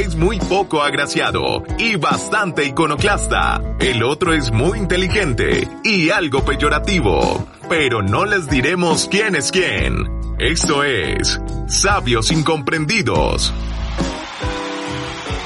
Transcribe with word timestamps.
es 0.00 0.14
muy 0.14 0.38
poco 0.38 0.82
agraciado 0.82 1.62
y 1.78 1.96
bastante 1.96 2.64
iconoclasta. 2.66 3.62
El 3.80 4.02
otro 4.02 4.34
es 4.34 4.52
muy 4.52 4.78
inteligente 4.78 5.68
y 5.84 6.10
algo 6.10 6.44
peyorativo. 6.44 7.46
Pero 7.68 8.02
no 8.02 8.26
les 8.26 8.48
diremos 8.48 9.08
quién 9.10 9.34
es 9.34 9.50
quién. 9.50 10.06
Esto 10.38 10.84
es 10.84 11.40
Sabios 11.66 12.30
Incomprendidos. 12.30 13.54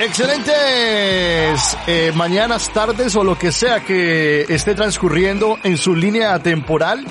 Excelentes 0.01 1.77
eh, 1.87 2.11
mañanas, 2.15 2.73
tardes 2.73 3.15
o 3.17 3.23
lo 3.23 3.37
que 3.37 3.53
sea 3.53 3.81
que 3.81 4.47
esté 4.49 4.75
transcurriendo 4.75 5.59
en 5.63 5.77
su 5.77 5.95
línea 5.95 6.39
temporal. 6.39 7.05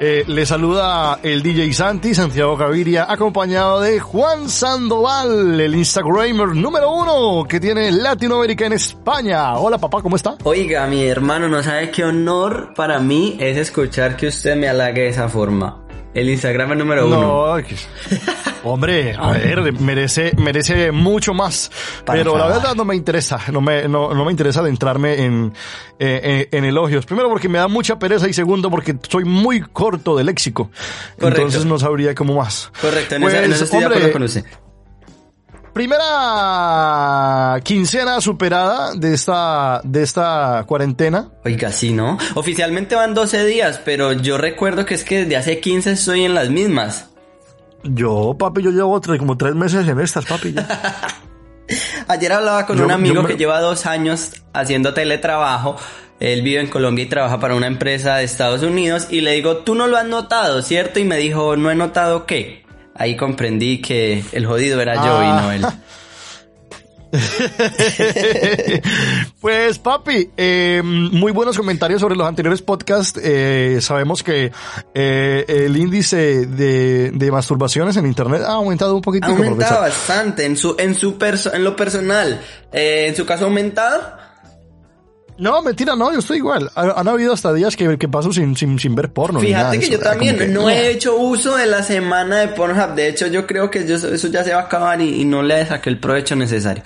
Eh, 0.00 0.24
le 0.26 0.44
saluda 0.44 1.20
el 1.22 1.40
DJ 1.40 1.72
Santi, 1.72 2.16
Santiago 2.16 2.56
Gaviria, 2.56 3.06
acompañado 3.08 3.80
de 3.80 4.00
Juan 4.00 4.48
Sandoval, 4.48 5.60
el 5.60 5.76
Instagramer 5.76 6.48
número 6.48 6.90
uno 6.90 7.46
que 7.48 7.60
tiene 7.60 7.92
Latinoamérica 7.92 8.66
en 8.66 8.72
España. 8.72 9.54
Hola 9.54 9.78
papá, 9.78 10.02
¿cómo 10.02 10.16
está? 10.16 10.36
Oiga, 10.42 10.84
mi 10.88 11.04
hermano, 11.06 11.48
no 11.48 11.62
sabe 11.62 11.92
qué 11.92 12.02
honor 12.02 12.74
para 12.74 12.98
mí 12.98 13.36
es 13.38 13.56
escuchar 13.56 14.16
que 14.16 14.26
usted 14.26 14.56
me 14.56 14.68
halague 14.68 15.02
de 15.02 15.08
esa 15.10 15.28
forma. 15.28 15.85
El 16.16 16.30
Instagram 16.30 16.78
número 16.78 17.06
uno. 17.06 17.20
No, 17.20 17.62
hombre, 18.64 19.14
a 19.18 19.32
ver, 19.32 19.70
merece, 19.74 20.32
merece 20.38 20.90
mucho 20.90 21.34
más. 21.34 21.70
pero 22.06 22.38
la 22.38 22.46
verdad 22.46 22.74
no 22.74 22.86
me 22.86 22.96
interesa, 22.96 23.38
no 23.52 23.60
me, 23.60 23.86
no, 23.86 24.14
no 24.14 24.24
me 24.24 24.30
interesa 24.30 24.60
adentrarme 24.60 25.22
en, 25.22 25.52
eh, 25.98 26.48
en, 26.50 26.64
elogios. 26.64 27.04
Primero 27.04 27.28
porque 27.28 27.50
me 27.50 27.58
da 27.58 27.68
mucha 27.68 27.98
pereza 27.98 28.26
y 28.28 28.32
segundo 28.32 28.70
porque 28.70 28.96
soy 29.06 29.24
muy 29.24 29.60
corto 29.60 30.16
de 30.16 30.24
léxico. 30.24 30.70
Correcto. 31.18 31.42
Entonces 31.42 31.66
no 31.66 31.78
sabría 31.78 32.14
cómo 32.14 32.36
más. 32.36 32.72
Correcto, 32.80 33.16
en, 33.16 33.20
pues, 33.20 33.34
eso, 33.34 33.64
estoy 33.64 33.84
hombre, 33.84 34.00
de 34.00 34.06
acuerdo 34.06 34.12
con 34.12 34.22
usted 34.22 34.44
primera 35.76 37.60
quincena 37.62 38.18
superada 38.22 38.94
de 38.94 39.12
esta, 39.12 39.82
de 39.84 40.02
esta 40.02 40.64
cuarentena. 40.66 41.28
Oiga, 41.44 41.70
sí, 41.70 41.92
¿no? 41.92 42.16
Oficialmente 42.34 42.94
van 42.94 43.12
12 43.12 43.44
días, 43.44 43.82
pero 43.84 44.14
yo 44.14 44.38
recuerdo 44.38 44.86
que 44.86 44.94
es 44.94 45.04
que 45.04 45.24
desde 45.24 45.36
hace 45.36 45.60
15 45.60 45.92
estoy 45.92 46.24
en 46.24 46.32
las 46.32 46.48
mismas. 46.48 47.10
Yo, 47.84 48.34
papi, 48.38 48.62
yo 48.62 48.70
llevo 48.70 48.98
como 49.18 49.36
tres 49.36 49.54
meses 49.54 49.86
en 49.86 50.00
estas, 50.00 50.24
papi. 50.24 50.54
Ayer 52.08 52.32
hablaba 52.32 52.64
con 52.64 52.80
un 52.80 52.90
amigo 52.90 53.26
que 53.26 53.36
lleva 53.36 53.60
dos 53.60 53.84
años 53.84 54.32
haciendo 54.54 54.94
teletrabajo. 54.94 55.76
Él 56.20 56.40
vive 56.40 56.62
en 56.62 56.68
Colombia 56.68 57.04
y 57.04 57.08
trabaja 57.08 57.38
para 57.38 57.54
una 57.54 57.66
empresa 57.66 58.16
de 58.16 58.24
Estados 58.24 58.62
Unidos 58.62 59.08
y 59.10 59.20
le 59.20 59.32
digo, 59.32 59.58
tú 59.58 59.74
no 59.74 59.88
lo 59.88 59.98
has 59.98 60.06
notado, 60.06 60.62
¿cierto? 60.62 61.00
Y 61.00 61.04
me 61.04 61.18
dijo, 61.18 61.54
no 61.58 61.70
he 61.70 61.74
notado 61.74 62.24
qué 62.24 62.65
ahí 62.98 63.16
comprendí 63.16 63.80
que 63.80 64.24
el 64.32 64.46
jodido 64.46 64.80
era 64.80 64.94
yo 64.96 65.22
y 65.22 65.26
no 65.26 65.52
él. 65.52 65.64
Ah. 65.64 65.76
pues 69.40 69.78
papi, 69.78 70.30
eh, 70.36 70.82
muy 70.84 71.32
buenos 71.32 71.56
comentarios 71.56 72.00
sobre 72.00 72.16
los 72.16 72.26
anteriores 72.26 72.62
podcasts. 72.62 73.20
Eh, 73.22 73.78
sabemos 73.80 74.22
que 74.22 74.52
eh, 74.94 75.44
el 75.48 75.76
índice 75.76 76.46
de, 76.46 77.10
de, 77.12 77.30
masturbaciones 77.30 77.96
en 77.96 78.06
internet 78.06 78.42
ha 78.42 78.54
aumentado 78.54 78.96
un 78.96 79.02
poquito. 79.02 79.26
Ha 79.26 79.30
aumentado 79.30 79.80
bastante 79.80 80.44
en 80.44 80.56
su 80.56 80.76
en 80.78 80.94
su 80.94 81.18
perso 81.18 81.52
en 81.54 81.64
lo 81.64 81.76
personal. 81.76 82.40
en 82.72 83.14
su 83.14 83.26
caso 83.26 83.44
ha 83.44 83.48
aumentado. 83.48 84.25
No, 85.38 85.60
mentira, 85.62 85.94
no, 85.94 86.12
yo 86.12 86.20
estoy 86.20 86.38
igual. 86.38 86.70
Han 86.74 87.08
habido 87.08 87.32
hasta 87.32 87.52
días 87.52 87.76
que, 87.76 87.98
que 87.98 88.08
paso 88.08 88.32
sin, 88.32 88.56
sin, 88.56 88.78
sin 88.78 88.94
ver 88.94 89.12
porno. 89.12 89.40
Fíjate 89.40 89.78
que 89.78 89.90
yo 89.90 89.98
también 89.98 90.52
no 90.52 90.70
he 90.70 90.90
hecho 90.90 91.16
uso 91.16 91.56
de 91.56 91.66
la 91.66 91.82
semana 91.82 92.38
de 92.38 92.48
Pornhub. 92.48 92.94
De 92.94 93.08
hecho, 93.08 93.26
yo 93.26 93.46
creo 93.46 93.70
que 93.70 93.80
eso 93.80 94.28
ya 94.28 94.44
se 94.44 94.52
va 94.52 94.60
a 94.60 94.64
acabar 94.64 95.00
y, 95.00 95.24
no 95.24 95.42
le 95.42 95.66
saqué 95.66 95.90
el 95.90 95.98
provecho 95.98 96.36
necesario. 96.36 96.82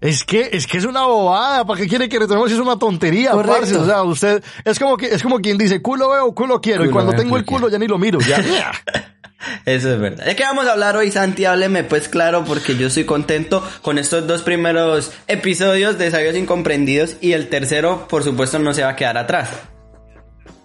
Es 0.00 0.24
que, 0.24 0.50
es 0.52 0.66
que 0.66 0.78
es 0.78 0.84
una 0.84 1.06
bobada, 1.06 1.64
¿para 1.64 1.80
qué 1.80 1.88
quiere 1.88 2.08
que 2.08 2.20
retomemos? 2.20 2.52
Es 2.52 2.58
una 2.58 2.78
tontería, 2.78 3.32
parce. 3.32 3.76
O 3.76 3.84
sea, 3.84 4.02
usted, 4.02 4.42
es 4.64 4.78
como 4.78 4.96
que, 4.96 5.06
es 5.06 5.22
como 5.22 5.40
quien 5.40 5.58
dice, 5.58 5.82
culo 5.82 6.10
veo, 6.10 6.32
culo 6.34 6.60
quiero, 6.60 6.84
y 6.84 6.90
cuando 6.90 7.12
tengo 7.14 7.36
el 7.36 7.44
culo 7.44 7.68
ya 7.68 7.78
ni 7.78 7.88
lo 7.88 7.98
miro, 7.98 8.20
ya. 8.20 8.36
Eso 9.64 9.92
es 9.94 10.00
verdad. 10.00 10.24
¿De 10.24 10.36
qué 10.36 10.42
vamos 10.42 10.66
a 10.66 10.72
hablar 10.72 10.96
hoy, 10.96 11.10
Santi? 11.10 11.44
Hábleme 11.44 11.84
pues 11.84 12.08
claro, 12.08 12.44
porque 12.44 12.76
yo 12.76 12.88
estoy 12.88 13.04
contento 13.04 13.62
con 13.82 13.98
estos 13.98 14.26
dos 14.26 14.42
primeros 14.42 15.12
episodios 15.26 15.98
de 15.98 16.10
Sabios 16.10 16.36
Incomprendidos 16.36 17.16
y 17.20 17.32
el 17.32 17.48
tercero, 17.48 18.06
por 18.08 18.24
supuesto, 18.24 18.58
no 18.58 18.74
se 18.74 18.82
va 18.82 18.90
a 18.90 18.96
quedar 18.96 19.16
atrás. 19.16 19.50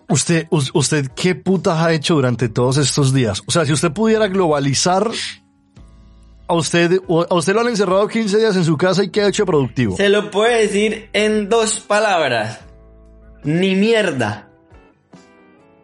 Usted, 0.10 0.48
usted, 0.52 1.08
¿qué 1.16 1.34
putas 1.34 1.80
ha 1.80 1.94
hecho 1.94 2.16
durante 2.16 2.50
todos 2.50 2.78
estos 2.78 3.14
días? 3.14 3.42
O 3.48 3.52
sea, 3.52 3.66
si 3.66 3.74
usted 3.74 3.92
pudiera 3.92 4.28
globalizar 4.28 5.10
a 6.54 6.58
usted, 6.58 7.00
a 7.30 7.36
usted 7.36 7.54
lo 7.54 7.62
han 7.62 7.68
encerrado 7.68 8.08
15 8.08 8.38
días 8.38 8.56
en 8.56 8.64
su 8.64 8.78
casa 8.78 9.04
y 9.04 9.10
¿qué 9.10 9.22
ha 9.22 9.28
hecho 9.28 9.46
productivo? 9.46 9.96
Se 9.98 10.10
lo 10.10 10.32
puede 10.32 10.62
decir 10.62 11.10
en 11.14 11.50
dos 11.50 11.80
palabras. 11.80 12.60
Ni 13.44 13.76
mierda. 13.76 14.50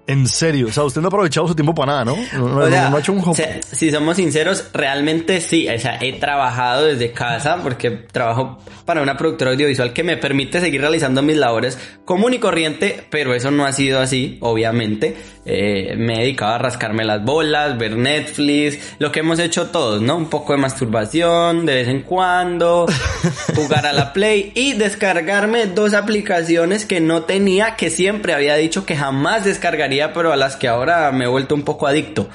En 0.09 0.27
serio, 0.27 0.69
o 0.69 0.71
sea, 0.71 0.85
usted 0.85 1.01
no 1.01 1.07
ha 1.07 1.09
aprovechado 1.09 1.47
su 1.47 1.53
tiempo 1.53 1.75
para 1.75 2.03
nada, 2.03 2.05
¿no? 2.05 2.17
No, 2.33 2.61
ha 2.63 2.99
hecho 2.99 3.13
un 3.13 3.23
Si 3.71 3.91
somos 3.91 4.15
sinceros, 4.15 4.69
realmente 4.73 5.39
sí. 5.39 5.69
O 5.69 5.77
sea, 5.77 5.99
he 6.01 6.13
trabajado 6.13 6.85
desde 6.85 7.11
casa 7.11 7.59
porque 7.61 7.91
trabajo 7.91 8.57
para 8.85 9.03
una 9.03 9.15
productora 9.17 9.51
audiovisual 9.51 9.93
que 9.93 10.01
me 10.03 10.17
permite 10.17 10.61
seguir 10.61 10.81
realizando 10.81 11.21
mis 11.21 11.37
labores 11.37 11.77
común 12.05 12.33
y 12.33 12.39
corriente, 12.39 13.05
pero 13.11 13.35
eso 13.35 13.51
no 13.51 13.67
ha 13.67 13.71
sido 13.71 13.99
así, 13.99 14.39
obviamente. 14.41 15.15
Eh, 15.51 15.95
me 15.97 16.13
he 16.13 16.19
dedicado 16.19 16.53
a 16.53 16.57
rascarme 16.59 17.03
las 17.03 17.25
bolas, 17.25 17.75
ver 17.79 17.97
Netflix, 17.97 18.77
lo 18.99 19.11
que 19.11 19.21
hemos 19.21 19.39
hecho 19.39 19.69
todos, 19.69 19.99
¿no? 19.99 20.15
Un 20.15 20.29
poco 20.29 20.53
de 20.53 20.59
masturbación 20.59 21.65
de 21.65 21.73
vez 21.73 21.87
en 21.87 22.03
cuando, 22.03 22.85
jugar 23.55 23.87
a 23.87 23.93
la 23.93 24.13
Play 24.13 24.51
y 24.53 24.73
descargarme 24.73 25.65
dos 25.65 25.95
aplicaciones 25.95 26.85
que 26.85 27.01
no 27.01 27.23
tenía, 27.23 27.75
que 27.75 27.89
siempre 27.89 28.35
había 28.35 28.57
dicho 28.57 28.85
que 28.85 28.95
jamás 28.95 29.43
descargaría 29.43 30.13
pero 30.13 30.31
a 30.31 30.35
las 30.35 30.55
que 30.55 30.67
ahora 30.67 31.11
me 31.11 31.25
he 31.25 31.27
vuelto 31.27 31.55
un 31.55 31.63
poco 31.63 31.87
adicto. 31.87 32.29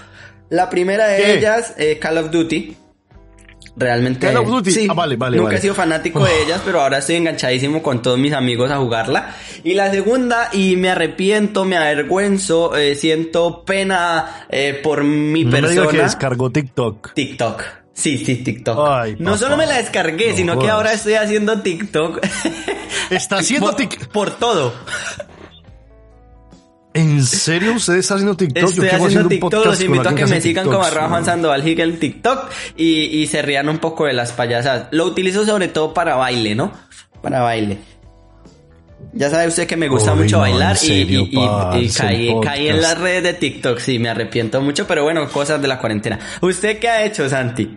La 0.51 0.69
primera 0.69 1.07
de 1.07 1.39
ellas, 1.39 1.75
eh, 1.79 2.01
Call 2.01 2.19
of 2.19 2.33
Duty. 2.33 2.77
Realmente. 3.77 4.27
Call 4.27 4.37
of 4.37 4.49
Duty. 4.49 4.71
Sí, 4.71 4.87
ah, 4.89 4.95
vale, 4.95 5.17
vale, 5.17 5.37
nunca 5.37 5.57
he 5.57 5.61
sido 5.61 5.75
fanático 5.75 6.25
de 6.25 6.43
ellas, 6.43 6.63
pero 6.65 6.81
ahora 6.81 6.99
estoy 6.99 7.17
enganchadísimo 7.17 7.83
con 7.83 8.03
todos 8.03 8.19
mis 8.19 8.33
amigos 8.33 8.71
a 8.71 8.77
jugarla. 8.77 9.35
Y 9.65 9.75
la 9.75 9.91
segunda, 9.91 10.51
y 10.53 10.77
me 10.77 10.91
arrepiento, 10.91 11.65
me 11.65 11.77
avergüenzo, 11.77 12.77
eh, 12.77 12.95
siento 12.95 13.65
pena 13.65 14.47
eh, 14.49 14.79
por 14.83 15.03
mi 15.03 15.45
persona. 15.45 15.89
que 15.91 16.03
descargó 16.03 16.51
TikTok. 16.51 17.15
TikTok. 17.15 17.63
Sí, 17.93 18.19
sí, 18.19 18.37
TikTok. 18.37 19.19
no 19.19 19.37
solo 19.37 19.57
me 19.57 19.67
la 19.67 19.77
descargué, 19.79 20.35
sino 20.35 20.59
que 20.59 20.69
ahora 20.69 20.93
estoy 20.93 21.15
haciendo 21.15 21.61
TikTok. 21.61 22.21
Está 23.11 23.37
haciendo 23.39 23.73
TikTok. 23.75 24.09
Por 24.09 24.31
todo. 24.33 24.73
¿En 26.95 27.25
serio 27.27 27.73
usted 27.75 27.95
está 27.95 28.15
haciendo 28.15 28.37
TikTok? 28.37 28.71
Estoy 28.71 28.89
haciendo, 28.89 29.29
TikTok, 29.29 29.67
los 29.67 29.83
invito 29.83 30.09
a 30.09 30.15
que 30.15 30.27
me 30.27 30.41
sigan 30.41 30.67
como 30.67 30.85
arroba 30.85 31.09
Juan 31.09 31.25
Sandoval 31.25 31.67
en 31.67 31.99
TikTok 31.99 32.51
y, 32.77 33.21
y 33.21 33.27
se 33.27 33.43
rían 33.43 33.69
un 33.69 33.79
poco 33.79 34.07
de 34.07 34.13
las 34.13 34.31
payasadas. 34.31 34.87
Lo 34.93 35.05
utilizo 35.05 35.45
sobre 35.45 35.67
todo 35.67 35.93
para 35.93 36.15
baile, 36.15 36.55
¿no? 36.55 36.73
Para 37.21 37.41
baile. 37.41 37.79
Ya 39.13 39.29
sabe 39.29 39.49
usted 39.49 39.67
que 39.67 39.77
me 39.77 39.89
gusta 39.89 40.15
mucho 40.15 40.39
bailar 40.39 40.77
y, 40.83 41.29
y, 41.33 41.91
caí, 41.91 42.69
en 42.69 42.81
las 42.81 42.97
redes 42.97 43.25
de 43.25 43.35
TikTok, 43.35 43.79
sí, 43.81 43.99
me 43.99 44.09
arrepiento 44.09 44.61
mucho, 44.61 44.87
pero 44.87 45.03
bueno, 45.03 45.29
cosas 45.31 45.61
de 45.61 45.67
la 45.67 45.81
cuarentena. 45.81 46.21
¿Usted 46.41 46.79
qué 46.79 46.89
ha 46.89 47.05
hecho, 47.05 47.29
Santi? 47.29 47.77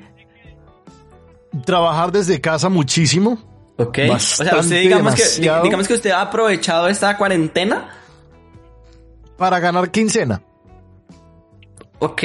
Trabajar 1.66 2.12
desde 2.12 2.40
casa 2.40 2.70
muchísimo. 2.70 3.74
Ok. 3.78 4.00
o 4.12 4.20
sea, 4.20 4.58
usted 4.60 4.82
digamos 4.82 5.16
que, 5.16 5.24
digamos 5.64 5.88
que 5.88 5.94
usted 5.96 6.12
ha 6.12 6.22
aprovechado 6.22 6.88
esta 6.88 7.18
cuarentena 7.18 7.98
para 9.38 9.60
ganar 9.60 9.92
quincena. 9.92 10.42
Ok. 12.00 12.24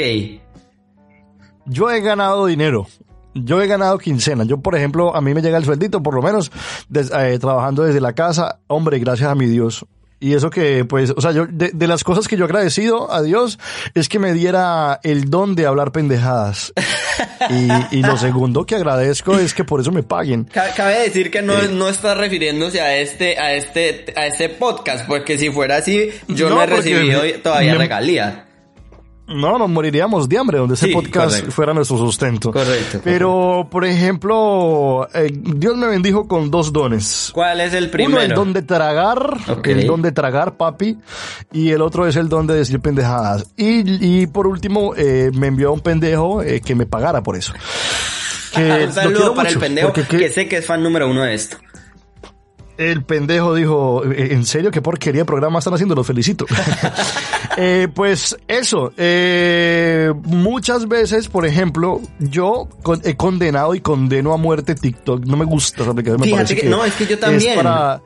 Yo 1.65 1.89
he 1.89 2.01
ganado 2.01 2.45
dinero. 2.45 2.87
Yo 3.33 3.61
he 3.61 3.67
ganado 3.67 3.97
quincena. 3.97 4.43
Yo, 4.43 4.59
por 4.59 4.75
ejemplo, 4.75 5.15
a 5.15 5.21
mí 5.21 5.33
me 5.33 5.41
llega 5.41 5.57
el 5.57 5.65
sueldito, 5.65 6.03
por 6.03 6.13
lo 6.13 6.21
menos, 6.21 6.51
eh, 6.93 7.37
trabajando 7.39 7.83
desde 7.83 8.01
la 8.01 8.13
casa. 8.13 8.59
Hombre, 8.67 8.99
gracias 8.99 9.29
a 9.29 9.35
mi 9.35 9.47
Dios. 9.47 9.85
Y 10.23 10.33
eso 10.35 10.49
que, 10.49 10.85
pues, 10.85 11.11
o 11.15 11.19
sea, 11.19 11.31
yo, 11.33 11.45
de, 11.49 11.71
de 11.73 11.85
las 11.87 12.03
cosas 12.05 12.29
que 12.29 12.37
yo 12.37 12.45
he 12.45 12.47
agradecido 12.47 13.11
a 13.11 13.21
Dios 13.21 13.59
es 13.93 14.07
que 14.07 14.19
me 14.19 14.31
diera 14.31 15.01
el 15.03 15.29
don 15.29 15.53
de 15.55 15.65
hablar 15.65 15.91
pendejadas. 15.91 16.71
Y, 17.49 17.97
y 17.97 18.01
lo 18.01 18.15
segundo 18.17 18.65
que 18.65 18.75
agradezco 18.75 19.37
es 19.37 19.53
que 19.53 19.65
por 19.65 19.81
eso 19.81 19.91
me 19.91 20.01
paguen. 20.01 20.45
Ca- 20.45 20.73
Cabe 20.75 20.99
decir 21.01 21.29
que 21.29 21.41
no, 21.41 21.61
no 21.63 21.89
está 21.89 22.15
refiriéndose 22.15 22.79
a 22.79 22.95
este, 22.97 23.37
a 23.37 23.53
este, 23.53 24.13
a 24.15 24.27
este 24.27 24.47
podcast, 24.49 25.05
porque 25.07 25.37
si 25.37 25.49
fuera 25.49 25.77
así, 25.77 26.09
yo 26.29 26.47
no, 26.49 26.55
No, 26.55 26.63
he 26.63 26.67
recibido 26.67 27.21
todavía 27.43 27.73
me- 27.73 27.79
regalías. 27.79 28.33
No, 29.25 29.57
nos 29.57 29.69
moriríamos 29.69 30.27
de 30.27 30.37
hambre 30.37 30.57
donde 30.57 30.75
ese 30.75 30.87
Sí, 30.87 30.91
podcast 30.93 31.29
correcto. 31.29 31.51
fuera 31.51 31.73
nuestro 31.73 31.97
sustento. 31.97 32.51
Correcto, 32.51 32.99
Pero, 33.03 33.67
por 33.71 33.85
ejemplo, 33.85 35.07
eh, 35.13 35.31
Dios 35.33 35.77
me 35.77 35.87
bendijo 35.87 36.27
con 36.27 36.51
dos 36.51 36.73
dones. 36.73 37.31
¿Cuál 37.33 37.61
es 37.61 37.73
el 37.73 37.85
Uno, 37.85 37.91
primero? 37.91 38.21
el 38.21 38.33
don 38.33 38.51
de 38.51 38.61
tragar, 38.63 39.37
el 39.63 39.87
don 39.87 40.01
de 40.01 40.11
tragar, 40.11 40.57
papi, 40.57 40.97
y 41.53 41.69
el 41.71 41.81
otro 41.81 42.05
es 42.05 42.17
el 42.17 42.27
don 42.27 42.47
de 42.47 42.55
decir 42.55 42.79
pendejadas. 42.81 43.45
Y, 43.55 44.21
y 44.23 44.27
por 44.27 44.45
último, 44.45 44.93
eh, 44.97 45.31
me 45.33 45.47
envió 45.47 45.69
a 45.69 45.71
un 45.71 45.79
pendejo 45.79 46.41
eh, 46.43 46.59
que 46.59 46.75
me 46.75 46.85
pagara 46.85 47.23
por 47.23 47.37
eso. 47.37 47.53
Que 48.53 48.85
Un 48.87 48.91
saludo 48.93 49.33
para 49.33 49.49
el 49.49 49.57
pendejo, 49.57 49.93
que 49.93 50.29
sé 50.29 50.47
que 50.49 50.57
es 50.57 50.65
fan 50.65 50.83
número 50.83 51.09
uno 51.09 51.23
de 51.23 51.33
esto. 51.33 51.57
El 52.91 53.03
pendejo 53.03 53.53
dijo, 53.55 54.03
"Eh, 54.05 54.29
¿en 54.33 54.45
serio 54.45 54.71
qué 54.71 54.81
porquería 54.81 55.21
de 55.21 55.25
programa 55.25 55.59
están 55.59 55.73
haciendo? 55.73 55.95
Los 55.95 56.05
felicito. 56.07 56.45
Eh, 57.55 57.87
pues 57.93 58.35
eso, 58.47 58.91
eh, 58.97 60.11
muchas 60.23 60.87
veces, 60.87 61.27
por 61.27 61.45
ejemplo, 61.45 62.01
yo 62.17 62.67
con- 62.81 63.01
he 63.03 63.15
condenado 63.15 63.75
y 63.75 63.79
condeno 63.79 64.33
a 64.33 64.37
muerte 64.37 64.73
TikTok. 64.73 65.23
No 65.27 65.37
me 65.37 65.45
gusta 65.45 65.83
esa 65.83 65.91
aplicación. 65.91 66.21
me 66.21 66.31
parece 66.31 66.55
que- 66.55 66.67
no, 66.67 66.83
es 66.83 66.95
que 66.95 67.05
yo 67.05 67.19
también. 67.19 67.51
Es 67.51 67.55
para, 67.57 68.01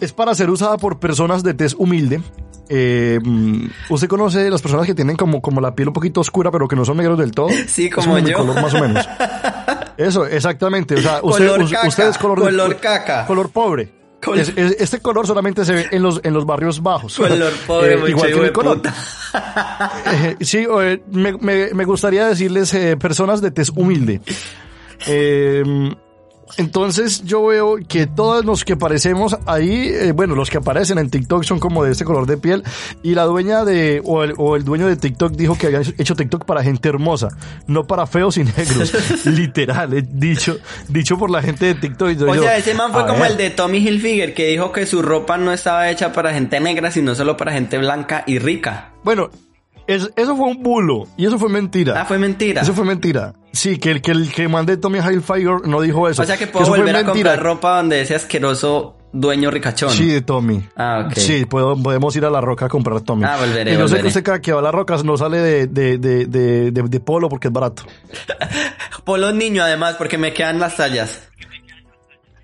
es 0.00 0.12
para 0.12 0.34
ser 0.34 0.50
usada 0.50 0.76
por 0.76 0.98
personas 0.98 1.44
de 1.44 1.54
tez 1.54 1.74
humilde. 1.78 2.20
Eh, 2.68 3.18
mm, 3.22 3.66
usted 3.90 4.08
conoce 4.08 4.48
las 4.50 4.62
personas 4.62 4.86
que 4.86 4.94
tienen 4.94 5.16
como, 5.16 5.42
como 5.42 5.60
la 5.60 5.74
piel 5.74 5.88
un 5.88 5.94
poquito 5.94 6.20
oscura, 6.20 6.50
pero 6.50 6.66
que 6.66 6.76
no 6.76 6.84
son 6.84 6.96
negros 6.96 7.18
del 7.18 7.32
todo. 7.32 7.48
Sí, 7.68 7.90
como 7.90 8.18
yo. 8.18 8.38
color 8.38 8.62
más 8.62 8.74
o 8.74 8.80
menos. 8.80 9.08
Eso, 9.96 10.26
exactamente. 10.26 10.94
O 10.96 11.00
sea, 11.02 11.20
usted, 11.22 11.46
Color 11.48 11.70
caca, 11.70 11.88
usted 11.88 12.08
es 12.08 12.18
color, 12.18 12.76
caca. 12.80 13.26
Color 13.26 13.50
pobre. 13.50 13.92
Col- 14.20 14.40
Es- 14.40 14.52
es- 14.56 14.76
este 14.80 14.98
color 15.00 15.26
solamente 15.26 15.64
se 15.64 15.72
ve 15.74 15.86
en 15.92 16.02
los, 16.02 16.20
en 16.24 16.32
los 16.34 16.44
barrios 16.46 16.82
bajos. 16.82 17.14
Color 17.16 17.52
pobre, 17.66 17.94
Eh, 17.94 18.08
igual 18.10 18.32
que 18.32 18.40
mi 18.40 18.50
color. 18.50 18.80
Eh, 20.10 20.36
sí, 20.40 20.66
eh, 20.80 21.00
me, 21.12 21.32
me- 21.34 21.74
me 21.74 21.84
gustaría 21.84 22.26
decirles 22.26 22.72
eh, 22.74 22.96
personas 22.96 23.40
de 23.40 23.50
tez 23.50 23.70
humilde. 23.70 24.20
Eh, 25.06 25.62
entonces 26.56 27.22
yo 27.24 27.46
veo 27.46 27.76
que 27.88 28.06
todos 28.06 28.44
los 28.44 28.64
que 28.64 28.74
aparecemos 28.74 29.36
ahí, 29.46 29.88
eh, 29.88 30.12
bueno, 30.12 30.34
los 30.34 30.50
que 30.50 30.58
aparecen 30.58 30.98
en 30.98 31.10
TikTok 31.10 31.42
son 31.44 31.58
como 31.58 31.84
de 31.84 31.92
este 31.92 32.04
color 32.04 32.26
de 32.26 32.36
piel 32.36 32.62
y 33.02 33.14
la 33.14 33.24
dueña 33.24 33.64
de, 33.64 34.00
o 34.04 34.22
el, 34.24 34.34
o 34.38 34.56
el 34.56 34.64
dueño 34.64 34.86
de 34.86 34.96
TikTok 34.96 35.32
dijo 35.32 35.56
que 35.58 35.66
había 35.66 35.80
hecho 35.80 36.14
TikTok 36.14 36.44
para 36.44 36.62
gente 36.62 36.88
hermosa, 36.88 37.28
no 37.66 37.86
para 37.86 38.06
feos 38.06 38.36
y 38.38 38.44
negros. 38.44 38.92
Literal, 39.26 39.92
eh, 39.94 40.04
dicho, 40.08 40.58
dicho 40.88 41.18
por 41.18 41.30
la 41.30 41.42
gente 41.42 41.66
de 41.66 41.74
TikTok. 41.74 42.10
Y 42.10 42.16
yo- 42.16 42.26
O 42.30 42.34
yo, 42.34 42.42
sea, 42.42 42.56
ese 42.56 42.74
man 42.74 42.92
fue 42.92 43.02
como 43.06 43.20
ver. 43.20 43.32
el 43.32 43.36
de 43.36 43.50
Tommy 43.50 43.78
Hilfiger, 43.78 44.34
que 44.34 44.46
dijo 44.48 44.72
que 44.72 44.86
su 44.86 45.02
ropa 45.02 45.36
no 45.36 45.52
estaba 45.52 45.90
hecha 45.90 46.12
para 46.12 46.32
gente 46.34 46.60
negra, 46.60 46.90
sino 46.90 47.14
solo 47.14 47.36
para 47.36 47.52
gente 47.52 47.78
blanca 47.78 48.24
y 48.26 48.38
rica. 48.38 48.92
Bueno, 49.02 49.30
es- 49.86 50.10
eso 50.16 50.36
fue 50.36 50.46
un 50.48 50.62
bulo 50.62 51.06
y 51.16 51.26
eso 51.26 51.38
fue 51.38 51.48
mentira. 51.48 52.00
Ah, 52.00 52.04
fue 52.04 52.18
mentira. 52.18 52.62
Eso 52.62 52.72
fue 52.72 52.84
mentira. 52.84 53.34
Sí, 53.54 53.78
que 53.78 53.90
el 53.92 54.02
que 54.02 54.10
el 54.10 54.32
que 54.32 54.48
mandé 54.48 54.76
Tommy 54.76 54.98
Hilfiger 54.98 55.66
no 55.66 55.80
dijo 55.80 56.08
eso. 56.08 56.22
O 56.22 56.24
sea 56.26 56.36
que 56.36 56.46
puedo 56.46 56.66
volver 56.66 56.96
a 56.96 57.04
comprar 57.04 57.42
ropa 57.42 57.76
donde 57.78 58.00
ese 58.00 58.14
asqueroso 58.14 58.96
dueño 59.12 59.50
ricachón. 59.50 59.90
Sí, 59.90 60.08
de 60.08 60.22
Tommy. 60.22 60.68
Ah, 60.76 61.04
ok. 61.06 61.14
Sí, 61.16 61.44
puedo- 61.46 61.80
podemos 61.80 62.14
ir 62.16 62.24
a 62.24 62.30
la 62.30 62.40
roca 62.40 62.66
a 62.66 62.68
comprar 62.68 63.00
Tommy. 63.02 63.24
Ah, 63.24 63.36
volveré, 63.38 63.74
Y 63.74 63.78
yo 63.78 63.86
sé 63.86 64.00
que 64.00 64.08
usted 64.08 64.22
cada 64.24 64.40
que 64.40 64.52
va 64.52 64.58
a 64.58 64.62
las 64.62 64.74
rocas 64.74 65.04
no 65.04 65.16
sale 65.16 65.38
de, 65.38 65.66
de, 65.68 65.98
de, 65.98 66.26
de, 66.26 66.70
de- 66.72 66.82
de 66.82 67.00
polo 67.00 67.28
porque 67.28 67.46
es 67.48 67.52
barato. 67.54 67.84
Polo 69.04 69.32
niño 69.32 69.62
además, 69.62 69.94
porque 69.98 70.16
me 70.18 70.32
quedan 70.32 70.58
las 70.58 70.76
tallas. 70.76 71.28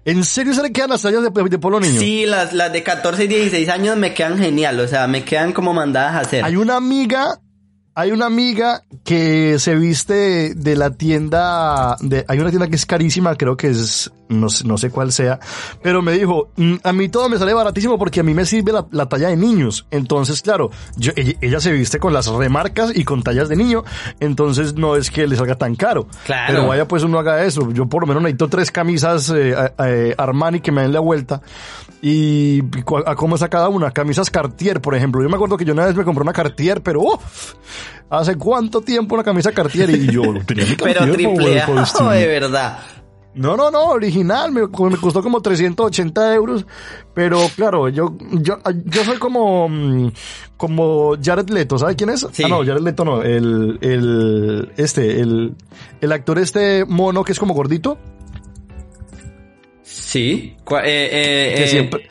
¿En 0.05 0.25
serio 0.25 0.55
se 0.55 0.63
le 0.63 0.73
quedan 0.73 0.91
las 0.91 1.03
tallas 1.03 1.23
de, 1.23 1.31
de 1.49 1.59
polo 1.59 1.79
niño? 1.81 1.99
Sí, 2.01 2.25
las, 2.27 2.53
las 2.53 2.73
de 2.73 2.83
14 2.83 3.25
y 3.25 3.29
16 3.29 3.69
años 3.69 3.97
me 3.97 4.15
quedan 4.15 4.39
genial, 4.39 4.79
o 4.81 4.89
sea, 4.89 5.07
me 5.07 5.25
quedan 5.25 5.53
como 5.53 5.73
mandadas 5.75 6.15
a 6.15 6.21
hacer. 6.21 6.45
Hay 6.45 6.57
una 6.57 6.77
amiga, 6.77 7.39
hay 7.95 8.13
una 8.13 8.27
amiga 8.27 8.83
que 9.05 9.59
se 9.59 9.75
viste 9.75 10.55
de 10.55 10.77
la 10.77 10.91
tienda, 10.91 11.97
de, 12.01 12.25
hay 12.29 12.39
una 12.39 12.51
tienda 12.51 12.69
que 12.69 12.77
es 12.77 12.87
carísima, 12.87 13.37
creo 13.37 13.57
que 13.57 13.69
es, 13.69 14.11
no 14.31 14.49
sé, 14.49 14.67
no 14.67 14.79
sé 14.79 14.91
cuál 14.91 15.13
sea, 15.13 15.39
pero 15.83 16.01
me 16.03 16.13
dijo, 16.13 16.49
"Mm, 16.57 16.77
a 16.83 16.93
mí 16.93 17.09
todo 17.09 17.29
me 17.29 17.37
sale 17.39 17.53
baratísimo 17.53 17.99
porque 17.99 18.21
a 18.21 18.23
mí 18.23 18.33
me 18.33 18.45
sirve 18.47 18.73
la, 18.73 18.87
la 18.91 19.07
talla 19.07 19.29
de 19.29 19.37
niños. 19.37 19.87
Entonces, 19.91 20.41
claro, 20.43 20.71
yo, 20.97 21.13
ella, 21.17 21.35
ella 21.41 21.61
se 21.61 21.73
viste 21.73 21.99
con 21.99 22.13
las 22.13 22.27
remarcas 22.27 22.93
y 22.97 23.05
con 23.05 23.23
tallas 23.23 23.49
de 23.49 23.57
niño, 23.57 23.85
entonces 24.21 24.75
no 24.75 24.97
es 24.97 25.11
que 25.11 25.27
le 25.27 25.37
salga 25.37 25.57
tan 25.57 25.75
caro. 25.77 26.07
Claro. 26.25 26.55
Pero 26.55 26.67
vaya 26.67 26.89
pues 26.89 27.03
uno 27.03 27.19
haga 27.19 27.45
eso. 27.45 27.71
Yo 27.73 27.87
por 27.87 28.03
lo 28.03 28.07
menos 28.07 28.23
necesito 28.23 28.49
tres 28.49 28.71
camisas 28.71 29.31
eh, 29.31 29.55
eh, 29.85 30.15
Armani 30.17 30.61
que 30.61 30.73
me 30.73 30.83
den 30.83 30.93
la 30.93 31.01
vuelta. 31.01 31.43
Y 32.03 32.63
a 33.07 33.15
cómo 33.15 33.35
está 33.35 33.49
cada 33.49 33.69
una. 33.69 33.91
Camisas 33.91 34.31
Cartier, 34.31 34.81
por 34.81 34.95
ejemplo. 34.95 35.23
Yo 35.23 35.29
me 35.29 35.35
acuerdo 35.35 35.57
que 35.57 35.65
yo 35.65 35.75
una 35.75 35.85
vez 35.85 35.95
me 35.95 36.05
compré 36.05 36.23
una 36.23 36.33
Cartier, 36.33 36.83
pero 36.83 37.01
uff, 37.03 37.55
¿hace 38.09 38.37
cuánto 38.37 38.81
tiempo 38.81 39.15
una 39.15 39.25
camisa 39.25 39.53
Cartier? 39.53 39.91
Y 39.91 40.07
yo 40.11 40.23
tenía 40.47 40.65
mi 40.65 40.77
Pero 40.77 41.01
Cartier 41.01 41.13
triple 41.13 41.61
para 41.61 41.67
poder 41.67 41.85
A, 42.01 42.13
de 42.13 42.27
verdad. 42.27 42.79
No, 43.35 43.57
no, 43.57 43.71
no, 43.71 43.91
original, 43.91 44.51
me, 44.51 44.63
me 44.63 44.97
costó 44.97 45.23
como 45.23 45.41
380 45.41 46.35
euros, 46.35 46.67
pero 47.15 47.39
claro, 47.55 47.89
yo, 47.89 48.15
yo, 48.33 48.59
yo 48.85 49.05
soy 49.05 49.19
como, 49.19 49.69
mm, 49.69 50.11
como 50.57 51.15
Jared 51.23 51.49
Leto, 51.49 51.79
¿sabe 51.79 51.95
quién 51.95 52.11
es? 52.11 52.27
Sí. 52.33 52.43
Ah, 52.45 52.49
no, 52.49 52.65
Jared 52.65 52.83
Leto 52.83 53.05
no, 53.05 53.23
el, 53.23 53.79
el, 53.83 54.73
este, 54.77 55.21
el, 55.21 55.55
el 56.01 56.13
actor 56.13 56.41
este 56.41 56.85
mono 56.85 57.23
que 57.23 57.33
es 57.33 57.39
como 57.39 57.55
gordito, 57.55 57.99
Sí. 59.83 60.57
Eh, 60.85 61.09
eh, 61.13 61.55
que 61.57 61.65
eh, 61.65 61.69
siempre, 61.69 62.09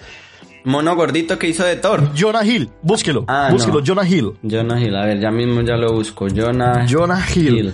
Mono 0.65 0.95
gordito 0.95 1.39
que 1.39 1.47
hizo 1.47 1.63
de 1.63 1.77
Thor. 1.77 2.11
Jonah 2.17 2.45
Hill, 2.45 2.69
búsquelo, 2.81 3.25
Ah, 3.27 3.49
búsquelo, 3.51 3.79
no. 3.79 3.85
Jonah 3.85 4.07
Hill, 4.07 4.33
Jonah 4.43 4.79
Hill, 4.79 4.95
a 4.95 5.05
ver, 5.05 5.19
ya 5.19 5.31
mismo 5.31 5.61
ya 5.61 5.77
lo 5.77 5.93
busco. 5.93 6.27
Jonah, 6.27 6.85
Jonah 6.89 7.25
Hill. 7.33 7.73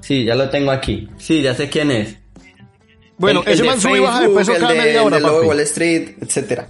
Sí, 0.00 0.24
ya 0.24 0.34
lo 0.34 0.50
tengo 0.50 0.70
aquí. 0.70 1.08
Sí, 1.16 1.40
ya 1.42 1.54
sé 1.54 1.70
quién 1.70 1.90
es. 1.90 2.18
Bueno, 3.18 3.42
El- 3.46 3.52
ese 3.54 3.64
man 3.64 3.80
sube 3.80 3.98
y 3.98 4.00
baja 4.00 4.20
de 4.22 4.28
peso 4.30 4.52
cada 4.54 4.72
de- 4.72 4.78
media 4.78 5.02
hora, 5.02 5.16
el 5.18 5.22
de 5.22 5.28
papi. 5.28 5.46
Wall 5.46 5.60
Street, 5.60 6.08
etcétera. 6.20 6.68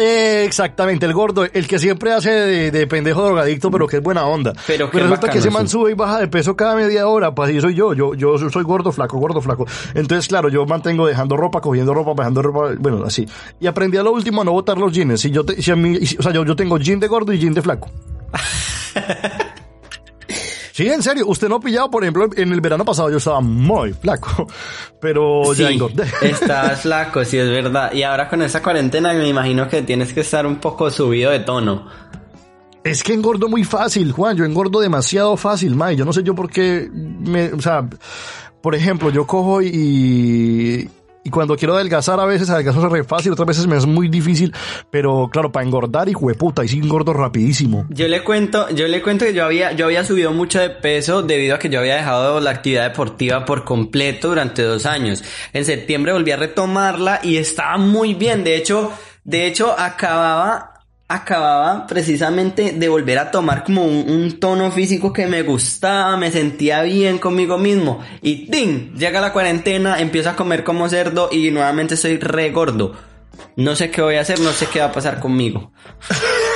Eh, 0.00 0.44
exactamente, 0.46 1.06
el 1.06 1.12
gordo, 1.12 1.44
el 1.44 1.66
que 1.66 1.76
siempre 1.80 2.12
hace 2.12 2.30
de, 2.30 2.70
de 2.70 2.86
pendejo 2.86 3.20
drogadicto, 3.24 3.68
pero 3.68 3.88
que 3.88 3.96
es 3.96 4.02
buena 4.02 4.24
onda. 4.26 4.52
Pero 4.64 4.88
qué 4.92 5.00
resulta 5.00 5.28
que 5.28 5.38
ese 5.38 5.50
man 5.50 5.66
sí. 5.66 5.72
sube 5.72 5.90
y 5.90 5.94
baja 5.94 6.20
de 6.20 6.28
peso 6.28 6.54
cada 6.54 6.76
media 6.76 7.08
hora, 7.08 7.34
pues 7.34 7.50
así 7.50 7.60
soy 7.60 7.74
yo, 7.74 7.94
yo, 7.94 8.14
yo 8.14 8.38
soy 8.48 8.62
gordo, 8.62 8.92
flaco, 8.92 9.18
gordo, 9.18 9.40
flaco. 9.40 9.66
Entonces, 9.94 10.28
claro, 10.28 10.48
yo 10.50 10.64
mantengo 10.66 11.04
dejando 11.04 11.36
ropa, 11.36 11.60
cogiendo 11.60 11.92
ropa, 11.94 12.12
bajando 12.14 12.42
ropa, 12.42 12.74
bueno, 12.78 13.02
así. 13.04 13.26
Y 13.58 13.66
aprendí 13.66 13.96
a 13.98 14.04
lo 14.04 14.12
último 14.12 14.42
a 14.42 14.44
no 14.44 14.52
botar 14.52 14.78
los 14.78 14.92
jeans. 14.92 15.20
Si 15.20 15.32
yo, 15.32 15.44
te- 15.44 15.60
si 15.60 15.72
a 15.72 15.74
mí, 15.74 15.98
o 16.16 16.22
sea, 16.22 16.30
yo, 16.32 16.44
yo 16.44 16.54
tengo 16.54 16.78
jean 16.78 17.00
de 17.00 17.08
gordo 17.08 17.32
y 17.32 17.40
jean 17.40 17.54
de 17.54 17.62
flaco. 17.62 17.90
Sí, 20.78 20.86
en 20.86 21.02
serio, 21.02 21.26
usted 21.26 21.48
no 21.48 21.56
ha 21.56 21.60
pillado, 21.60 21.90
por 21.90 22.04
ejemplo, 22.04 22.28
en 22.36 22.52
el 22.52 22.60
verano 22.60 22.84
pasado 22.84 23.10
yo 23.10 23.16
estaba 23.16 23.40
muy 23.40 23.92
flaco, 23.94 24.46
pero 25.00 25.52
ya 25.52 25.70
engordé. 25.70 26.04
estás 26.22 26.82
flaco, 26.82 27.24
sí 27.24 27.36
es 27.36 27.48
verdad. 27.48 27.92
Y 27.92 28.04
ahora 28.04 28.28
con 28.28 28.42
esa 28.42 28.62
cuarentena 28.62 29.12
me 29.12 29.26
imagino 29.26 29.66
que 29.66 29.82
tienes 29.82 30.12
que 30.12 30.20
estar 30.20 30.46
un 30.46 30.60
poco 30.60 30.88
subido 30.88 31.32
de 31.32 31.40
tono. 31.40 31.88
Es 32.84 33.02
que 33.02 33.12
engordo 33.12 33.48
muy 33.48 33.64
fácil, 33.64 34.12
Juan. 34.12 34.36
Yo 34.36 34.44
engordo 34.44 34.78
demasiado 34.78 35.36
fácil, 35.36 35.74
May. 35.74 35.96
Yo 35.96 36.04
no 36.04 36.12
sé 36.12 36.22
yo 36.22 36.36
por 36.36 36.48
qué 36.48 36.88
me, 36.92 37.52
o 37.52 37.60
sea, 37.60 37.84
por 38.62 38.76
ejemplo, 38.76 39.10
yo 39.10 39.26
cojo 39.26 39.60
y, 39.60 40.88
y 41.24 41.30
cuando 41.30 41.56
quiero 41.56 41.74
adelgazar 41.74 42.20
a 42.20 42.24
veces 42.24 42.48
adelgazo 42.50 42.88
re 42.88 43.04
fácil, 43.04 43.32
otras 43.32 43.48
veces 43.48 43.66
me 43.66 43.76
es 43.76 43.86
muy 43.86 44.08
difícil, 44.08 44.54
pero 44.90 45.28
claro, 45.30 45.52
para 45.52 45.66
engordar 45.66 46.08
y 46.08 46.12
jueputa, 46.12 46.64
y 46.64 46.68
sí 46.68 46.78
engordo 46.78 47.12
rapidísimo. 47.12 47.86
Yo 47.90 48.08
le 48.08 48.22
cuento, 48.22 48.68
yo 48.70 48.88
le 48.88 49.02
cuento 49.02 49.24
que 49.24 49.34
yo 49.34 49.44
había, 49.44 49.72
yo 49.72 49.86
había 49.86 50.04
subido 50.04 50.32
mucho 50.32 50.60
de 50.60 50.70
peso 50.70 51.22
debido 51.22 51.56
a 51.56 51.58
que 51.58 51.68
yo 51.68 51.80
había 51.80 51.96
dejado 51.96 52.40
la 52.40 52.50
actividad 52.50 52.88
deportiva 52.88 53.44
por 53.44 53.64
completo 53.64 54.28
durante 54.28 54.62
dos 54.62 54.86
años. 54.86 55.22
En 55.52 55.64
septiembre 55.64 56.12
volví 56.12 56.30
a 56.30 56.36
retomarla 56.36 57.20
y 57.22 57.36
estaba 57.36 57.76
muy 57.76 58.14
bien. 58.14 58.44
De 58.44 58.56
hecho, 58.56 58.92
de 59.24 59.46
hecho 59.46 59.78
acababa, 59.78 60.77
acababa 61.08 61.86
precisamente 61.86 62.72
de 62.72 62.88
volver 62.88 63.18
a 63.18 63.30
tomar 63.30 63.64
como 63.64 63.84
un, 63.84 64.10
un 64.10 64.38
tono 64.38 64.70
físico 64.70 65.10
que 65.10 65.26
me 65.26 65.42
gustaba, 65.42 66.16
me 66.18 66.30
sentía 66.30 66.82
bien 66.82 67.18
conmigo 67.18 67.56
mismo. 67.56 68.00
Y 68.20 68.50
¡ting! 68.50 68.94
Llega 68.94 69.20
la 69.20 69.32
cuarentena, 69.32 70.00
empiezo 70.00 70.28
a 70.30 70.36
comer 70.36 70.64
como 70.64 70.88
cerdo 70.88 71.30
y 71.32 71.50
nuevamente 71.50 71.94
estoy 71.94 72.18
re 72.18 72.50
gordo. 72.50 72.92
No 73.56 73.74
sé 73.74 73.90
qué 73.90 74.02
voy 74.02 74.16
a 74.16 74.20
hacer, 74.20 74.38
no 74.40 74.52
sé 74.52 74.66
qué 74.66 74.80
va 74.80 74.86
a 74.86 74.92
pasar 74.92 75.18
conmigo. 75.18 75.72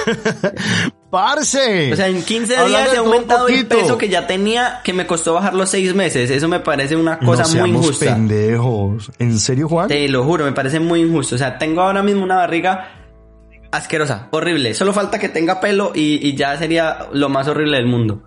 ¡Parce! 1.11 1.93
O 1.93 1.97
sea, 1.97 2.09
en 2.09 2.23
15 2.23 2.57
Hablando 2.57 2.79
días 2.79 2.95
he 2.95 2.97
aumentado 2.99 3.49
el 3.49 3.67
peso 3.67 3.99
que 3.99 4.09
ya 4.09 4.27
tenía, 4.27 4.81
que 4.83 4.93
me 4.93 5.07
costó 5.07 5.35
bajar 5.35 5.55
los 5.55 5.69
seis 5.69 5.95
meses. 5.95 6.31
Eso 6.31 6.49
me 6.49 6.61
parece 6.61 6.97
una 6.97 7.19
cosa 7.19 7.45
no 7.55 7.67
muy 7.67 7.71
injusta. 7.71 8.15
pendejos. 8.15 9.11
¿En 9.19 9.39
serio, 9.39 9.69
Juan? 9.69 9.89
Te 9.89 10.09
lo 10.09 10.25
juro, 10.25 10.45
me 10.45 10.53
parece 10.53 10.81
muy 10.81 11.01
injusto. 11.01 11.35
O 11.35 11.39
sea, 11.39 11.59
tengo 11.59 11.83
ahora 11.83 12.03
mismo 12.03 12.23
una 12.25 12.37
barriga 12.37 13.02
asquerosa, 13.73 14.29
horrible. 14.31 14.75
Solo 14.75 14.93
falta 14.93 15.19
que 15.19 15.29
tenga 15.29 15.61
pelo 15.61 15.93
y, 15.95 16.27
y 16.27 16.37
ya 16.37 16.57
sería 16.57 17.09
lo 17.13 17.29
más 17.29 17.49
horrible 17.49 17.79
del 17.79 17.87
mundo. 17.87 18.23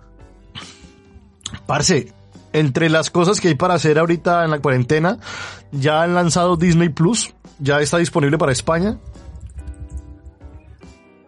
Parce, 1.66 2.12
entre 2.52 2.90
las 2.90 3.10
cosas 3.10 3.40
que 3.40 3.48
hay 3.48 3.54
para 3.54 3.74
hacer 3.74 3.98
ahorita 3.98 4.44
en 4.44 4.50
la 4.50 4.58
cuarentena, 4.60 5.18
ya 5.72 6.02
han 6.02 6.14
lanzado 6.14 6.56
Disney 6.56 6.88
Plus, 6.88 7.34
ya 7.58 7.80
está 7.80 7.98
disponible 7.98 8.38
para 8.38 8.52
España. 8.52 8.98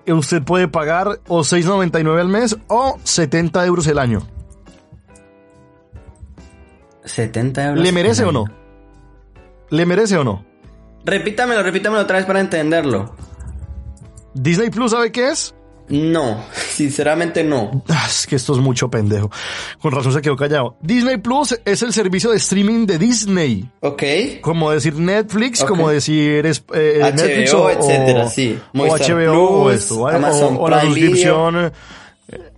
Usted 0.06 0.42
puede 0.42 0.68
pagar 0.68 1.20
o 1.28 1.40
6.99 1.40 2.20
al 2.20 2.28
mes 2.28 2.56
o 2.68 2.98
70 3.02 3.66
euros 3.66 3.86
el 3.86 3.98
año. 3.98 4.22
70 7.04 7.68
euros. 7.68 7.84
¿Le 7.84 7.92
merece 7.92 8.24
o 8.24 8.32
no? 8.32 8.44
¿Le 9.70 9.84
merece 9.84 10.16
o 10.16 10.24
no? 10.24 10.44
Repítamelo, 11.04 11.62
repítamelo 11.62 12.02
otra 12.02 12.16
vez 12.16 12.26
para 12.26 12.40
entenderlo. 12.40 13.14
Disney 14.34 14.70
Plus, 14.70 14.90
¿sabe 14.92 15.10
qué 15.12 15.28
es? 15.30 15.54
No, 15.88 16.44
sinceramente 16.70 17.42
no. 17.42 17.82
Ah, 17.88 18.04
Es 18.08 18.26
que 18.26 18.36
esto 18.36 18.52
es 18.52 18.58
mucho 18.58 18.90
pendejo. 18.90 19.30
Con 19.80 19.92
razón 19.92 20.12
se 20.12 20.20
quedó 20.20 20.36
callado. 20.36 20.76
Disney 20.82 21.16
Plus 21.16 21.58
es 21.64 21.82
el 21.82 21.92
servicio 21.94 22.30
de 22.30 22.36
streaming 22.36 22.84
de 22.86 22.98
Disney. 22.98 23.70
Ok. 23.80 24.02
Como 24.42 24.70
decir 24.70 24.94
Netflix, 24.96 25.64
como 25.64 25.88
decir 25.88 26.44
eh, 26.46 26.52
HBO, 27.00 27.10
Netflix 27.16 27.54
o, 27.54 27.70
etcétera, 27.70 28.24
o- 28.26 28.28
sí. 28.30 28.58
o 28.76 28.86
HBO 28.86 29.48
o 29.62 29.70
esto, 29.70 30.00
¿vale? 30.00 30.18
Amazon 30.18 30.56
o, 30.56 30.60
o 30.64 30.68
la 30.68 30.82
suscripción 30.82 31.72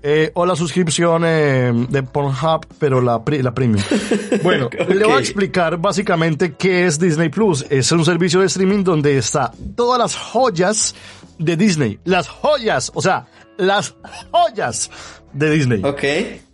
eh, 0.02 0.32
o 0.34 0.44
la 0.46 0.56
suscripción 0.56 1.22
eh, 1.24 1.72
de 1.88 2.02
Pornhub, 2.02 2.66
pero 2.80 3.00
la, 3.00 3.24
pri- 3.24 3.42
la 3.42 3.54
premium. 3.54 3.80
Bueno, 4.42 4.68
le 4.88 5.04
voy 5.04 5.14
a 5.14 5.18
explicar 5.20 5.76
básicamente 5.76 6.54
qué 6.54 6.86
es 6.86 6.98
Disney 6.98 7.28
Plus. 7.28 7.64
Es 7.70 7.92
un 7.92 8.04
servicio 8.04 8.40
de 8.40 8.46
streaming 8.46 8.82
donde 8.82 9.16
está 9.18 9.52
todas 9.76 10.00
las 10.00 10.16
joyas 10.16 10.94
de 11.40 11.56
Disney. 11.56 11.98
Las 12.04 12.28
joyas, 12.28 12.92
o 12.94 13.02
sea, 13.02 13.26
las 13.56 13.94
joyas 14.30 14.90
de 15.32 15.50
Disney. 15.50 15.80
Ok. 15.84 16.00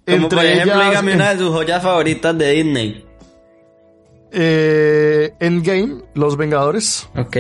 Como 0.07 0.16
Entre 0.25 0.37
por 0.37 0.45
ejemplo, 0.45 0.75
ellas, 0.75 0.88
dígame 0.90 1.12
en- 1.12 1.16
una 1.19 1.31
de 1.35 1.38
sus 1.38 1.50
joyas 1.50 1.83
favoritas 1.83 2.38
de 2.38 2.50
Disney. 2.52 3.05
Eh, 4.33 5.33
Endgame, 5.40 6.02
Los 6.14 6.37
Vengadores. 6.37 7.09
Ok. 7.16 7.37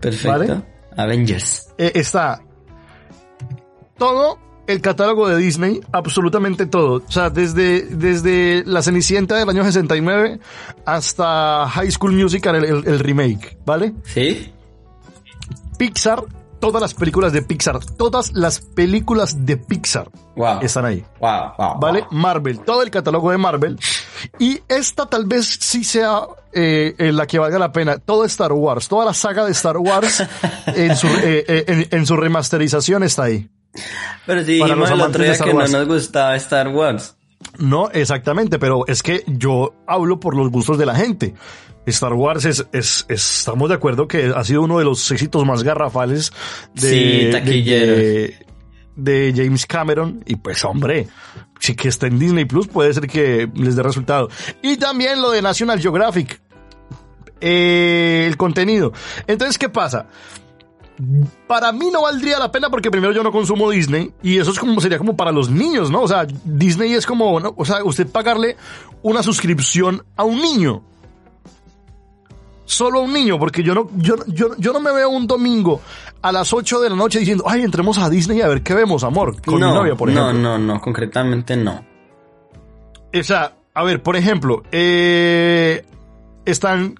Perfecto. 0.00 0.28
Vale. 0.38 0.62
Avengers. 0.96 1.68
Eh, 1.78 1.92
está 1.94 2.40
todo 3.98 4.38
el 4.66 4.80
catálogo 4.80 5.28
de 5.28 5.36
Disney, 5.36 5.80
absolutamente 5.92 6.66
todo. 6.66 7.02
O 7.06 7.10
sea, 7.12 7.30
desde, 7.30 7.82
desde 7.82 8.62
La 8.66 8.82
Cenicienta 8.82 9.36
del 9.36 9.48
año 9.48 9.62
69 9.64 10.40
hasta 10.84 11.68
High 11.68 11.90
School 11.92 12.12
Musical, 12.12 12.56
el, 12.56 12.64
el- 12.64 12.86
el 12.88 12.98
remake, 12.98 13.58
¿vale? 13.64 13.92
¿Sí? 14.04 14.52
Pixar, 15.78 16.22
todas 16.60 16.80
las 16.82 16.94
películas 16.94 17.32
de 17.32 17.42
Pixar, 17.42 17.84
todas 17.84 18.32
las 18.32 18.60
películas 18.60 19.44
de 19.46 19.56
Pixar 19.56 20.10
Wow. 20.36 20.60
están 20.62 20.84
ahí. 20.84 21.04
Wow, 21.20 21.52
wow. 21.58 21.78
¿Vale? 21.80 22.04
Marvel, 22.10 22.60
todo 22.60 22.82
el 22.82 22.90
catálogo 22.90 23.30
de 23.30 23.38
Marvel. 23.38 23.78
Y 24.38 24.60
esta 24.68 25.06
tal 25.06 25.24
vez 25.26 25.46
sí 25.60 25.84
sea 25.84 26.20
eh, 26.52 26.94
la 27.12 27.26
que 27.26 27.38
valga 27.38 27.58
la 27.58 27.72
pena. 27.72 27.98
Todo 27.98 28.24
Star 28.24 28.52
Wars, 28.52 28.88
toda 28.88 29.04
la 29.06 29.14
saga 29.14 29.44
de 29.44 29.52
Star 29.52 29.76
Wars 29.78 30.22
en 30.66 30.96
su, 30.96 31.06
eh, 31.06 31.44
eh, 31.48 31.64
en- 31.68 31.88
en 31.90 32.06
su 32.06 32.16
remasterización 32.16 33.02
está 33.02 33.24
ahí. 33.24 33.48
Pero 34.26 34.40
si 34.44 34.52
dijimos 34.54 34.90
el 34.90 35.00
otro 35.02 35.22
día 35.22 35.36
que 35.38 35.52
no 35.52 35.66
nos 35.68 35.86
gustaba 35.86 36.34
Star 36.36 36.68
Wars. 36.68 37.14
No, 37.58 37.90
exactamente, 37.90 38.58
pero 38.58 38.86
es 38.86 39.02
que 39.02 39.22
yo 39.26 39.74
hablo 39.86 40.18
por 40.18 40.34
los 40.34 40.50
gustos 40.50 40.78
de 40.78 40.86
la 40.86 40.94
gente. 40.94 41.34
Star 41.86 42.12
Wars 42.14 42.44
es, 42.44 42.66
es, 42.72 43.06
es- 43.08 43.38
estamos 43.38 43.68
de 43.68 43.74
acuerdo 43.76 44.06
que 44.08 44.32
ha 44.34 44.44
sido 44.44 44.62
uno 44.62 44.78
de 44.78 44.84
los 44.84 45.10
éxitos 45.10 45.44
más 45.46 45.62
garrafales 45.62 46.32
de, 46.74 46.80
Sí, 46.90 47.24
de- 47.26 47.32
taquilleros. 47.32 47.96
de- 47.96 48.46
de 48.96 49.32
James 49.36 49.66
Cameron. 49.66 50.22
Y 50.26 50.36
pues, 50.36 50.64
hombre, 50.64 51.06
si 51.60 51.74
que 51.76 51.88
está 51.88 52.06
en 52.06 52.18
Disney 52.18 52.44
Plus 52.46 52.66
puede 52.66 52.92
ser 52.94 53.06
que 53.06 53.48
les 53.54 53.76
dé 53.76 53.82
resultado. 53.82 54.28
Y 54.62 54.76
también 54.78 55.20
lo 55.22 55.30
de 55.30 55.42
National 55.42 55.80
Geographic. 55.80 56.40
Eh, 57.40 58.24
el 58.26 58.36
contenido. 58.36 58.92
Entonces, 59.26 59.58
¿qué 59.58 59.68
pasa? 59.68 60.06
Para 61.46 61.72
mí 61.72 61.90
no 61.92 62.02
valdría 62.02 62.38
la 62.38 62.50
pena 62.50 62.70
porque 62.70 62.90
primero 62.90 63.12
yo 63.12 63.22
no 63.22 63.30
consumo 63.30 63.70
Disney 63.70 64.12
y 64.22 64.38
eso 64.38 64.50
es 64.50 64.58
como 64.58 64.80
sería 64.80 64.96
como 64.96 65.14
para 65.14 65.30
los 65.30 65.50
niños, 65.50 65.90
¿no? 65.90 66.00
O 66.00 66.08
sea, 66.08 66.26
Disney 66.44 66.94
es 66.94 67.04
como, 67.04 67.38
¿no? 67.38 67.52
o 67.54 67.64
sea, 67.66 67.84
usted 67.84 68.06
pagarle 68.06 68.56
una 69.02 69.22
suscripción 69.22 70.02
a 70.16 70.24
un 70.24 70.40
niño. 70.40 70.82
Solo 72.66 72.98
a 72.98 73.02
un 73.02 73.12
niño, 73.12 73.38
porque 73.38 73.62
yo 73.62 73.74
no, 73.74 73.88
yo, 73.96 74.16
yo, 74.26 74.56
yo 74.58 74.72
no 74.72 74.80
me 74.80 74.92
veo 74.92 75.08
un 75.08 75.26
domingo 75.26 75.80
a 76.20 76.32
las 76.32 76.52
8 76.52 76.80
de 76.80 76.90
la 76.90 76.96
noche 76.96 77.20
diciendo, 77.20 77.44
ay, 77.46 77.62
entremos 77.62 77.96
a 77.98 78.10
Disney 78.10 78.42
a 78.42 78.48
ver 78.48 78.62
qué 78.62 78.74
vemos, 78.74 79.04
amor, 79.04 79.40
con 79.40 79.60
no, 79.60 79.68
mi 79.68 79.74
novia, 79.74 79.94
por 79.94 80.10
no, 80.10 80.30
ejemplo. 80.30 80.58
no, 80.58 80.58
no, 80.58 80.80
concretamente 80.80 81.56
no. 81.56 81.84
O 83.18 83.22
sea, 83.22 83.54
a 83.72 83.84
ver, 83.84 84.02
por 84.02 84.16
ejemplo, 84.16 84.62
eh, 84.72 85.84
están 86.44 86.98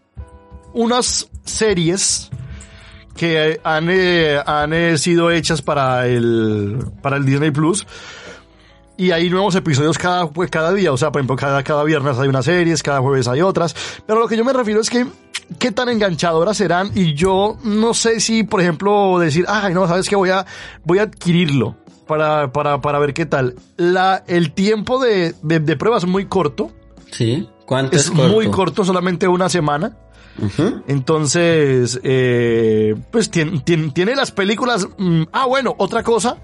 unas 0.73 1.29
series 1.45 2.31
que 3.17 3.61
han, 3.65 3.89
eh, 3.91 4.39
han 4.45 4.73
eh, 4.73 4.99
sido 4.99 5.31
hechas 5.31 5.63
para 5.63 6.07
el, 6.07 6.79
para 7.03 7.17
el 7.17 7.25
Disney 7.25 7.51
Plus. 7.51 7.87
Y 8.99 9.11
hay 9.11 9.29
nuevos 9.29 9.55
episodios 9.55 9.99
cada, 9.99 10.29
pues, 10.31 10.51
cada 10.51 10.73
día. 10.73 10.93
O 10.93 10.97
sea, 10.97 11.11
por 11.11 11.21
ejemplo, 11.21 11.37
cada, 11.37 11.63
cada 11.63 11.85
viernes 11.85 12.19
hay 12.19 12.29
unas 12.29 12.45
series, 12.45 12.83
cada 12.83 13.01
jueves 13.01 13.29
hay 13.29 13.43
otras. 13.43 13.75
Pero 14.07 14.21
lo 14.21 14.29
que 14.29 14.37
yo 14.37 14.45
me 14.45 14.53
refiero 14.53 14.81
es 14.81 14.89
que, 14.89 15.07
¿qué 15.59 15.73
tan 15.73 15.89
enganchadoras 15.89 16.57
serán? 16.57 16.91
Y 16.95 17.15
yo 17.15 17.57
no 17.65 17.95
sé 17.95 18.21
si, 18.21 18.43
por 18.43 18.61
ejemplo, 18.61 19.19
decir, 19.19 19.45
ay, 19.49 19.75
no, 19.75 19.87
sabes 19.89 20.09
que 20.09 20.17
voy 20.17 20.31
a, 20.31 20.45
voy 20.85 20.99
a 20.99 21.03
adquirirlo 21.03 21.77
para, 22.07 22.53
para, 22.53 22.81
para 22.81 22.99
ver 22.99 23.15
qué 23.15 23.27
tal. 23.27 23.55
La, 23.77 24.23
el 24.27 24.53
tiempo 24.53 24.99
de, 25.03 25.35
de, 25.43 25.61
de 25.61 25.77
prueba 25.77 25.99
es 25.99 26.07
muy 26.07 26.27
corto. 26.27 26.71
¿Sí? 27.11 27.49
¿Cuánto 27.67 27.97
es, 27.97 28.05
Es 28.07 28.11
corto? 28.11 28.29
muy 28.33 28.49
corto, 28.51 28.85
solamente 28.85 29.27
una 29.29 29.49
semana. 29.49 29.97
Entonces, 30.87 31.99
eh, 32.03 32.95
pues 33.11 33.31
tiene, 33.31 33.61
tiene, 33.61 33.91
tiene 33.93 34.15
las 34.15 34.31
películas. 34.33 34.87
mm, 34.99 35.23
ah, 35.33 35.47
bueno, 35.47 35.75
otra 35.79 36.03
cosa 36.03 36.37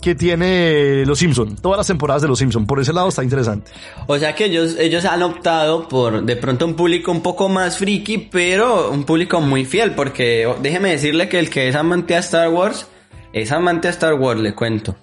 que 0.00 0.14
tiene 0.14 1.04
Los 1.06 1.18
Simpson, 1.18 1.56
todas 1.56 1.78
las 1.78 1.86
temporadas 1.86 2.22
de 2.22 2.28
Los 2.28 2.38
Simpson. 2.38 2.66
Por 2.66 2.80
ese 2.80 2.92
lado 2.92 3.08
está 3.08 3.22
interesante. 3.22 3.70
O 4.06 4.18
sea 4.18 4.34
que 4.34 4.46
ellos, 4.46 4.76
ellos 4.78 5.04
han 5.04 5.22
optado 5.22 5.88
por 5.88 6.24
de 6.24 6.36
pronto 6.36 6.64
un 6.64 6.74
público 6.74 7.12
un 7.12 7.22
poco 7.22 7.48
más 7.48 7.78
friki, 7.78 8.18
pero 8.18 8.90
un 8.90 9.04
público 9.04 9.40
muy 9.40 9.64
fiel, 9.64 9.92
porque 9.92 10.46
oh, 10.46 10.56
déjeme 10.60 10.90
decirle 10.90 11.28
que 11.28 11.38
el 11.38 11.50
que 11.50 11.68
es 11.68 11.74
amante 11.74 12.16
a 12.16 12.20
Star 12.20 12.48
Wars, 12.48 12.86
es 13.32 13.52
amante 13.52 13.88
a 13.88 13.90
Star 13.90 14.14
Wars, 14.14 14.40
le 14.40 14.54
cuento. 14.54 14.96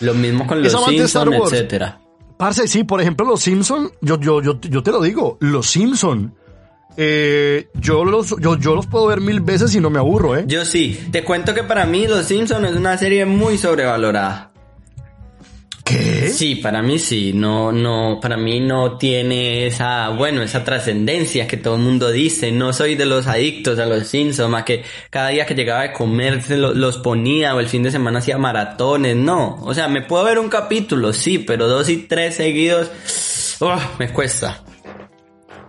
Lo 0.00 0.14
mismo 0.14 0.46
con 0.46 0.62
los 0.62 0.74
Wars. 0.74 1.52
etcétera. 1.52 2.00
Parce, 2.36 2.66
sí, 2.66 2.82
por 2.82 3.00
ejemplo, 3.00 3.24
Los 3.24 3.42
Simpson, 3.42 3.92
yo, 4.00 4.18
yo, 4.18 4.42
yo, 4.42 4.60
yo 4.60 4.82
te 4.82 4.90
lo 4.90 5.00
digo, 5.00 5.36
Los 5.40 5.68
Simpson. 5.68 6.34
Eh, 6.96 7.68
yo 7.74 8.04
los, 8.04 8.34
yo, 8.40 8.58
yo 8.58 8.74
los 8.74 8.86
puedo 8.86 9.06
ver 9.06 9.20
mil 9.20 9.40
veces 9.40 9.74
y 9.74 9.80
no 9.80 9.88
me 9.90 9.98
aburro, 9.98 10.36
¿eh? 10.36 10.44
Yo 10.46 10.64
sí, 10.64 11.08
te 11.10 11.24
cuento 11.24 11.54
que 11.54 11.62
para 11.64 11.86
mí 11.86 12.06
Los 12.06 12.26
Simpsons 12.26 12.68
es 12.70 12.76
una 12.76 12.98
serie 12.98 13.24
muy 13.24 13.56
sobrevalorada. 13.58 14.50
¿Qué? 15.84 16.28
Sí, 16.28 16.54
para 16.56 16.80
mí 16.80 16.98
sí, 17.00 17.32
no, 17.34 17.72
no, 17.72 18.18
para 18.22 18.36
mí 18.36 18.60
no 18.60 18.96
tiene 18.98 19.66
esa, 19.66 20.10
bueno, 20.10 20.40
esa 20.42 20.62
trascendencia 20.62 21.46
que 21.48 21.56
todo 21.56 21.74
el 21.74 21.82
mundo 21.82 22.10
dice, 22.12 22.52
no 22.52 22.72
soy 22.72 22.94
de 22.94 23.04
los 23.04 23.26
adictos 23.26 23.78
a 23.80 23.86
los 23.86 24.06
Simpsons, 24.06 24.48
más 24.48 24.62
que 24.62 24.84
cada 25.10 25.30
día 25.30 25.44
que 25.44 25.54
llegaba 25.56 25.82
de 25.82 25.92
comer 25.92 26.40
se 26.42 26.56
lo- 26.56 26.72
los 26.72 26.98
ponía 26.98 27.54
o 27.56 27.60
el 27.60 27.66
fin 27.66 27.82
de 27.82 27.90
semana 27.90 28.20
hacía 28.20 28.38
maratones, 28.38 29.16
no, 29.16 29.56
o 29.62 29.74
sea, 29.74 29.88
me 29.88 30.02
puedo 30.02 30.22
ver 30.24 30.38
un 30.38 30.48
capítulo, 30.48 31.12
sí, 31.12 31.38
pero 31.40 31.66
dos 31.66 31.88
y 31.88 31.96
tres 32.06 32.36
seguidos, 32.36 32.90
¡oh! 33.60 33.76
me 33.98 34.08
cuesta, 34.12 34.62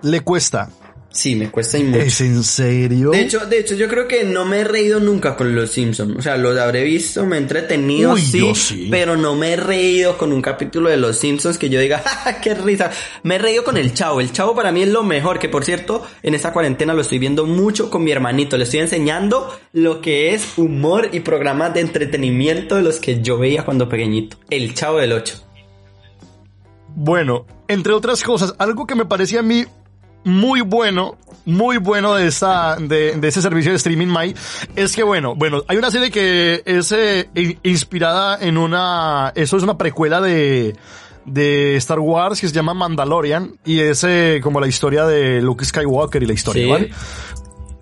Le 0.03 0.21
cuesta. 0.21 0.69
Sí, 1.13 1.35
me 1.35 1.49
cuesta 1.49 1.77
y 1.77 1.83
mucho. 1.83 2.03
¿Es 2.03 2.19
en 2.19 2.43
serio? 2.43 3.11
De 3.11 3.21
hecho, 3.21 3.45
de 3.45 3.59
hecho, 3.59 3.75
yo 3.75 3.87
creo 3.87 4.07
que 4.07 4.25
no 4.25 4.43
me 4.43 4.59
he 4.59 4.63
reído 4.65 4.99
nunca 4.99 5.35
con 5.37 5.55
los 5.55 5.69
Simpsons. 5.69 6.17
O 6.17 6.21
sea, 6.21 6.35
los 6.35 6.57
habré 6.59 6.83
visto, 6.83 7.25
me 7.25 7.37
he 7.37 7.39
entretenido, 7.39 8.13
Uy, 8.13 8.21
sí, 8.21 8.39
yo 8.39 8.55
sí. 8.55 8.87
pero 8.91 9.15
no 9.15 9.35
me 9.35 9.53
he 9.53 9.55
reído 9.55 10.17
con 10.17 10.33
un 10.33 10.41
capítulo 10.41 10.89
de 10.89 10.97
los 10.97 11.17
Simpsons 11.17 11.57
que 11.57 11.69
yo 11.69 11.79
diga, 11.79 11.99
¡Ja, 12.05 12.41
qué 12.41 12.55
risa! 12.55 12.91
Me 13.23 13.35
he 13.35 13.37
reído 13.37 13.63
con 13.63 13.77
el 13.77 13.93
Chavo. 13.93 14.19
El 14.19 14.31
Chavo 14.33 14.55
para 14.55 14.71
mí 14.71 14.81
es 14.81 14.89
lo 14.89 15.03
mejor, 15.03 15.39
que 15.39 15.47
por 15.47 15.63
cierto, 15.63 16.05
en 16.23 16.33
esta 16.33 16.51
cuarentena 16.51 16.93
lo 16.93 17.01
estoy 17.01 17.19
viendo 17.19 17.45
mucho 17.45 17.89
con 17.89 18.03
mi 18.03 18.11
hermanito. 18.11 18.57
Le 18.57 18.65
estoy 18.65 18.81
enseñando 18.81 19.57
lo 19.71 20.01
que 20.01 20.33
es 20.33 20.57
humor 20.57 21.09
y 21.13 21.21
programas 21.21 21.73
de 21.73 21.81
entretenimiento 21.81 22.75
de 22.75 22.81
los 22.81 22.97
que 22.99 23.21
yo 23.21 23.37
veía 23.37 23.63
cuando 23.63 23.87
pequeñito. 23.87 24.37
El 24.49 24.73
Chavo 24.73 24.97
del 24.97 25.13
8. 25.13 25.35
Bueno, 26.95 27.45
entre 27.67 27.93
otras 27.93 28.23
cosas, 28.23 28.53
algo 28.59 28.85
que 28.85 28.95
me 28.95 29.05
parecía 29.05 29.39
a 29.39 29.43
mí 29.43 29.65
muy 30.23 30.61
bueno, 30.61 31.17
muy 31.45 31.77
bueno 31.77 32.15
de 32.15 32.27
esta, 32.27 32.77
de, 32.77 33.13
de 33.17 33.27
ese 33.27 33.41
servicio 33.41 33.71
de 33.71 33.77
streaming 33.77 34.07
My, 34.07 34.33
es 34.75 34.95
que 34.95 35.03
bueno, 35.03 35.35
bueno, 35.35 35.63
hay 35.67 35.77
una 35.77 35.91
serie 35.91 36.09
que 36.11 36.61
es 36.65 36.91
eh, 36.91 37.29
in- 37.35 37.59
inspirada 37.63 38.37
en 38.41 38.57
una, 38.57 39.31
eso 39.35 39.57
es 39.57 39.63
una 39.63 39.77
precuela 39.77 40.21
de, 40.21 40.75
de 41.25 41.75
Star 41.77 41.99
Wars 41.99 42.39
que 42.39 42.47
se 42.47 42.53
llama 42.53 42.73
Mandalorian 42.73 43.55
y 43.65 43.79
es 43.79 44.03
eh, 44.05 44.39
como 44.41 44.59
la 44.59 44.67
historia 44.67 45.05
de 45.05 45.41
Luke 45.41 45.65
Skywalker 45.65 46.23
y 46.23 46.25
la 46.25 46.33
historia, 46.33 46.63
Sí. 46.63 46.69
¿vale? 46.69 46.91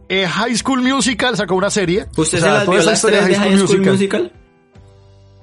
Eh, 0.09 0.27
High 0.27 0.57
School 0.57 0.81
Musical 0.81 1.37
sacó 1.37 1.55
una 1.55 1.69
serie. 1.69 2.05
¿Usted 2.17 2.21
O 2.21 2.25
se 2.25 2.39
sea, 2.41 2.53
las 2.55 2.67
vio 2.67 2.79
esa 2.79 2.89
las 2.89 2.99
historia 2.99 3.19
tres 3.23 3.29
de 3.29 3.35
High 3.45 3.57
School 3.59 3.81
Musical? 3.85 4.31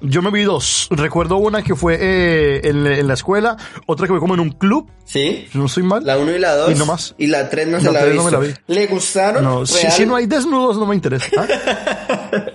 Yo 0.01 0.21
me 0.21 0.31
vi 0.31 0.43
dos. 0.43 0.87
Recuerdo 0.91 1.37
una 1.37 1.61
que 1.61 1.75
fue 1.75 1.97
eh, 1.99 2.61
en, 2.63 2.87
en 2.87 3.07
la 3.07 3.13
escuela, 3.15 3.57
otra 3.85 4.07
que 4.07 4.13
fue 4.13 4.19
como 4.19 4.33
en 4.33 4.39
un 4.39 4.51
club. 4.51 4.89
Sí. 5.05 5.47
No 5.53 5.65
estoy 5.65 5.83
mal. 5.83 6.05
La 6.05 6.17
1 6.17 6.35
y 6.35 6.39
la 6.39 6.55
2. 6.55 6.71
Y 6.71 6.75
no 6.75 6.85
más. 6.85 7.15
Y 7.17 7.27
la 7.27 7.49
3 7.49 7.67
no 7.67 7.79
se 7.81 7.91
la, 7.91 8.01
tres 8.01 8.13
ha 8.13 8.15
no 8.15 8.23
me 8.23 8.29
visto. 8.29 8.41
la 8.41 8.47
vi. 8.47 8.73
¿Le 8.75 8.87
gustaron? 8.87 9.43
No, 9.43 9.65
si, 9.65 9.89
si 9.91 10.05
no 10.05 10.15
hay 10.15 10.25
desnudos 10.25 10.77
no 10.77 10.85
me 10.85 10.95
interesa. 10.95 11.25
¿Ah? 11.37 12.45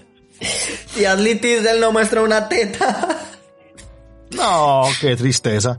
Y 0.99 1.05
Ashley 1.05 1.37
Tisdale 1.37 1.81
no 1.81 1.93
muestra 1.93 2.23
una 2.23 2.49
teta. 2.49 3.09
No, 4.37 4.85
qué 5.01 5.17
tristeza. 5.17 5.77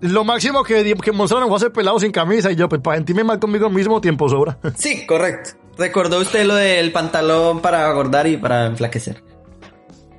Lo 0.00 0.24
máximo 0.24 0.62
que, 0.62 0.94
que 0.94 1.12
mostraron 1.12 1.48
fue 1.48 1.56
hacer 1.56 1.72
pelado 1.72 1.98
sin 1.98 2.12
camisa 2.12 2.50
y 2.52 2.56
yo, 2.56 2.68
pues 2.68 2.80
para 2.82 2.96
sentirme 2.98 3.24
mal 3.24 3.38
conmigo 3.38 3.70
mismo, 3.70 4.00
tiempo 4.00 4.28
sobra. 4.28 4.58
Sí, 4.76 5.06
correcto. 5.06 5.50
¿Recordó 5.78 6.20
usted 6.20 6.44
lo 6.44 6.54
del 6.54 6.92
pantalón 6.92 7.60
para 7.60 7.88
engordar 7.88 8.26
y 8.26 8.36
para 8.36 8.66
enflaquecer? 8.66 9.22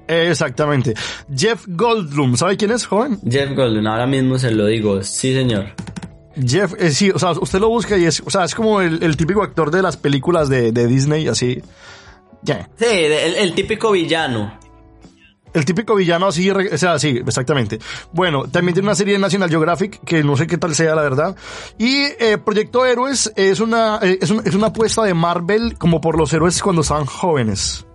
Exactamente. 0.07 0.93
Jeff 1.35 1.65
Goldblum, 1.67 2.35
¿sabe 2.37 2.55
quién 2.57 2.71
es, 2.71 2.85
joven? 2.85 3.19
Jeff 3.29 3.51
Goldblum, 3.55 3.85
ahora 3.87 4.07
mismo 4.07 4.37
se 4.39 4.51
lo 4.51 4.65
digo. 4.67 5.03
Sí, 5.03 5.33
señor. 5.33 5.65
Jeff, 6.45 6.73
eh, 6.77 6.91
sí, 6.91 7.09
o 7.09 7.17
sea, 7.19 7.31
usted 7.31 7.59
lo 7.59 7.69
busca 7.69 7.97
y 7.97 8.05
es, 8.05 8.21
o 8.25 8.29
sea, 8.29 8.43
es 8.45 8.53
como 8.53 8.79
el, 8.81 9.01
el 9.01 9.17
típico 9.17 9.41
actor 9.41 9.71
de 9.71 9.81
las 9.81 9.97
películas 9.97 10.49
de, 10.49 10.71
de 10.71 10.87
Disney, 10.87 11.27
así. 11.27 11.61
Ya. 12.43 12.69
Sí, 12.77 12.85
el, 12.89 13.35
el 13.35 13.53
típico 13.55 13.91
villano. 13.91 14.57
El 15.53 15.65
típico 15.65 15.95
villano 15.95 16.27
así, 16.27 16.51
o 16.51 16.77
sea, 16.77 16.99
sí, 16.99 17.19
exactamente. 17.25 17.79
Bueno, 18.13 18.43
también 18.47 18.75
tiene 18.75 18.87
una 18.87 18.95
serie 18.95 19.13
de 19.13 19.19
National 19.19 19.49
Geographic, 19.49 19.99
que 20.05 20.23
no 20.23 20.37
sé 20.37 20.45
qué 20.45 20.57
tal 20.59 20.75
sea, 20.75 20.93
la 20.93 21.01
verdad. 21.01 21.35
Y 21.79 22.03
eh, 22.19 22.37
Proyecto 22.37 22.85
Héroes 22.85 23.33
es 23.35 23.59
una, 23.59 23.97
eh, 24.03 24.19
es, 24.21 24.29
un- 24.29 24.43
es 24.45 24.53
una 24.53 24.67
apuesta 24.67 25.03
de 25.03 25.15
Marvel 25.15 25.75
como 25.79 25.99
por 25.99 26.15
los 26.19 26.31
héroes 26.33 26.61
cuando 26.61 26.83
estaban 26.83 27.05
jóvenes. 27.05 27.86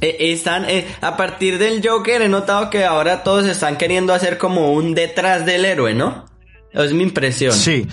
Eh, 0.00 0.16
están, 0.32 0.64
eh, 0.68 0.86
a 1.00 1.16
partir 1.16 1.58
del 1.58 1.86
Joker 1.86 2.22
he 2.22 2.28
notado 2.28 2.70
que 2.70 2.84
ahora 2.84 3.22
todos 3.24 3.46
están 3.46 3.76
queriendo 3.76 4.12
hacer 4.14 4.38
como 4.38 4.72
un 4.72 4.94
detrás 4.94 5.44
del 5.44 5.64
héroe, 5.64 5.94
¿no? 5.94 6.26
Es 6.72 6.92
mi 6.92 7.02
impresión. 7.02 7.52
Sí. 7.52 7.86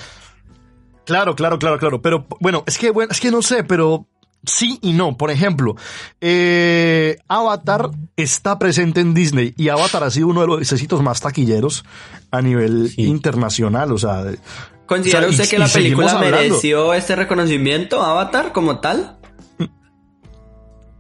Claro, 1.05 1.35
claro, 1.35 1.57
claro, 1.59 1.79
claro. 1.79 2.01
Pero 2.01 2.25
bueno, 2.39 2.63
es 2.67 2.77
que 2.77 2.91
bueno, 2.91 3.11
es 3.11 3.19
que 3.19 3.31
no 3.31 3.41
sé, 3.41 3.63
pero 3.63 4.07
sí 4.45 4.77
y 4.81 4.93
no. 4.93 5.17
Por 5.17 5.31
ejemplo, 5.31 5.75
eh, 6.21 7.17
Avatar 7.27 7.89
está 8.15 8.59
presente 8.59 9.01
en 9.01 9.13
Disney 9.13 9.53
y 9.57 9.69
Avatar 9.69 10.03
ha 10.03 10.11
sido 10.11 10.27
uno 10.27 10.41
de 10.41 10.47
los 10.47 10.71
éxitos 10.71 11.01
más 11.01 11.21
taquilleros 11.21 11.85
a 12.31 12.41
nivel 12.41 12.91
internacional. 12.97 13.91
O 13.91 13.97
sea, 13.97 14.23
¿Considera 14.85 15.19
o 15.19 15.21
sea, 15.21 15.29
y- 15.29 15.31
usted 15.31 15.49
que 15.49 15.59
la 15.59 15.67
película 15.67 16.19
mereció 16.19 16.93
este 16.93 17.15
reconocimiento, 17.15 18.03
Avatar, 18.03 18.51
como 18.51 18.79
tal? 18.79 19.17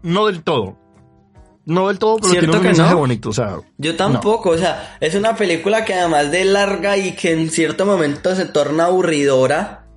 no 0.01 0.27
del 0.27 0.43
todo. 0.43 0.77
No 1.65 1.87
del 1.87 1.97
todo, 1.97 2.17
pero 2.17 2.29
¿Cierto 2.29 2.45
tiene 2.51 2.57
un 2.57 2.61
que 2.61 2.67
mensaje 2.69 2.91
no? 2.93 2.97
bonito. 2.99 3.29
O 3.29 3.33
sea, 3.33 3.57
Yo 3.77 3.95
tampoco, 3.95 4.51
o 4.51 4.57
sea, 4.57 4.97
es 4.99 5.15
una 5.15 5.35
película 5.35 5.83
que 5.83 5.93
además 5.95 6.31
de 6.31 6.45
larga 6.45 6.95
y 6.97 7.13
que 7.13 7.31
en 7.31 7.49
cierto 7.49 7.85
momento 7.85 8.35
se 8.35 8.45
torna 8.45 8.85
aburridora, 8.85 9.87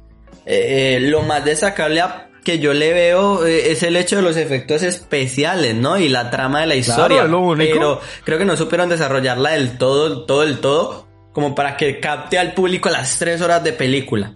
eh, 0.47 0.97
eh, 0.97 1.01
lo 1.01 1.23
más 1.23 1.45
destacable 1.45 2.03
que 2.43 2.59
yo 2.59 2.73
le 2.73 2.95
veo 2.95 3.45
eh, 3.45 3.73
es 3.73 3.83
el 3.83 3.97
hecho 3.97 4.17
de 4.17 4.23
los 4.23 4.39
efectos 4.39 4.83
especiales, 4.83 5.75
¿no? 5.75 5.99
Y 5.99 6.09
la 6.09 6.31
trama 6.31 6.63
de 6.63 6.67
la 6.69 6.77
historia. 6.77 7.25
lo. 7.25 7.55
Pero 7.57 8.01
creo 8.25 8.39
que 8.39 8.47
no 8.47 8.57
supieron 8.57 8.89
desarrollarla 8.89 9.51
del 9.51 9.77
todo, 9.77 10.25
todo, 10.25 10.41
del 10.41 10.61
todo, 10.61 11.07
como 11.35 11.55
para 11.55 11.77
que 11.77 12.01
capte 12.01 12.39
al 12.39 12.55
público 12.55 12.89
las 12.89 13.19
tres 13.19 13.43
horas 13.43 13.63
de 13.63 13.75
película. 13.75 14.35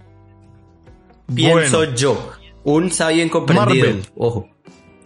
Pienso 1.34 1.78
Bueno. 1.78 1.94
yo. 1.94 2.30
Un 2.64 2.90
sabio 2.90 3.24
incomprendido. 3.24 3.86
Marvel. 3.86 4.02
Ojo. 4.16 4.48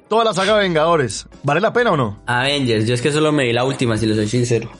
Toda 0.08 0.24
la 0.24 0.34
saga 0.34 0.56
de 0.56 0.62
Vengadores, 0.62 1.26
¿vale 1.42 1.60
la 1.60 1.72
pena 1.72 1.92
o 1.92 1.96
no? 1.96 2.22
Avengers, 2.26 2.86
yo 2.86 2.94
es 2.94 3.02
que 3.02 3.12
solo 3.12 3.32
me 3.32 3.44
vi 3.44 3.52
la 3.52 3.64
última, 3.64 3.96
si 3.96 4.06
le 4.06 4.14
soy 4.14 4.28
sincero. 4.28 4.70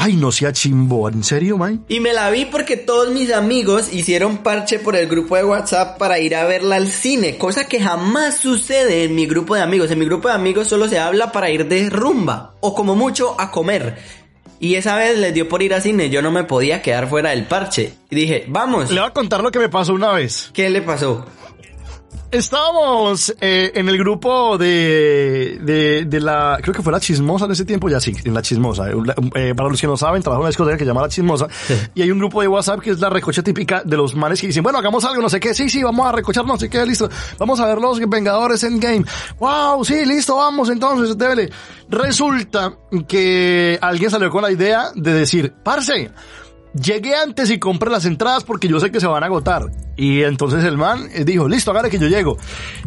Ay, 0.00 0.14
no 0.14 0.30
sea 0.30 0.52
chimbo, 0.52 1.08
¿en 1.08 1.24
serio, 1.24 1.58
man? 1.58 1.84
Y 1.88 1.98
me 1.98 2.12
la 2.12 2.30
vi 2.30 2.44
porque 2.44 2.76
todos 2.76 3.10
mis 3.10 3.32
amigos 3.32 3.92
hicieron 3.92 4.38
parche 4.38 4.78
por 4.78 4.94
el 4.94 5.08
grupo 5.08 5.34
de 5.34 5.42
WhatsApp 5.42 5.98
para 5.98 6.20
ir 6.20 6.36
a 6.36 6.44
verla 6.44 6.76
al 6.76 6.86
cine, 6.86 7.36
cosa 7.36 7.66
que 7.66 7.80
jamás 7.80 8.36
sucede 8.36 9.02
en 9.02 9.16
mi 9.16 9.26
grupo 9.26 9.56
de 9.56 9.62
amigos. 9.62 9.90
En 9.90 9.98
mi 9.98 10.04
grupo 10.04 10.28
de 10.28 10.34
amigos 10.34 10.68
solo 10.68 10.86
se 10.86 11.00
habla 11.00 11.32
para 11.32 11.50
ir 11.50 11.66
de 11.66 11.90
rumba 11.90 12.54
o 12.60 12.76
como 12.76 12.94
mucho 12.94 13.34
a 13.40 13.50
comer. 13.50 13.98
Y 14.60 14.76
esa 14.76 14.96
vez 14.96 15.18
les 15.18 15.34
dio 15.34 15.48
por 15.48 15.62
ir 15.62 15.74
al 15.74 15.82
cine, 15.82 16.10
yo 16.10 16.22
no 16.22 16.30
me 16.30 16.44
podía 16.44 16.80
quedar 16.80 17.08
fuera 17.08 17.30
del 17.30 17.46
parche. 17.46 17.94
Y 18.08 18.14
dije, 18.14 18.44
vamos, 18.46 18.92
Le 18.92 19.00
voy 19.00 19.08
a 19.08 19.12
contar 19.12 19.42
lo 19.42 19.50
que 19.50 19.58
me 19.58 19.68
pasó 19.68 19.94
una 19.94 20.12
vez. 20.12 20.50
¿qué 20.52 20.70
le 20.70 20.80
pasó? 20.80 21.26
Estábamos 22.30 23.34
eh, 23.40 23.72
en 23.74 23.88
el 23.88 23.96
grupo 23.96 24.58
de, 24.58 25.58
de, 25.62 26.04
de 26.04 26.20
la, 26.20 26.58
creo 26.60 26.74
que 26.74 26.82
fue 26.82 26.92
la 26.92 27.00
chismosa 27.00 27.46
en 27.46 27.52
ese 27.52 27.64
tiempo, 27.64 27.88
ya 27.88 28.00
sí, 28.00 28.14
en 28.22 28.34
la 28.34 28.42
chismosa. 28.42 28.90
Eh, 28.90 28.94
eh, 29.34 29.54
para 29.56 29.70
los 29.70 29.80
que 29.80 29.86
no 29.86 29.96
saben, 29.96 30.20
trabajo 30.22 30.40
en 30.40 30.44
una 30.44 30.50
discoteca 30.50 30.76
que 30.76 30.84
se 30.84 30.88
llama 30.88 31.00
la 31.00 31.08
chismosa. 31.08 31.46
Y 31.94 32.02
hay 32.02 32.10
un 32.10 32.18
grupo 32.18 32.42
de 32.42 32.48
WhatsApp 32.48 32.80
que 32.80 32.90
es 32.90 33.00
la 33.00 33.08
recocha 33.08 33.42
típica 33.42 33.82
de 33.82 33.96
los 33.96 34.14
manes 34.14 34.42
que 34.42 34.48
dicen, 34.48 34.62
bueno, 34.62 34.78
hagamos 34.78 35.04
algo, 35.04 35.22
no 35.22 35.30
sé 35.30 35.40
qué, 35.40 35.54
sí, 35.54 35.70
sí, 35.70 35.82
vamos 35.82 36.06
a 36.06 36.12
recochar, 36.12 36.44
no 36.44 36.58
sé 36.58 36.68
qué, 36.68 36.84
listo. 36.84 37.08
Vamos 37.38 37.60
a 37.60 37.66
ver 37.66 37.78
los 37.78 37.98
Vengadores 37.98 38.62
Endgame. 38.62 39.06
Wow, 39.38 39.82
sí, 39.86 40.04
listo, 40.04 40.36
vamos 40.36 40.68
entonces, 40.68 41.16
débele. 41.16 41.48
Resulta 41.88 42.74
que 43.08 43.78
alguien 43.80 44.10
salió 44.10 44.28
con 44.28 44.42
la 44.42 44.52
idea 44.52 44.90
de 44.94 45.14
decir, 45.14 45.54
parce, 45.64 46.10
Llegué 46.74 47.14
antes 47.14 47.50
y 47.50 47.58
compré 47.58 47.90
las 47.90 48.04
entradas 48.04 48.44
porque 48.44 48.68
yo 48.68 48.78
sé 48.78 48.90
que 48.92 49.00
se 49.00 49.06
van 49.06 49.22
a 49.22 49.26
agotar. 49.26 49.70
Y 49.98 50.22
entonces 50.22 50.62
el 50.62 50.78
man 50.78 51.08
eh, 51.12 51.24
dijo, 51.24 51.48
listo, 51.48 51.72
hágale 51.72 51.90
que 51.90 51.98
yo 51.98 52.06
llego. 52.06 52.38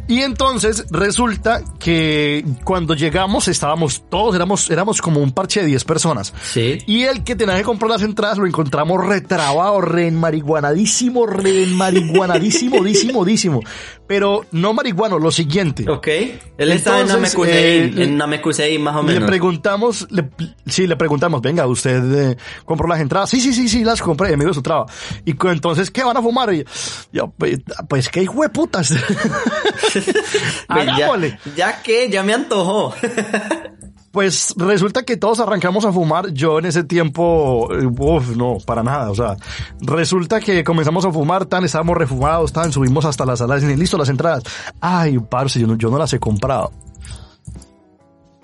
Y 0.07 0.21
entonces 0.21 0.85
resulta 0.89 1.61
que 1.77 2.45
cuando 2.63 2.95
llegamos 2.95 3.49
estábamos 3.49 4.05
todos, 4.09 4.33
éramos, 4.33 4.69
éramos 4.71 5.01
como 5.01 5.19
un 5.19 5.33
parche 5.33 5.59
de 5.59 5.67
10 5.67 5.83
personas. 5.83 6.33
Sí. 6.41 6.77
Y 6.87 7.03
el 7.03 7.25
que 7.25 7.35
tenía 7.35 7.57
que 7.57 7.63
comprar 7.63 7.91
las 7.91 8.01
entradas 8.01 8.37
lo 8.37 8.47
encontramos 8.47 9.05
retrabado, 9.05 9.81
reenmariguanadísimo, 9.81 11.25
reenmariguanadísimo, 11.27 12.81
dísimo, 12.83 13.25
dísimo. 13.25 13.61
Pero 14.07 14.45
no 14.51 14.73
marihuano, 14.73 15.19
lo 15.19 15.31
siguiente. 15.31 15.89
Ok. 15.89 16.07
Él 16.57 16.71
estaba 16.71 17.01
en 17.01 17.07
Entonces, 17.07 17.33
Namekusei, 17.33 17.53
eh, 17.55 18.03
en 18.03 18.17
Namekusei 18.17 18.79
más 18.79 18.95
o 18.95 19.03
Le 19.03 19.13
menos. 19.13 19.27
preguntamos, 19.29 20.07
le, 20.11 20.29
sí, 20.65 20.87
le 20.87 20.95
preguntamos, 20.95 21.41
venga, 21.41 21.67
¿usted 21.67 22.31
eh, 22.31 22.37
compró 22.65 22.87
las 22.87 22.99
entradas? 22.99 23.29
Sí, 23.29 23.41
sí, 23.41 23.53
sí, 23.53 23.67
sí, 23.67 23.83
las 23.83 24.01
compré, 24.01 24.33
amigo 24.33 24.49
de 24.49 24.53
su 24.55 24.61
trabajo. 24.61 24.89
Y 25.25 25.35
entonces, 25.47 25.91
¿qué 25.91 26.03
van 26.03 26.17
a 26.17 26.21
fumar? 26.21 26.53
Y 26.53 26.65
yo, 27.11 27.31
pues, 27.37 27.59
pues 27.87 28.09
qué 28.09 28.23
hijo 28.23 28.41
de 28.41 28.49
putas. 28.49 28.93
Pues 30.67 31.55
ya, 31.55 31.81
que, 31.81 32.09
ya 32.09 32.23
me 32.23 32.33
antojó. 32.33 32.93
Pues 34.11 34.53
resulta 34.57 35.03
que 35.03 35.15
todos 35.15 35.39
arrancamos 35.39 35.85
a 35.85 35.91
fumar. 35.91 36.31
Yo 36.33 36.59
en 36.59 36.65
ese 36.65 36.83
tiempo, 36.83 37.69
eh, 37.73 37.85
uf, 37.85 38.35
no, 38.35 38.57
para 38.65 38.83
nada. 38.83 39.09
O 39.09 39.15
sea, 39.15 39.37
resulta 39.79 40.41
que 40.41 40.63
comenzamos 40.63 41.05
a 41.05 41.11
fumar, 41.11 41.45
tan, 41.45 41.63
estábamos 41.63 41.97
refumados, 41.97 42.51
tan, 42.51 42.73
subimos 42.73 43.05
hasta 43.05 43.25
la 43.25 43.37
sala 43.37 43.57
y 43.57 43.75
listo 43.75 43.97
las 43.97 44.09
entradas. 44.09 44.43
Ay, 44.81 45.17
parce, 45.17 45.59
yo 45.59 45.67
no, 45.67 45.75
yo 45.75 45.89
no 45.89 45.97
las 45.97 46.11
he 46.13 46.19
comprado. 46.19 46.71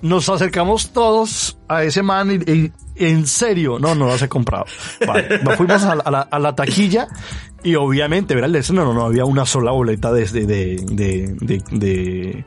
Nos 0.01 0.29
acercamos 0.29 0.91
todos 0.91 1.57
a 1.67 1.83
ese 1.83 2.03
man 2.03 2.31
y, 2.31 2.51
y- 2.51 2.71
en 2.95 3.27
serio, 3.27 3.77
no, 3.79 3.93
no 3.95 4.07
las 4.07 4.21
he 4.21 4.29
comprado. 4.29 4.65
Vale, 5.05 5.39
nos 5.43 5.55
fuimos 5.55 5.83
a, 5.83 5.95
la- 5.95 6.03
a 6.03 6.11
la, 6.11 6.21
a 6.21 6.39
la 6.39 6.55
taquilla 6.55 7.07
y 7.63 7.75
obviamente, 7.75 8.33
verá, 8.35 8.47
el 8.47 8.55
estreno 8.55 8.85
no, 8.85 8.93
no 8.93 9.05
había 9.05 9.25
una 9.25 9.45
sola 9.45 9.71
boleta 9.71 10.11
de, 10.11 10.25
de, 10.25 10.45
de- 10.45 11.63
de, 11.71 12.45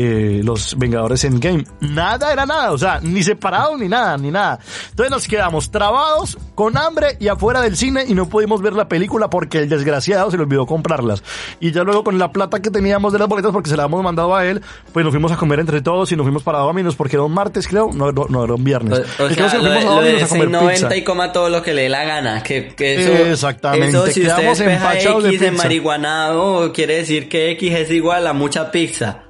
eh, 0.00 0.42
los 0.44 0.78
Vengadores 0.78 1.24
Endgame. 1.24 1.64
Nada 1.80 2.32
era 2.32 2.46
nada, 2.46 2.70
o 2.70 2.78
sea, 2.78 3.00
ni 3.02 3.20
separados 3.24 3.80
ni 3.80 3.88
nada, 3.88 4.16
ni 4.16 4.30
nada. 4.30 4.60
Entonces 4.90 5.10
nos 5.10 5.26
quedamos 5.26 5.72
trabados, 5.72 6.38
con 6.54 6.78
hambre 6.78 7.16
y 7.18 7.26
afuera 7.26 7.60
del 7.60 7.76
cine 7.76 8.04
y 8.06 8.14
no 8.14 8.28
pudimos 8.28 8.62
ver 8.62 8.74
la 8.74 8.86
película 8.86 9.28
porque 9.28 9.58
el 9.58 9.68
desgraciado 9.68 10.30
se 10.30 10.36
le 10.36 10.44
olvidó 10.44 10.66
comprarlas. 10.66 11.24
Y 11.58 11.72
ya 11.72 11.82
luego 11.82 12.04
con 12.04 12.16
la 12.16 12.30
plata 12.30 12.62
que 12.62 12.70
teníamos 12.70 13.12
de 13.12 13.18
las 13.18 13.26
boletas 13.26 13.50
porque 13.50 13.70
se 13.70 13.76
la 13.76 13.82
habíamos 13.82 14.04
mandado 14.04 14.36
a 14.36 14.46
él, 14.46 14.62
pues 14.92 15.04
nos 15.04 15.12
fuimos 15.12 15.32
a 15.32 15.36
comer 15.36 15.58
entre 15.58 15.80
todos 15.80 16.12
y 16.12 16.16
nos 16.16 16.24
fuimos 16.24 16.44
para 16.44 16.58
Dominos 16.58 16.94
porque 16.94 17.16
era 17.16 17.24
un 17.24 17.34
martes 17.34 17.66
creo, 17.66 17.90
no, 17.92 18.12
no, 18.12 18.26
no, 18.28 18.44
era 18.44 18.54
un 18.54 18.62
viernes. 18.62 19.00
O, 19.18 19.24
o 19.24 19.30
sea, 19.30 19.58
lo 19.58 19.70
de, 19.70 19.84
lo 19.84 20.00
de 20.00 20.22
a 20.22 20.28
comer 20.28 20.48
6.90 20.48 20.70
pizza. 20.70 20.96
y 20.96 21.02
coma 21.02 21.32
todo 21.32 21.48
lo 21.48 21.60
que 21.60 21.74
le 21.74 21.82
dé 21.82 21.88
la 21.88 22.04
gana. 22.04 22.40
Que, 22.44 22.68
que 22.68 23.02
eso, 23.02 23.24
Exactamente, 23.32 23.88
Eso, 23.88 24.06
si 24.06 24.20
quedamos 24.20 24.60
empachados 24.60 25.24
de 25.24 25.30
X 25.30 25.42
en 25.42 25.50
pizza. 25.50 25.64
marihuanado, 25.64 26.72
quiere 26.72 26.98
decir 26.98 27.28
que 27.28 27.50
X 27.50 27.74
es 27.74 27.90
igual 27.90 28.28
a 28.28 28.32
mucha 28.32 28.70
pizza. 28.70 29.27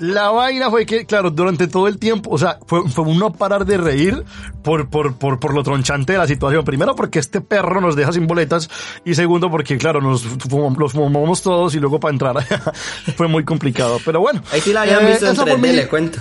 La 0.00 0.30
vaina 0.30 0.70
fue 0.70 0.84
que, 0.86 1.06
claro, 1.06 1.30
durante 1.30 1.66
todo 1.68 1.86
el 1.88 1.98
tiempo, 1.98 2.30
o 2.30 2.38
sea, 2.38 2.58
fue, 2.66 2.88
fue 2.88 3.04
uno 3.04 3.32
parar 3.32 3.64
de 3.64 3.76
reír 3.76 4.24
por, 4.62 4.88
por, 4.88 5.16
por, 5.16 5.38
por 5.38 5.54
lo 5.54 5.62
tronchante 5.62 6.12
de 6.14 6.18
la 6.18 6.26
situación. 6.26 6.64
Primero 6.64 6.94
porque 6.94 7.18
este 7.18 7.40
perro 7.40 7.80
nos 7.80 7.96
deja 7.96 8.12
sin 8.12 8.26
boletas 8.26 8.68
y 9.04 9.14
segundo 9.14 9.50
porque, 9.50 9.78
claro, 9.78 10.00
nos 10.00 10.22
fumamos, 10.22 10.78
los 10.78 10.92
fumamos 10.92 11.42
todos 11.42 11.74
y 11.74 11.80
luego 11.80 12.00
para 12.00 12.12
entrar 12.12 12.36
fue 13.16 13.28
muy 13.28 13.44
complicado. 13.44 13.98
Pero 14.04 14.20
bueno. 14.20 14.42
Ahí 14.52 14.60
sí 14.60 14.72
la 14.72 14.82
habían 14.82 15.04
eh, 15.06 15.10
visto 15.10 15.26
en 15.26 15.32
esa 15.32 15.42
fue 15.42 15.52
3D, 15.52 15.58
mi- 15.60 15.72
le 15.72 15.88
cuento. 15.88 16.18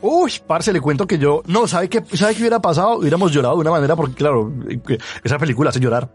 Uy, 0.00 0.32
parce, 0.46 0.70
le 0.72 0.80
cuento 0.82 1.06
que 1.06 1.16
yo, 1.16 1.42
no, 1.46 1.66
¿sabe 1.66 1.88
qué, 1.88 2.02
sabe 2.12 2.34
qué 2.34 2.40
hubiera 2.42 2.60
pasado? 2.60 2.98
Hubiéramos 2.98 3.32
llorado 3.32 3.54
de 3.54 3.60
una 3.62 3.70
manera 3.70 3.96
porque, 3.96 4.14
claro, 4.14 4.52
eh, 4.68 4.98
esa 5.22 5.38
película 5.38 5.70
hace 5.70 5.80
llorar. 5.80 6.10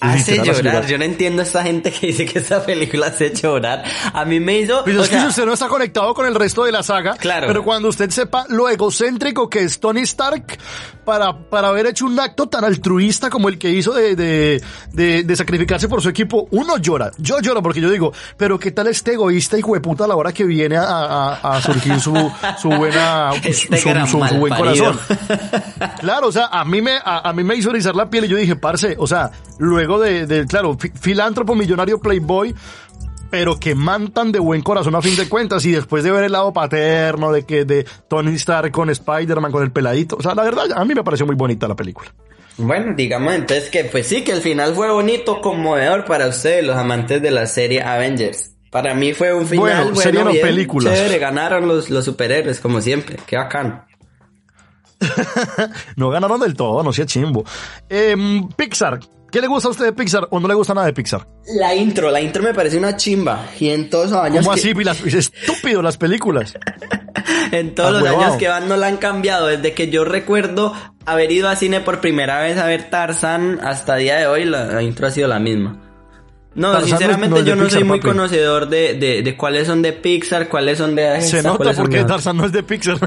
Hace 0.00 0.36
llorar. 0.38 0.56
llorar. 0.64 0.86
Yo 0.86 0.98
no 0.98 1.04
entiendo 1.04 1.42
a 1.42 1.44
esta 1.44 1.62
gente 1.62 1.92
que 1.92 2.08
dice 2.08 2.24
que 2.26 2.38
esta 2.40 2.64
película 2.64 3.06
hace 3.08 3.32
llorar. 3.32 3.84
A 4.12 4.24
mí 4.24 4.40
me 4.40 4.58
hizo. 4.58 4.82
Pero 4.84 5.00
o 5.00 5.02
es 5.04 5.08
que 5.08 5.14
sea, 5.14 5.22
si 5.24 5.28
usted 5.28 5.46
no 5.46 5.52
está 5.52 5.68
conectado 5.68 6.12
con 6.14 6.26
el 6.26 6.34
resto 6.34 6.64
de 6.64 6.72
la 6.72 6.82
saga, 6.82 7.14
Claro. 7.16 7.46
pero 7.46 7.62
cuando 7.62 7.88
usted 7.88 8.10
sepa 8.10 8.44
lo 8.48 8.68
egocéntrico 8.68 9.48
que 9.48 9.60
es 9.60 9.78
Tony 9.78 10.00
Stark 10.02 10.58
para, 11.04 11.48
para 11.48 11.68
haber 11.68 11.86
hecho 11.86 12.06
un 12.06 12.18
acto 12.18 12.48
tan 12.48 12.64
altruista 12.64 13.30
como 13.30 13.48
el 13.48 13.58
que 13.58 13.70
hizo 13.70 13.92
de, 13.92 14.16
de, 14.16 14.62
de, 14.92 15.22
de 15.22 15.36
sacrificarse 15.36 15.88
por 15.88 16.02
su 16.02 16.08
equipo, 16.08 16.48
uno 16.50 16.78
llora. 16.78 17.10
Yo 17.18 17.40
lloro 17.40 17.62
porque 17.62 17.80
yo 17.80 17.90
digo, 17.90 18.12
pero 18.36 18.58
qué 18.58 18.70
tal 18.72 18.88
este 18.88 19.12
egoísta 19.12 19.56
hijo 19.58 19.74
de 19.74 19.80
puta 19.80 20.04
a 20.04 20.08
la 20.08 20.16
hora 20.16 20.32
que 20.32 20.44
viene 20.44 20.76
a, 20.76 20.84
a, 20.84 21.56
a 21.56 21.62
surgir 21.62 22.00
su, 22.00 22.12
su 22.60 22.68
buena, 22.70 23.30
su, 23.42 23.48
Este 23.48 23.76
su- 23.76 23.88
gran 23.88 24.06
su- 24.08 24.24
su 24.26 24.34
buen 24.36 24.54
corazón. 24.54 24.98
Claro, 26.00 26.28
o 26.28 26.32
sea, 26.32 26.46
a 26.46 26.64
mí 26.64 26.80
me, 26.82 26.96
a, 26.96 27.28
a 27.28 27.32
mí 27.32 27.44
me 27.44 27.54
hizo 27.56 27.70
erizar 27.70 27.94
la 27.94 28.08
piel 28.10 28.24
y 28.24 28.28
yo 28.28 28.36
dije, 28.36 28.56
parce, 28.56 28.96
o 28.98 29.06
sea, 29.06 29.30
luego 29.72 29.98
de, 29.98 30.26
de 30.26 30.46
claro, 30.46 30.76
fi- 30.78 30.92
filántropo, 31.00 31.54
millonario, 31.54 31.98
playboy, 31.98 32.54
pero 33.30 33.58
que 33.58 33.74
mantan 33.74 34.30
de 34.30 34.38
buen 34.38 34.60
corazón 34.62 34.94
a 34.94 35.00
fin 35.02 35.16
de 35.16 35.26
cuentas 35.28 35.64
y 35.64 35.72
después 35.72 36.04
de 36.04 36.10
ver 36.10 36.24
el 36.24 36.32
lado 36.32 36.52
paterno 36.52 37.32
de 37.32 37.44
que 37.44 37.64
de 37.64 37.86
Tony 38.08 38.34
Stark 38.34 38.70
con 38.70 38.90
Spider-Man, 38.90 39.50
con 39.50 39.62
el 39.62 39.72
peladito, 39.72 40.16
o 40.16 40.22
sea, 40.22 40.34
la 40.34 40.42
verdad, 40.44 40.66
a 40.76 40.84
mí 40.84 40.94
me 40.94 41.02
pareció 41.02 41.24
muy 41.26 41.34
bonita 41.36 41.66
la 41.66 41.74
película. 41.74 42.12
Bueno, 42.58 42.92
digamos 42.94 43.32
entonces 43.32 43.70
que 43.70 43.84
pues 43.84 44.06
sí, 44.06 44.22
que 44.22 44.32
el 44.32 44.42
final 44.42 44.74
fue 44.74 44.90
bonito, 44.92 45.40
conmovedor 45.40 46.04
para 46.04 46.28
ustedes, 46.28 46.62
los 46.66 46.76
amantes 46.76 47.22
de 47.22 47.30
la 47.30 47.46
serie 47.46 47.82
Avengers. 47.82 48.50
Para 48.70 48.94
mí 48.94 49.12
fue 49.14 49.32
un 49.34 49.46
final 49.46 49.90
Bueno, 49.92 50.12
bueno, 50.12 50.30
bien, 50.32 50.46
películas. 50.46 50.94
chévere, 50.94 51.18
ganaron 51.18 51.66
los, 51.68 51.88
los 51.90 52.04
superhéroes 52.04 52.60
como 52.60 52.80
siempre, 52.82 53.16
qué 53.26 53.36
bacán. 53.36 53.84
No 55.96 56.10
ganaron 56.10 56.40
del 56.40 56.54
todo, 56.54 56.82
no 56.82 56.92
sea 56.92 57.06
chimbo. 57.06 57.44
Em, 57.88 58.48
Pixar, 58.50 59.00
¿qué 59.32 59.40
le 59.40 59.48
gusta 59.48 59.66
a 59.68 59.70
usted 59.72 59.86
de 59.86 59.92
Pixar 59.92 60.28
o 60.30 60.38
no 60.38 60.46
le 60.46 60.54
gusta 60.54 60.74
nada 60.74 60.86
de 60.86 60.92
Pixar? 60.92 61.26
La 61.56 61.74
intro, 61.74 62.10
la 62.12 62.20
intro 62.20 62.42
me 62.42 62.54
parece 62.54 62.78
una 62.78 62.96
chimba 62.96 63.46
y 63.58 63.70
en 63.70 63.90
todos 63.90 64.12
los 64.12 64.20
años 64.20 64.44
¿Cómo 64.44 64.54
que- 64.54 64.60
así? 64.60 64.74
Las- 64.84 65.00
es 65.04 65.14
estúpido 65.14 65.82
las 65.82 65.96
películas. 65.96 66.54
En 67.52 67.74
todos 67.74 67.92
los 67.92 68.00
Ahuevado. 68.00 68.24
años 68.24 68.36
que 68.38 68.48
van 68.48 68.68
no 68.68 68.76
la 68.76 68.86
han 68.86 68.96
cambiado. 68.96 69.46
Desde 69.46 69.74
que 69.74 69.90
yo 69.90 70.04
recuerdo 70.04 70.72
haber 71.04 71.30
ido 71.30 71.48
a 71.48 71.56
cine 71.56 71.80
por 71.80 72.00
primera 72.00 72.40
vez 72.40 72.56
a 72.58 72.66
ver 72.66 72.88
Tarzan 72.90 73.60
hasta 73.62 73.96
día 73.96 74.16
de 74.16 74.26
hoy, 74.26 74.44
la, 74.46 74.64
la 74.66 74.82
intro 74.82 75.06
ha 75.06 75.10
sido 75.10 75.28
la 75.28 75.38
misma. 75.38 75.78
No, 76.54 76.72
Tarzan 76.72 76.88
sinceramente 76.88 77.40
no 77.40 77.46
yo 77.46 77.54
no 77.56 77.62
Pixar, 77.64 77.80
soy 77.80 77.88
muy 77.88 77.98
papi. 77.98 78.08
conocedor 78.10 78.68
de, 78.68 78.94
de, 78.94 79.22
de 79.22 79.36
cuáles 79.36 79.66
son 79.66 79.82
de 79.82 79.92
Pixar, 79.92 80.48
cuáles 80.48 80.78
son 80.78 80.94
de 80.94 81.20
Se 81.20 81.38
esta, 81.38 81.48
nota 81.48 81.56
cuáles 81.58 81.76
son 81.76 81.84
porque 81.84 82.04
Tarzan 82.04 82.36
no 82.36 82.46
es 82.46 82.52
de 82.52 82.62
Pixar. 82.62 82.98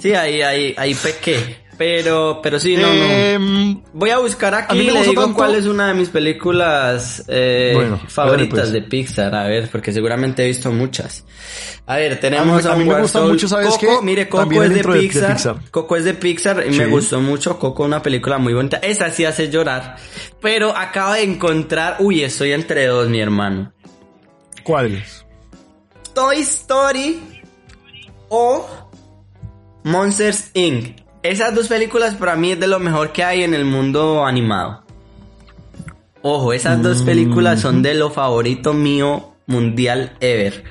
Sí, 0.00 0.14
ahí, 0.14 0.40
ahí, 0.42 0.74
ahí 0.78 0.94
pequé. 0.94 1.63
Pero, 1.76 2.40
pero 2.42 2.60
sí, 2.60 2.76
no, 2.76 2.82
no. 2.86 3.04
Em, 3.04 3.82
Voy 3.92 4.10
a 4.10 4.18
buscar 4.18 4.54
a 4.54 4.58
aquí 4.58 4.78
mí 4.78 4.84
me 4.86 4.90
y 4.92 4.94
le 4.94 5.02
digo 5.08 5.22
tanto- 5.22 5.36
cuál 5.36 5.54
es 5.56 5.66
una 5.66 5.88
de 5.88 5.94
mis 5.94 6.08
películas 6.08 7.24
eh, 7.28 7.72
Bueno, 7.74 8.00
favoritas 8.08 8.60
pues. 8.60 8.72
de 8.72 8.82
Pixar, 8.82 9.34
a 9.34 9.44
ver, 9.48 9.68
porque 9.70 9.92
seguramente 9.92 10.44
he 10.44 10.46
visto 10.46 10.70
muchas. 10.70 11.24
A 11.86 11.96
ver, 11.96 12.18
tenemos 12.20 12.64
A 12.64 12.72
a, 12.72 12.76
mí- 12.76 12.82
a 12.82 12.84
mí 12.86 12.90
me 12.94 13.00
gusta 13.00 13.18
Soul. 13.18 13.32
mucho, 13.32 13.48
¿sabes 13.48 13.68
Coco, 13.68 13.80
qué? 14.00 14.04
mire, 14.06 14.28
Coco 14.28 14.42
También 14.42 14.62
es 14.64 14.74
de 14.74 14.84
Pixar. 14.84 15.60
Coco 15.70 15.96
es 15.96 16.04
de 16.04 16.14
Pixar 16.14 16.64
y 16.66 16.70
me 16.76 16.86
gustó 16.86 17.20
mucho. 17.20 17.58
Coco, 17.58 17.84
una 17.84 18.00
película 18.02 18.38
muy 18.38 18.54
bonita. 18.54 18.76
Esa 18.78 19.10
sí 19.10 19.24
hace 19.24 19.50
llorar. 19.50 19.96
Pero 20.40 20.76
acabo 20.76 21.12
de 21.14 21.22
encontrar, 21.24 21.96
uy, 21.98 22.22
estoy 22.22 22.52
entre 22.52 22.86
dos, 22.86 23.08
mi 23.08 23.20
hermano. 23.20 23.72
¿Cuál 24.62 24.94
es? 24.96 25.26
Toy 26.14 26.38
Story 26.40 27.20
o 28.28 28.66
Monsters 29.84 30.50
Inc. 30.54 31.00
Esas 31.24 31.54
dos 31.54 31.68
películas 31.68 32.16
para 32.16 32.36
mí 32.36 32.52
es 32.52 32.60
de 32.60 32.66
lo 32.66 32.78
mejor 32.78 33.10
que 33.10 33.24
hay 33.24 33.44
en 33.44 33.54
el 33.54 33.64
mundo 33.64 34.26
animado. 34.26 34.84
Ojo, 36.20 36.52
esas 36.52 36.82
dos 36.82 37.00
películas 37.00 37.62
son 37.62 37.80
de 37.80 37.94
lo 37.94 38.10
favorito 38.10 38.74
mío 38.74 39.32
mundial 39.46 40.18
ever. 40.20 40.64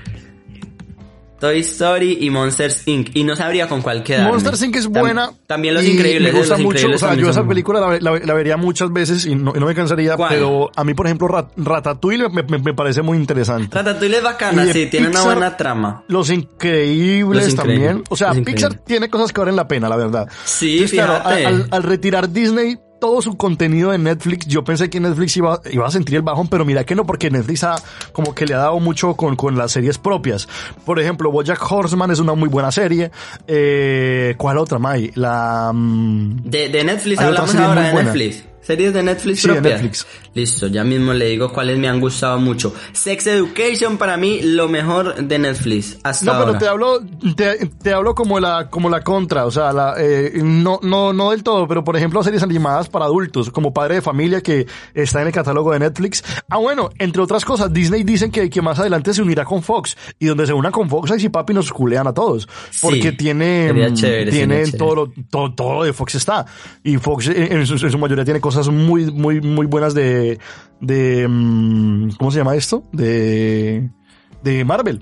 Toy 1.44 1.60
Story 1.60 2.20
y 2.22 2.30
Monsters 2.30 2.88
Inc. 2.88 3.10
Y 3.16 3.26
no 3.26 3.36
sabría 3.36 3.68
con 3.68 3.82
cuál 3.82 4.02
quedarme. 4.02 4.32
Monsters 4.32 4.62
Inc. 4.64 4.78
es 4.78 4.90
Tam- 4.90 5.00
buena. 5.02 5.30
También 5.46 5.74
Los 5.74 5.84
Increíbles. 5.84 6.32
Me 6.32 6.40
gusta 6.40 6.56
mucho. 6.56 6.68
Increíbles 6.78 7.04
O 7.04 7.06
sea, 7.06 7.16
yo 7.16 7.30
esa 7.30 7.46
película 7.46 7.82
la, 7.82 8.00
la- 8.00 8.20
la 8.20 8.34
vería 8.34 8.56
muchas 8.56 8.94
veces 8.94 9.26
y 9.26 9.36
no, 9.36 9.52
y 9.54 9.60
no 9.60 9.66
me 9.66 9.76
cansaría. 9.76 10.16
¿Cuál? 10.16 10.30
Pero 10.36 10.72
a 10.74 10.84
mí, 10.86 10.94
por 10.94 11.06
ejemplo, 11.08 11.28
Rat- 11.28 11.52
Ratatouille 11.58 12.30
me, 12.30 12.44
me- 12.44 12.60
me 12.60 12.74
parece 12.74 13.02
muy 13.02 13.18
interesante. 13.18 13.68
Ratatouille 13.76 14.16
es 14.18 14.24
bacana, 14.24 14.66
sí, 14.72 14.86
tiene 14.86 15.10
una 15.10 15.22
buena 15.24 15.58
trama. 15.58 16.06
Los 16.08 16.30
increíbles 16.30 17.44
Los 17.44 17.54
Increíbles, 17.54 17.56
también. 17.88 18.04
O 18.10 18.16
sea, 18.16 18.32
Pixar 18.34 18.76
tiene 18.76 19.10
cosas 19.10 19.34
que 19.34 19.42
valen 19.42 19.58
la 19.58 19.68
pena, 19.68 19.90
la 19.90 19.98
verdad. 19.98 20.30
Sí, 20.46 20.76
Entonces, 20.76 20.92
claro, 21.00 21.16
fíjate. 21.18 21.46
al, 21.46 21.54
al- 21.56 21.68
al 21.72 21.84
retirar 21.84 22.32
Disney 22.32 22.78
todo 23.04 23.22
su 23.22 23.36
contenido 23.36 23.92
de 23.92 23.98
Netflix, 23.98 24.48
yo 24.48 24.64
pensé 24.64 24.90
que 24.90 24.98
Netflix 24.98 25.36
iba, 25.36 25.60
iba 25.70 25.86
a 25.86 25.92
sentir 25.92 26.16
el 26.16 26.22
bajón, 26.22 26.48
pero 26.48 26.64
mira 26.64 26.86
que 26.86 26.96
no, 26.96 27.06
porque 27.06 27.30
Netflix 27.30 27.66
ha, 27.66 27.76
como 28.14 28.34
que 28.34 28.46
le 28.46 28.54
ha 28.54 28.60
dado 28.60 28.80
mucho 28.80 29.16
con, 29.16 29.36
con 29.36 29.58
las 29.58 29.74
series 29.74 29.98
propias. 29.98 30.48
Por 30.86 31.02
ejemplo, 31.02 31.30
Bojack 31.30 31.62
Horseman 31.70 32.12
es 32.12 32.20
una 32.20 32.34
muy 32.34 32.48
buena 32.48 32.72
serie. 32.72 33.12
Eh, 33.46 34.36
¿Cuál 34.38 34.58
otra, 34.58 34.80
May? 34.80 35.12
La... 35.16 35.72
mm, 35.74 36.44
De, 36.46 36.70
de 36.70 36.84
Netflix 36.86 37.20
hablamos 37.20 37.54
ahora 37.56 37.82
de 37.88 37.92
buena. 37.92 38.14
Netflix. 38.14 38.46
Series 38.64 38.94
de 38.94 39.04
Netflix 39.04 39.42
Sí, 39.42 39.48
de 39.48 39.54
propias. 39.56 39.74
Netflix. 39.82 40.08
Listo, 40.34 40.68
ya 40.68 40.84
mismo 40.84 41.14
le 41.14 41.26
digo 41.28 41.52
cuáles 41.54 41.78
me 41.78 41.88
han 41.88 42.00
gustado 42.00 42.40
mucho. 42.40 42.74
Sex 42.94 43.28
Education 43.28 43.98
para 43.98 44.18
mí 44.18 44.42
lo 44.42 44.68
mejor 44.68 45.16
de 45.16 45.38
Netflix 45.38 45.98
hasta 46.04 46.26
No, 46.26 46.32
pero 46.34 46.46
ahora. 46.48 46.60
te 46.60 46.68
hablo, 46.68 47.00
te, 47.36 47.68
te 47.68 47.94
hablo 47.94 48.16
como 48.16 48.40
la, 48.40 48.70
como 48.70 48.90
la 48.90 49.02
contra, 49.02 49.46
o 49.46 49.52
sea, 49.52 49.72
la, 49.74 49.96
eh, 50.00 50.32
no, 50.44 50.80
no, 50.82 51.14
no 51.14 51.32
del 51.32 51.44
todo, 51.44 51.68
pero 51.68 51.84
por 51.84 51.96
ejemplo 51.98 52.24
series 52.24 52.42
animadas 52.42 52.90
para 52.90 53.06
adultos, 53.06 53.50
como 53.52 53.74
Padre 53.74 53.96
de 53.96 54.02
Familia 54.02 54.42
que 54.42 54.66
está 54.94 55.22
en 55.22 55.28
el 55.28 55.34
catálogo 55.34 55.72
de 55.74 55.80
Netflix. 55.80 56.24
Ah, 56.50 56.58
bueno, 56.58 56.90
entre 57.00 57.22
otras 57.22 57.44
cosas, 57.46 57.72
Disney 57.74 58.04
dicen 58.04 58.32
que, 58.32 58.50
que 58.50 58.62
más 58.62 58.80
adelante 58.80 59.14
se 59.14 59.22
unirá 59.22 59.44
con 59.46 59.62
Fox, 59.62 59.96
y 60.20 60.28
donde 60.28 60.48
se 60.48 60.54
una 60.54 60.72
con 60.72 60.90
Fox, 60.90 61.12
ahí 61.12 61.20
sí 61.20 61.30
papi 61.30 61.54
nos 61.54 61.72
culean 61.72 62.08
a 62.08 62.14
todos, 62.14 62.48
porque 62.82 63.12
Sí, 63.12 63.18
tiene, 63.18 63.92
chévere, 63.94 64.32
tiene 64.32 64.66
sería 64.66 64.78
todo, 64.80 64.96
lo- 64.96 65.14
todo, 65.30 65.54
todo 65.54 65.84
de 65.84 65.92
Fox 65.94 66.16
está, 66.16 66.46
y 66.84 66.98
Fox 66.98 67.28
en, 67.28 67.52
en 67.52 67.68
su, 67.68 67.74
en 67.74 67.92
su 67.92 67.98
mayoría 67.98 68.24
tiene 68.24 68.40
cosas 68.40 68.53
muy, 68.70 69.12
muy, 69.12 69.42
muy 69.42 69.66
buenas 69.66 69.94
de, 69.94 70.40
de, 70.80 71.28
mm, 71.28 72.12
¿cómo 72.18 72.32
se 72.32 72.40
llama 72.40 72.56
esto? 72.56 72.84
De, 72.92 73.90
de 74.44 74.66
Marvel. 74.66 75.02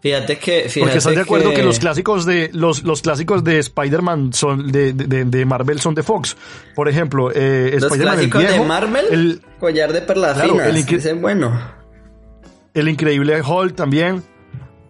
Fíjate 0.00 0.38
que, 0.38 0.62
fíjate 0.62 0.80
Porque 0.80 0.98
estás 0.98 1.14
de 1.14 1.20
acuerdo 1.20 1.52
que, 1.52 1.62
los 1.62 1.78
clásicos 1.78 2.24
de 2.24 2.50
los, 2.54 2.84
los 2.84 3.02
clásicos 3.02 3.44
de 3.44 3.58
Spider-Man 3.58 4.32
son 4.32 4.72
de, 4.72 4.94
de, 4.94 5.26
de 5.26 5.44
Marvel 5.44 5.78
son 5.78 5.94
de 5.94 6.02
Fox. 6.02 6.36
Por 6.74 6.88
ejemplo, 6.88 7.30
eh, 7.34 7.72
los 7.74 7.92
Spider-Man 7.92 8.18
el 8.20 8.30
viejo, 8.30 8.52
de 8.52 8.60
Marvel, 8.60 9.06
el, 9.10 9.42
collar 9.58 9.92
de 9.92 10.00
perlas 10.00 10.34
Claro, 10.34 10.52
finas, 10.52 10.68
el 10.68 10.76
ese 10.96 11.12
bueno. 11.12 11.60
el 12.72 12.88
increíble 12.88 13.42
Hulk 13.42 13.74
también. 13.74 14.22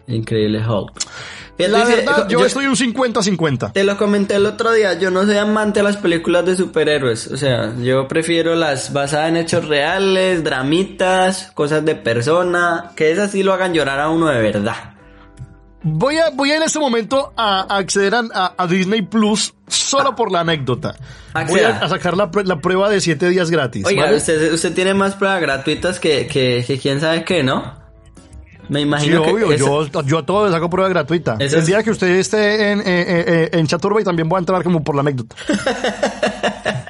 Increíble 0.07 0.65
Hulk. 0.65 0.93
La 1.69 1.85
verdad, 1.85 2.29
yo, 2.29 2.45
estoy 2.45 2.67
un 2.67 2.77
50-50. 2.77 3.73
Te 3.73 3.85
lo 3.85 3.97
comenté 3.97 4.37
el 4.37 4.47
otro 4.47 4.73
día, 4.73 4.95
yo 4.99 5.11
no 5.11 5.25
soy 5.25 5.37
amante 5.37 5.81
de 5.81 5.85
las 5.85 5.97
películas 5.97 6.45
de 6.47 6.57
superhéroes, 6.57 7.27
o 7.29 7.37
sea, 7.37 7.75
yo 7.81 8.09
prefiero 8.09 8.55
las 8.55 8.93
basadas 8.93 9.29
en 9.29 9.37
hechos 9.37 9.67
reales, 9.69 10.43
dramitas, 10.45 11.51
cosas 11.55 11.85
de 11.85 11.95
persona, 11.95 12.93
que 12.97 13.11
esas 13.11 13.31
sí 13.31 13.43
lo 13.43 13.53
hagan 13.53 13.75
llorar 13.75 14.01
a 14.01 14.09
uno 14.09 14.27
de 14.27 14.41
verdad. 14.41 14.95
Voy 15.83 16.19
a, 16.19 16.29
voy 16.31 16.51
a 16.51 16.57
en 16.59 16.63
este 16.63 16.79
momento 16.79 17.33
a, 17.37 17.61
a 17.63 17.79
acceder 17.79 18.13
a, 18.15 18.67
Disney 18.69 19.01
Plus 19.01 19.55
solo 19.67 20.15
por 20.15 20.31
la 20.31 20.41
anécdota. 20.41 20.95
Voy 21.49 21.61
a, 21.61 21.79
a 21.79 21.89
sacar 21.89 22.17
la, 22.19 22.31
pr- 22.31 22.45
la 22.45 22.61
prueba 22.61 22.91
de 22.91 23.01
7 23.01 23.31
días 23.31 23.51
gratis. 23.51 23.87
Oiga, 23.87 24.05
¿vale? 24.05 24.17
usted, 24.19 24.53
usted 24.53 24.75
tiene 24.75 24.93
más 24.93 25.15
pruebas 25.15 25.41
gratuitas 25.41 25.99
que, 25.99 26.27
que, 26.27 26.63
que 26.67 26.79
quién 26.79 27.01
sabe 27.01 27.25
qué, 27.25 27.43
¿no? 27.43 27.81
Me 28.71 28.79
Sí, 28.79 28.87
imagino 28.87 29.23
que 29.25 29.31
obvio, 29.33 29.53
yo, 29.57 30.03
yo 30.05 30.19
a 30.19 30.25
todo 30.25 30.47
le 30.47 30.53
saco 30.53 30.71
prueba 30.71 30.89
gratuita. 30.89 31.37
El 31.41 31.53
es- 31.53 31.67
día 31.67 31.83
que 31.83 31.91
usted 31.91 32.07
esté 32.17 32.71
en, 32.71 32.79
eh, 32.81 32.85
eh, 32.87 33.25
eh, 33.27 33.49
en 33.53 33.67
Chaturba 33.67 34.01
y 34.01 34.05
también 34.05 34.29
voy 34.29 34.37
a 34.37 34.41
entrar 34.41 34.63
como 34.63 34.83
por 34.85 34.95
la 34.95 35.01
anécdota. 35.03 35.35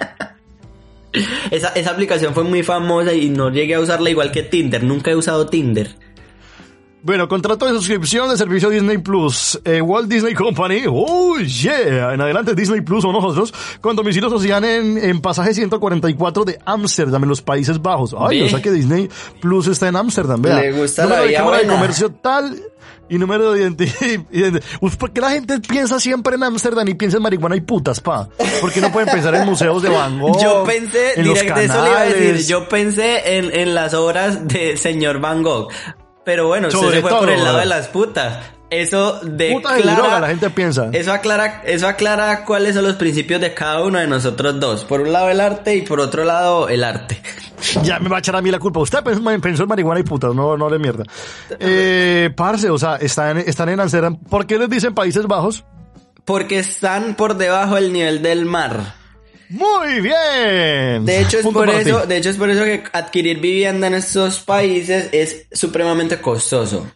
esa, 1.50 1.68
esa 1.70 1.90
aplicación 1.90 2.34
fue 2.34 2.44
muy 2.44 2.62
famosa 2.62 3.12
y 3.14 3.28
no 3.30 3.50
llegué 3.50 3.74
a 3.74 3.80
usarla 3.80 4.10
igual 4.10 4.30
que 4.30 4.42
Tinder, 4.42 4.84
nunca 4.84 5.10
he 5.10 5.16
usado 5.16 5.46
Tinder. 5.46 5.96
Bueno, 7.02 7.28
contrato 7.28 7.64
de 7.66 7.72
suscripción 7.72 8.28
de 8.28 8.36
servicio 8.36 8.68
Disney 8.68 8.98
Plus. 8.98 9.58
Eh, 9.64 9.80
Walt 9.80 10.08
Disney 10.08 10.34
Company. 10.34 10.82
Oh, 10.86 11.38
yeah. 11.38 12.12
En 12.12 12.20
adelante 12.20 12.54
Disney 12.54 12.82
Plus 12.82 13.04
o 13.06 13.12
nosotros. 13.12 13.54
Con 13.80 13.96
domicilio 13.96 14.28
social 14.28 14.62
en, 14.64 14.98
en 14.98 15.20
pasaje 15.22 15.54
144 15.54 16.44
de 16.44 16.58
Ámsterdam, 16.66 17.22
en 17.22 17.28
los 17.30 17.40
Países 17.40 17.80
Bajos. 17.80 18.14
Ay, 18.18 18.40
Ve. 18.40 18.46
o 18.46 18.48
sea 18.50 18.60
que 18.60 18.70
Disney 18.70 19.08
Plus 19.40 19.66
está 19.68 19.88
en 19.88 19.96
Ámsterdam, 19.96 20.42
vea. 20.42 20.60
Le 20.60 20.72
gusta 20.72 21.04
Número 21.04 21.16
la 21.16 21.22
de 21.22 21.28
vida 21.28 21.38
cámara 21.38 21.56
de 21.58 21.64
buena. 21.64 21.80
comercio 21.80 22.10
tal 22.12 22.60
y 23.08 23.18
número 23.18 23.52
de 23.52 23.62
identidad. 23.62 24.62
¿Por 24.98 25.10
qué 25.10 25.20
la 25.22 25.30
gente 25.30 25.58
piensa 25.60 25.98
siempre 25.98 26.36
en 26.36 26.42
Ámsterdam 26.44 26.86
y 26.86 26.94
piensa 26.94 27.16
en 27.16 27.22
marihuana 27.22 27.56
y 27.56 27.60
putas, 27.62 27.98
pa? 28.00 28.28
¿Por 28.60 28.72
qué 28.72 28.80
no 28.82 28.92
pueden 28.92 29.08
pensar 29.08 29.34
en 29.34 29.46
museos 29.46 29.82
de 29.82 29.88
Van 29.90 30.20
Gogh? 30.20 30.40
Yo 30.40 30.64
pensé, 30.64 31.18
en 31.18 31.26
los 31.26 31.40
directo, 31.40 31.60
eso 31.60 31.82
le 31.82 31.88
iba 31.90 32.00
a 32.00 32.04
decir, 32.04 32.46
yo 32.46 32.68
pensé 32.68 33.38
en, 33.38 33.52
en 33.58 33.74
las 33.74 33.94
obras 33.94 34.46
de 34.46 34.76
señor 34.76 35.18
Van 35.18 35.42
Gogh. 35.42 35.68
Pero 36.24 36.46
bueno, 36.48 36.68
usted 36.68 36.90
se 36.90 37.00
fue 37.00 37.10
todo, 37.10 37.20
por 37.20 37.30
el 37.30 37.38
lado 37.38 37.56
¿verdad? 37.56 37.60
de 37.60 37.66
las 37.66 37.88
putas. 37.88 38.38
eso 38.68 39.20
de 39.22 39.52
Puta 39.52 39.74
de 39.74 39.82
droga, 39.82 40.20
la 40.20 40.28
gente 40.28 40.50
piensa. 40.50 40.90
Eso 40.92 41.12
aclara, 41.12 41.62
eso 41.64 41.88
aclara 41.88 42.44
cuáles 42.44 42.74
son 42.74 42.84
los 42.84 42.96
principios 42.96 43.40
de 43.40 43.54
cada 43.54 43.82
uno 43.82 43.98
de 43.98 44.06
nosotros 44.06 44.60
dos. 44.60 44.84
Por 44.84 45.00
un 45.00 45.12
lado 45.12 45.30
el 45.30 45.40
arte 45.40 45.74
y 45.76 45.82
por 45.82 46.00
otro 46.00 46.24
lado 46.24 46.68
el 46.68 46.84
arte. 46.84 47.20
Ya 47.82 47.98
me 47.98 48.08
va 48.08 48.16
a 48.16 48.18
echar 48.20 48.34
a 48.34 48.40
mí 48.40 48.50
la 48.50 48.58
culpa. 48.58 48.80
Usted 48.80 49.02
pensó, 49.02 49.62
en 49.62 49.68
marihuana 49.68 50.00
y 50.00 50.02
puta, 50.02 50.28
no, 50.28 50.56
no 50.56 50.70
de 50.70 50.78
mierda. 50.78 51.04
Eh, 51.58 52.30
parce, 52.34 52.70
o 52.70 52.78
sea, 52.78 52.96
están, 52.96 53.36
están 53.36 53.68
en 53.68 53.80
Amsterdam. 53.80 54.16
¿Por 54.16 54.46
qué 54.46 54.58
les 54.58 54.70
dicen 54.70 54.94
Países 54.94 55.26
Bajos? 55.26 55.64
Porque 56.24 56.58
están 56.58 57.16
por 57.16 57.36
debajo 57.36 57.74
del 57.74 57.92
nivel 57.92 58.22
del 58.22 58.46
mar. 58.46 58.94
Muy 59.50 60.00
bien. 60.00 61.04
De 61.04 61.20
hecho, 61.20 61.38
es 61.38 61.42
Punto 61.42 61.60
por 61.60 61.70
eso, 61.70 62.02
ti. 62.02 62.08
de 62.08 62.16
hecho 62.16 62.30
es 62.30 62.36
por 62.36 62.50
eso 62.50 62.64
que 62.64 62.84
adquirir 62.92 63.40
vivienda 63.40 63.88
en 63.88 63.94
estos 63.94 64.40
países 64.40 65.08
es 65.12 65.46
supremamente 65.52 66.20
costoso. 66.20 66.86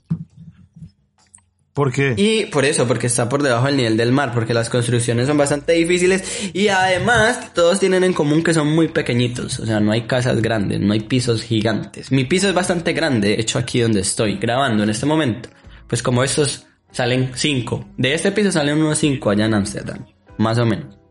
¿Por 1.72 1.92
qué? 1.92 2.14
Y 2.16 2.46
por 2.46 2.64
eso, 2.64 2.86
porque 2.86 3.08
está 3.08 3.28
por 3.28 3.42
debajo 3.42 3.66
del 3.66 3.76
nivel 3.76 3.96
del 3.96 4.12
mar, 4.12 4.32
porque 4.32 4.54
las 4.54 4.70
construcciones 4.70 5.26
son 5.26 5.36
bastante 5.36 5.72
difíciles 5.72 6.50
y 6.52 6.68
además 6.68 7.52
todos 7.52 7.80
tienen 7.80 8.04
en 8.04 8.12
común 8.12 8.44
que 8.44 8.54
son 8.54 8.72
muy 8.72 8.86
pequeñitos, 8.86 9.58
o 9.58 9.66
sea, 9.66 9.80
no 9.80 9.90
hay 9.90 10.02
casas 10.02 10.40
grandes, 10.40 10.78
no 10.78 10.92
hay 10.92 11.00
pisos 11.00 11.42
gigantes. 11.42 12.12
Mi 12.12 12.24
piso 12.24 12.48
es 12.48 12.54
bastante 12.54 12.92
grande, 12.92 13.30
de 13.30 13.40
hecho 13.40 13.58
aquí 13.58 13.80
donde 13.80 14.02
estoy 14.02 14.36
grabando 14.36 14.84
en 14.84 14.90
este 14.90 15.04
momento, 15.04 15.48
pues 15.88 16.00
como 16.00 16.22
estos 16.22 16.64
salen 16.92 17.32
cinco, 17.34 17.88
de 17.96 18.14
este 18.14 18.30
piso 18.30 18.52
salen 18.52 18.78
unos 18.78 18.98
cinco 18.98 19.30
allá 19.30 19.46
en 19.46 19.54
Ámsterdam, 19.54 20.06
más 20.38 20.58
o 20.58 20.66
menos. 20.66 21.03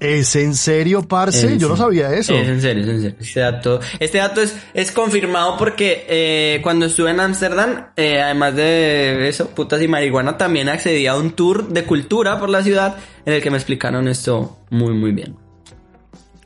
¿Es 0.00 0.36
en 0.36 0.54
serio, 0.54 1.02
parce? 1.02 1.58
Yo 1.58 1.68
no 1.68 1.76
sabía 1.76 2.12
eso. 2.12 2.34
Es 2.34 2.48
en 2.48 2.60
serio, 2.60 2.82
es 2.84 2.88
en 2.88 3.00
serio. 3.02 3.16
Este 3.20 3.40
dato, 3.40 3.80
este 3.98 4.18
dato 4.18 4.42
es, 4.42 4.56
es 4.74 4.92
confirmado 4.92 5.56
porque 5.56 6.04
eh, 6.08 6.60
cuando 6.62 6.86
estuve 6.86 7.10
en 7.10 7.20
Ámsterdam, 7.20 7.88
eh, 7.96 8.20
además 8.20 8.54
de 8.54 9.28
eso, 9.28 9.48
putas 9.50 9.80
y 9.82 9.88
marihuana, 9.88 10.36
también 10.36 10.68
accedí 10.68 11.06
a 11.06 11.16
un 11.16 11.32
tour 11.32 11.68
de 11.68 11.84
cultura 11.84 12.38
por 12.38 12.50
la 12.50 12.62
ciudad 12.62 12.96
en 13.24 13.34
el 13.34 13.42
que 13.42 13.50
me 13.50 13.56
explicaron 13.56 14.08
esto 14.08 14.58
muy, 14.70 14.94
muy 14.94 15.12
bien. 15.12 15.36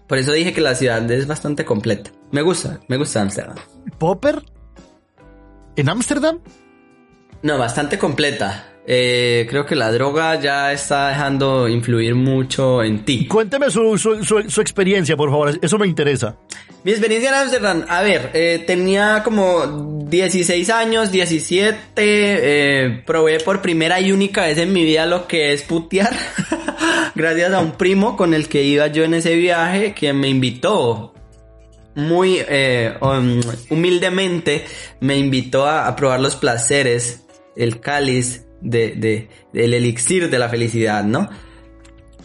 Por 0.06 0.18
eso 0.18 0.32
dije 0.32 0.52
que 0.52 0.60
la 0.60 0.74
ciudad 0.74 1.08
es 1.10 1.26
bastante 1.26 1.64
completa. 1.64 2.10
Me 2.32 2.42
gusta, 2.42 2.80
me 2.88 2.96
gusta 2.96 3.22
Ámsterdam. 3.22 3.56
¿Popper? 3.98 4.42
¿En 5.76 5.88
Ámsterdam? 5.88 6.40
No, 7.42 7.58
bastante 7.58 7.98
completa. 7.98 8.69
Eh, 8.86 9.46
creo 9.48 9.66
que 9.66 9.76
la 9.76 9.92
droga 9.92 10.40
ya 10.40 10.72
está 10.72 11.08
dejando 11.08 11.68
influir 11.68 12.14
mucho 12.14 12.82
en 12.82 13.04
ti. 13.04 13.26
Cuénteme 13.26 13.70
su, 13.70 13.96
su, 13.98 14.24
su, 14.24 14.48
su 14.48 14.60
experiencia, 14.60 15.16
por 15.16 15.30
favor. 15.30 15.58
Eso 15.60 15.78
me 15.78 15.86
interesa. 15.86 16.36
Mi 16.82 16.92
experiencia 16.92 17.28
en 17.28 17.34
Amsterdam, 17.34 17.84
a 17.88 18.00
ver, 18.00 18.30
eh, 18.32 18.64
tenía 18.66 19.22
como 19.22 20.06
16 20.08 20.70
años, 20.70 21.12
17, 21.12 21.76
eh, 21.94 23.02
probé 23.04 23.38
por 23.40 23.60
primera 23.60 24.00
y 24.00 24.12
única 24.12 24.46
vez 24.46 24.56
en 24.56 24.72
mi 24.72 24.84
vida 24.84 25.04
lo 25.04 25.28
que 25.28 25.52
es 25.52 25.60
putear, 25.60 26.10
gracias 27.14 27.52
a 27.52 27.60
un 27.60 27.72
primo 27.72 28.16
con 28.16 28.32
el 28.32 28.48
que 28.48 28.62
iba 28.62 28.86
yo 28.86 29.04
en 29.04 29.12
ese 29.12 29.34
viaje, 29.34 29.92
que 29.92 30.14
me 30.14 30.30
invitó 30.30 31.12
muy 31.94 32.38
eh, 32.48 32.94
um, 33.02 33.42
humildemente, 33.68 34.64
me 35.00 35.18
invitó 35.18 35.66
a, 35.66 35.86
a 35.86 35.94
probar 35.96 36.20
los 36.20 36.36
placeres, 36.36 37.26
el 37.56 37.80
cáliz 37.80 38.46
de, 38.60 38.94
de, 38.96 39.28
del 39.52 39.74
elixir 39.74 40.28
de 40.30 40.38
la 40.38 40.48
felicidad, 40.48 41.04
¿no? 41.04 41.28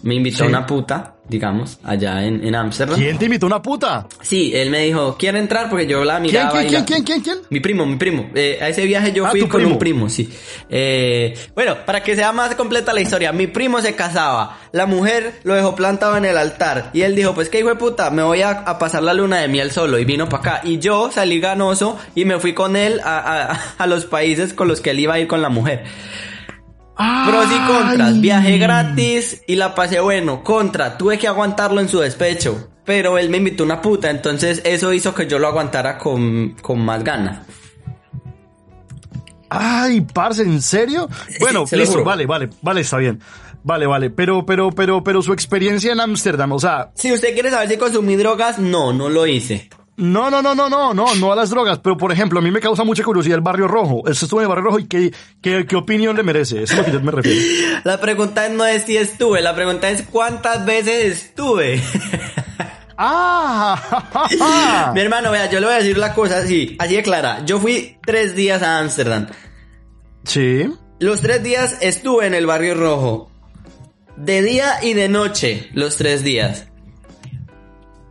Me 0.03 0.15
invitó 0.15 0.37
Sí. 0.39 0.43
a 0.43 0.47
una 0.47 0.65
puta, 0.65 1.14
digamos, 1.27 1.79
allá 1.83 2.23
en 2.25 2.45
en 2.45 2.55
Ámsterdam. 2.55 2.99
¿Quién 2.99 3.17
te 3.17 3.25
invitó 3.25 3.45
una 3.47 3.61
puta? 3.61 4.07
Sí, 4.21 4.51
él 4.55 4.69
me 4.69 4.79
dijo, 4.85 5.15
¿quiere 5.17 5.39
entrar? 5.39 5.69
Porque 5.69 5.87
yo 5.87 6.03
la 6.03 6.19
¿Quién, 6.19 6.23
miraba. 6.33 6.51
quién, 6.51 6.65
y 6.65 6.69
quién, 6.69 6.79
la- 6.81 6.85
quién, 6.85 7.03
quién, 7.03 7.21
quién? 7.21 7.37
Mi 7.49 7.59
primo, 7.59 7.85
mi 7.85 7.95
primo. 7.95 8.29
Eh, 8.35 8.59
a 8.61 8.69
ese 8.69 8.85
viaje 8.85 9.11
yo 9.11 9.25
Ah, 9.25 9.31
fui 9.31 9.41
con 9.41 9.49
primo. 9.61 9.71
un 9.73 9.79
primo, 9.79 10.09
sí. 10.09 10.29
Eh, 10.69 11.33
bueno, 11.55 11.77
para 11.85 12.03
que 12.03 12.15
sea 12.15 12.31
más 12.31 12.53
completa 12.55 12.93
la 12.93 13.01
historia, 13.01 13.31
mi 13.31 13.47
primo 13.47 13.81
se 13.81 13.95
casaba, 13.95 14.57
la 14.71 14.85
mujer 14.85 15.39
lo 15.43 15.53
dejó 15.55 15.75
plantado 15.75 16.15
en 16.17 16.25
el 16.25 16.37
altar 16.37 16.91
y 16.93 17.01
él 17.01 17.15
dijo, 17.15 17.33
pues 17.33 17.49
qué 17.49 17.59
hijo 17.59 17.69
de 17.69 17.75
puta, 17.75 18.09
me 18.11 18.21
voy 18.23 18.41
a, 18.41 18.49
a 18.51 18.77
pasar 18.77 19.03
la 19.03 19.13
luna 19.13 19.37
de 19.39 19.47
miel 19.47 19.71
solo 19.71 19.97
y 19.99 20.05
vino 20.05 20.29
para 20.29 20.55
acá. 20.57 20.61
Y 20.67 20.79
yo 20.79 21.09
salí 21.11 21.39
ganoso 21.39 21.97
y 22.13 22.25
me 22.25 22.39
fui 22.39 22.53
con 22.53 22.75
él 22.75 22.99
a, 23.03 23.17
a- 23.51 23.59
a 23.83 23.87
los 23.87 24.05
países 24.05 24.53
con 24.53 24.67
los 24.67 24.81
que 24.81 24.91
él 24.91 24.99
iba 24.99 25.15
a 25.15 25.19
ir 25.19 25.27
con 25.27 25.41
la 25.41 25.49
mujer. 25.49 25.83
Pros 26.95 27.47
y 27.51 27.67
contras, 27.67 28.21
viaje 28.21 28.57
gratis 28.57 29.41
y 29.47 29.55
la 29.55 29.75
pasé 29.75 29.99
bueno. 29.99 30.43
Contra, 30.43 30.97
tuve 30.97 31.17
que 31.17 31.27
aguantarlo 31.27 31.81
en 31.81 31.89
su 31.89 31.99
despecho. 31.99 32.69
Pero 32.85 33.17
él 33.17 33.29
me 33.29 33.37
invitó 33.37 33.63
una 33.63 33.81
puta, 33.81 34.09
entonces 34.09 34.61
eso 34.63 34.93
hizo 34.93 35.13
que 35.13 35.27
yo 35.27 35.39
lo 35.39 35.47
aguantara 35.47 35.97
con, 35.97 36.55
con 36.61 36.79
más 36.79 37.03
ganas. 37.03 37.39
Ay, 39.49 40.01
parce, 40.01 40.43
¿en 40.43 40.61
serio? 40.61 41.09
Bueno, 41.39 41.65
listo, 41.71 42.03
vale, 42.03 42.25
vale, 42.25 42.49
vale, 42.61 42.81
está 42.81 42.97
bien. 42.97 43.19
Vale, 43.63 43.87
vale, 43.87 44.11
pero, 44.11 44.45
pero, 44.45 44.69
pero, 44.69 45.03
pero 45.03 45.21
su 45.23 45.33
experiencia 45.33 45.91
en 45.91 45.99
Ámsterdam, 45.99 46.51
o 46.51 46.59
sea, 46.59 46.91
Si 46.93 47.11
usted 47.11 47.33
quiere 47.33 47.49
saber 47.49 47.67
si 47.67 47.77
consumí 47.77 48.15
drogas, 48.15 48.59
no, 48.59 48.93
no 48.93 49.09
lo 49.09 49.25
hice. 49.25 49.69
No, 49.97 50.29
no, 50.29 50.41
no, 50.41 50.53
no, 50.53 50.69
no, 50.69 50.93
no, 50.93 51.15
no 51.15 51.31
a 51.31 51.35
las 51.35 51.49
drogas, 51.49 51.79
pero 51.79 51.95
por 51.95 52.11
ejemplo, 52.11 52.39
a 52.39 52.41
mí 52.41 52.51
me 52.51 52.59
causa 52.59 52.83
mucha 52.83 53.03
curiosidad 53.03 53.35
el 53.35 53.41
Barrio 53.41 53.67
Rojo. 53.67 54.03
Eso 54.09 54.25
estuvo 54.25 54.41
en 54.41 54.43
el 54.43 54.49
Barrio 54.49 54.65
Rojo 54.65 54.79
y 54.79 54.87
qué, 54.87 55.13
qué, 55.41 55.65
qué 55.65 55.75
opinión 55.75 56.17
le 56.17 56.23
merece, 56.23 56.63
eso 56.63 56.73
es 56.73 56.79
lo 56.79 56.85
que 56.85 56.91
yo 56.91 57.01
me 57.01 57.11
refiero. 57.11 57.39
La 57.83 57.99
pregunta 57.99 58.49
no 58.49 58.65
es 58.65 58.83
si 58.83 58.97
estuve, 58.97 59.41
la 59.41 59.55
pregunta 59.55 59.89
es 59.89 60.03
cuántas 60.03 60.65
veces 60.65 61.23
estuve. 61.23 61.81
¡Ah! 62.97 64.91
Mi 64.93 65.01
hermano, 65.01 65.31
vea, 65.31 65.49
yo 65.49 65.59
le 65.59 65.65
voy 65.67 65.75
a 65.75 65.79
decir 65.79 65.97
la 65.97 66.13
cosa 66.13 66.39
así, 66.39 66.75
así 66.79 66.95
de 66.95 67.03
clara. 67.03 67.43
Yo 67.45 67.59
fui 67.59 67.97
tres 68.05 68.35
días 68.35 68.61
a 68.63 68.79
Ámsterdam. 68.79 69.27
Sí. 70.23 70.69
Los 70.99 71.21
tres 71.21 71.43
días 71.43 71.77
estuve 71.81 72.25
en 72.25 72.33
el 72.33 72.45
barrio 72.45 72.75
rojo. 72.75 73.31
De 74.17 74.41
día 74.41 74.79
y 74.81 74.93
de 74.93 75.09
noche, 75.09 75.69
los 75.73 75.97
tres 75.97 76.23
días. 76.23 76.67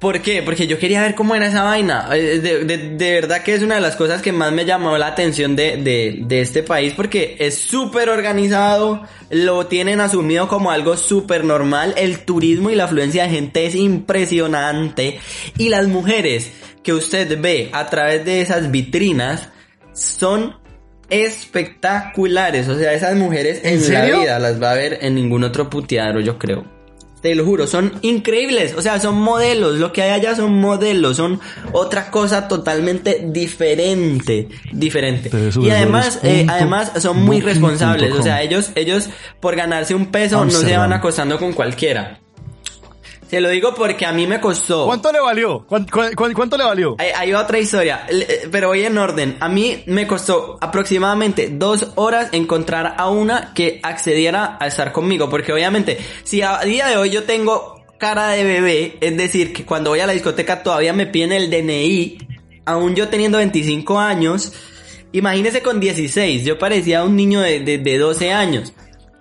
¿Por 0.05 0.21
qué? 0.21 0.43
Porque 0.43 0.67
yo 0.67 0.79
quería 0.79 1.01
ver 1.01 1.15
cómo 1.15 1.35
era 1.35 1.47
esa 1.47 1.63
vaina. 1.63 2.11
Eh, 2.13 2.39
De, 2.39 2.65
de- 2.67 2.91
de 2.91 3.13
verdad 3.15 3.43
que 3.43 3.55
es 3.55 3.63
una 3.63 3.77
de 3.77 3.81
las 3.81 3.97
cosas 3.97 4.21
que 4.21 4.33
más 4.33 4.53
me 4.53 4.67
llamó 4.67 4.99
la 4.99 5.07
atención 5.07 5.57
de, 5.57 5.79
de- 5.79 6.19
de 6.27 6.41
este 6.43 6.63
país 6.63 6.93
porque 6.95 7.37
es 7.39 7.57
súper 7.57 8.11
organizado, 8.11 9.01
lo 9.31 9.65
tienen 9.67 10.03
asumido 10.03 10.47
como 10.47 10.71
algo 10.71 10.99
súper 10.99 11.43
normal, 11.45 11.95
el 11.97 12.19
turismo 12.27 12.69
y 12.69 12.75
la 12.75 12.85
afluencia 12.85 13.23
de 13.23 13.31
gente 13.31 13.65
es 13.65 13.75
impresionante 13.75 15.21
y 15.57 15.71
las 15.71 15.89
mujeres 15.89 16.53
que 16.83 16.93
usted 16.93 17.41
ve 17.41 17.71
a 17.73 17.87
través 17.87 18.27
de 18.27 18.43
esas 18.43 18.71
vitrinas 18.71 19.49
son 19.95 20.55
espectaculares. 21.09 22.69
O 22.69 22.79
sea, 22.79 22.93
esas 22.93 23.17
mujeres 23.17 23.61
¿En 23.65 23.83
en, 23.83 23.93
la 23.95 24.05
vida 24.05 24.39
las 24.39 24.63
va 24.63 24.73
a 24.73 24.75
ver 24.75 24.99
en 25.01 25.15
ningún 25.15 25.45
otro 25.45 25.71
puteadero, 25.71 26.21
yo 26.21 26.39
creo. 26.39 26.74
Te 27.25 27.35
lo 27.35 27.47
juro, 27.47 27.67
son 27.67 27.95
increíbles. 28.03 28.75
O 28.77 28.83
sea, 28.83 29.01
son 29.01 29.15
modelos. 29.15 29.79
Lo 29.79 29.95
que 29.95 30.03
hay 30.03 30.11
allá 30.11 30.37
son 30.37 30.61
modelos. 30.61 31.17
Son 31.17 31.41
otra 31.73 32.11
cosa 32.11 32.49
totalmente 32.49 33.25
diferente. 33.25 34.51
Diferente. 34.71 35.31
Y 35.59 35.71
además, 35.71 36.21
eh, 36.23 36.45
además 36.47 36.93
son 37.01 37.25
muy 37.25 37.41
responsables. 37.41 38.13
O 38.13 38.23
sea, 38.23 38.43
ellos, 38.43 38.73
ellos 38.75 39.09
por 39.41 39.57
ganarse 39.57 39.95
un 39.95 40.13
peso 40.13 40.45
no 40.45 40.51
se 40.51 40.77
van 40.77 40.93
acostando 40.93 41.39
con 41.39 41.55
cualquiera. 41.55 42.21
Se 43.35 43.41
lo 43.41 43.49
digo 43.49 43.75
porque 43.75 44.07
a 44.07 44.13
mí 44.13 44.29
me 44.29 44.39
costó. 44.39 44.87
¿Cuánto 44.87 45.11
le 45.11 45.19
valió? 45.21 45.67
¿Cuán- 45.67 45.89
cuán- 45.93 46.15
cuán- 46.15 46.33
¿Cuánto, 46.35 46.57
le 46.57 46.63
valió? 46.63 46.95
Hay, 47.01 47.09
hay 47.17 47.33
otra 47.35 47.59
historia, 47.59 48.07
eh, 48.09 48.47
pero 48.53 48.69
voy 48.69 48.85
en 48.85 48.97
orden. 48.97 49.37
A 49.41 49.49
mí 49.49 49.83
me 49.87 50.07
costó 50.07 50.57
aproximadamente 50.61 51.49
dos 51.53 51.89
horas 51.97 52.29
encontrar 52.31 52.95
a 52.97 53.09
una 53.11 53.53
que 53.53 53.81
accediera 53.83 54.57
a 54.61 54.69
estar 54.69 54.93
conmigo, 54.93 55.29
porque 55.29 55.53
obviamente, 55.53 55.99
si 56.23 56.43
a 56.43 56.61
día 56.61 56.87
de 56.87 56.97
hoy 56.97 57.11
yo 57.11 57.25
tengo 57.25 57.83
cara 57.99 58.29
de 58.29 58.45
bebé, 58.45 58.99
es 59.01 59.17
decir, 59.17 59.53
que 59.53 59.65
cuando 59.65 59.91
voy 59.91 59.99
a 59.99 60.07
la 60.07 60.13
discoteca 60.13 60.63
todavía 60.63 60.93
me 60.93 61.07
piden 61.09 61.33
el 61.33 61.51
DNI, 61.51 62.19
aún 62.67 62.95
yo 62.95 63.09
teniendo 63.09 63.39
25 63.39 63.99
años, 63.99 64.53
imagínese 65.11 65.61
con 65.61 65.81
16, 65.81 66.45
yo 66.45 66.57
parecía 66.57 67.03
un 67.03 67.17
niño 67.17 67.41
de, 67.41 67.59
de, 67.59 67.79
de 67.79 67.99
12 67.99 68.33
años. 68.33 68.73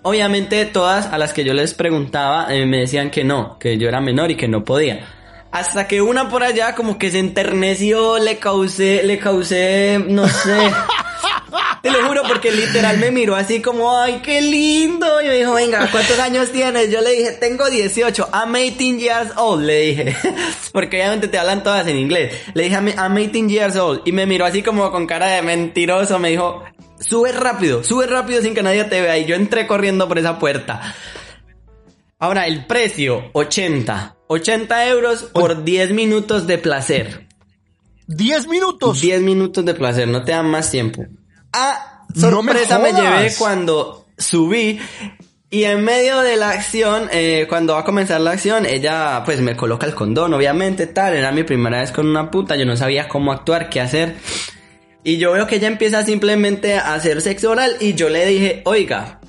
Obviamente 0.04 0.66
todas 0.66 1.08
a 1.08 1.18
las 1.18 1.34
que 1.34 1.44
yo 1.44 1.54
les 1.54 1.74
preguntaba 1.74 2.54
eh, 2.54 2.66
me 2.66 2.80
decían 2.80 3.10
que 3.10 3.24
no, 3.24 3.58
que 3.58 3.78
yo 3.78 3.88
era 3.88 4.02
menor 4.02 4.32
y 4.32 4.36
que 4.36 4.48
no 4.48 4.64
podía. 4.64 5.08
Hasta 5.52 5.88
que 5.88 6.02
una 6.02 6.30
por 6.30 6.44
allá 6.44 6.76
como 6.76 6.98
que 6.98 7.10
se 7.10 7.20
enterneció, 7.20 8.20
le 8.20 8.38
causé, 8.38 9.04
le 9.04 9.18
causé, 9.20 10.04
no 10.06 10.28
sé. 10.28 10.58
Te 11.84 11.92
lo 11.92 12.08
juro 12.08 12.22
porque 12.26 12.50
literal 12.50 12.98
me 12.98 13.12
miró 13.12 13.36
así 13.36 13.62
como, 13.62 13.98
ay, 13.98 14.22
qué 14.24 14.42
lindo. 14.42 15.22
Y 15.22 15.28
me 15.28 15.36
dijo, 15.36 15.54
venga, 15.54 15.90
¿cuántos 15.92 16.18
años 16.18 16.50
tienes? 16.50 16.90
Yo 16.90 17.02
le 17.02 17.12
dije, 17.12 17.32
tengo 17.34 17.70
18, 17.70 18.30
I'm 18.34 18.54
18 18.54 19.00
years 19.00 19.32
old, 19.36 19.66
le 19.66 19.80
dije. 19.80 20.16
Porque 20.72 21.02
obviamente 21.02 21.28
te 21.28 21.38
hablan 21.38 21.62
todas 21.62 21.86
en 21.88 21.98
inglés. 21.98 22.34
Le 22.54 22.64
dije, 22.64 22.76
I'm 22.76 22.88
I'm 22.98 23.16
18 23.16 23.50
years 23.50 23.76
old. 23.76 24.02
Y 24.06 24.14
me 24.14 24.26
miró 24.26 24.46
así 24.46 24.64
como 24.64 24.92
con 24.92 25.06
cara 25.08 25.28
de 25.28 25.42
mentiroso. 25.42 26.20
Me 26.20 26.30
dijo, 26.30 26.64
sube 27.08 27.32
rápido, 27.32 27.84
sube 27.84 28.08
rápido 28.08 28.42
sin 28.42 28.54
que 28.54 28.64
nadie 28.64 28.84
te 28.86 29.02
vea. 29.02 29.18
Y 29.18 29.26
yo 29.26 29.36
entré 29.36 29.68
corriendo 29.68 30.08
por 30.08 30.18
esa 30.18 30.40
puerta. 30.40 30.96
Ahora, 32.20 32.48
el 32.48 32.66
precio, 32.66 33.30
80. 33.34 34.16
80 34.28 34.88
euros 34.88 35.24
por 35.24 35.64
10 35.64 35.92
minutos 35.92 36.48
de 36.48 36.58
placer. 36.58 37.28
¡Diez 38.08 38.48
minutos! 38.48 39.02
10 39.02 39.22
minutos 39.22 39.64
de 39.64 39.74
placer, 39.74 40.08
no 40.08 40.24
te 40.24 40.32
dan 40.32 40.50
más 40.50 40.72
tiempo. 40.72 41.06
Ah, 41.52 42.06
sorpresa 42.16 42.80
me, 42.80 42.94
llevé 42.94 43.10
jodas. 43.10 43.38
cuando 43.38 44.08
subí 44.18 44.80
y 45.50 45.66
en 45.66 45.84
medio 45.84 46.22
de 46.22 46.36
la 46.36 46.50
acción, 46.50 47.10
eh, 47.12 47.46
cuando 47.48 47.74
va 47.74 47.82
a 47.82 47.84
comenzar 47.84 48.20
la 48.22 48.32
acción, 48.32 48.66
ella 48.66 49.22
pues 49.24 49.40
me 49.40 49.56
coloca 49.56 49.86
el 49.86 49.94
condón, 49.94 50.34
obviamente, 50.34 50.88
tal, 50.88 51.14
era 51.14 51.32
mi 51.32 51.44
primera 51.44 51.80
vez 51.80 51.92
con 51.92 52.08
una 52.08 52.32
puta, 52.32 52.56
yo 52.56 52.66
no 52.66 52.76
sabía 52.76 53.08
cómo 53.08 53.32
actuar, 53.32 53.70
qué 53.70 53.80
hacer. 53.80 54.16
Y 55.04 55.18
yo 55.18 55.34
veo 55.34 55.48
que 55.48 55.58
ella 55.58 55.68
empieza 55.68 56.06
simplemente 56.06 56.76
a 56.76 56.94
hacer 56.94 57.22
sexo 57.22 57.52
oral 57.52 57.76
y 57.80 57.94
yo 57.94 58.10
le 58.10 58.26
dije, 58.26 58.62
oiga, 58.66 59.20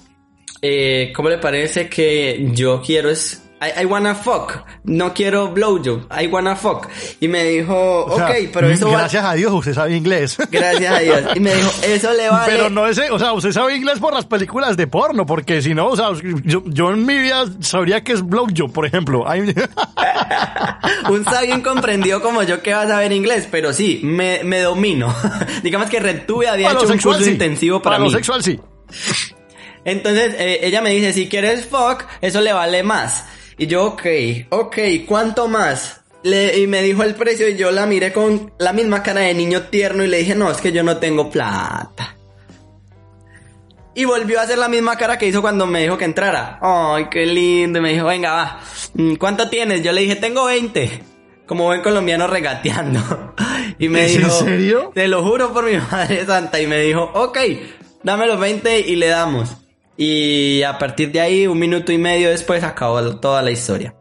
eh, 0.63 1.13
¿cómo 1.15 1.29
le 1.29 1.39
parece 1.39 1.89
que 1.89 2.49
yo 2.53 2.81
quiero 2.81 3.11
es... 3.11 3.44
I, 3.67 3.83
I 3.83 3.85
wanna 3.87 4.15
fuck, 4.15 4.65
no 4.85 5.15
quiero 5.15 5.49
blowjob, 5.53 6.07
I 6.13 6.27
wanna 6.27 6.57
fuck. 6.57 6.89
Y 7.21 7.29
me 7.29 7.45
dijo, 7.45 8.05
O 8.05 8.17
sea, 8.17 8.27
ok, 8.27 8.35
pero 8.53 8.69
eso 8.69 8.91
va- 8.91 8.99
Gracias 8.99 9.25
a 9.25 9.35
Dios 9.35 9.53
usted 9.53 9.75
sabe 9.75 9.97
inglés. 9.97 10.37
Gracias 10.51 10.95
a 10.95 10.99
Dios. 11.01 11.21
Y 11.35 11.41
me 11.41 11.55
dijo, 11.55 11.71
eso 11.85 12.13
le 12.13 12.29
vale... 12.29 12.53
Pero 12.53 12.71
no 12.71 12.87
ese, 12.87 13.11
o 13.11 13.19
sea, 13.19 13.33
usted 13.33 13.53
sabe 13.53 13.77
inglés 13.77 13.99
por 13.99 14.13
las 14.13 14.27
películas 14.27 14.77
de 14.77 14.87
porno, 14.87 15.25
porque 15.27 15.63
si 15.63 15.75
no, 15.75 15.89
o 15.89 15.97
sea, 15.97 16.09
yo, 16.45 16.63
yo 16.67 16.91
en 16.91 17.07
mi 17.07 17.19
vida 17.19 17.45
sabría 17.61 18.03
que 18.03 18.13
es 18.13 18.23
blowjob, 18.27 18.73
por 18.73 18.87
ejemplo. 18.87 19.25
Un 21.11 21.25
sabio 21.25 21.55
incomprendido 21.57 22.21
como 22.21 22.43
yo 22.43 22.63
que 22.63 22.73
va 22.75 22.83
a 22.83 22.89
saber 22.89 23.13
inglés, 23.13 23.49
pero 23.51 23.73
sí, 23.73 24.01
me, 24.03 24.43
me 24.45 24.61
domino. 24.61 25.15
Digamos 25.63 25.89
que 25.91 26.01
Retuve 26.01 26.49
había 26.49 26.69
para 26.69 26.81
hecho 26.81 26.93
un 26.93 26.99
curso 26.99 27.23
sí. 27.25 27.31
intensivo 27.31 27.81
para, 27.81 27.97
para 27.97 28.05
mí. 28.05 28.11
lo 28.11 28.17
sexual 28.17 28.43
sí. 28.43 28.59
Entonces 29.85 30.35
eh, 30.39 30.61
ella 30.63 30.81
me 30.81 30.91
dice, 30.91 31.13
si 31.13 31.29
quieres 31.29 31.67
fuck, 31.67 32.05
eso 32.21 32.41
le 32.41 32.53
vale 32.53 32.83
más. 32.83 33.25
Y 33.59 33.67
yo, 33.67 33.85
ok, 33.85 34.03
ok, 34.51 34.77
¿cuánto 35.07 35.49
más? 35.49 36.01
Le- 36.23 36.59
y 36.59 36.67
me 36.67 36.83
dijo 36.83 37.03
el 37.03 37.15
precio 37.15 37.49
y 37.49 37.57
yo 37.57 37.71
la 37.71 37.87
miré 37.87 38.13
con 38.13 38.53
la 38.59 38.73
misma 38.73 39.03
cara 39.03 39.21
de 39.21 39.35
niño 39.35 39.63
tierno 39.65 40.03
y 40.05 40.09
le 40.09 40.19
dije, 40.19 40.35
no, 40.35 40.51
es 40.51 40.59
que 40.59 40.73
yo 40.73 40.83
no 40.83 40.97
tengo 40.97 41.31
plata. 41.31 42.17
Y 43.97 44.05
volvió 44.07 44.41
a 44.41 44.43
hacer 44.43 44.59
la 44.59 44.69
misma 44.69 44.97
cara 44.97 45.19
que 45.19 45.27
hizo 45.29 45.41
cuando 45.41 45.67
me 45.67 45.83
dijo 45.83 45.97
que 45.97 46.05
entrara. 46.05 46.59
Ay, 46.61 47.07
qué 47.11 47.27
lindo. 47.27 47.79
Y 47.79 47.83
me 47.83 47.93
dijo, 47.93 48.07
venga, 48.07 48.33
va. 48.33 48.61
Mm, 48.95 49.15
¿Cuánto 49.15 49.49
tienes? 49.49 49.83
Yo 49.85 49.93
le 49.93 50.01
dije, 50.01 50.17
tengo 50.17 50.47
20. 50.47 51.03
Como 51.47 51.65
buen 51.65 51.83
colombiano 51.83 52.27
regateando. 52.27 53.01
Y 53.79 53.89
me 53.89 54.05
¿Es 54.05 54.13
en 54.15 54.19
dijo, 54.23 54.31
serio? 54.31 54.93
te 54.95 55.09
lo 55.09 55.25
juro 55.25 55.53
por 55.53 55.65
mi 55.65 55.77
madre 55.91 56.25
santa. 56.27 56.61
Y 56.61 56.67
me 56.69 56.81
dijo, 56.81 57.11
ok, 57.15 57.39
dame 58.05 58.27
los 58.27 58.39
20 58.39 58.79
y 58.81 58.95
le 58.97 59.09
damos. 59.09 59.51
Y 59.97 60.63
a 60.63 60.79
partir 60.79 61.13
de 61.13 61.21
ahí, 61.21 61.47
un 61.47 61.59
minuto 61.59 61.93
y 61.93 61.99
medio 61.99 62.31
después, 62.31 62.65
acabó 62.65 63.17
toda 63.17 63.43
la 63.43 63.51
historia. 63.51 63.95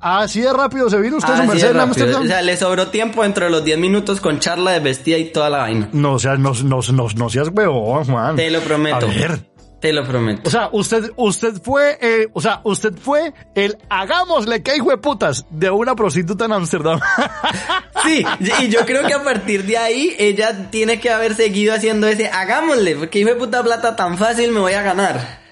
Así 0.00 0.40
de 0.40 0.52
rápido 0.52 0.88
se 0.90 1.00
vino 1.00 1.16
usted 1.16 1.36
su 1.36 1.44
merced 1.44 1.70
en. 1.70 1.80
Amsterdam. 1.80 2.22
O 2.22 2.26
sea, 2.26 2.42
le 2.42 2.56
sobró 2.56 2.88
tiempo 2.88 3.22
dentro 3.22 3.46
de 3.46 3.50
los 3.50 3.64
10 3.64 3.78
minutos 3.78 4.20
con 4.20 4.38
charla 4.38 4.72
de 4.72 4.80
vestida 4.80 5.18
y 5.18 5.32
toda 5.32 5.50
la 5.50 5.58
vaina. 5.58 5.88
No, 5.92 6.12
o 6.12 6.18
sea, 6.18 6.36
no, 6.36 6.52
no, 6.64 6.80
no, 6.92 7.08
no 7.16 7.28
seas 7.28 7.48
huevón, 7.52 8.04
Juan. 8.04 8.36
Te 8.36 8.50
lo 8.50 8.60
prometo. 8.60 9.06
A 9.06 9.08
ver. 9.08 9.50
Te 9.80 9.92
lo 9.92 10.04
prometo. 10.06 10.48
O 10.48 10.50
sea, 10.50 10.68
usted, 10.72 11.10
usted 11.16 11.60
fue, 11.62 11.98
eh, 12.00 12.28
o 12.32 12.40
sea, 12.40 12.60
usted 12.64 12.94
fue 12.96 13.34
el 13.54 13.76
hagámosle 13.90 14.62
que 14.62 14.76
hijo 14.76 14.90
de 14.90 14.96
putas 14.96 15.44
de 15.50 15.70
una 15.70 15.94
prostituta 15.94 16.46
en 16.46 16.52
Amsterdam. 16.52 17.00
Sí, 18.06 18.24
y 18.62 18.68
yo 18.68 18.86
creo 18.86 19.06
que 19.06 19.14
a 19.14 19.22
partir 19.22 19.64
de 19.64 19.76
ahí 19.78 20.14
ella 20.18 20.70
tiene 20.70 21.00
que 21.00 21.10
haber 21.10 21.34
seguido 21.34 21.74
haciendo 21.74 22.06
ese, 22.06 22.28
hagámosle, 22.28 22.96
porque 22.96 23.18
hijo 23.20 23.28
de 23.30 23.34
puta 23.36 23.62
plata 23.62 23.96
tan 23.96 24.16
fácil 24.18 24.50
me 24.52 24.60
voy 24.60 24.72
a 24.74 24.82
ganar. 24.82 25.44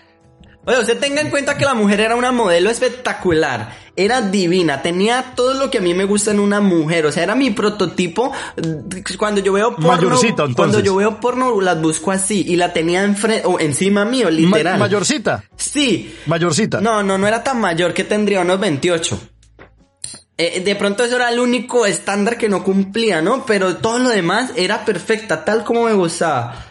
Oye, 0.66 0.78
usted 0.80 0.98
tenga 0.98 1.20
en 1.20 1.28
cuenta 1.28 1.58
que 1.58 1.66
la 1.66 1.74
mujer 1.74 2.00
era 2.00 2.16
una 2.16 2.32
modelo 2.32 2.70
espectacular, 2.70 3.76
era 3.96 4.22
divina, 4.22 4.80
tenía 4.80 5.34
todo 5.36 5.52
lo 5.52 5.70
que 5.70 5.76
a 5.76 5.80
mí 5.82 5.92
me 5.92 6.04
gusta 6.06 6.30
en 6.30 6.40
una 6.40 6.62
mujer, 6.62 7.04
o 7.04 7.12
sea, 7.12 7.22
era 7.22 7.34
mi 7.34 7.50
prototipo. 7.50 8.32
Cuando 9.18 9.42
yo 9.42 9.52
veo 9.52 9.76
porno, 9.76 9.88
Mayorcita, 9.88 10.28
entonces. 10.44 10.56
cuando 10.56 10.80
yo 10.80 10.96
veo 10.96 11.20
porno 11.20 11.60
las 11.60 11.78
busco 11.82 12.12
así 12.12 12.44
y 12.48 12.56
la 12.56 12.72
tenía 12.72 13.02
enfrente 13.02 13.46
o 13.46 13.60
encima 13.60 14.06
mío, 14.06 14.26
Ma- 14.26 14.30
literal. 14.30 14.78
mayorcita, 14.78 15.44
Sí, 15.56 16.16
mayorcita. 16.24 16.80
no, 16.80 17.02
no, 17.02 17.18
no 17.18 17.26
era 17.28 17.42
tan 17.44 17.60
mayor 17.60 17.92
que 17.92 18.04
tendría 18.04 18.40
unos 18.40 18.58
28. 18.58 19.20
Eh, 20.36 20.60
de 20.60 20.74
pronto 20.74 21.04
eso 21.04 21.16
era 21.16 21.30
el 21.30 21.38
único 21.38 21.86
estándar 21.86 22.36
que 22.36 22.48
no 22.48 22.64
cumplía, 22.64 23.22
¿no? 23.22 23.46
Pero 23.46 23.76
todo 23.76 23.98
lo 24.00 24.08
demás 24.08 24.50
era 24.56 24.84
perfecta, 24.84 25.44
tal 25.44 25.62
como 25.64 25.84
me 25.84 25.92
gustaba. 25.92 26.64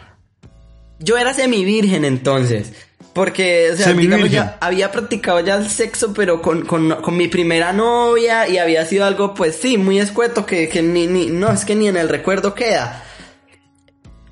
Yo 0.98 1.16
era 1.16 1.32
semivirgen 1.32 2.04
entonces. 2.04 2.72
Porque, 3.14 3.70
o 3.72 3.76
sea, 3.76 3.86
Semivirgen. 3.86 4.24
digamos, 4.24 4.32
ya 4.32 4.58
había 4.60 4.90
practicado 4.90 5.38
ya 5.38 5.54
el 5.54 5.70
sexo, 5.70 6.12
pero 6.12 6.42
con, 6.42 6.66
con, 6.66 6.90
con 7.00 7.16
mi 7.16 7.28
primera 7.28 7.72
novia 7.72 8.48
y 8.48 8.58
había 8.58 8.84
sido 8.86 9.04
algo, 9.04 9.34
pues 9.34 9.54
sí, 9.54 9.78
muy 9.78 10.00
escueto, 10.00 10.44
que, 10.44 10.68
que 10.68 10.82
ni, 10.82 11.06
ni, 11.06 11.26
no, 11.26 11.52
es 11.52 11.64
que 11.64 11.76
ni 11.76 11.86
en 11.86 11.96
el 11.96 12.08
recuerdo 12.08 12.54
queda. 12.54 13.04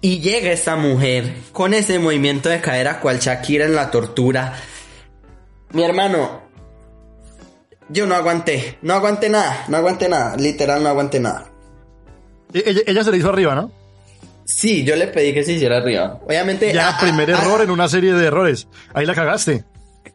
Y 0.00 0.18
llega 0.18 0.50
esta 0.50 0.74
mujer 0.74 1.32
con 1.52 1.74
ese 1.74 2.00
movimiento 2.00 2.48
de 2.48 2.60
cadera 2.60 2.98
cual 2.98 3.20
Shakira 3.20 3.66
en 3.66 3.76
la 3.76 3.92
tortura. 3.92 4.58
Mi 5.70 5.84
hermano, 5.84 6.41
yo 7.88 8.06
no 8.06 8.14
aguanté, 8.14 8.78
no 8.82 8.94
aguanté 8.94 9.28
nada, 9.28 9.64
no 9.68 9.76
aguanté 9.76 10.08
nada, 10.08 10.36
literal 10.36 10.82
no 10.82 10.88
aguanté 10.88 11.20
nada. 11.20 11.50
E- 12.52 12.62
Ella, 12.66 12.80
ella 12.86 13.04
se 13.04 13.10
le 13.10 13.18
hizo 13.18 13.28
arriba, 13.28 13.54
¿no? 13.54 13.70
Sí, 14.44 14.84
yo 14.84 14.96
le 14.96 15.06
pedí 15.08 15.32
que 15.32 15.44
se 15.44 15.52
hiciera 15.52 15.78
arriba. 15.78 16.20
Obviamente. 16.26 16.72
Ya, 16.72 16.90
ah, 16.90 16.98
primer 17.00 17.30
ah, 17.32 17.38
error 17.40 17.62
en 17.62 17.70
una 17.70 17.88
serie 17.88 18.12
de 18.12 18.26
errores. 18.26 18.66
Ahí 18.92 19.06
la 19.06 19.14
cagaste. 19.14 19.64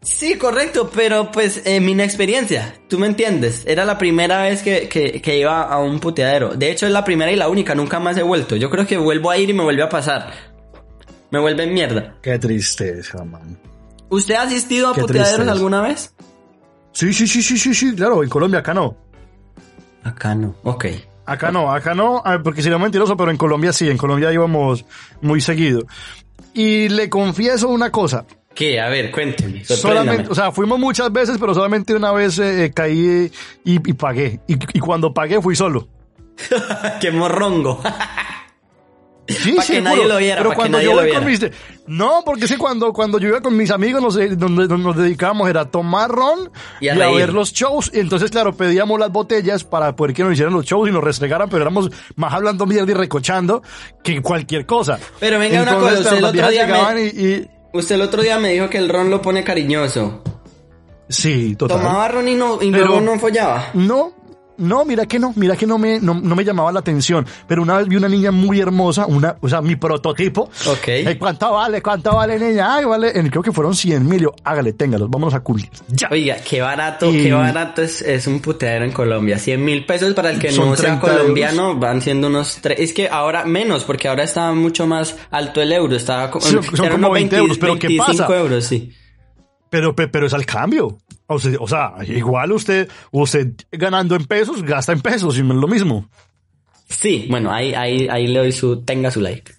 Sí, 0.01 0.37
correcto, 0.37 0.91
pero 0.93 1.31
pues 1.31 1.61
en 1.65 1.83
mi 1.85 1.93
inexperiencia, 1.93 2.75
tú 2.89 2.99
me 2.99 3.07
entiendes. 3.07 3.63
Era 3.65 3.85
la 3.85 3.97
primera 3.97 4.43
vez 4.43 4.61
que, 4.61 4.89
que, 4.89 5.21
que 5.21 5.39
iba 5.39 5.63
a 5.63 5.79
un 5.79 5.99
puteadero. 5.99 6.55
De 6.55 6.69
hecho, 6.71 6.85
es 6.85 6.91
la 6.91 7.03
primera 7.03 7.31
y 7.31 7.35
la 7.35 7.47
única, 7.47 7.73
nunca 7.73 7.99
más 7.99 8.17
he 8.17 8.21
vuelto. 8.23 8.55
Yo 8.57 8.69
creo 8.69 8.85
que 8.85 8.97
vuelvo 8.97 9.31
a 9.31 9.37
ir 9.37 9.49
y 9.49 9.53
me 9.53 9.63
vuelve 9.63 9.81
a 9.83 9.89
pasar. 9.89 10.31
Me 11.31 11.39
vuelve 11.39 11.63
en 11.63 11.73
mierda. 11.73 12.15
Qué 12.21 12.37
tristeza, 12.37 13.23
man. 13.23 13.57
¿Usted 14.09 14.35
ha 14.35 14.43
asistido 14.43 14.89
a 14.89 14.93
Qué 14.93 15.01
puteaderos 15.01 15.29
tristeza. 15.35 15.51
alguna 15.53 15.81
vez? 15.81 16.13
Sí, 16.97 17.13
sí, 17.13 17.27
sí, 17.27 17.43
sí, 17.43 17.59
sí, 17.59 17.75
sí, 17.75 17.95
claro, 17.95 18.23
en 18.23 18.29
Colombia 18.29 18.61
acá 18.61 18.73
no. 18.73 18.97
Acá 20.03 20.33
no. 20.33 20.55
Ok. 20.63 20.85
Acá 21.27 21.51
no, 21.51 21.71
acá 21.71 21.93
no, 21.93 22.23
ah, 22.25 22.39
porque 22.43 22.63
sería 22.63 22.79
mentiroso, 22.79 23.15
pero 23.15 23.29
en 23.29 23.37
Colombia 23.37 23.71
sí, 23.71 23.87
en 23.87 23.97
Colombia 23.99 24.33
íbamos 24.33 24.83
muy 25.21 25.39
seguido. 25.39 25.85
Y 26.55 26.89
le 26.89 27.07
confieso 27.07 27.69
una 27.69 27.91
cosa, 27.91 28.25
¿Qué? 28.55 28.81
A 28.81 28.89
ver, 28.89 29.11
cuénteme. 29.11 29.63
solamente, 29.63 30.31
o 30.31 30.33
sea, 30.33 30.51
fuimos 30.51 30.79
muchas 30.79 31.11
veces, 31.11 31.37
pero 31.39 31.53
solamente 31.53 31.93
una 31.93 32.11
vez 32.13 32.39
eh, 32.39 32.71
caí 32.73 33.31
y, 33.63 33.75
y 33.75 33.93
pagué. 33.93 34.39
Y, 34.47 34.55
y 34.55 34.79
cuando 34.79 35.13
pagué 35.13 35.39
fui 35.39 35.55
solo. 35.55 35.87
¡Qué 36.99 37.11
morrongo! 37.11 37.79
Sí, 39.27 39.51
Pa' 39.53 39.61
que 39.61 39.75
sí, 39.75 39.81
nadie 39.81 40.05
lo 40.07 40.17
viera, 40.17 40.41
Pero 40.41 40.55
cuando 40.55 40.79
yo 40.81 40.93
voy 40.93 41.11
con 41.11 41.25
mis... 41.25 41.45
No, 41.85 42.21
porque 42.25 42.45
que 42.47 42.57
cuando, 42.57 42.91
cuando 42.93 43.17
yo 43.19 43.27
iba 43.29 43.41
con 43.41 43.55
mis 43.55 43.71
amigos 43.71 44.01
nos, 44.01 44.17
eh, 44.17 44.35
donde, 44.35 44.67
donde 44.67 44.83
nos 44.85 44.95
dedicábamos 44.97 45.49
era 45.49 45.61
a 45.61 45.65
tomar 45.65 46.09
ron 46.09 46.49
Y 46.81 46.85
y 46.85 46.89
a 46.89 46.95
ver 46.95 47.33
los 47.33 47.51
shows. 47.53 47.91
Y 47.93 47.99
entonces, 47.99 48.29
claro, 48.31 48.53
pedíamos 48.55 48.99
las 48.99 49.11
botellas 49.11 49.63
para 49.63 49.95
poder 49.95 50.13
que 50.13 50.23
nos 50.23 50.33
hicieran 50.33 50.53
los 50.53 50.65
shows 50.65 50.89
y 50.89 50.91
nos 50.91 51.03
restregaran, 51.03 51.49
pero 51.49 51.61
éramos 51.61 51.89
más 52.15 52.33
hablando 52.33 52.65
mierda 52.65 52.91
y 52.91 52.95
recochando 52.95 53.61
que 54.03 54.21
cualquier 54.21 54.65
cosa. 54.65 54.99
Pero 55.19 55.39
venga 55.39 55.61
una 55.61 55.75
cosa, 55.75 55.99
usted 55.99 56.17
el 56.17 56.23
otro 56.25 56.49
día 56.49 56.65
me- 56.65 56.73
llegaban 56.73 56.97
y, 56.99 57.01
y- 57.03 57.47
Usted 57.73 57.95
el 57.95 58.01
otro 58.01 58.21
día 58.21 58.39
me 58.39 58.53
dijo 58.53 58.69
que 58.69 58.77
el 58.77 58.89
ron 58.89 59.09
lo 59.09 59.21
pone 59.21 59.43
cariñoso. 59.43 60.23
Sí, 61.09 61.55
total. 61.55 61.77
Tomaba 61.77 62.07
ron 62.09 62.27
y, 62.27 62.35
no, 62.35 62.61
y 62.61 62.69
luego 62.71 62.99
no 63.01 63.17
follaba. 63.19 63.69
No, 63.73 64.13
no, 64.57 64.85
mira 64.85 65.05
que 65.05 65.19
no, 65.19 65.33
mira 65.35 65.55
que 65.55 65.65
no 65.65 65.77
me, 65.77 65.99
no, 65.99 66.13
no 66.13 66.35
me 66.35 66.43
llamaba 66.43 66.71
la 66.71 66.79
atención. 66.79 67.25
Pero 67.47 67.61
una 67.61 67.77
vez 67.77 67.87
vi 67.87 67.95
una 67.95 68.09
niña 68.09 68.31
muy 68.31 68.59
hermosa, 68.59 69.05
una, 69.05 69.35
o 69.41 69.49
sea, 69.49 69.61
mi 69.61 69.75
prototipo. 69.75 70.49
Ok. 70.67 70.87
Ay, 71.05 71.15
¿Cuánto 71.17 71.51
vale? 71.53 71.81
¿Cuánto 71.81 72.15
vale, 72.15 72.37
niña? 72.39 72.75
Ay, 72.75 72.85
vale. 72.85 73.11
En- 73.17 73.29
Creo 73.29 73.43
que 73.43 73.51
fueron 73.51 73.75
100 73.75 74.07
mil. 74.07 74.21
Yo, 74.21 74.33
hágale, 74.43 74.73
téngalos, 74.73 75.09
vámonos 75.09 75.33
a 75.33 75.39
cubrir. 75.41 75.69
Ya. 75.89 76.07
Oiga, 76.11 76.37
qué 76.37 76.61
barato, 76.61 77.11
Y- 77.13 77.23
qué 77.23 77.33
barato 77.33 77.81
es, 77.81 78.01
es 78.01 78.27
un 78.27 78.39
puteadero 78.39 78.85
en 78.85 78.91
Colombia. 78.91 79.37
100 79.37 79.63
mil 79.63 79.85
pesos 79.85 80.13
para 80.13 80.29
el 80.31 80.39
que 80.39 80.51
Son 80.51 80.69
no 80.69 80.75
sea 80.75 80.99
30 80.99 81.01
colombiano 81.01 81.75
van 81.77 82.01
siendo 82.01 82.27
unos 82.27 82.57
tres. 82.61 82.79
Es 82.79 82.93
que 82.93 83.09
ahora 83.09 83.45
menos, 83.45 83.83
porque 83.83 84.07
ahora 84.07 84.23
está 84.23 84.51
mucho 84.53 84.87
más 84.87 85.15
alto 85.31 85.61
el 85.61 85.71
euro. 85.71 85.95
Estaba 85.95 86.29
co- 86.31 86.41
Son- 86.41 86.63
como 86.65 86.95
unos 86.95 87.11
20 87.13 87.35
euros, 87.37 87.57
pero 87.57 87.77
¿qué 87.77 87.87
25 87.87 88.21
pasa? 88.27 88.37
euros, 88.39 88.63
sí. 88.65 88.91
Pero, 89.69 89.95
pe- 89.95 90.07
pero 90.07 90.27
es 90.27 90.33
al 90.33 90.45
cambio. 90.45 90.97
O 91.27 91.39
sea, 91.39 91.51
o 91.59 91.67
sea, 91.67 91.93
igual 92.07 92.51
usted, 92.53 92.89
usted 93.11 93.49
ganando 93.71 94.15
en 94.15 94.25
pesos, 94.25 94.63
gasta 94.63 94.93
en 94.93 95.01
pesos 95.01 95.37
y 95.37 95.43
no 95.43 95.53
es 95.53 95.59
lo 95.59 95.67
mismo. 95.67 96.09
Sí, 96.89 97.27
bueno, 97.29 97.51
ahí, 97.51 97.73
ahí, 97.73 98.07
ahí 98.09 98.27
le 98.27 98.39
doy 98.39 98.51
su, 98.53 98.81
tenga 98.83 99.11
su 99.11 99.19
like. 99.19 99.51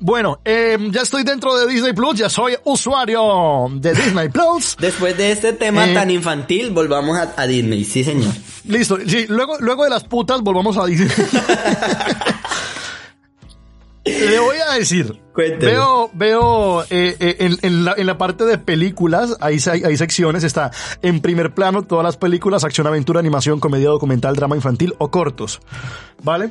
Bueno, 0.00 0.40
eh, 0.44 0.76
ya 0.90 1.02
estoy 1.02 1.22
dentro 1.22 1.56
de 1.56 1.72
Disney 1.72 1.92
Plus, 1.92 2.16
ya 2.18 2.28
soy 2.28 2.56
usuario 2.64 3.68
de 3.74 3.94
Disney 3.94 4.28
Plus. 4.28 4.76
Después 4.80 5.16
de 5.16 5.30
este 5.30 5.52
tema 5.52 5.88
Eh. 5.88 5.94
tan 5.94 6.10
infantil, 6.10 6.72
volvamos 6.72 7.16
a, 7.16 7.32
a 7.36 7.46
Disney, 7.46 7.84
sí 7.84 8.02
señor. 8.04 8.34
Listo, 8.64 8.98
sí, 9.06 9.26
luego, 9.28 9.58
luego 9.60 9.84
de 9.84 9.90
las 9.90 10.04
putas 10.04 10.40
volvamos 10.42 10.76
a 10.76 10.86
Disney. 10.86 11.08
Le 14.04 14.38
voy 14.40 14.56
a 14.68 14.74
decir. 14.74 15.20
Cuénteme. 15.32 15.72
Veo, 15.72 16.10
veo 16.12 16.82
eh, 16.84 17.16
eh, 17.20 17.36
en, 17.38 17.56
en 17.62 17.84
la, 17.84 17.94
en 17.96 18.06
la 18.06 18.18
parte 18.18 18.44
de 18.44 18.58
películas, 18.58 19.36
hay, 19.40 19.58
hay 19.66 19.96
secciones, 19.96 20.44
está 20.44 20.72
en 21.02 21.20
primer 21.20 21.54
plano 21.54 21.84
todas 21.84 22.04
las 22.04 22.16
películas, 22.16 22.64
acción, 22.64 22.86
aventura, 22.86 23.20
animación, 23.20 23.60
comedia, 23.60 23.88
documental, 23.88 24.34
drama 24.34 24.56
infantil 24.56 24.94
o 24.98 25.10
cortos. 25.10 25.60
¿Vale? 26.22 26.50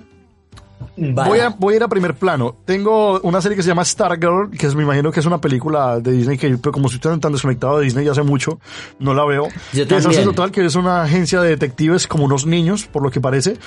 Voy 0.97 1.39
a, 1.39 1.49
voy 1.49 1.73
a 1.73 1.77
ir 1.77 1.83
a 1.83 1.87
primer 1.87 2.15
plano. 2.15 2.55
Tengo 2.65 3.19
una 3.21 3.41
serie 3.41 3.55
que 3.55 3.63
se 3.63 3.69
llama 3.69 3.83
Stargirl, 3.85 4.51
que 4.57 4.67
es, 4.67 4.75
me 4.75 4.83
imagino 4.83 5.11
que 5.11 5.19
es 5.19 5.25
una 5.25 5.39
película 5.41 5.99
de 5.99 6.11
Disney, 6.11 6.37
que 6.37 6.57
pero 6.57 6.71
como 6.71 6.87
estoy 6.89 7.19
tan 7.19 7.31
desconectado 7.31 7.77
de 7.79 7.85
Disney 7.85 8.05
ya 8.05 8.11
hace 8.11 8.23
mucho, 8.23 8.59
no 8.99 9.13
la 9.13 9.25
veo. 9.25 9.47
Yo 9.73 9.87
también. 9.87 10.23
total, 10.25 10.51
que 10.51 10.65
es 10.65 10.75
una 10.75 11.03
agencia 11.03 11.41
de 11.41 11.49
detectives 11.49 12.07
como 12.07 12.25
unos 12.25 12.45
niños, 12.45 12.85
por 12.85 13.03
lo 13.03 13.09
que 13.11 13.21
parece. 13.21 13.57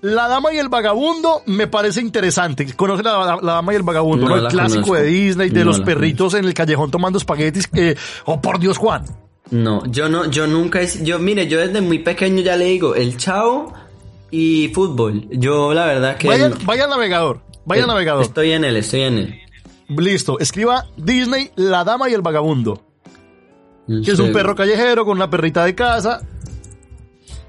La 0.00 0.28
Dama 0.28 0.52
y 0.52 0.58
el 0.58 0.68
Vagabundo 0.68 1.42
me 1.46 1.66
parece 1.66 2.00
interesante. 2.00 2.72
¿Conoce 2.74 3.02
la, 3.02 3.18
la- 3.24 3.38
la 3.42 3.52
Dama 3.54 3.72
y 3.72 3.76
el 3.76 3.82
Vagabundo? 3.82 4.28
No 4.28 4.36
¿no? 4.36 4.42
El 4.42 4.48
clásico 4.48 4.82
conozco. 4.82 4.94
de 4.96 5.02
Disney, 5.08 5.50
de 5.50 5.60
No 5.60 5.66
los 5.66 5.80
perritos 5.80 6.34
en 6.34 6.44
el 6.44 6.54
callejón 6.54 6.90
tomando 6.90 7.18
espaguetis. 7.18 7.66
Que, 7.68 7.96
oh, 8.26 8.40
por 8.40 8.58
Dios, 8.58 8.76
Juan. 8.78 9.04
No, 9.50 9.84
yo 9.86 10.08
no, 10.08 10.24
yo 10.30 10.46
nunca, 10.46 10.82
yo 10.82 11.18
mire, 11.18 11.46
yo 11.46 11.58
desde 11.60 11.80
muy 11.82 11.98
pequeño 11.98 12.40
ya 12.42 12.56
le 12.56 12.64
digo, 12.64 12.94
el 12.94 13.16
chavo 13.18 13.72
y 14.34 14.68
fútbol. 14.74 15.28
Yo 15.30 15.72
la 15.72 15.86
verdad 15.86 16.16
que... 16.16 16.26
Vaya, 16.26 16.50
vaya 16.64 16.84
al 16.84 16.90
navegador. 16.90 17.42
Vaya 17.64 17.82
al 17.82 17.88
navegador. 17.88 18.22
Estoy 18.22 18.50
en 18.50 18.64
él, 18.64 18.76
estoy 18.76 19.02
en 19.02 19.18
él. 19.18 19.40
Listo. 19.88 20.40
Escriba 20.40 20.86
Disney, 20.96 21.52
La 21.54 21.84
Dama 21.84 22.10
y 22.10 22.14
el 22.14 22.22
Vagabundo. 22.22 22.82
Que 23.86 24.10
es 24.10 24.18
un 24.18 24.32
perro 24.32 24.56
callejero 24.56 25.04
con 25.04 25.18
una 25.18 25.30
perrita 25.30 25.64
de 25.64 25.74
casa. 25.74 26.22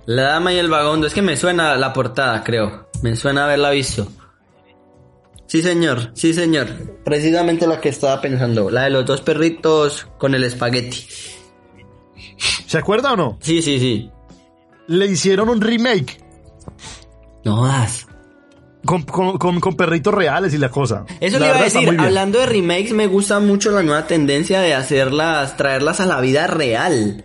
La 0.05 0.23
dama 0.23 0.53
y 0.53 0.57
el 0.57 0.69
vagabundo, 0.69 1.07
es 1.07 1.13
que 1.13 1.23
me 1.23 1.35
suena 1.37 1.75
la 1.77 1.91
portada, 1.93 2.43
creo. 2.43 2.89
Me 3.01 3.15
suena 3.15 3.45
haberla 3.45 3.71
visto. 3.71 4.07
Sí, 5.47 5.63
señor, 5.63 6.11
sí, 6.13 6.33
señor. 6.33 6.67
Precisamente 7.03 7.65
la 7.65 7.79
que 7.79 7.89
estaba 7.89 8.21
pensando. 8.21 8.69
La 8.69 8.83
de 8.83 8.89
los 8.91 9.05
dos 9.05 9.21
perritos 9.21 10.07
con 10.19 10.35
el 10.35 10.43
espagueti. 10.43 11.07
¿Se 12.67 12.77
acuerda 12.77 13.13
o 13.13 13.15
no? 13.15 13.39
Sí, 13.41 13.61
sí, 13.63 13.79
sí. 13.79 14.11
Le 14.87 15.07
hicieron 15.07 15.49
un 15.49 15.61
remake 15.61 16.24
No 17.45 17.61
más. 17.61 18.07
con, 18.85 19.03
con, 19.03 19.37
con- 19.37 19.59
con 19.61 19.75
perritos 19.77 20.13
reales 20.13 20.53
y 20.53 20.57
la 20.57 20.69
cosa. 20.69 21.05
Eso 21.21 21.39
La 21.39 21.45
le 21.45 21.51
iba 21.51 21.59
a 21.59 21.63
decir, 21.63 21.95
hablando 21.99 22.39
de 22.39 22.45
remakes, 22.47 22.91
me 22.91 23.07
gusta 23.07 23.39
mucho 23.39 23.71
la 23.71 23.81
nueva 23.83 24.05
tendencia 24.07 24.59
de 24.61 24.73
hacerlas, 24.73 25.55
traerlas 25.55 25.99
a 26.01 26.05
la 26.05 26.19
vida 26.21 26.47
real. 26.47 27.23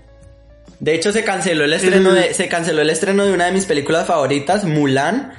De 0.78 0.94
hecho, 0.94 1.12
se 1.12 1.24
canceló 1.24 1.64
el 1.64 1.72
estreno 1.74 2.12
de, 2.12 2.32
se 2.32 2.48
canceló 2.48 2.80
el 2.80 2.88
estreno 2.90 3.24
de 3.24 3.32
una 3.34 3.46
de 3.46 3.52
mis 3.52 3.66
películas 3.66 4.06
favoritas, 4.06 4.64
Mulan, 4.64 5.32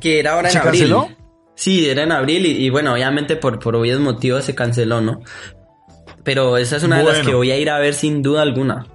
que 0.00 0.18
era 0.18 0.32
ahora 0.32 0.48
en 0.48 0.52
¿Se 0.52 0.58
abril. 0.58 0.72
canceló? 0.80 1.08
Sí, 1.54 1.88
era 1.88 2.02
en 2.04 2.10
abril 2.12 2.46
y, 2.46 2.64
y 2.64 2.70
bueno, 2.70 2.94
obviamente 2.94 3.36
por, 3.36 3.58
por 3.60 3.76
obvios 3.76 4.00
motivos 4.00 4.44
se 4.44 4.54
canceló, 4.54 5.00
¿no? 5.00 5.20
Pero 6.24 6.56
esa 6.56 6.76
es 6.76 6.82
una 6.82 6.98
de 6.98 7.04
las 7.04 7.18
que 7.26 7.34
voy 7.34 7.50
a 7.52 7.58
ir 7.58 7.70
a 7.70 7.78
ver 7.78 7.94
sin 7.94 8.22
duda 8.22 8.42
alguna. 8.42 8.86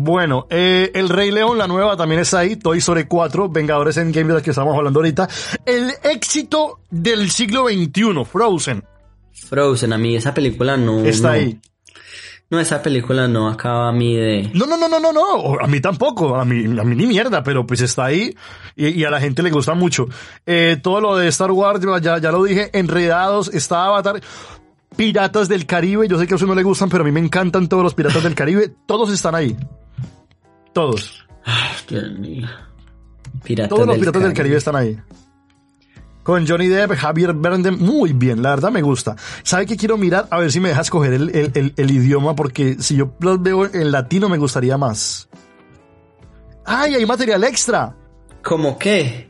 Bueno, 0.00 0.46
eh, 0.48 0.92
El 0.94 1.08
Rey 1.08 1.32
León, 1.32 1.58
la 1.58 1.66
nueva, 1.66 1.96
también 1.96 2.20
está 2.20 2.38
ahí. 2.38 2.54
Toy 2.54 2.78
Story 2.78 3.04
4, 3.04 3.48
Vengadores 3.48 3.96
Endgame 3.96 4.28
de 4.28 4.34
la 4.34 4.42
que 4.42 4.50
estamos 4.50 4.76
hablando 4.76 5.00
ahorita. 5.00 5.28
El 5.66 5.90
éxito 6.04 6.78
del 6.88 7.30
siglo 7.32 7.66
XXI, 7.66 8.24
Frozen, 8.24 8.84
Frozen, 9.32 9.92
a 9.92 9.98
mí 9.98 10.14
esa 10.14 10.32
película 10.32 10.76
no. 10.76 11.00
está 11.00 11.28
no. 11.28 11.34
ahí. 11.34 11.60
No, 12.48 12.60
esa 12.60 12.80
película 12.80 13.26
no 13.26 13.48
acaba 13.48 13.88
a 13.88 13.92
mí 13.92 14.14
de. 14.14 14.50
No, 14.54 14.66
no, 14.66 14.76
no, 14.76 14.88
no, 14.88 15.00
no, 15.00 15.12
no. 15.12 15.58
A 15.60 15.66
mí 15.66 15.80
tampoco. 15.80 16.36
A 16.36 16.44
mí, 16.44 16.64
a 16.78 16.84
mí 16.84 16.94
ni 16.94 17.06
mierda, 17.06 17.42
pero 17.42 17.66
pues 17.66 17.80
está 17.80 18.04
ahí 18.04 18.34
y, 18.76 19.00
y 19.00 19.04
a 19.04 19.10
la 19.10 19.20
gente 19.20 19.42
le 19.42 19.50
gusta 19.50 19.74
mucho. 19.74 20.06
Eh, 20.46 20.78
todo 20.80 21.00
lo 21.00 21.16
de 21.16 21.26
Star 21.26 21.50
Wars, 21.50 21.80
ya, 22.00 22.18
ya 22.18 22.30
lo 22.30 22.44
dije, 22.44 22.70
Enredados, 22.72 23.52
está 23.52 23.86
Avatar, 23.86 24.20
Piratas 24.96 25.48
del 25.48 25.66
Caribe. 25.66 26.06
Yo 26.06 26.20
sé 26.20 26.28
que 26.28 26.34
a 26.34 26.36
usted 26.36 26.46
no 26.46 26.54
le 26.54 26.62
gustan, 26.62 26.88
pero 26.88 27.02
a 27.02 27.04
mí 27.04 27.10
me 27.10 27.20
encantan 27.20 27.68
todos 27.68 27.82
los 27.82 27.94
Piratas 27.94 28.22
del 28.22 28.36
Caribe. 28.36 28.72
Todos 28.86 29.12
están 29.12 29.34
ahí. 29.34 29.56
Todos. 30.72 31.24
Dios 31.88 32.12
mío. 32.18 32.46
Piratas 33.42 33.70
Todos 33.70 33.86
los 33.86 33.98
Piratas 33.98 34.22
del 34.22 34.32
Caribe 34.34 34.56
están 34.56 34.76
ahí. 34.76 34.98
Con 36.22 36.46
Johnny 36.46 36.66
Depp, 36.68 36.92
Javier 36.92 37.32
Bardem, 37.32 37.78
muy 37.78 38.12
bien, 38.12 38.42
la 38.42 38.50
verdad 38.50 38.70
me 38.70 38.82
gusta. 38.82 39.16
¿Sabe 39.42 39.64
qué 39.64 39.76
quiero 39.78 39.96
mirar? 39.96 40.28
A 40.30 40.38
ver 40.38 40.52
si 40.52 40.60
me 40.60 40.68
dejas 40.68 40.90
coger 40.90 41.14
el, 41.14 41.30
el- 41.30 41.52
el- 41.54 41.72
el 41.76 41.90
idioma, 41.90 42.34
porque 42.36 42.76
si 42.80 42.96
yo 42.96 43.14
los 43.20 43.42
veo 43.42 43.64
en 43.64 43.90
latino 43.90 44.28
me 44.28 44.36
gustaría 44.36 44.76
más. 44.76 45.28
¡Ay, 46.66 46.94
hay 46.96 47.06
material 47.06 47.42
extra! 47.44 47.94
¿Cómo 48.42 48.78
qué? 48.78 49.28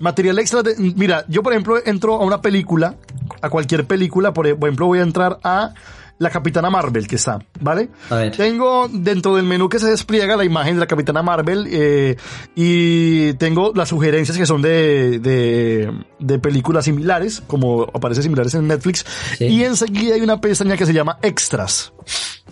Material 0.00 0.38
extra 0.40 0.62
de, 0.64 0.74
mira, 0.96 1.24
yo 1.28 1.42
por 1.42 1.52
ejemplo 1.52 1.76
entro 1.84 2.14
a 2.16 2.24
una 2.24 2.40
película, 2.42 2.96
a 3.40 3.48
cualquier 3.48 3.84
película, 3.86 4.32
por 4.32 4.46
ejemplo 4.48 4.86
voy 4.86 4.98
a 4.98 5.02
entrar 5.02 5.38
a 5.44 5.74
la 6.18 6.30
Capitana 6.30 6.68
Marvel 6.68 7.06
que 7.06 7.14
está, 7.16 7.38
¿vale? 7.60 7.88
A 8.10 8.16
ver. 8.16 8.36
Tengo 8.36 8.88
dentro 8.88 9.36
del 9.36 9.44
menú 9.44 9.68
que 9.68 9.78
se 9.78 9.86
despliega 9.88 10.36
la 10.36 10.44
imagen 10.44 10.74
de 10.74 10.80
la 10.80 10.86
Capitana 10.88 11.22
Marvel 11.22 11.68
eh, 11.70 12.16
y 12.56 13.34
tengo 13.34 13.72
las 13.74 13.88
sugerencias 13.90 14.36
que 14.36 14.44
son 14.46 14.60
de, 14.60 15.20
de, 15.20 15.92
de 16.18 16.38
películas 16.40 16.86
similares, 16.86 17.40
como 17.46 17.84
aparece 17.94 18.22
similares 18.22 18.52
en 18.54 18.66
Netflix, 18.66 19.04
Sí. 19.36 19.44
y 19.46 19.64
enseguida 19.64 20.16
hay 20.16 20.20
una 20.20 20.40
pestaña 20.40 20.76
que 20.76 20.86
se 20.86 20.92
llama 20.92 21.18
Extras. 21.22 21.92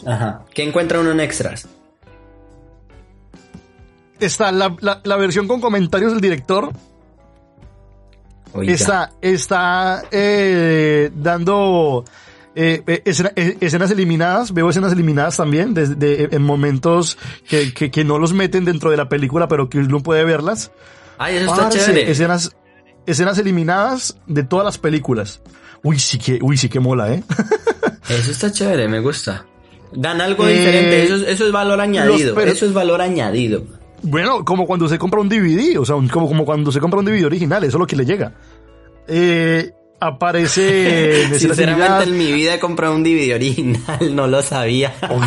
Ajá. 0.06 0.44
¿Qué 0.54 0.62
encuentra 0.62 1.00
uno 1.00 1.10
en 1.10 1.20
extras? 1.20 1.66
Está 4.20 4.50
la, 4.52 4.74
la, 4.80 5.00
la 5.04 5.16
versión 5.16 5.46
con 5.46 5.60
comentarios 5.60 6.12
del 6.12 6.20
director, 6.22 6.70
Oiga. 8.54 8.72
está, 8.72 9.12
está 9.20 10.04
eh, 10.10 11.10
dando 11.14 12.02
eh, 12.56 12.82
eh, 12.86 13.02
escena- 13.04 13.32
eh, 13.36 13.56
escenas 13.60 13.90
eliminadas, 13.92 14.52
veo 14.52 14.68
escenas 14.70 14.92
eliminadas 14.92 15.36
también, 15.36 15.74
de, 15.74 15.86
de- 15.94 16.28
en 16.32 16.42
momentos 16.42 17.16
que, 17.48 17.72
que, 17.72 17.90
que 17.90 18.02
no 18.02 18.18
los 18.18 18.32
meten 18.32 18.64
dentro 18.64 18.90
de 18.90 18.96
la 18.96 19.08
película, 19.08 19.46
pero 19.46 19.68
que 19.68 19.78
uno 19.78 20.02
puede 20.02 20.24
verlas. 20.24 20.72
Ay, 21.18 21.36
eso 21.36 21.52
está 21.52 21.68
chévere. 21.68 22.10
escenas, 22.10 22.56
escenas 23.06 23.38
eliminadas 23.38 24.18
de 24.26 24.42
todas 24.42 24.64
las 24.64 24.78
películas. 24.78 25.40
Uy, 25.82 25.98
sí 25.98 26.18
que, 26.18 26.38
uy, 26.42 26.56
sí 26.56 26.68
que 26.68 26.80
mola, 26.80 27.12
¿eh? 27.12 27.22
Eso 28.08 28.30
está 28.32 28.50
chévere, 28.50 28.88
me 28.88 29.00
gusta. 29.00 29.44
Dan 29.92 30.20
algo 30.20 30.46
Eh, 30.48 30.52
diferente, 30.54 31.04
eso, 31.04 31.14
es- 31.16 31.22
eso 31.28 31.46
es 31.46 31.52
valor 31.52 31.80
añadido. 31.80 32.34
pero- 32.34 32.50
Eso 32.50 32.66
es 32.66 32.72
valor 32.72 33.00
añadido. 33.02 33.64
bueno, 34.02 34.44
como 34.44 34.66
cuando 34.66 34.88
se 34.88 34.98
compra 34.98 35.20
un 35.20 35.28
DVD, 35.28 35.78
o 35.78 35.84
sea, 35.84 35.94
un- 35.96 36.08
como, 36.08 36.26
como 36.28 36.44
cuando 36.44 36.72
se 36.72 36.80
compra 36.80 37.00
un 37.00 37.06
DVD 37.06 37.24
original, 37.26 37.62
eso 37.64 37.76
es 37.76 37.80
lo 37.80 37.86
que 37.86 37.96
le 37.96 38.04
llega. 38.04 38.32
Eh, 39.08 39.72
aparece 40.00 41.22
en 41.32 41.38
Sinceramente, 41.38 42.04
en 42.04 42.16
mi 42.18 42.32
vida 42.32 42.54
he 42.54 42.58
comprado 42.58 42.94
un 42.94 43.02
DVD 43.02 43.34
original, 43.34 43.98
no 44.14 44.26
lo 44.26 44.42
sabía. 44.42 44.94
Uy, 45.10 45.26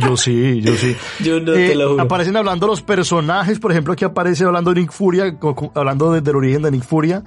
yo 0.00 0.16
sí, 0.16 0.60
yo 0.62 0.74
sí. 0.76 0.96
Yo 1.20 1.40
no 1.40 1.52
Eh, 1.54 1.68
te 1.70 1.74
lo 1.74 1.90
juro. 1.90 2.02
Aparecen 2.02 2.36
hablando 2.36 2.66
los 2.66 2.80
personajes, 2.82 3.58
por 3.58 3.72
ejemplo, 3.72 3.92
aquí 3.92 4.04
aparece 4.04 4.44
hablando 4.44 4.72
de 4.72 4.80
Nick 4.82 4.92
Furia, 4.92 5.36
hablando 5.74 6.12
de- 6.12 6.20
del 6.20 6.36
origen 6.36 6.62
de 6.62 6.70
Nick 6.70 6.84
Furia. 6.84 7.22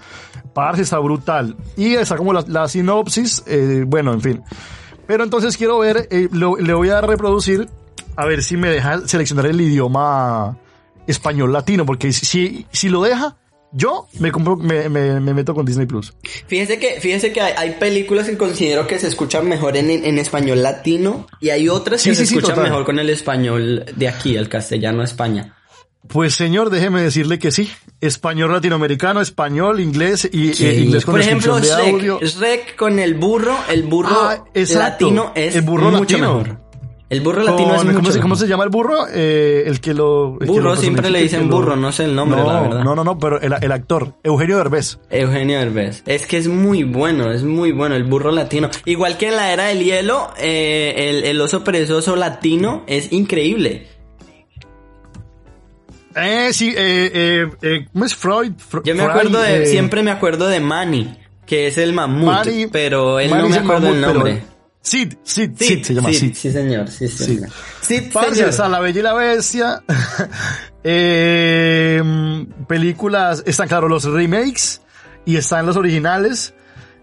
Parce, 0.54 0.84
está 0.84 1.00
brutal. 1.00 1.56
Y 1.76 1.96
está 1.96 2.16
como 2.16 2.32
la, 2.32 2.44
la 2.48 2.68
sinopsis, 2.68 3.44
eh, 3.48 3.84
bueno, 3.88 4.14
en 4.14 4.22
fin. 4.22 4.42
Pero 5.08 5.24
entonces 5.26 5.58
quiero 5.58 5.80
ver, 5.80 6.08
eh, 6.12 6.30
lo- 6.32 6.56
le 6.58 6.74
voy 6.74 6.90
a 6.90 7.02
reproducir, 7.02 7.68
a 8.16 8.26
ver 8.26 8.42
si 8.44 8.56
me 8.56 8.70
deja 8.70 9.06
seleccionar 9.08 9.48
el 9.48 9.60
idioma 9.60 10.58
español 11.08 11.52
latino, 11.52 11.86
porque 11.86 12.14
si, 12.14 12.66
si 12.72 12.88
lo 12.90 13.02
deja, 13.02 13.36
yo 13.74 14.08
me 14.20 14.32
compro, 14.32 14.56
me, 14.56 14.88
me, 14.90 15.20
me 15.20 15.34
meto 15.34 15.54
con 15.54 15.66
Disney 15.66 15.86
Plus. 15.88 16.14
Fíjese 16.48 16.80
que, 16.80 17.00
fíjese 17.02 17.32
que 17.34 17.42
hay, 17.42 17.54
hay 17.58 17.72
películas 17.80 18.28
que 18.30 18.38
considero 18.38 18.86
que 18.88 19.00
se 19.00 19.08
escuchan 19.08 19.48
mejor 19.48 19.76
en, 19.78 19.90
en 19.90 20.18
español 20.20 20.62
latino 20.64 21.28
y 21.42 21.50
hay 21.50 21.70
otras 21.70 22.04
que 22.04 22.10
Sí, 22.12 22.16
se 22.16 22.26
sí, 22.26 22.34
sí, 22.34 22.38
escuchan 22.40 22.62
mejor 22.64 22.86
con 22.86 23.00
el 23.00 23.10
español 23.10 23.86
de 23.96 24.08
aquí, 24.08 24.36
el 24.36 24.48
castellano 24.50 25.04
España. 25.04 25.56
Pues 26.08 26.36
señor, 26.36 26.70
déjeme 26.70 27.02
decirle 27.02 27.40
que 27.40 27.50
sí. 27.52 27.72
Español 28.02 28.52
latinoamericano, 28.52 29.22
español, 29.22 29.80
inglés 29.80 30.28
y 30.32 30.50
eh, 30.62 30.80
inglés 30.82 31.06
con 31.06 31.14
Por 31.14 31.22
ejemplo, 31.22 31.60
de 31.62 31.72
audio. 31.72 32.20
Shrek, 32.20 32.30
Shrek 32.30 32.76
con 32.76 33.00
el 33.00 33.14
burro, 33.14 33.58
el 33.70 33.84
burro 33.84 34.10
Ah, 34.30 34.44
latino 34.54 35.32
es 35.34 35.56
El 35.56 35.62
burro 35.62 35.92
mucho 35.92 36.18
latino. 36.18 36.40
mejor. 36.40 36.63
El 37.14 37.22
burro 37.22 37.44
latino 37.44 37.76
es 37.76 37.84
mucho 37.86 37.96
¿cómo, 37.98 38.12
se, 38.12 38.20
cómo 38.20 38.36
se 38.36 38.48
llama 38.48 38.64
el 38.64 38.72
burro? 38.72 39.06
Eh, 39.14 39.66
el 39.68 39.80
que 39.82 39.94
lo... 39.94 40.34
el 40.34 40.40
que 40.40 40.46
Burro, 40.48 40.72
lo 40.72 40.76
siempre 40.76 41.12
le 41.12 41.22
dicen 41.22 41.48
lo- 41.48 41.56
burro, 41.58 41.76
no 41.76 41.92
sé 41.92 42.06
el 42.06 42.16
nombre, 42.16 42.42
no, 42.42 42.52
la 42.52 42.62
verdad. 42.62 42.84
No, 42.84 42.96
no, 42.96 43.04
no, 43.04 43.20
pero 43.20 43.40
el, 43.40 43.54
el 43.62 43.72
actor, 43.72 44.14
Eugenio 44.24 44.58
Derbez. 44.58 44.98
Eugenio 45.12 45.60
Derbez. 45.60 46.02
Es 46.08 46.26
que 46.26 46.38
es 46.38 46.48
muy 46.48 46.84
bueno, 46.84 47.32
es 47.32 47.44
muy 47.44 47.72
bueno 47.72 47.94
el 47.96 48.04
burro 48.06 48.32
latino. 48.32 48.70
Igual 48.86 49.18
que 49.18 49.28
en 49.28 49.36
la 49.36 49.54
era 49.54 49.66
del 49.66 49.84
hielo, 49.84 50.32
eh, 50.40 50.96
el, 51.10 51.24
el 51.26 51.40
oso 51.40 51.64
perezoso 51.64 52.16
latino 52.16 52.84
es 52.88 53.12
increíble. 53.14 53.88
Eh, 56.16 56.50
sí, 56.52 56.70
eh, 56.76 57.12
eh, 57.14 57.48
eh, 57.62 57.86
¿cómo 57.94 58.06
es 58.06 58.16
Freud? 58.16 58.54
Fr- 58.54 58.82
Yo 58.84 58.96
me 58.96 59.04
Freud, 59.04 59.10
acuerdo 59.18 59.40
de, 59.40 59.64
eh, 59.64 59.66
siempre 59.68 60.02
me 60.04 60.12
acuerdo 60.12 60.48
de 60.48 60.60
Manny, 60.60 61.16
que 61.46 61.68
es 61.68 61.78
el 61.78 61.94
mamut, 61.94 62.26
Manny- 62.46 62.68
pero 62.72 63.20
él 63.20 63.30
Manny 63.30 63.44
no 63.44 63.50
me 63.50 63.56
es 63.56 63.62
el 63.62 63.64
acuerdo 63.70 63.88
el 63.90 64.00
mamut, 64.02 64.24
pero- 64.24 64.53
Sid, 64.84 65.14
Sid, 65.24 65.52
Sid, 65.58 65.84
se 65.84 65.94
llama 65.94 66.10
sí, 66.10 66.16
Sid. 66.20 66.34
sí, 66.36 66.52
señor, 66.52 66.88
sí, 66.90 67.08
sí, 67.08 67.18
Sid. 67.18 67.26
señor. 67.36 67.50
Sid, 67.82 68.12
Parce, 68.14 68.36
señor. 68.36 68.50
está 68.50 68.68
La 68.68 68.80
Bella 68.80 69.00
y 69.00 69.04
la 69.04 69.14
Bestia. 69.14 69.84
Eh, 70.86 72.02
películas, 72.68 73.42
están 73.46 73.70
claro 73.70 73.88
los 73.88 74.04
remakes 74.04 74.82
y 75.26 75.38
están 75.38 75.66
los 75.66 75.78
originales. 75.78 76.54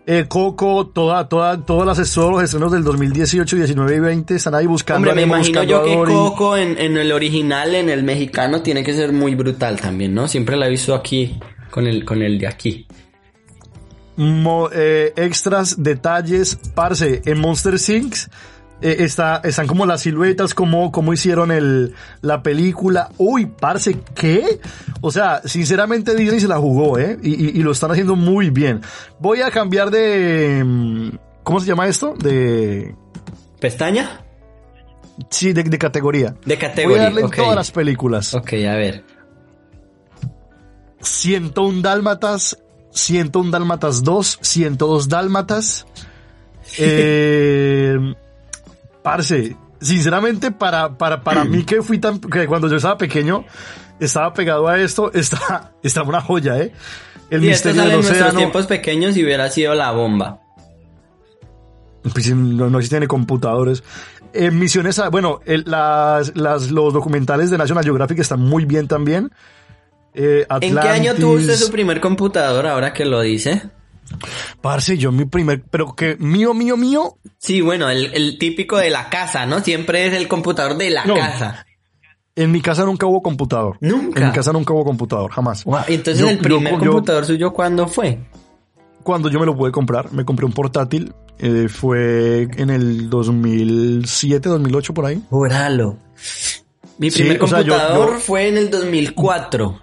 Eh, 0.06 0.26
Coco, 0.28 0.88
toda, 0.88 1.28
toda, 1.30 1.64
todas 1.64 1.86
las 1.98 2.12
todos 2.12 2.30
los 2.32 2.42
estrenos 2.42 2.72
del 2.72 2.84
2018, 2.84 3.56
19 3.56 3.96
y 3.96 4.00
20 4.00 4.34
están 4.34 4.54
ahí 4.54 4.66
buscando. 4.66 4.98
Hombre, 5.08 5.12
a 5.12 5.14
me 5.14 5.22
imagino 5.22 5.62
yo 5.62 5.80
a 5.80 5.84
que. 5.84 5.94
Coco 6.12 6.56
en, 6.58 6.76
en 6.78 6.98
el 6.98 7.10
original, 7.12 7.74
en 7.74 7.88
el 7.88 8.02
mexicano, 8.02 8.60
tiene 8.60 8.82
que 8.84 8.92
ser 8.92 9.12
muy 9.12 9.34
brutal 9.34 9.80
también, 9.80 10.12
¿no? 10.14 10.28
Siempre 10.28 10.56
la 10.56 10.66
he 10.66 10.70
visto 10.70 10.94
aquí. 10.94 11.38
con 11.70 11.86
el, 11.86 12.04
con 12.04 12.20
el 12.22 12.38
de 12.38 12.48
aquí. 12.48 12.86
Mo- 14.20 14.68
eh, 14.72 15.12
extras, 15.16 15.82
detalles, 15.82 16.56
parce, 16.74 17.22
en 17.24 17.38
Monster 17.40 17.74
Inc. 17.88 18.14
eh, 18.82 18.96
está, 19.00 19.40
están 19.44 19.66
como 19.66 19.84
las 19.86 20.00
siluetas, 20.02 20.54
como, 20.54 20.90
como 20.92 21.12
hicieron 21.12 21.50
el, 21.50 21.94
la 22.22 22.42
película. 22.42 23.10
Uy, 23.18 23.46
parce, 23.46 23.98
¿qué? 24.14 24.60
O 25.00 25.10
sea, 25.10 25.42
sinceramente 25.44 26.14
Disney 26.14 26.40
se 26.40 26.48
la 26.48 26.58
jugó, 26.58 26.98
¿eh? 26.98 27.18
Y, 27.22 27.30
y- 27.46 27.48
y 27.60 27.62
lo 27.62 27.72
están 27.72 27.90
haciendo 27.90 28.16
muy 28.16 28.50
bien. 28.50 28.80
Voy 29.18 29.42
a 29.42 29.50
cambiar 29.50 29.90
de, 29.90 30.62
mm, 30.64 31.10
¿cómo 31.42 31.60
se 31.60 31.66
llama 31.66 31.86
esto? 31.88 32.14
De, 32.22 32.94
¿Pestaña? 33.60 34.20
sí, 35.28 35.52
de, 35.52 35.62
de 35.62 35.78
categoría. 35.78 36.30
De 36.46 36.54
Voy 36.54 36.56
categoría. 36.56 37.00
a 37.00 37.04
darle 37.04 37.20
en 37.20 37.26
ok. 37.26 37.36
todas 37.36 37.54
las 37.56 37.70
películas. 37.70 38.34
Ok, 38.34 38.52
a 38.54 38.74
ver. 38.76 39.04
101 41.00 41.82
dálmatas, 41.82 42.58
101 42.93 43.51
dálmatas 43.51 44.03
2, 44.03 44.38
102 44.43 45.09
dálmatas. 45.09 45.86
Eh, 46.78 47.97
parce, 49.03 49.57
sinceramente 49.80 50.53
para, 50.53 50.97
para, 50.97 51.20
para 51.22 51.45
mí 51.45 51.64
que 51.64 51.82
fui 51.82 51.99
tan, 51.99 52.20
que 52.20 52.47
cuando 52.47 52.68
yo 52.68 52.76
estaba 52.76 52.97
pequeño, 52.97 53.45
estaba 53.99 54.32
pegado 54.32 54.68
a 54.68 54.78
esto, 54.78 55.12
está, 55.12 55.72
está 55.82 56.03
una 56.05 56.20
joya, 56.20 56.59
eh. 56.61 56.72
El 57.28 57.45
Y 57.45 57.49
esto 57.51 57.70
misterio 57.70 57.74
sale 57.74 57.91
del 57.91 57.91
en 57.91 57.95
nuestros 57.97 58.20
océano. 58.20 58.38
tiempos 58.38 58.66
pequeños 58.66 59.16
y 59.16 59.24
hubiera 59.24 59.51
sido 59.51 59.74
la 59.74 59.91
bomba. 59.91 60.41
Pues 62.12 62.34
no, 62.34 62.70
no 62.70 62.78
existen 62.78 63.07
computadores. 63.07 63.82
Eh, 64.32 64.51
misiones, 64.53 64.99
a- 65.01 65.09
bueno, 65.11 65.41
el- 65.45 65.64
las, 65.66 66.36
las, 66.36 66.70
los 66.70 66.93
documentales 66.93 67.51
de 67.51 67.59
National 67.59 67.82
Geographic 67.84 68.20
están 68.20 68.41
muy 68.41 68.64
bien 68.64 68.86
también. 68.86 69.30
Eh, 70.14 70.46
¿En 70.61 70.74
qué 70.76 70.88
año 70.88 71.14
tuvo 71.14 71.32
usted 71.34 71.54
su 71.56 71.70
primer 71.70 72.00
computador 72.00 72.66
ahora 72.66 72.92
que 72.92 73.04
lo 73.04 73.20
dice? 73.20 73.62
Parce, 74.61 74.98
yo 74.98 75.12
mi 75.12 75.24
primer, 75.24 75.62
pero 75.70 75.94
que 75.94 76.16
mío, 76.18 76.52
mío, 76.52 76.76
mío, 76.76 77.16
Sí, 77.38 77.61
bueno, 77.61 77.88
el, 77.88 78.12
el 78.12 78.38
típico 78.38 78.76
de 78.76 78.90
la 78.90 79.08
casa, 79.08 79.46
¿no? 79.46 79.61
Siempre 79.61 80.06
es 80.06 80.14
el 80.14 80.26
computador 80.28 80.76
de 80.76 80.90
la 80.90 81.04
No. 81.04 81.14
casa. 81.14 81.64
En 82.36 82.50
mi 82.52 82.61
casa 82.61 82.84
nunca 82.84 83.06
hubo 83.06 83.22
computador. 83.22 83.76
Nunca. 83.80 84.20
En 84.20 84.26
mi 84.26 84.32
casa 84.32 84.52
nunca 84.52 84.72
hubo 84.72 84.84
computador, 84.84 85.30
jamás. 85.30 85.64
Wow, 85.64 85.80
Entonces 85.88 86.20
Yo- 86.22 86.28
el 86.28 86.38
primer 86.38 86.72
yo- 86.74 86.78
computador 86.80 87.24
suyo, 87.24 87.52
¿cuándo 87.52 87.86
fue? 87.86 88.18
cuando 89.02 89.30
yo 89.30 89.40
me 89.40 89.46
lo 89.46 89.56
pude 89.56 89.72
comprar, 89.72 90.12
me 90.12 90.24
compré 90.24 90.44
un 90.46 90.52
portátil. 90.52 91.14
eh, 91.42 91.68
fue 91.70 92.42
en 92.58 92.68
el 92.68 93.08
2007, 93.08 94.50
2008 94.50 94.92
por 94.92 95.06
ahí. 95.06 95.22
Júralo. 95.30 95.96
Mi 96.98 97.11
Sí, 97.11 97.20
primer 97.22 97.42
o 97.42 97.46
sea, 97.46 97.62
yo- 97.62 97.72
computador 97.72 98.18
fue 98.20 98.48
en 98.48 98.58
el 98.58 98.68
2004. 98.70 99.80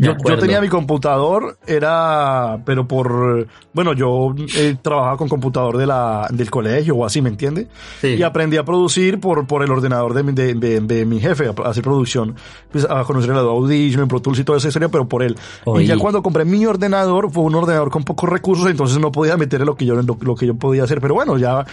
Yo, 0.00 0.12
yo 0.12 0.38
tenía 0.38 0.60
mi 0.60 0.68
computador, 0.68 1.58
era, 1.66 2.60
pero 2.64 2.86
por, 2.86 3.48
bueno, 3.72 3.92
yo 3.94 4.32
eh, 4.56 4.76
trabajaba 4.80 5.16
con 5.16 5.28
computador 5.28 5.76
de 5.76 5.86
la, 5.86 6.28
del 6.30 6.50
colegio 6.50 6.94
o 6.94 7.04
así, 7.04 7.20
¿me 7.20 7.28
entiende? 7.30 7.66
Sí. 8.00 8.14
Y 8.14 8.22
aprendí 8.22 8.56
a 8.58 8.64
producir 8.64 9.18
por, 9.18 9.46
por 9.48 9.64
el 9.64 9.70
ordenador 9.72 10.14
de, 10.14 10.22
mi- 10.22 10.32
de, 10.32 10.54
de- 10.54 10.80
de 10.80 11.04
mi 11.04 11.18
jefe, 11.18 11.48
a 11.48 11.68
hacer 11.68 11.82
producción, 11.82 12.36
pues 12.70 12.86
a 12.88 13.02
conocer 13.02 13.30
el 13.30 13.38
Audition, 13.38 14.06
Pro 14.06 14.20
Tools 14.20 14.38
y 14.38 14.44
toda 14.44 14.58
esa 14.58 14.68
historia, 14.68 14.88
pero 14.88 15.08
por 15.08 15.22
él. 15.24 15.36
Oye. 15.64 15.82
Y 15.84 15.86
ya 15.88 15.98
cuando 15.98 16.22
compré 16.22 16.44
mi 16.44 16.64
ordenador, 16.64 17.30
fue 17.32 17.42
un 17.42 17.56
ordenador 17.56 17.90
con 17.90 18.04
pocos 18.04 18.30
recursos, 18.30 18.70
entonces 18.70 18.98
no 19.00 19.10
podía 19.10 19.36
meterle 19.36 19.66
lo 19.66 19.74
que 19.74 19.84
yo, 19.84 19.94
lo, 19.96 20.16
lo 20.20 20.34
que 20.36 20.46
yo 20.46 20.54
podía 20.54 20.84
hacer, 20.84 21.00
pero 21.00 21.14
bueno, 21.14 21.36
ya 21.38 21.66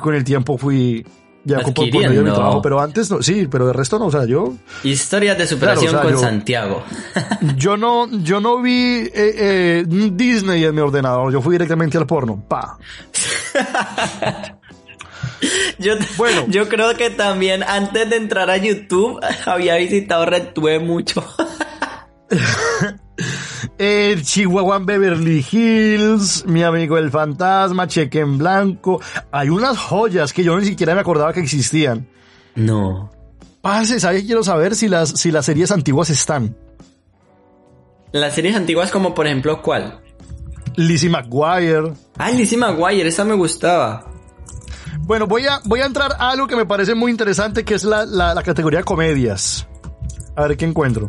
con 0.00 0.14
el 0.16 0.24
tiempo 0.24 0.58
fui, 0.58 1.06
ya 1.44 1.60
por 1.60 1.84
medio 1.86 2.10
de 2.10 2.22
mi 2.22 2.30
trabajo, 2.30 2.60
pero 2.62 2.80
antes 2.80 3.10
no, 3.10 3.22
sí, 3.22 3.48
pero 3.50 3.66
de 3.66 3.72
resto 3.72 3.98
no, 3.98 4.06
o 4.06 4.10
sea, 4.10 4.24
yo, 4.26 4.54
Historias 4.84 5.38
de 5.38 5.46
superación 5.46 5.90
Claro, 5.92 6.08
o 6.08 6.10
sea, 6.10 6.18
con 6.18 6.22
yo- 6.22 6.28
Santiago. 6.28 6.82
yo 7.56 7.76
no, 7.76 8.08
yo 8.22 8.40
no 8.40 8.60
vi 8.60 8.72
eh, 8.74 9.10
eh, 9.14 9.84
Disney 9.86 10.64
en 10.64 10.74
mi 10.74 10.80
ordenador, 10.80 11.32
yo 11.32 11.40
fui 11.40 11.52
directamente 11.52 11.96
al 11.98 12.06
porno, 12.06 12.42
pa. 12.46 12.78
Yo, 15.78 15.94
Bueno. 16.18 16.44
yo 16.48 16.68
creo 16.68 16.94
que 16.96 17.08
también 17.08 17.62
antes 17.62 18.10
de 18.10 18.16
entrar 18.16 18.50
a 18.50 18.58
YouTube 18.58 19.18
había 19.46 19.76
visitado 19.76 20.26
RedTube 20.26 20.80
mucho. 20.80 21.24
El 23.80 24.24
Chihuahua 24.24 24.78
Beverly 24.80 25.42
Hills, 25.50 26.44
mi 26.44 26.62
amigo 26.62 26.98
el 26.98 27.10
fantasma, 27.10 27.86
cheque 27.86 28.20
en 28.20 28.36
blanco. 28.36 29.00
Hay 29.32 29.48
unas 29.48 29.78
joyas 29.78 30.34
que 30.34 30.44
yo 30.44 30.54
ni 30.60 30.66
siquiera 30.66 30.94
me 30.94 31.00
acordaba 31.00 31.32
que 31.32 31.40
existían. 31.40 32.06
No. 32.54 33.10
Pase, 33.62 33.98
¿sabes? 33.98 34.24
Quiero 34.24 34.42
saber 34.42 34.74
si 34.74 34.86
las, 34.86 35.08
si 35.18 35.30
las 35.30 35.46
series 35.46 35.70
antiguas 35.70 36.10
están. 36.10 36.54
Las 38.12 38.34
series 38.34 38.54
antiguas 38.54 38.90
como 38.90 39.14
por 39.14 39.26
ejemplo 39.26 39.62
¿cuál? 39.62 40.02
Lizzie 40.76 41.08
McGuire. 41.08 41.94
Ah, 42.18 42.30
Lizzie 42.32 42.58
McGuire, 42.58 43.08
esa 43.08 43.24
me 43.24 43.32
gustaba. 43.32 44.12
Bueno, 44.98 45.26
voy 45.26 45.46
a, 45.46 45.58
voy 45.64 45.80
a 45.80 45.86
entrar 45.86 46.12
a 46.18 46.32
algo 46.32 46.46
que 46.46 46.56
me 46.56 46.66
parece 46.66 46.94
muy 46.94 47.10
interesante, 47.10 47.64
que 47.64 47.76
es 47.76 47.84
la, 47.84 48.04
la, 48.04 48.34
la 48.34 48.42
categoría 48.42 48.82
comedias. 48.82 49.66
A 50.36 50.46
ver 50.46 50.58
qué 50.58 50.66
encuentro. 50.66 51.08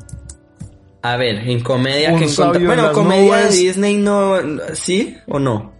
A 1.03 1.17
ver, 1.17 1.47
en 1.49 1.61
comedia 1.61 2.09
que 2.09 2.25
encontré. 2.25 2.29
sabio 2.29 2.59
en 2.59 2.65
Bueno, 2.67 2.91
comedia 2.93 3.37
de. 3.37 3.49
Disney 3.49 3.97
no, 3.97 4.35
¿sí 4.73 5.17
o 5.27 5.39
no? 5.39 5.71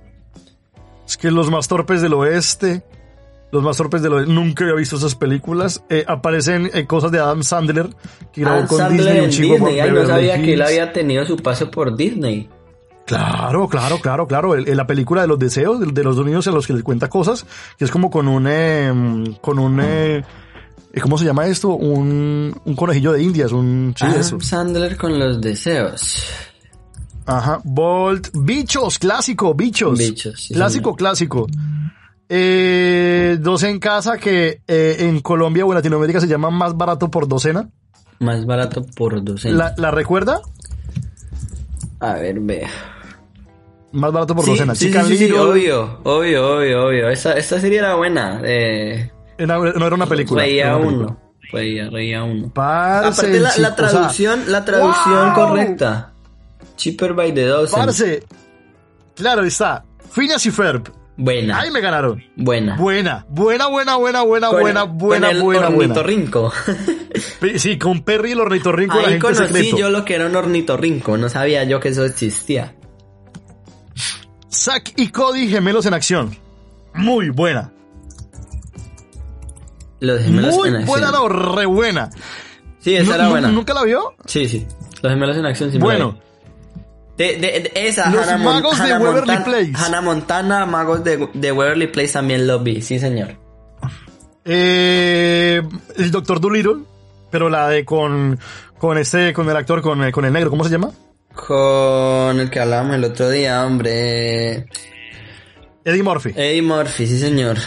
Es 1.08 1.18
que 1.18 1.30
los 1.30 1.52
más 1.52 1.68
torpes 1.68 2.02
del 2.02 2.14
oeste, 2.14 2.84
los 3.52 3.62
más 3.62 3.78
torpes 3.78 4.02
del 4.02 4.14
oeste, 4.14 4.32
nunca 4.34 4.64
había 4.64 4.76
visto 4.78 4.96
esas 4.96 5.14
películas. 5.16 5.84
Eh, 5.90 6.04
aparecen 6.08 6.72
eh, 6.74 6.86
cosas 6.88 7.12
de 7.12 7.20
Adam 7.20 7.44
Sandler, 7.44 7.90
que 8.34 8.42
grabó 8.42 8.58
Adam 8.58 8.68
con 8.68 8.78
Sandler 8.80 9.00
Disney, 9.06 9.20
un 9.20 9.26
en 9.26 9.30
chico 9.32 9.54
Disney. 9.56 9.80
Ay, 9.80 9.92
no 9.92 10.06
sabía 10.08 10.42
que 10.42 10.54
él 10.54 10.62
había 10.62 10.92
tenido 10.94 11.26
su 11.26 11.38
paso 11.38 11.70
por 11.70 11.96
Disney. 11.96 12.50
Claro, 13.06 13.68
claro, 13.68 13.98
claro, 14.00 14.26
claro. 14.26 14.56
El- 14.56 14.70
el- 14.70 14.78
la 14.78 14.88
película 14.88 15.22
de 15.22 15.28
los 15.28 15.38
deseos, 15.38 15.80
de, 15.82 15.88
de 15.88 16.04
los 16.04 16.16
dos 16.16 16.26
niños 16.26 16.48
a 16.48 16.52
los 16.52 16.66
que 16.66 16.74
les 16.74 16.82
cuenta 16.84 17.10
cosas, 17.10 17.46
que 17.78 17.84
es 17.86 17.92
como 17.92 18.10
con 18.10 18.28
un, 18.28 18.48
eh, 18.50 18.92
con 19.42 19.60
un, 19.60 19.80
eh, 19.84 20.24
¿cómo 21.02 21.18
se 21.18 21.26
llama 21.26 21.46
esto? 21.48 21.70
Un, 21.70 22.60
un 22.66 22.76
conejillo 22.76 23.14
de 23.14 23.24
indias, 23.24 23.52
un, 23.52 23.94
sí, 23.98 24.06
eso. 24.06 24.36
Adam 24.36 24.42
Sandler 24.42 24.98
con 24.98 25.18
los 25.20 25.40
deseos. 25.40 26.26
Ajá. 27.26 27.62
Bolt, 27.64 28.30
bichos, 28.34 28.98
clásico, 29.00 29.54
bichos. 29.54 29.98
Bichos, 30.00 30.42
sí, 30.42 30.54
clásico, 30.54 30.96
clásico. 30.96 31.48
Eh, 32.30 33.38
dos 33.42 33.64
en 33.64 33.80
casa 33.80 34.18
que 34.18 34.62
eh, 34.68 34.96
en 35.00 35.20
Colombia 35.22 35.66
o 35.66 35.70
en 35.72 35.76
Latinoamérica 35.76 36.20
se 36.22 36.28
llama 36.28 36.50
más 36.50 36.76
barato 36.76 37.10
por 37.12 37.28
docena. 37.28 37.70
Más 38.20 38.46
barato 38.46 38.84
por 38.96 39.24
docena. 39.24 39.56
¿La, 39.56 39.74
la 39.78 39.92
recuerda? 39.92 40.42
A 42.00 42.14
ver, 42.14 42.40
vea. 42.40 42.70
Más 43.92 44.12
barato 44.14 44.34
por 44.36 44.46
Sí, 44.46 44.52
docena. 44.52 44.76
sí, 44.76 44.86
Chicken 44.88 45.06
sí, 45.06 45.18
sí, 45.18 45.32
obvio, 45.34 46.00
obvio, 46.04 46.56
obvio, 46.58 46.86
obvio. 46.88 47.10
Esa, 47.10 47.34
esa 47.34 47.60
serie 47.60 47.80
era 47.80 47.96
buena. 47.96 48.42
Eh, 48.46 49.12
Era- 49.44 49.58
no 49.58 49.86
era 49.88 49.96
una 49.96 50.06
película. 50.06 50.44
reía 50.44 50.66
era 50.68 50.76
una 50.78 50.86
película. 50.86 51.08
uno. 51.10 51.32
Reía, 51.52 51.90
reía 51.90 52.24
uno. 52.24 52.52
Parce, 52.54 53.08
Aparte 53.26 53.40
la, 53.40 53.50
la 53.50 53.52
chico, 53.52 53.62
o 53.62 53.66
sea, 53.66 53.76
traducción, 53.76 54.44
la 54.48 54.66
traducción 54.66 55.34
¡wow! 55.34 55.48
correcta. 55.48 56.14
Cheaper 56.78 57.14
by 57.14 57.34
the 57.34 57.46
dozen. 57.46 57.80
Parce, 57.80 58.24
claro 59.16 59.44
está. 59.44 59.84
Phineas 60.12 60.46
y 60.46 60.52
Ferb. 60.52 60.84
Buena, 61.18 61.60
Ahí 61.60 61.70
me 61.70 61.82
ganaron. 61.82 62.24
buena. 62.38 62.76
Buena, 62.78 63.26
buena, 63.30 63.68
buena, 63.68 63.96
buena, 63.98 64.22
buena, 64.24 64.48
Con- 64.50 64.60
buena, 64.60 64.80
con 64.88 64.98
buena, 64.98 65.30
el 65.30 65.42
buena, 65.42 65.70
buena. 65.70 65.94
ornitorrinco. 65.94 66.54
Pe- 67.40 67.60
Sí, 67.60 67.78
con 67.78 68.02
Perry 68.04 68.30
y 68.30 68.32
el 68.32 68.40
ornitorrinco 68.40 68.96
la 68.96 69.02
Ahí 69.02 69.06
gente 69.20 69.22
conocí 69.28 69.44
secreto. 69.54 69.78
yo 69.78 69.90
lo 69.90 70.04
que 70.06 70.16
era 70.16 70.26
un 70.26 70.36
ornitorrinco. 70.36 71.18
No 71.18 71.28
sabía 71.30 71.64
yo 71.66 71.80
que 71.80 71.90
eso 71.90 72.06
existía. 72.06 72.74
Zack 74.52 74.94
y 74.98 75.10
Cody 75.10 75.48
gemelos 75.50 75.86
en 75.86 75.94
acción. 75.94 76.36
Muy 76.94 77.30
buena. 77.30 77.72
Los 80.02 80.22
gemelos 80.22 80.56
Muy 80.56 80.68
en 80.70 80.76
acción. 80.76 80.88
buena, 80.88 81.12
no, 81.12 81.30
re 81.30 81.66
buena. 81.66 82.10
Sí, 82.80 82.96
esa 82.96 83.16
era 83.16 83.30
buena. 83.30 83.48
¿Nunca 83.50 83.74
la 83.74 83.84
vio? 83.84 84.16
Sí, 84.26 84.48
sí. 84.50 84.68
Los 85.02 85.14
gemelos 85.14 85.38
en 85.38 85.46
acción 85.46 85.72
sí 85.72 85.78
Bueno. 85.78 86.20
De, 87.18 87.38
de, 87.38 87.40
de- 87.40 87.72
esa, 87.76 88.10
Los 88.10 88.28
Hannah 88.28 88.38
Mon- 88.44 88.54
magos 88.56 88.78
de 88.78 88.84
Hannah 88.84 89.00
Waverly 89.00 89.28
Montana- 89.34 89.46
Place. 89.46 89.72
Hannah 89.76 90.02
Montana, 90.02 90.66
magos 90.66 91.04
de, 91.04 91.30
de 91.34 91.52
Waverly 91.52 91.88
Place 91.88 92.14
también 92.14 92.48
lo 92.48 92.60
vi, 92.60 92.82
sí 92.82 92.98
señor. 93.00 93.36
eh, 94.46 95.62
el 95.98 96.12
Doctor 96.12 96.40
Dolittle, 96.42 96.78
pero 97.30 97.50
la 97.50 97.68
de 97.70 97.86
con, 97.86 98.40
con 98.80 98.98
este, 98.98 99.34
con 99.34 99.48
el 99.50 99.56
actor, 99.56 99.82
con, 99.82 100.10
con 100.12 100.26
el 100.26 100.34
negro, 100.34 100.50
¿cómo 100.50 100.64
se 100.64 100.72
llama? 100.72 100.90
Con 101.36 102.40
el 102.40 102.50
que 102.50 102.60
hablábamos 102.60 102.96
el 102.96 103.04
otro 103.04 103.30
día, 103.30 103.64
hombre. 103.66 104.66
Eddie 105.86 106.04
Murphy. 106.04 106.32
Eddie 106.36 106.62
Murphy, 106.62 107.06
sí 107.08 107.20
señor. 107.20 107.58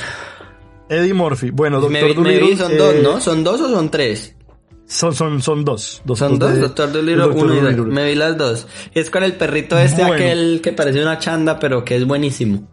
Eddie 0.88 1.14
Murphy. 1.14 1.50
Bueno, 1.50 1.80
Doctor 1.80 2.14
Dolittle. 2.14 2.56
son 2.56 2.72
eh, 2.72 2.76
dos, 2.76 2.94
¿no? 3.02 3.20
¿Son 3.20 3.42
dos 3.44 3.60
o 3.60 3.68
son 3.70 3.90
tres? 3.90 4.36
Son, 4.86 5.14
son, 5.14 5.40
son 5.40 5.64
dos. 5.64 6.02
dos 6.04 6.18
Son 6.18 6.38
dos, 6.38 6.52
de- 6.54 6.60
Doctor 6.60 6.92
Dolittle 6.92 7.26
uno 7.26 7.54
y 7.54 7.56
dos. 7.60 7.62
Dolittle. 7.76 7.84
Me 7.94 8.04
vi 8.06 8.14
las 8.14 8.36
dos. 8.36 8.66
Es 8.92 9.08
con 9.10 9.22
el 9.24 9.34
perrito 9.34 9.78
este, 9.78 10.02
Bueno. 10.02 10.14
aquel 10.16 10.60
que 10.62 10.72
parece 10.72 11.00
una 11.02 11.18
chanda, 11.18 11.58
pero 11.58 11.84
que 11.84 11.96
es 11.96 12.06
buenísimo. 12.06 12.68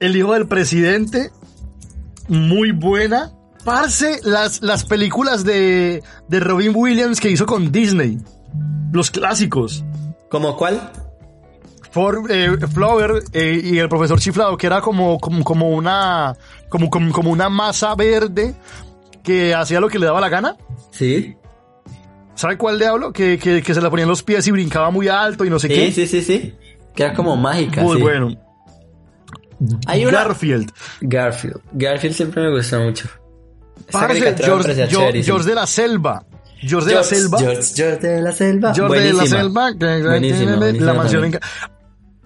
El 0.00 0.16
hijo 0.16 0.32
del 0.34 0.46
presidente, 0.48 1.30
muy 2.28 2.72
buena. 2.72 3.32
Parce, 3.64 4.18
las, 4.24 4.60
las 4.60 4.84
películas 4.84 5.44
de, 5.44 6.02
de 6.28 6.40
Robin 6.40 6.72
Williams 6.74 7.20
que 7.20 7.30
hizo 7.30 7.46
con 7.46 7.70
Disney. 7.70 8.18
Los 8.92 9.10
clásicos. 9.10 9.84
¿Cómo 10.28 10.56
cuál? 10.56 10.90
For, 11.92 12.22
eh, 12.30 12.56
Flower 12.72 13.22
eh, 13.32 13.60
y 13.62 13.78
el 13.78 13.88
profesor 13.88 14.18
chiflado, 14.18 14.56
que 14.56 14.66
era 14.66 14.80
como, 14.80 15.20
como, 15.20 15.44
como 15.44 15.68
una, 15.70 16.34
como, 16.68 16.88
como, 16.90 17.12
como 17.12 17.30
una 17.30 17.48
masa 17.48 17.94
verde 17.94 18.54
que 19.22 19.54
hacía 19.54 19.78
lo 19.78 19.88
que 19.88 19.98
le 19.98 20.06
daba 20.06 20.20
la 20.20 20.28
gana. 20.30 20.56
Sí. 20.90 21.36
¿Sabe 22.34 22.56
cuál 22.56 22.78
le 22.78 22.86
hablo? 22.86 23.12
Que, 23.12 23.38
que, 23.38 23.62
que 23.62 23.74
se 23.74 23.80
le 23.82 23.90
ponían 23.90 24.08
los 24.08 24.22
pies 24.22 24.46
y 24.46 24.50
brincaba 24.50 24.90
muy 24.90 25.06
alto 25.08 25.44
y 25.44 25.50
no 25.50 25.58
sé 25.58 25.68
Sí, 25.68 25.74
qué. 25.74 25.92
sí, 25.92 26.06
sí, 26.06 26.22
sí. 26.22 26.54
Que 26.94 27.04
era 27.04 27.14
como 27.14 27.36
mágica. 27.36 27.82
Muy 27.82 27.98
sí. 27.98 28.02
bueno. 28.02 28.36
Hay 29.86 30.04
una... 30.06 30.24
Garfield. 30.24 30.72
Garfield. 31.02 31.60
Garfield 31.72 32.14
siempre 32.16 32.42
me 32.42 32.50
gustó 32.56 32.80
mucho. 32.80 33.06
Parce, 33.90 34.18
George, 34.38 34.88
George- 35.22 35.48
de 35.48 35.54
la 35.54 35.66
Selva. 35.66 36.24
George 36.62 36.88
de 36.88 36.94
la 36.94 37.04
Selva. 37.04 37.38
George, 37.38 37.62
George 37.76 38.06
de 38.06 38.22
la 38.22 38.32
Selva. 38.32 38.74
George 38.74 39.00
de 39.00 39.12
la. 39.12 39.26
Selva. 39.26 39.72
Buenísima, 39.72 40.56
la 40.56 40.94
mansión 40.94 41.24
en... 41.26 41.38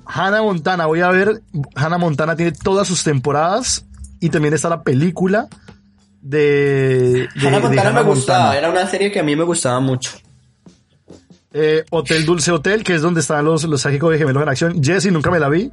Hannah 0.07 0.43
Montana, 0.43 0.87
voy 0.87 1.01
a 1.01 1.11
ver. 1.11 1.43
Hannah 1.75 1.99
Montana 1.99 2.37
tiene 2.37 2.53
todas 2.53 2.87
sus 2.87 3.03
temporadas 3.03 3.85
y 4.21 4.31
también 4.31 4.55
está 4.55 4.69
la 4.69 4.83
película 4.83 5.49
de, 6.23 7.29
de, 7.35 7.47
Hannah 7.47 7.61
de 7.61 7.67
Montana 7.69 7.93
me 7.93 8.03
gustaba. 8.03 8.39
Montana. 8.39 8.59
Era 8.59 8.71
una 8.71 8.87
serie 8.87 9.11
que 9.11 9.21
a 9.21 9.23
mí 9.23 9.37
me 9.37 9.45
gustaba 9.45 9.81
mucho. 9.81 10.13
Eh, 11.53 11.85
Hotel 11.91 12.27
Dulce 12.27 12.53
Hotel, 12.53 12.85
que 12.85 12.95
es 12.95 13.03
donde 13.03 13.21
están 13.21 13.45
los, 13.45 13.65
los 13.65 13.81
trágicos 13.81 14.11
de 14.13 14.19
gemelos 14.19 14.43
en 14.43 14.49
acción. 14.49 14.83
Jessie, 14.83 15.11
nunca 15.11 15.31
me 15.31 15.41
la 15.41 15.49
vi. 15.49 15.71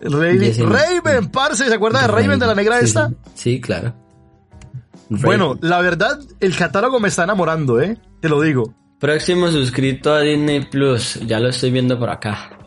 Raven. 0.00 0.70
Raven, 0.70 1.28
parce, 1.30 1.66
¿se 1.66 1.74
acuerda 1.74 2.00
de 2.02 2.06
Raven 2.06 2.38
de 2.38 2.46
la 2.46 2.54
negra 2.54 2.78
Sí, 2.78 2.84
esta? 2.86 3.12
Sí, 3.34 3.60
claro. 3.60 3.94
Bueno, 5.10 5.58
la 5.60 5.80
verdad, 5.80 6.20
el 6.38 6.56
catálogo 6.56 7.00
me 7.00 7.08
está 7.08 7.24
enamorando, 7.24 7.80
¿eh? 7.80 7.98
Te 8.20 8.28
lo 8.28 8.40
digo. 8.40 8.72
Próximo 8.98 9.48
suscrito 9.48 10.14
a 10.14 10.20
Disney 10.20 10.64
Plus. 10.66 11.20
Ya 11.26 11.40
lo 11.40 11.48
estoy 11.48 11.70
viendo 11.70 11.98
por 11.98 12.10
acá. 12.10 12.59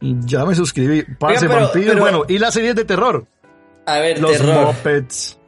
Ya 0.00 0.44
me 0.44 0.54
suscribí. 0.54 1.02
Parce, 1.18 1.46
Oiga, 1.46 1.54
pero- 1.54 1.66
vampiros. 1.66 1.88
pero- 1.90 2.00
Bueno, 2.02 2.24
y 2.28 2.38
las 2.38 2.52
series 2.54 2.74
de 2.76 2.84
terror. 2.84 3.26
A 3.86 3.98
ver, 3.98 4.20
Los 4.20 4.32
terror. 4.32 4.66
Muppets. 4.66 5.38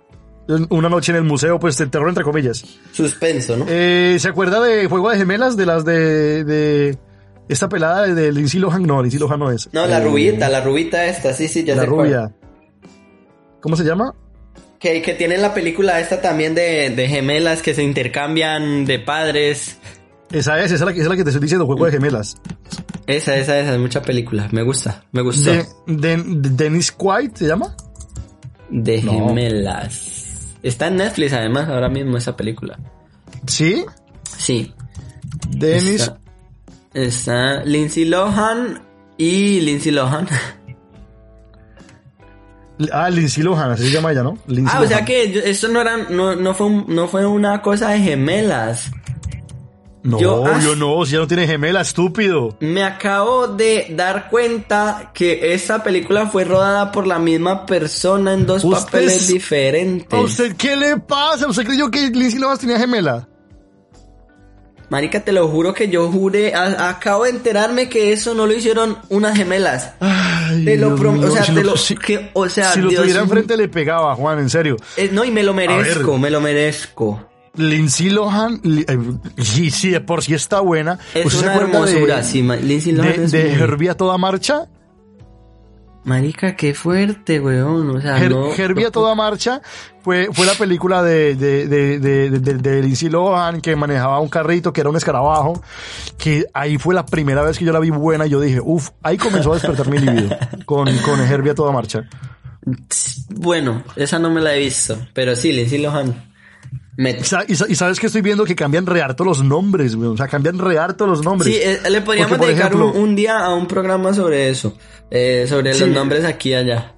Una 0.71 0.89
noche 0.89 1.13
en 1.13 1.17
el 1.17 1.25
museo, 1.25 1.59
pues 1.61 1.77
de 1.77 1.87
terror 1.89 2.09
entre 2.09 2.25
comillas. 2.25 2.65
Suspenso, 2.93 3.57
¿no? 3.57 3.67
Eh, 3.69 4.17
¿Se 4.19 4.29
acuerda 4.29 4.61
de 4.63 4.87
Juego 4.87 5.11
de 5.11 5.19
Gemelas? 5.19 5.57
De 5.59 5.67
las 5.67 5.85
de, 5.85 6.43
de 6.45 6.97
esta 7.51 7.69
pelada 7.69 8.05
de, 8.07 8.15
de 8.15 8.33
Lindsay 8.33 8.59
Lohan. 8.59 8.85
No, 8.85 9.03
Lindsay 9.03 9.21
Lohan 9.21 9.39
no 9.41 9.51
es. 9.51 9.69
No, 9.75 9.87
la 9.87 9.99
Eh, 9.99 10.05
rubita, 10.05 10.49
la 10.49 10.63
rubita 10.63 11.05
esta, 11.05 11.35
sí, 11.35 11.49
sí, 11.49 11.65
ya 11.65 11.75
La 11.77 11.83
sé 11.83 11.89
cuál. 11.89 12.07
rubia. 12.07 12.33
¿Cómo 13.61 13.77
se 13.77 13.85
llama? 13.85 14.15
Que, 14.79 15.03
que 15.03 15.13
tiene 15.15 15.37
la 15.37 15.53
película 15.53 16.01
esta 16.01 16.21
también 16.23 16.55
de, 16.55 16.91
de 16.91 17.09
gemelas 17.09 17.61
que 17.61 17.75
se 17.75 17.83
intercambian 17.83 18.87
de 18.87 19.01
padres. 19.01 19.77
Esa 20.31 20.59
es, 20.61 20.67
esa 20.67 20.75
es 20.77 20.81
la, 20.83 20.93
que- 20.95 21.01
esa 21.01 21.07
es 21.07 21.11
la 21.11 21.17
que 21.17 21.25
te 21.25 21.31
estoy 21.31 21.43
diciendo, 21.43 21.67
Juego 21.67 21.85
de 21.85 21.93
Gemelas. 21.93 22.41
Esa, 23.09 23.37
esa, 23.37 23.59
esa, 23.59 23.75
es 23.75 23.81
mucha 23.81 24.03
película. 24.03 24.49
Me 24.53 24.63
gusta, 24.63 25.03
me 25.13 25.23
gustó. 25.23 25.51
De, 25.51 25.65
de- 25.87 26.17
de 26.23 26.51
Dennis 26.51 26.93
Quaid, 26.93 27.33
¿se 27.35 27.47
llama? 27.49 27.75
De 28.71 29.03
No. 29.03 29.13
gemelas. 29.29 30.55
Está 30.63 30.87
en 30.89 30.97
Netflix 30.97 31.33
además 31.33 31.69
ahora 31.69 31.89
mismo 31.89 32.17
esa 32.19 32.37
película. 32.37 32.79
Sí. 33.47 33.85
Sí. 34.37 34.73
Dennis. 35.49 36.03
Está, 36.03 36.19
está 36.93 37.65
Lindsay 37.65 38.05
Lohan 38.05 38.83
y 39.17 39.61
Lindsay 39.63 39.91
Lohan. 39.93 40.29
Ah, 42.93 43.11
Lindsay 43.11 43.43
Lohan, 43.43 43.73
así 43.73 43.85
se 43.89 43.91
llama 43.91 44.13
ella, 44.13 44.23
¿no? 44.23 44.39
Lindsay 44.47 44.73
Ah, 44.77 44.83
o 44.83 44.87
sea 44.87 44.99
Lohan. 44.99 45.05
que 45.07 45.43
esto 45.51 45.67
no 45.69 45.81
era, 45.81 45.97
no, 45.97 46.37
no 46.37 46.55
fue, 46.55 46.71
no 46.87 47.09
fue 47.09 47.27
una 47.27 47.61
cosa 47.61 47.89
de 47.91 47.99
gemelas. 48.01 48.91
No, 50.03 50.19
yo- 50.21 50.45
yo, 50.61 50.73
ah. 50.73 50.77
no, 50.77 51.05
si 51.05 51.13
ya 51.13 51.19
no 51.19 51.27
tiene 51.27 51.47
gemela, 51.47 51.81
estúpido. 51.81 52.57
Me 52.61 52.85
acabo 52.85 53.49
de 53.49 53.87
dar 53.91 54.29
cuenta 54.31 55.11
que 55.13 55.53
esa 55.55 55.83
película 55.83 56.27
fue 56.27 56.45
rodada 56.45 56.93
por 56.93 57.07
la 57.07 57.19
misma 57.19 57.67
persona 57.67 58.33
en 58.35 58.47
dos 58.47 58.65
papeles 58.65 59.23
es- 59.23 59.29
diferentes. 59.29 60.17
¿A 60.19 60.23
usted 60.23 60.57
qué 60.57 60.77
le 60.77 60.97
pasa? 60.99 61.49
¿Usted 61.49 61.65
creyó 61.67 61.91
que 61.91 62.11
Lindsay 62.11 62.39
Lohan 62.39 62.59
tenía 62.59 62.79
gemela? 62.79 63.27
Marica, 64.91 65.21
te 65.21 65.33
lo 65.33 65.47
juro 65.49 65.75
que 65.75 65.89
yo 65.89 66.11
juré, 66.11 66.55
a- 66.55 66.89
acabo 66.89 67.25
de 67.25 67.31
enterarme 67.31 67.91
que 67.91 68.11
eso 68.13 68.33
no 68.35 68.47
lo 68.47 68.55
hicieron 68.55 68.97
unas 69.11 69.37
gemelas. 69.37 69.93
Ay, 70.01 70.65
Te 70.65 70.77
lo 70.79 70.89
Dios 70.89 71.01
prom- 71.01 71.19
mío, 71.19 71.29
o 71.29 71.31
sea, 71.31 71.45
si 71.45 71.53
te 71.55 71.63
lo, 71.65 71.77
si, 71.77 71.95
que- 71.97 72.31
o 72.33 72.49
sea, 72.49 72.73
si 72.73 72.81
lo 72.81 72.89
Dios 72.89 73.03
tuviera 73.03 73.21
enfrente 73.21 73.55
le 73.59 73.69
pegaba, 73.69 74.15
Juan, 74.15 74.39
en 74.39 74.49
serio. 74.49 74.77
Eh, 74.97 75.11
no, 75.13 75.25
y 75.27 75.31
me 75.31 75.43
lo 75.43 75.53
merezco, 75.53 76.17
me 76.17 76.31
lo 76.31 76.41
merezco. 76.41 77.23
Lindsay 77.59 78.11
Lohan, 78.11 78.61
eh, 78.65 78.99
sí, 79.43 79.71
sí, 79.71 79.91
de 79.91 80.01
por 80.01 80.23
sí 80.23 80.35
está 80.35 80.61
buena. 80.61 80.99
Es 81.15 81.27
¿Usted 81.27 81.41
se 81.41 81.45
una 81.47 81.55
hermosura, 81.57 82.17
de, 82.19 82.23
sí, 82.25 82.43
Lindsay 82.43 82.93
Lohan 82.93 83.17
de, 83.17 83.25
es 83.25 83.33
de 83.33 83.45
muy- 83.45 83.53
Herbie 83.63 83.91
a 83.91 83.95
toda 83.97 84.17
marcha? 84.19 84.67
Marica, 86.05 86.57
qué 86.57 86.73
fuerte, 86.73 87.39
weón, 87.39 87.91
o 87.97 88.01
sea, 88.01 88.17
Her- 88.19 88.31
no... 88.31 88.55
Herbie 88.55 88.87
a 88.87 88.91
toda 88.91 89.15
marcha 89.15 89.61
fue, 90.01 90.29
fue 90.33 90.47
la 90.47 90.55
película 90.55 91.03
de, 91.03 91.35
de, 91.35 91.67
de, 91.67 91.99
de, 91.99 92.31
de, 92.31 92.55
de 92.55 92.83
Lindsay 92.83 93.11
Lohan 93.11 93.61
que 93.61 93.77
manejaba 93.77 94.19
un 94.19 94.29
carrito 94.31 94.73
que 94.73 94.81
era 94.81 94.89
un 94.89 94.97
escarabajo. 94.97 95.61
Que 96.17 96.47
ahí 96.55 96.79
fue 96.79 96.95
la 96.95 97.05
primera 97.05 97.43
vez 97.43 97.59
que 97.59 97.65
yo 97.67 97.73
la 97.73 97.79
vi 97.81 97.91
buena 97.91 98.27
y 98.27 98.31
yo 98.31 98.41
dije, 98.41 98.59
uff, 98.63 98.89
ahí 99.03 99.19
comenzó 99.19 99.51
a 99.51 99.55
despertar 99.57 99.89
mi 99.91 99.99
libido 99.99 100.35
con, 100.65 100.87
con 100.99 101.21
Herbie 101.21 101.51
a 101.51 101.55
toda 101.55 101.73
marcha. 101.73 102.09
Bueno, 103.31 103.83
esa 103.97 104.19
no 104.19 104.31
me 104.31 104.41
la 104.41 104.55
he 104.55 104.61
visto, 104.61 104.97
pero 105.13 105.37
sí, 105.37 105.53
Lindsay 105.53 105.79
Lohan. 105.83 106.27
Y, 106.99 107.25
sa- 107.25 107.45
y 107.47 107.55
sa- 107.55 107.67
y 107.69 107.77
sabes 107.77 108.01
que 108.01 108.07
estoy 108.09 108.23
viendo 108.23 108.45
que 108.45 108.57
cambian 108.57 108.85
re 108.85 109.01
harto 109.03 109.23
los 109.25 109.43
nombres, 109.45 109.95
güey. 109.95 110.09
O 110.11 110.17
sea, 110.17 110.27
cambian 110.27 110.59
re 110.59 110.79
harto 110.79 111.07
los 111.07 111.23
nombres. 111.25 111.55
Sí, 111.55 111.61
eh, 111.63 111.79
le 111.89 112.01
podríamos 112.01 112.33
Porque, 112.37 112.47
dedicar 112.53 112.73
ejemplo, 112.73 112.91
un, 112.93 113.11
un 113.11 113.15
día 113.17 113.39
a 113.39 113.55
un 113.55 113.69
programa 113.69 114.13
sobre 114.13 114.49
eso, 114.49 114.77
eh, 115.11 115.47
sobre 115.49 115.75
Sí. 115.75 115.81
los 115.81 115.91
nombres 115.91 116.25
aquí 116.25 116.51
y 116.51 116.55
allá. 116.55 116.95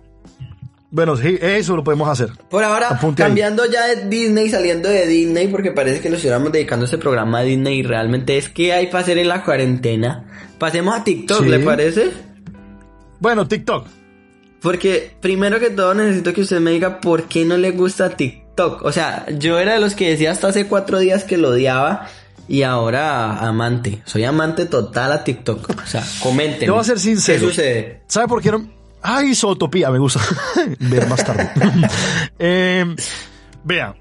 Bueno, 0.90 1.16
sí, 1.16 1.38
eso 1.40 1.76
lo 1.76 1.84
podemos 1.84 2.08
hacer. 2.08 2.30
Por 2.48 2.64
ahora, 2.64 2.88
Apunte 2.88 3.22
ahí. 3.22 3.28
cambiando 3.28 3.64
ya 3.70 3.86
de 3.86 4.08
Disney, 4.08 4.48
saliendo 4.48 4.88
de 4.88 5.06
Disney, 5.06 5.46
porque 5.48 5.70
parece 5.70 6.00
que 6.00 6.08
nos 6.08 6.16
estuviéramos 6.16 6.50
dedicando 6.50 6.84
a 6.84 6.86
este 6.86 6.98
programa 6.98 7.40
a 7.40 7.42
Disney 7.42 7.78
y 7.80 7.82
realmente 7.82 8.38
es 8.38 8.48
que 8.48 8.72
hay 8.72 8.86
para 8.86 9.00
hacer 9.00 9.18
en 9.18 9.28
la 9.28 9.44
cuarentena. 9.44 10.24
Pasemos 10.58 10.96
a 10.98 11.04
TikTok, 11.04 11.42
Sí. 11.44 11.48
¿le 11.48 11.58
parece? 11.60 12.10
Bueno, 13.20 13.46
TikTok. 13.46 13.86
Porque 14.62 15.12
primero 15.20 15.60
que 15.60 15.70
todo 15.70 15.94
necesito 15.94 16.32
que 16.32 16.40
usted 16.40 16.58
me 16.58 16.70
diga 16.72 17.00
por 17.00 17.24
qué 17.24 17.44
no 17.44 17.56
le 17.56 17.70
gusta 17.70 18.10
TikTok. 18.16 18.39
O 18.58 18.92
sea, 18.92 19.26
yo 19.38 19.58
era 19.58 19.74
de 19.74 19.80
los 19.80 19.94
que 19.94 20.10
decía 20.10 20.30
hasta 20.32 20.48
hace 20.48 20.66
cuatro 20.66 20.98
días 20.98 21.24
que 21.24 21.36
lo 21.36 21.50
odiaba 21.50 22.08
y 22.48 22.62
ahora 22.62 23.38
amante. 23.38 24.02
Soy 24.04 24.24
amante 24.24 24.66
total 24.66 25.12
a 25.12 25.24
TikTok. 25.24 25.70
O 25.70 25.86
sea, 25.86 26.04
comenten. 26.22 26.60
Te 26.60 26.70
voy 26.70 26.80
a 26.80 26.84
ser 26.84 26.98
sincero. 26.98 27.40
¿Qué 27.40 27.46
sucede? 27.46 28.02
¿Sabe 28.06 28.28
por 28.28 28.42
qué 28.42 28.50
no? 28.50 28.68
Ay, 29.02 29.34
Zootopía, 29.34 29.90
me 29.90 29.98
gusta. 29.98 30.20
Ver 30.80 31.08
más 31.08 31.24
tarde. 31.24 31.50
eh, 32.38 32.84
vea, 33.64 33.94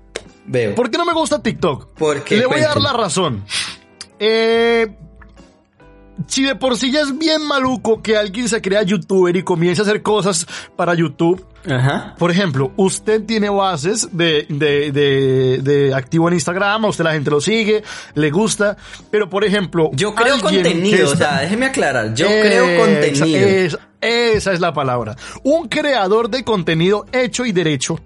Veo. 0.45 0.75
¿por 0.75 0.89
qué 0.89 0.97
no 0.97 1.05
me 1.05 1.13
gusta 1.13 1.41
TikTok? 1.41 1.93
¿Por 1.93 2.23
qué? 2.23 2.37
Le 2.37 2.47
voy 2.47 2.59
a 2.59 2.69
dar 2.69 2.81
la 2.81 2.93
razón. 2.93 3.45
Eh, 4.17 4.87
si 6.27 6.43
de 6.43 6.55
por 6.55 6.77
sí 6.77 6.91
ya 6.91 7.01
es 7.01 7.17
bien 7.17 7.45
maluco 7.47 8.01
que 8.01 8.17
alguien 8.17 8.47
se 8.49 8.61
crea 8.61 8.83
youtuber 8.83 9.35
y 9.35 9.43
comience 9.43 9.81
a 9.81 9.85
hacer 9.85 10.01
cosas 10.01 10.45
para 10.75 10.93
YouTube, 10.93 11.45
Ajá. 11.69 12.15
por 12.17 12.31
ejemplo, 12.31 12.71
usted 12.77 13.23
tiene 13.25 13.49
bases 13.49 14.09
de, 14.11 14.45
de, 14.49 14.91
de, 14.91 15.59
de 15.61 15.93
activo 15.93 16.27
en 16.27 16.35
Instagram, 16.35 16.85
a 16.85 16.87
usted 16.89 17.03
la 17.03 17.13
gente 17.13 17.29
lo 17.31 17.41
sigue, 17.41 17.83
le 18.15 18.29
gusta, 18.31 18.77
pero 19.11 19.29
por 19.29 19.43
ejemplo... 19.43 19.89
Yo 19.93 20.13
creo 20.15 20.39
contenido, 20.39 21.11
o 21.11 21.15
sea, 21.15 21.41
déjeme 21.41 21.67
aclarar. 21.67 22.13
Yo 22.13 22.27
Esa- 22.27 22.41
creo 22.47 22.79
contenido. 22.79 23.47
es- 23.47 23.77
esa 24.01 24.53
es 24.53 24.61
la 24.61 24.71
palabra. 24.71 25.17
Un 25.43 25.67
creador 25.67 26.29
de 26.29 26.45
contenido 26.45 27.05
hecho 27.11 27.45
y 27.45 27.51
derecho 27.51 27.99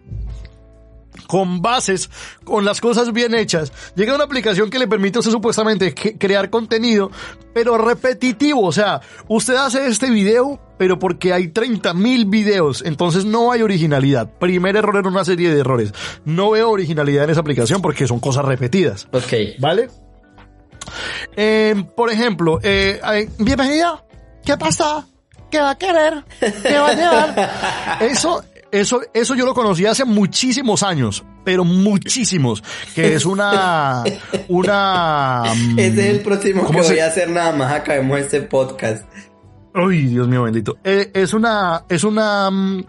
con 1.28 1.62
bases, 1.62 2.10
con 2.44 2.66
las 2.66 2.82
cosas 2.82 3.14
bien 3.14 3.34
hechas, 3.34 3.72
llega 3.96 4.16
una 4.16 4.24
aplicación 4.24 4.70
que 4.70 4.80
le 4.80 4.88
permite 4.88 5.18
a 5.18 5.22
usted 5.22 5.32
supuestamente 5.32 5.94
crear 5.94 6.50
contenido, 6.50 7.12
pero 7.54 7.78
repetitivo. 7.78 8.66
O 8.66 8.72
sea, 8.72 9.02
usted 9.28 9.56
hace 9.56 9.88
este 9.88 10.10
video, 10.10 10.60
pero 10.78 11.00
porque 11.00 11.34
hay 11.34 11.50
30 11.50 11.94
mil 11.94 12.26
videos, 12.26 12.84
entonces 12.86 13.26
no 13.26 13.52
hay 13.52 13.62
originalidad. 13.62 14.30
Primer 14.40 14.76
error 14.76 14.98
en 14.98 15.08
una 15.08 15.26
serie 15.26 15.54
de 15.54 15.60
errores. 15.60 15.94
No 16.26 16.52
veo 16.52 16.70
originalidad 16.70 17.26
en 17.26 17.32
esa 17.32 17.42
aplicación 17.42 17.82
porque 17.82 18.08
son 18.08 18.20
cosas 18.20 18.46
repetidas. 18.46 19.08
Ok. 19.12 19.60
¿Vale? 19.60 19.90
Eh, 21.36 21.76
por 21.96 22.12
ejemplo, 22.12 22.60
eh, 22.62 23.00
bienvenida. 23.38 24.04
¿Qué 24.46 24.58
pasa? 24.58 25.08
¿Qué 25.50 25.60
va 25.60 25.72
a 25.72 25.78
querer? 25.78 26.24
¿Qué 26.40 26.78
va 26.78 26.90
a 26.90 26.94
llevar? 26.94 28.00
Eso, 28.02 28.44
eso, 28.74 29.02
eso 29.14 29.36
yo 29.36 29.46
lo 29.46 29.54
conocí 29.54 29.86
hace 29.86 30.04
muchísimos 30.06 30.84
años, 30.84 31.24
pero 31.46 31.64
muchísimos, 31.64 32.64
que 32.96 33.14
es 33.16 33.26
una, 33.26 34.04
una, 34.50 35.44
mm, 35.56 35.80
Ese 35.80 36.02
es 36.02 36.16
el 36.16 36.20
próximo 36.22 36.62
que 36.62 36.68
¿Cómo 36.68 36.84
se- 36.84 36.94
voy 36.94 37.00
a 37.00 37.08
hacer 37.08 37.30
nada 37.30 37.52
más. 37.54 37.72
Acabemos 37.74 38.20
este 38.20 38.42
podcast. 38.42 39.06
Uy, 39.76 40.04
Dios 40.08 40.28
mío 40.28 40.44
bendito. 40.44 40.78
Eh, 40.84 41.10
es 41.14 41.34
una, 41.34 41.84
es 41.90 42.04
una, 42.04 42.50
mm, 42.52 42.84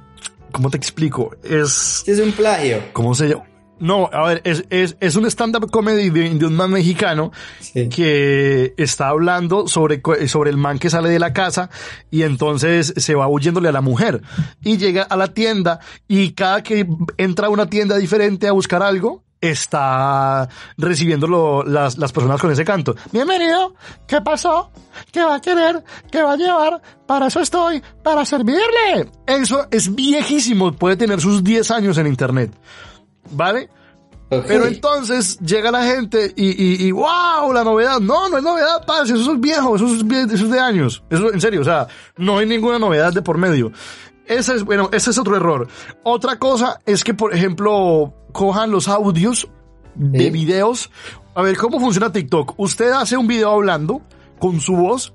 ¿cómo 0.53 0.71
te 0.71 0.77
explico? 0.77 1.31
Es, 1.43 2.03
es 2.07 2.19
un 2.19 2.33
plagio. 2.33 2.79
¿cómo 2.93 3.15
se 3.15 3.29
llama? 3.29 3.45
No, 3.85 4.09
a 4.13 4.27
ver, 4.29 4.41
es, 4.45 4.65
es, 4.71 4.97
es 5.01 5.15
un 5.17 5.27
stand-up 5.27 5.71
comedy 5.71 6.09
de, 6.09 6.31
de 6.31 6.47
un 6.47 6.55
man 6.57 6.71
mexicano 6.71 7.33
Sí. 7.61 7.89
que 7.91 8.73
está 8.79 9.09
hablando 9.09 9.69
sobre, 9.69 10.01
sobre 10.27 10.51
el 10.51 10.57
man 10.57 10.79
que 10.79 10.89
sale 10.89 11.11
de 11.11 11.19
la 11.19 11.33
casa 11.35 11.69
y 12.11 12.23
entonces 12.23 12.95
se 12.97 13.15
va 13.15 13.29
huyéndole 13.29 13.69
a 13.69 13.73
la 13.73 13.83
mujer 13.83 14.23
y 14.63 14.79
llega 14.79 15.03
a 15.03 15.17
la 15.17 15.29
tienda 15.29 15.81
y 16.09 16.33
cada 16.33 16.63
que 16.63 16.87
entra 17.19 17.49
a 17.49 17.51
una 17.51 17.67
tienda 17.69 17.97
diferente 17.99 18.49
a 18.49 18.53
buscar 18.53 18.83
algo, 18.83 19.23
está 19.43 20.49
recibiendo 20.79 21.27
lo- 21.27 21.63
las, 21.65 21.99
las 21.99 22.11
personas 22.13 22.41
con 22.41 22.51
ese 22.51 22.65
canto. 22.65 22.97
Bienvenido, 23.13 23.75
¿qué 24.07 24.23
pasó? 24.23 24.71
¿Qué 25.13 25.23
va 25.23 25.35
a 25.37 25.41
querer? 25.43 25.85
¿Qué 26.11 26.23
va 26.23 26.33
a 26.33 26.37
llevar? 26.37 26.81
Para 27.07 27.27
eso 27.27 27.41
estoy, 27.41 27.83
para 28.03 28.25
servirle. 28.25 29.11
Eso 29.27 29.67
es 29.71 29.95
viejísimo, 29.95 30.73
puede 30.73 30.97
tener 30.97 31.21
sus 31.21 31.45
10 31.45 31.71
años 31.71 31.99
en 31.99 32.07
internet. 32.07 32.51
¿Vale? 33.33 33.69
Pero 34.29 34.67
entonces 34.67 35.39
llega 35.39 35.71
la 35.71 35.85
gente 35.85 36.33
y, 36.35 36.47
y, 36.51 36.87
y 36.89 36.91
wow, 36.91 37.53
la 37.53 37.63
novedad. 37.63 38.01
No, 38.01 38.29
no 38.29 38.39
es 38.39 38.43
novedad, 38.43 38.85
parce, 38.85 39.15
eso 39.15 39.33
es 39.35 39.41
viejo, 39.41 39.77
eso 39.77 39.87
es, 39.87 40.05
vie- 40.05 40.33
eso 40.33 40.45
es 40.47 40.51
de 40.51 40.59
años. 40.59 41.05
Eso, 41.11 41.33
en 41.33 41.41
serio, 41.41 41.61
o 41.61 41.65
sea, 41.65 41.87
no 42.17 42.39
hay 42.39 42.47
ninguna 42.47 42.79
novedad 42.79 43.13
de 43.13 43.23
por 43.23 43.39
medio. 43.39 43.71
Ese 44.27 44.55
es, 44.55 44.65
bueno, 44.65 44.89
ese 44.93 45.11
es 45.11 45.19
otro 45.19 45.37
error. 45.37 45.69
Otra 46.03 46.39
cosa 46.39 46.81
es 46.87 47.05
que, 47.05 47.15
por 47.15 47.33
ejemplo, 47.35 48.13
cojan 48.33 48.71
los 48.71 48.89
audios 48.89 49.47
de 49.95 50.31
videos. 50.31 50.91
A 51.37 51.43
ver, 51.43 51.57
¿cómo 51.57 51.79
funciona 51.79 52.11
TikTok? 52.11 52.55
Usted 52.57 52.91
hace 52.91 53.17
un 53.17 53.29
video 53.29 53.51
hablando 53.51 54.03
con 54.41 54.61
su 54.61 54.75
voz 54.75 55.13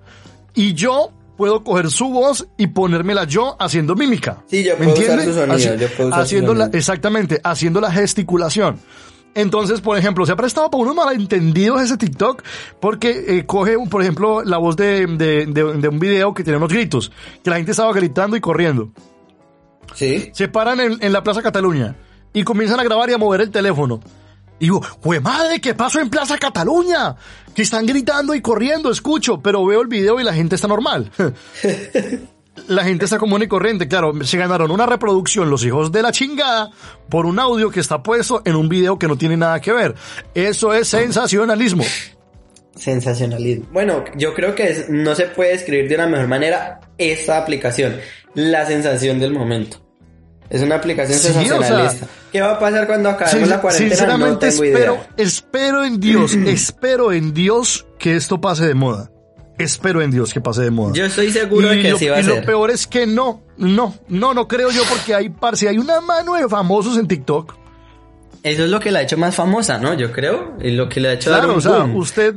y 0.54 0.74
yo 0.76 1.12
puedo 1.40 1.64
coger 1.64 1.90
su 1.90 2.10
voz 2.10 2.46
y 2.58 2.68
ponérmela 2.68 3.24
yo 3.24 3.56
haciendo 3.60 3.96
mímica. 3.96 4.44
Sí, 4.48 4.62
yo 4.62 4.74
¿Me 4.78 4.88
puedo 4.88 5.00
usar 5.00 5.20
entiende? 5.20 5.26
su 5.26 5.40
sonido, 5.40 5.76
yo 5.76 5.88
puedo 5.96 6.10
usar 6.10 6.20
su 6.20 6.24
haciendo 6.26 6.54
la- 6.54 6.66
exactamente, 6.74 7.40
haciendo 7.46 7.80
la 7.80 7.92
gesticulación. 7.94 8.78
Entonces, 9.36 9.80
por 9.80 9.98
ejemplo, 9.98 10.26
se 10.26 10.34
ha 10.34 10.36
prestado 10.36 10.70
para 10.70 10.84
unos 10.84 10.96
malentendidos 10.96 11.82
ese 11.82 11.96
TikTok 11.96 12.44
porque 12.82 13.24
eh, 13.38 13.46
coge, 13.46 13.78
por 13.90 14.02
ejemplo, 14.02 14.44
la 14.44 14.58
voz 14.58 14.76
de, 14.76 15.08
de, 15.08 15.46
de- 15.46 15.74
de 15.78 15.88
un 15.88 16.00
video 16.00 16.34
que 16.34 16.44
tiene 16.44 16.58
unos 16.58 16.74
gritos, 16.74 17.10
que 17.42 17.50
la 17.50 17.56
gente 17.56 17.72
estaba 17.72 17.94
gritando 17.94 18.36
y 18.36 18.42
corriendo. 18.42 18.90
Sí. 19.96 20.30
Se 20.34 20.50
paran 20.50 20.80
en, 20.82 20.98
en 21.02 21.14
la 21.14 21.24
Plaza 21.24 21.42
Cataluña 21.42 21.96
y 22.34 22.44
comienzan 22.44 22.80
a 22.80 22.84
grabar 22.84 23.10
y 23.10 23.14
a 23.14 23.18
mover 23.18 23.42
el 23.42 23.50
teléfono. 23.50 24.02
Y 24.60 24.66
digo, 24.66 24.82
¡jue 25.02 25.20
madre! 25.20 25.62
¿Qué 25.62 25.74
pasó 25.74 26.00
en 26.00 26.10
Plaza 26.10 26.38
Cataluña? 26.38 27.16
Que 27.54 27.62
están 27.62 27.86
gritando 27.86 28.36
y 28.36 28.42
corriendo, 28.42 28.92
escucho, 28.92 29.42
pero 29.42 29.66
veo 29.66 29.82
el 29.82 29.88
video 29.88 30.20
y 30.20 30.24
la 30.24 30.34
gente 30.34 30.56
está 30.56 30.68
normal. 30.68 31.12
la 32.68 32.84
gente 32.84 33.06
está 33.06 33.18
común 33.18 33.44
y 33.44 33.48
corriente. 33.48 33.88
Claro, 33.88 34.14
se 34.24 34.38
ganaron 34.38 34.72
una 34.72 34.86
reproducción 34.86 35.50
los 35.50 35.64
hijos 35.64 35.92
de 35.92 36.02
la 36.02 36.12
chingada 36.12 36.72
por 37.10 37.26
un 37.26 37.40
audio 37.40 37.72
que 37.72 37.80
está 37.80 38.04
puesto 38.04 38.42
en 38.46 38.56
un 38.56 38.70
video 38.70 39.00
que 39.00 39.08
no 39.08 39.18
tiene 39.18 39.38
nada 39.38 39.60
que 39.62 39.72
ver. 39.72 39.96
Eso 40.34 40.74
es 40.74 40.88
sensacionalismo. 40.90 41.84
Sensacionalismo. 42.76 43.68
Bueno, 43.72 44.04
yo 44.16 44.34
creo 44.34 44.56
que 44.56 44.86
no 44.90 45.16
se 45.16 45.26
puede 45.28 45.52
describir 45.52 45.90
de 45.90 45.96
una 45.96 46.08
mejor 46.08 46.28
manera 46.28 46.82
esta 46.98 47.38
aplicación. 47.38 47.98
La 48.36 48.66
sensación 48.66 49.20
del 49.20 49.34
momento. 49.34 49.89
Es 50.50 50.62
una 50.64 50.76
aplicación 50.76 51.20
Sí, 51.20 51.28
o 51.30 51.34
sea, 51.34 51.42
sensacionalista. 51.44 52.08
¿Qué 52.32 52.42
va 52.42 52.52
a 52.54 52.60
pasar 52.60 52.88
cuando 52.88 53.10
acabemos 53.10 53.40
Sin- 53.42 53.50
la 53.50 53.62
cuarentena? 53.62 53.90
sinceramente 53.90 54.32
no 54.34 54.38
tengo 54.52 54.64
espero, 54.64 54.94
idea. 54.96 55.10
espero 55.18 55.84
en 55.86 56.00
Dios, 56.00 56.34
espero 56.46 57.12
en 57.12 57.34
Dios 57.34 57.86
que 58.00 58.16
esto 58.16 58.42
pase 58.42 58.66
de 58.68 58.74
moda. 58.74 59.12
Espero 59.60 60.02
en 60.02 60.10
Dios 60.10 60.34
que 60.34 60.40
pase 60.42 60.62
de 60.64 60.72
moda. 60.72 60.94
Yo 60.96 61.06
estoy 61.06 61.32
seguro 61.32 61.68
de 61.68 61.80
y 61.80 61.82
que 61.84 61.92
lo, 61.92 61.98
sí 61.98 62.08
va 62.08 62.16
a 62.18 62.20
y 62.22 62.24
lo 62.24 62.36
ser. 62.36 62.46
peor 62.46 62.72
es 62.72 62.88
que 62.88 63.06
no, 63.06 63.42
no, 63.58 63.94
no, 64.08 64.34
no 64.34 64.48
creo 64.48 64.72
yo 64.72 64.82
porque 64.90 65.14
hay 65.14 65.30
parce, 65.30 65.68
hay 65.68 65.78
una 65.78 66.00
mano 66.02 66.36
de 66.36 66.48
famosos 66.48 66.98
en 66.98 67.08
TikTok. 67.08 67.56
Eso 68.42 68.64
es 68.64 68.70
lo 68.70 68.80
que 68.80 68.90
la 68.90 69.00
ha 69.00 69.02
hecho 69.02 69.18
más 69.18 69.36
famosa, 69.36 69.78
¿no? 69.78 69.94
Yo 69.96 70.14
creo. 70.14 70.54
Y 70.62 70.72
lo 70.72 70.88
que 70.88 71.02
le 71.02 71.10
ha 71.10 71.14
hecho 71.14 71.30
dar 71.30 71.42
Claro, 71.42 71.54
un 71.54 71.58
o 71.60 71.62
sea, 71.62 71.72
boom. 71.84 71.96
usted, 71.98 72.36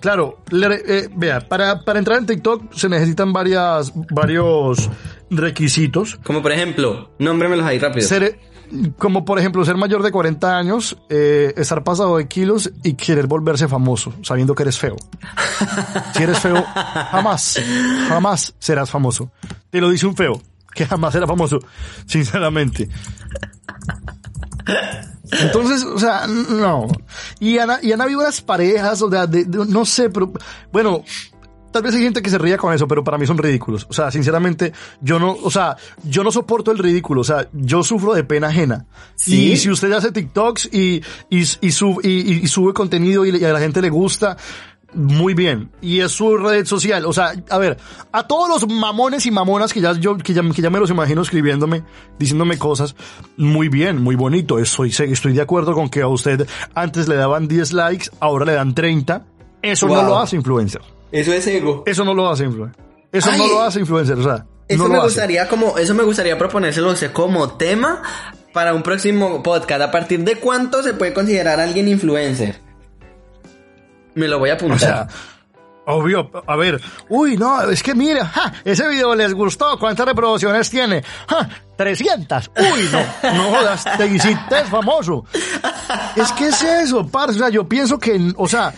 claro, 0.00 0.38
le- 0.50 0.82
eh, 0.86 1.08
vea, 1.14 1.40
para, 1.46 1.80
para 1.84 1.98
entrar 1.98 2.16
en 2.18 2.24
TikTok 2.24 2.72
se 2.72 2.88
necesitan 2.88 3.30
varias, 3.34 3.92
varios 4.10 4.88
requisitos. 5.36 6.18
Como 6.24 6.42
por 6.42 6.52
ejemplo, 6.52 7.14
nómbremelos 7.18 7.64
ahí 7.66 7.78
rápido. 7.78 8.06
Ser, 8.06 8.38
como 8.98 9.24
por 9.24 9.38
ejemplo, 9.38 9.64
ser 9.64 9.76
mayor 9.76 10.02
de 10.02 10.10
40 10.10 10.56
años, 10.56 10.96
eh, 11.10 11.52
estar 11.56 11.84
pasado 11.84 12.16
de 12.16 12.26
kilos 12.28 12.72
y 12.82 12.94
querer 12.94 13.26
volverse 13.26 13.68
famoso, 13.68 14.12
sabiendo 14.22 14.54
que 14.54 14.62
eres 14.64 14.78
feo. 14.78 14.96
Si 16.16 16.22
eres 16.22 16.38
feo, 16.38 16.64
jamás, 17.10 17.60
jamás 18.08 18.54
serás 18.58 18.90
famoso. 18.90 19.30
Te 19.70 19.80
lo 19.80 19.90
dice 19.90 20.06
un 20.06 20.16
feo, 20.16 20.40
que 20.74 20.86
jamás 20.86 21.12
será 21.12 21.26
famoso, 21.26 21.58
sinceramente. 22.06 22.88
Entonces, 25.40 25.84
o 25.84 25.98
sea, 25.98 26.26
no. 26.26 26.86
Y 27.40 27.58
han, 27.58 27.70
y 27.82 27.92
han 27.92 28.00
habido 28.00 28.20
unas 28.20 28.40
parejas, 28.40 29.00
o 29.02 29.10
sea, 29.10 29.26
de- 29.26 29.44
de- 29.44 29.66
no 29.66 29.84
sé, 29.84 30.10
pero, 30.10 30.32
bueno, 30.72 31.02
tal 31.74 31.82
vez 31.82 31.94
hay 31.96 32.02
gente 32.02 32.22
que 32.22 32.30
se 32.30 32.38
ría 32.38 32.56
con 32.56 32.72
eso, 32.72 32.86
pero 32.86 33.02
para 33.02 33.18
mí 33.18 33.26
son 33.26 33.36
ridículos. 33.36 33.84
O 33.90 33.92
sea, 33.92 34.10
sinceramente, 34.12 34.72
yo 35.00 35.18
no, 35.18 35.32
o 35.42 35.50
sea, 35.50 35.76
yo 36.04 36.22
no 36.22 36.30
soporto 36.30 36.70
el 36.70 36.78
ridículo. 36.78 37.20
O 37.20 37.24
sea, 37.24 37.48
yo 37.52 37.82
sufro 37.82 38.14
de 38.14 38.22
pena 38.22 38.46
ajena. 38.46 38.86
¿Sí? 39.16 39.50
Y 39.52 39.56
si 39.56 39.70
usted 39.70 39.90
hace 39.92 40.12
TikToks 40.12 40.70
y, 40.72 41.02
y, 41.30 41.40
y, 41.40 41.70
sub- 41.72 42.00
y- 42.04 42.42
y 42.44 42.46
sube 42.46 42.72
contenido 42.72 43.26
y, 43.26 43.44
a 43.44 43.52
la 43.52 43.58
gente 43.58 43.82
le 43.82 43.90
gusta, 43.90 44.36
muy 44.94 45.34
bien. 45.34 45.72
Y 45.82 45.98
es 45.98 46.12
su 46.12 46.36
red 46.36 46.64
social. 46.66 47.04
O 47.06 47.12
sea, 47.12 47.32
a 47.50 47.58
ver, 47.58 47.76
a 48.12 48.26
todos 48.28 48.48
los 48.48 48.68
mamones 48.72 49.26
y 49.26 49.32
mamonas 49.32 49.72
que 49.72 49.80
ya 49.80 49.92
yo, 49.94 50.16
que 50.16 50.32
ya, 50.32 50.42
que 50.54 50.62
ya 50.62 50.70
me 50.70 50.78
los 50.78 50.90
imagino 50.90 51.22
escribiéndome, 51.22 51.82
diciéndome 52.20 52.56
cosas, 52.56 52.94
muy 53.36 53.68
bien, 53.68 54.00
muy 54.00 54.14
bonito. 54.14 54.60
Estoy, 54.60 54.90
estoy 54.90 55.32
de 55.32 55.40
acuerdo 55.42 55.74
con 55.74 55.88
que 55.88 56.02
a 56.02 56.06
usted 56.06 56.46
antes 56.76 57.08
le 57.08 57.16
daban 57.16 57.48
10 57.48 57.72
likes, 57.72 58.10
ahora 58.20 58.44
le 58.44 58.52
dan 58.52 58.74
30. 58.74 59.26
Eso 59.62 59.88
no 59.88 59.94
lo 60.08 60.18
hace 60.20 60.36
influencer. 60.36 60.80
Eso 61.14 61.32
es 61.32 61.46
ego. 61.46 61.84
Eso 61.86 62.04
no 62.04 62.12
lo 62.12 62.28
hace 62.28 62.42
influencer. 62.44 62.82
Eso 63.12 63.30
Ay. 63.30 63.38
no 63.38 63.46
lo 63.46 63.62
hace 63.62 63.78
influencer, 63.78 64.18
o 64.18 64.22
sea, 64.24 64.44
Eso 64.66 64.82
no 64.82 64.88
me 64.88 64.96
lo 64.96 65.02
hace. 65.02 65.10
gustaría 65.10 65.46
como, 65.46 65.78
eso 65.78 65.94
me 65.94 66.02
gustaría 66.02 66.36
proponérselo 66.36 66.92
como 67.12 67.52
tema 67.56 68.02
para 68.52 68.74
un 68.74 68.82
próximo 68.82 69.40
podcast. 69.40 69.80
¿A 69.82 69.90
partir 69.92 70.24
de 70.24 70.36
cuánto 70.40 70.82
se 70.82 70.92
puede 70.94 71.14
considerar 71.14 71.60
alguien 71.60 71.86
influencer? 71.86 72.60
Me 74.14 74.26
lo 74.26 74.40
voy 74.40 74.50
a 74.50 74.54
apuntar. 74.54 74.76
O 74.76 74.80
sea, 74.80 75.08
obvio, 75.86 76.30
a 76.48 76.56
ver, 76.56 76.80
uy, 77.08 77.36
no, 77.36 77.62
es 77.62 77.80
que 77.80 77.94
mira, 77.94 78.26
ja, 78.26 78.52
ese 78.64 78.88
video 78.88 79.14
les 79.14 79.34
gustó, 79.34 79.78
¿cuántas 79.78 80.06
reproducciones 80.06 80.68
tiene? 80.68 81.04
Ja, 81.28 81.48
300, 81.76 82.50
uy, 82.56 82.88
no, 82.90 83.32
no 83.34 83.56
jodas, 83.56 83.84
te 83.96 84.06
hiciste 84.08 84.64
famoso. 84.68 85.24
Es 86.16 86.32
que 86.32 86.48
es 86.48 86.60
eso, 86.60 87.06
parce, 87.06 87.36
o 87.36 87.38
sea, 87.38 87.50
yo 87.50 87.68
pienso 87.68 87.98
que, 87.98 88.32
o 88.36 88.48
sea, 88.48 88.72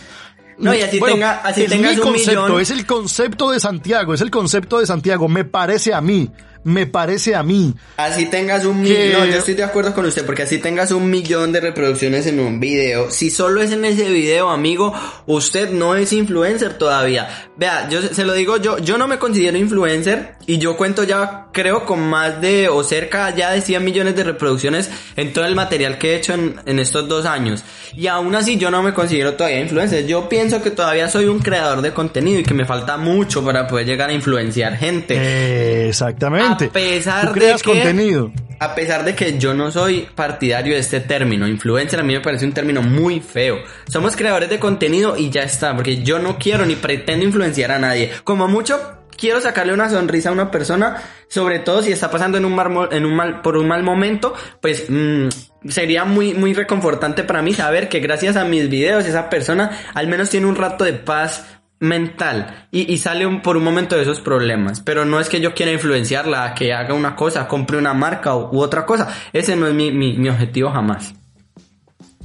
No, 0.59 0.73
y 0.73 0.81
así 0.81 0.99
tenga- 0.99 1.41
así 1.43 1.63
es 1.63 1.69
tengas 1.69 1.93
mi 1.93 2.01
un 2.01 2.07
concepto, 2.07 2.43
millón. 2.45 2.61
es 2.61 2.71
el 2.71 2.85
concepto 2.85 3.51
de 3.51 3.59
Santiago, 3.59 4.13
es 4.13 4.21
el 4.21 4.31
concepto 4.31 4.79
de 4.79 4.85
Santiago, 4.87 5.27
me 5.27 5.45
parece 5.45 5.93
a 5.93 6.01
mí, 6.01 6.31
me 6.67 6.85
parece 6.85 7.33
a 7.33 7.43
mí. 7.43 7.73
Así 7.95 8.25
tengas 8.25 8.65
un 8.65 8.81
millón, 8.81 9.13
no, 9.13 9.25
yo 9.25 9.37
estoy 9.37 9.53
de 9.53 9.63
acuerdo 9.63 9.93
con 9.93 10.05
usted, 10.05 10.25
porque 10.25 10.43
así 10.43 10.57
tengas 10.57 10.91
un 10.91 11.09
millón 11.09 11.53
de 11.53 11.61
reproducciones 11.61 12.27
en 12.27 12.41
un 12.41 12.59
video, 12.59 13.09
si 13.09 13.29
solo 13.29 13.61
es 13.61 13.71
en 13.71 13.85
ese 13.85 14.09
video, 14.09 14.49
amigo, 14.49 14.93
usted 15.27 15.69
no 15.71 15.95
es 15.95 16.11
influencer 16.11 16.73
todavía. 16.77 17.49
Vea, 17.55 17.87
yo 17.89 18.01
se- 18.01 18.25
lo 18.25 18.33
digo 18.33 18.57
yo, 18.57 18.79
yo 18.79 18.97
no 18.97 19.07
me 19.07 19.17
considero 19.17 19.57
influencer 19.57 20.35
y 20.45 20.57
yo 20.57 20.75
cuento 20.75 21.03
ya, 21.05 21.47
creo, 21.53 21.85
con 21.85 22.01
más 22.01 22.41
de, 22.41 22.67
o 22.67 22.83
cerca 22.83 23.33
ya 23.33 23.51
de 23.51 23.61
100 23.61 23.83
millones 23.85 24.15
de 24.17 24.25
reproducciones 24.25 24.89
en 25.15 25.31
todo 25.31 25.45
el 25.45 25.55
material 25.55 25.97
que 25.97 26.11
he 26.11 26.15
hecho 26.17 26.33
en, 26.33 26.59
en 26.65 26.79
estos 26.79 27.07
dos 27.07 27.25
años. 27.25 27.63
Y 27.95 28.07
aún 28.07 28.35
así 28.35 28.57
yo 28.57 28.69
no 28.69 28.83
me 28.83 28.93
considero 28.93 29.35
todavía 29.35 29.61
influencer, 29.61 30.05
yo 30.05 30.27
pienso 30.27 30.61
que 30.61 30.71
todavía 30.71 31.09
soy 31.09 31.25
un 31.27 31.39
creador 31.39 31.81
de 31.81 31.93
contenido 31.93 32.41
y 32.41 32.43
que 32.43 32.53
me 32.53 32.65
falta 32.65 32.97
mucho 32.97 33.43
para 33.43 33.65
poder 33.67 33.85
llegar 33.87 34.09
a 34.09 34.13
influenciar 34.13 34.75
gente. 34.77 35.15
Eh, 35.17 35.87
exactamente. 35.87 36.47
A 36.47 36.56
pesar 36.57 37.27
Tú 37.27 37.33
creas 37.33 37.61
de 37.61 37.63
que- 37.63 37.71
contenido. 37.81 38.31
A 38.59 38.73
pesar 38.73 39.05
de 39.05 39.13
que 39.13 39.37
yo 39.37 39.53
no 39.53 39.69
soy 39.71 40.07
partidario 40.15 40.73
de 40.73 40.79
este 40.79 40.99
término, 40.99 41.47
influencer 41.47 41.99
a 41.99 42.03
mí 42.03 42.15
me 42.15 42.21
parece 42.21 42.43
un 42.45 42.53
término 42.53 42.81
muy 42.81 43.19
feo. 43.19 43.57
Somos 43.87 44.15
creadores 44.15 44.49
de 44.49 44.57
contenido 44.57 45.15
y 45.15 45.29
ya 45.29 45.43
está, 45.43 45.75
porque 45.75 46.01
yo 46.01 46.17
no 46.17 46.39
quiero 46.39 46.65
ni 46.65 46.75
pretendo 46.75 47.23
influenciar 47.23 47.71
a 47.71 47.77
nadie. 47.77 48.11
Como 48.23 48.47
mucho 48.47 48.79
quiero 49.15 49.41
sacarle 49.41 49.73
una 49.73 49.89
sonrisa 49.91 50.29
a 50.29 50.31
una 50.31 50.49
persona, 50.49 51.03
sobre 51.27 51.59
todo 51.59 51.83
si 51.83 51.91
está 51.91 52.09
pasando 52.09 52.39
en 52.39 52.45
un, 52.45 52.55
mal 52.55 52.69
mo- 52.71 52.91
en 52.91 53.05
un 53.05 53.15
mal, 53.15 53.41
por 53.43 53.57
un 53.57 53.67
mal 53.67 53.83
momento, 53.83 54.33
pues 54.59 54.85
mm, 54.89 55.27
sería 55.67 56.05
muy, 56.05 56.33
muy 56.33 56.53
reconfortante 56.55 57.23
para 57.23 57.43
mí 57.43 57.53
saber 57.53 57.89
que 57.89 57.99
gracias 57.99 58.37
a 58.37 58.43
mis 58.45 58.69
videos 58.69 59.05
esa 59.05 59.29
persona 59.29 59.69
al 59.93 60.07
menos 60.07 60.31
tiene 60.31 60.47
un 60.47 60.55
rato 60.55 60.83
de 60.83 60.93
paz 60.93 61.45
mental 61.79 62.67
y, 62.71 62.91
y 62.91 62.97
sale 62.97 63.25
un- 63.27 63.41
por 63.41 63.55
un 63.57 63.63
momento 63.63 63.95
de 63.95 64.01
esos 64.01 64.19
problemas. 64.21 64.81
Pero 64.81 65.05
no 65.05 65.19
es 65.19 65.29
que 65.29 65.39
yo 65.41 65.53
quiera 65.53 65.71
influenciarla 65.71 66.43
a 66.45 66.53
que 66.53 66.73
haga 66.73 66.93
una 66.93 67.15
cosa, 67.15 67.47
compre 67.47 67.77
una 67.77 67.93
marca 67.93 68.35
u, 68.35 68.49
u 68.55 68.61
otra 68.61 68.85
cosa. 68.85 69.07
Ese 69.33 69.55
no 69.55 69.67
es 69.67 69.73
mi, 69.73 69.91
mi, 69.91 70.17
mi 70.17 70.29
objetivo 70.29 70.71
jamás. 70.71 71.13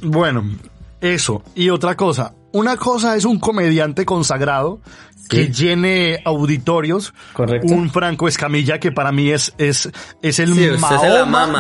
Bueno, 0.01 0.45
eso. 1.01 1.43
Y 1.55 1.71
otra 1.71 1.97
cosa. 1.97 2.35
Una 2.53 2.77
cosa 2.77 3.17
es 3.17 3.25
un 3.25 3.39
comediante 3.39 4.05
consagrado 4.05 4.81
que 5.29 5.49
llene 5.51 6.21
auditorios. 6.25 7.15
Correcto. 7.33 7.73
Un 7.73 7.89
Franco 7.91 8.29
Escamilla 8.29 8.79
que 8.79 8.93
para 8.93 9.13
mí 9.13 9.31
es, 9.31 9.55
es, 9.59 9.91
es 10.21 10.39
el 10.39 10.53
Sí, 10.55 10.61
la 10.61 10.67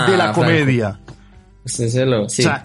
de 0.06 0.16
la 0.16 0.24
Franco. 0.24 0.40
comedia. 0.40 1.00
Usted 1.64 1.88
se 1.88 2.04
lo... 2.04 2.28
Sí. 2.28 2.42
O 2.42 2.44
sea, 2.46 2.62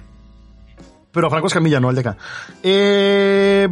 pero 1.12 1.30
Franco 1.30 1.48
Escamilla, 1.48 1.80
no 1.80 1.90
el 1.90 1.96
de 1.96 2.02
acá. 2.02 2.18
Eh, 2.62 3.70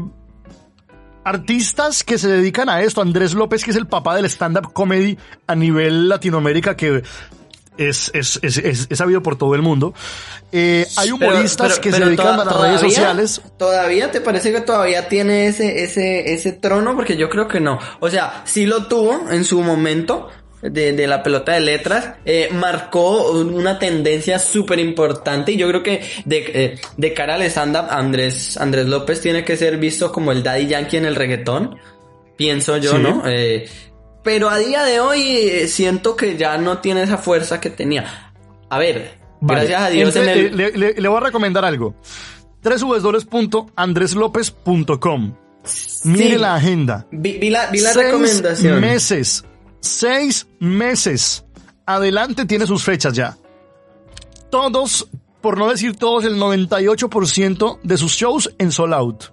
artistas 1.26 2.04
que 2.04 2.18
se 2.18 2.30
dedican 2.30 2.70
a 2.70 2.82
esto, 2.82 3.02
Andrés 3.02 3.34
López, 3.34 3.64
que 3.66 3.72
es 3.72 3.78
el 3.78 3.88
papá 3.88 4.16
del 4.16 4.26
stand-up 4.26 4.72
comedy 4.72 5.18
a 5.48 5.56
nivel 5.56 6.08
Latinoamérica, 6.08 6.78
que 6.78 7.04
es, 7.78 8.10
es, 8.14 8.40
es, 8.42 8.58
es, 8.58 8.88
es 8.90 8.98
sabido 8.98 9.22
por 9.22 9.36
todo 9.38 9.54
el 9.56 9.62
mundo. 9.62 9.94
Eh, 10.52 10.88
hay 10.96 11.12
humoristas 11.12 11.68
Pero- 11.68 11.82
pero- 11.82 11.82
que 11.82 11.92
se 11.92 12.06
dedican 12.06 12.40
a 12.40 12.46
las 12.46 12.62
redes 12.62 12.80
sociales. 12.82 13.42
¿Todavía 13.58 14.12
te 14.12 14.22
parece 14.22 14.54
que 14.54 14.62
todavía 14.62 15.10
tiene 15.10 15.48
ese, 15.48 15.84
ese, 15.84 16.34
ese 16.34 16.54
trono? 16.54 16.96
Porque 16.96 17.18
yo 17.18 17.28
creo 17.28 17.48
que 17.50 17.60
no. 17.60 17.78
O 18.00 18.10
sea, 18.10 18.44
sí 18.46 18.66
lo 18.66 18.86
tuvo 18.88 19.30
en 19.30 19.44
su 19.44 19.62
momento. 19.62 20.30
De, 20.72 20.94
de 20.94 21.08
la 21.08 21.24
pelota 21.24 21.54
de 21.54 21.60
letras, 21.62 22.16
eh, 22.26 22.50
marcó 22.52 23.32
una 23.32 23.80
tendencia 23.80 24.40
súper 24.40 24.80
importante 24.80 25.52
y 25.52 25.58
yo 25.58 25.68
creo 25.70 25.84
que 25.84 26.02
de, 26.26 26.38
eh, 26.54 26.80
de 26.98 27.14
cara 27.14 27.36
al 27.36 27.42
stand-up, 27.44 27.86
Andrés, 27.90 28.58
Andrés 28.58 28.86
López 28.88 29.22
tiene 29.22 29.44
que 29.44 29.58
ser 29.58 29.78
visto 29.78 30.12
como 30.12 30.32
el 30.32 30.44
daddy 30.44 30.68
yankee 30.68 30.98
en 30.98 31.06
el 31.06 31.16
reggaetón, 31.16 31.78
pienso 32.38 32.78
yo, 32.78 32.92
Sí. 32.92 32.98
¿no? 33.00 33.24
Eh, 33.26 33.68
pero 34.24 34.50
a 34.50 34.58
día 34.58 34.84
de 34.84 35.00
hoy 35.00 35.68
siento 35.68 36.16
que 36.16 36.38
ya 36.38 36.58
no 36.58 36.80
tiene 36.80 37.04
esa 37.04 37.18
fuerza 37.18 37.60
que 37.60 37.70
tenía. 37.70 38.32
A 38.70 38.80
ver, 38.80 39.14
Vale. 39.42 39.62
gracias 39.68 39.82
a 39.82 39.90
Dios 39.90 40.16
Entre- 40.16 40.34
en 40.34 40.40
el... 40.48 40.58
le, 40.58 40.72
le- 40.72 40.94
le 41.02 41.08
voy 41.08 41.18
a 41.18 41.26
recomendar 41.26 41.64
algo. 41.64 41.94
www.andreslopez.com 42.64 45.36
Mire 46.04 46.38
la 46.38 46.56
agenda. 46.56 47.08
Vi, 47.12 47.38
vi 47.40 47.50
la, 47.50 47.68
vi 47.72 47.80
la 47.80 47.94
seis 47.94 48.06
recomendación. 48.06 48.82
meses. 48.82 49.44
Seis 49.86 50.48
meses. 50.60 51.44
Adelante 51.86 52.46
tiene 52.46 52.66
sus 52.66 52.84
fechas 52.84 53.14
ya. 53.14 53.38
Todos, 54.50 55.08
por 55.42 55.58
no 55.58 55.70
decir 55.70 55.96
todos, 55.96 56.26
el 56.26 56.38
98% 56.38 57.80
de 57.84 57.98
sus 57.98 58.14
shows 58.14 58.54
en 58.58 58.72
sold 58.72 58.94
out. 58.94 59.24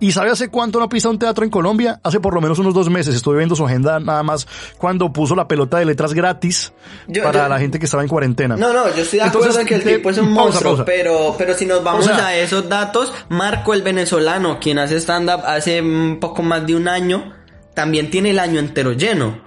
¿Y 0.00 0.12
sabe 0.12 0.30
hace 0.30 0.48
cuánto 0.48 0.80
no 0.80 0.88
pisa 0.88 1.08
un 1.08 1.18
teatro 1.18 1.44
en 1.44 1.50
Colombia? 1.50 2.00
Hace 2.02 2.18
por 2.20 2.34
lo 2.34 2.40
menos 2.40 2.58
unos 2.58 2.74
dos 2.74 2.90
meses. 2.90 3.14
Estuve 3.14 3.36
viendo 3.38 3.54
su 3.54 3.64
agenda 3.64 4.00
nada 4.00 4.22
más 4.22 4.46
cuando 4.76 5.12
puso 5.12 5.34
la 5.36 5.46
pelota 5.46 5.78
de 5.78 5.84
letras 5.84 6.12
gratis 6.14 6.72
Yo- 7.06 7.22
para 7.22 7.44
yo- 7.44 7.48
la 7.48 7.58
gente 7.58 7.78
que 7.78 7.84
estaba 7.84 8.02
en 8.02 8.08
cuarentena. 8.08 8.56
No, 8.56 8.72
no, 8.72 8.86
yo 8.94 9.02
estoy 9.02 9.20
de 9.20 9.26
Entonces, 9.26 9.52
acuerdo 9.52 9.60
en 9.60 9.66
que 9.66 9.74
el 9.90 9.96
tipo 9.96 10.10
es 10.10 10.18
un 10.18 10.26
pausa, 10.34 10.40
monstruo, 10.42 10.70
pausa. 10.72 10.84
pero 10.84 11.34
pero 11.38 11.54
si 11.54 11.64
nos 11.66 11.82
vamos 11.84 12.06
O 12.06 12.14
sea- 12.14 12.26
a 12.26 12.36
esos 12.36 12.68
datos, 12.68 13.12
Marco 13.28 13.72
el 13.72 13.82
venezolano, 13.82 14.58
quien 14.60 14.78
hace 14.78 14.96
stand-up 15.00 15.42
hace 15.46 15.80
un 15.80 16.18
poco 16.20 16.42
más 16.42 16.66
de 16.66 16.74
un 16.74 16.88
año, 16.88 17.32
también 17.74 18.10
tiene 18.10 18.30
el 18.30 18.38
año 18.40 18.58
entero 18.60 18.92
lleno 18.92 19.40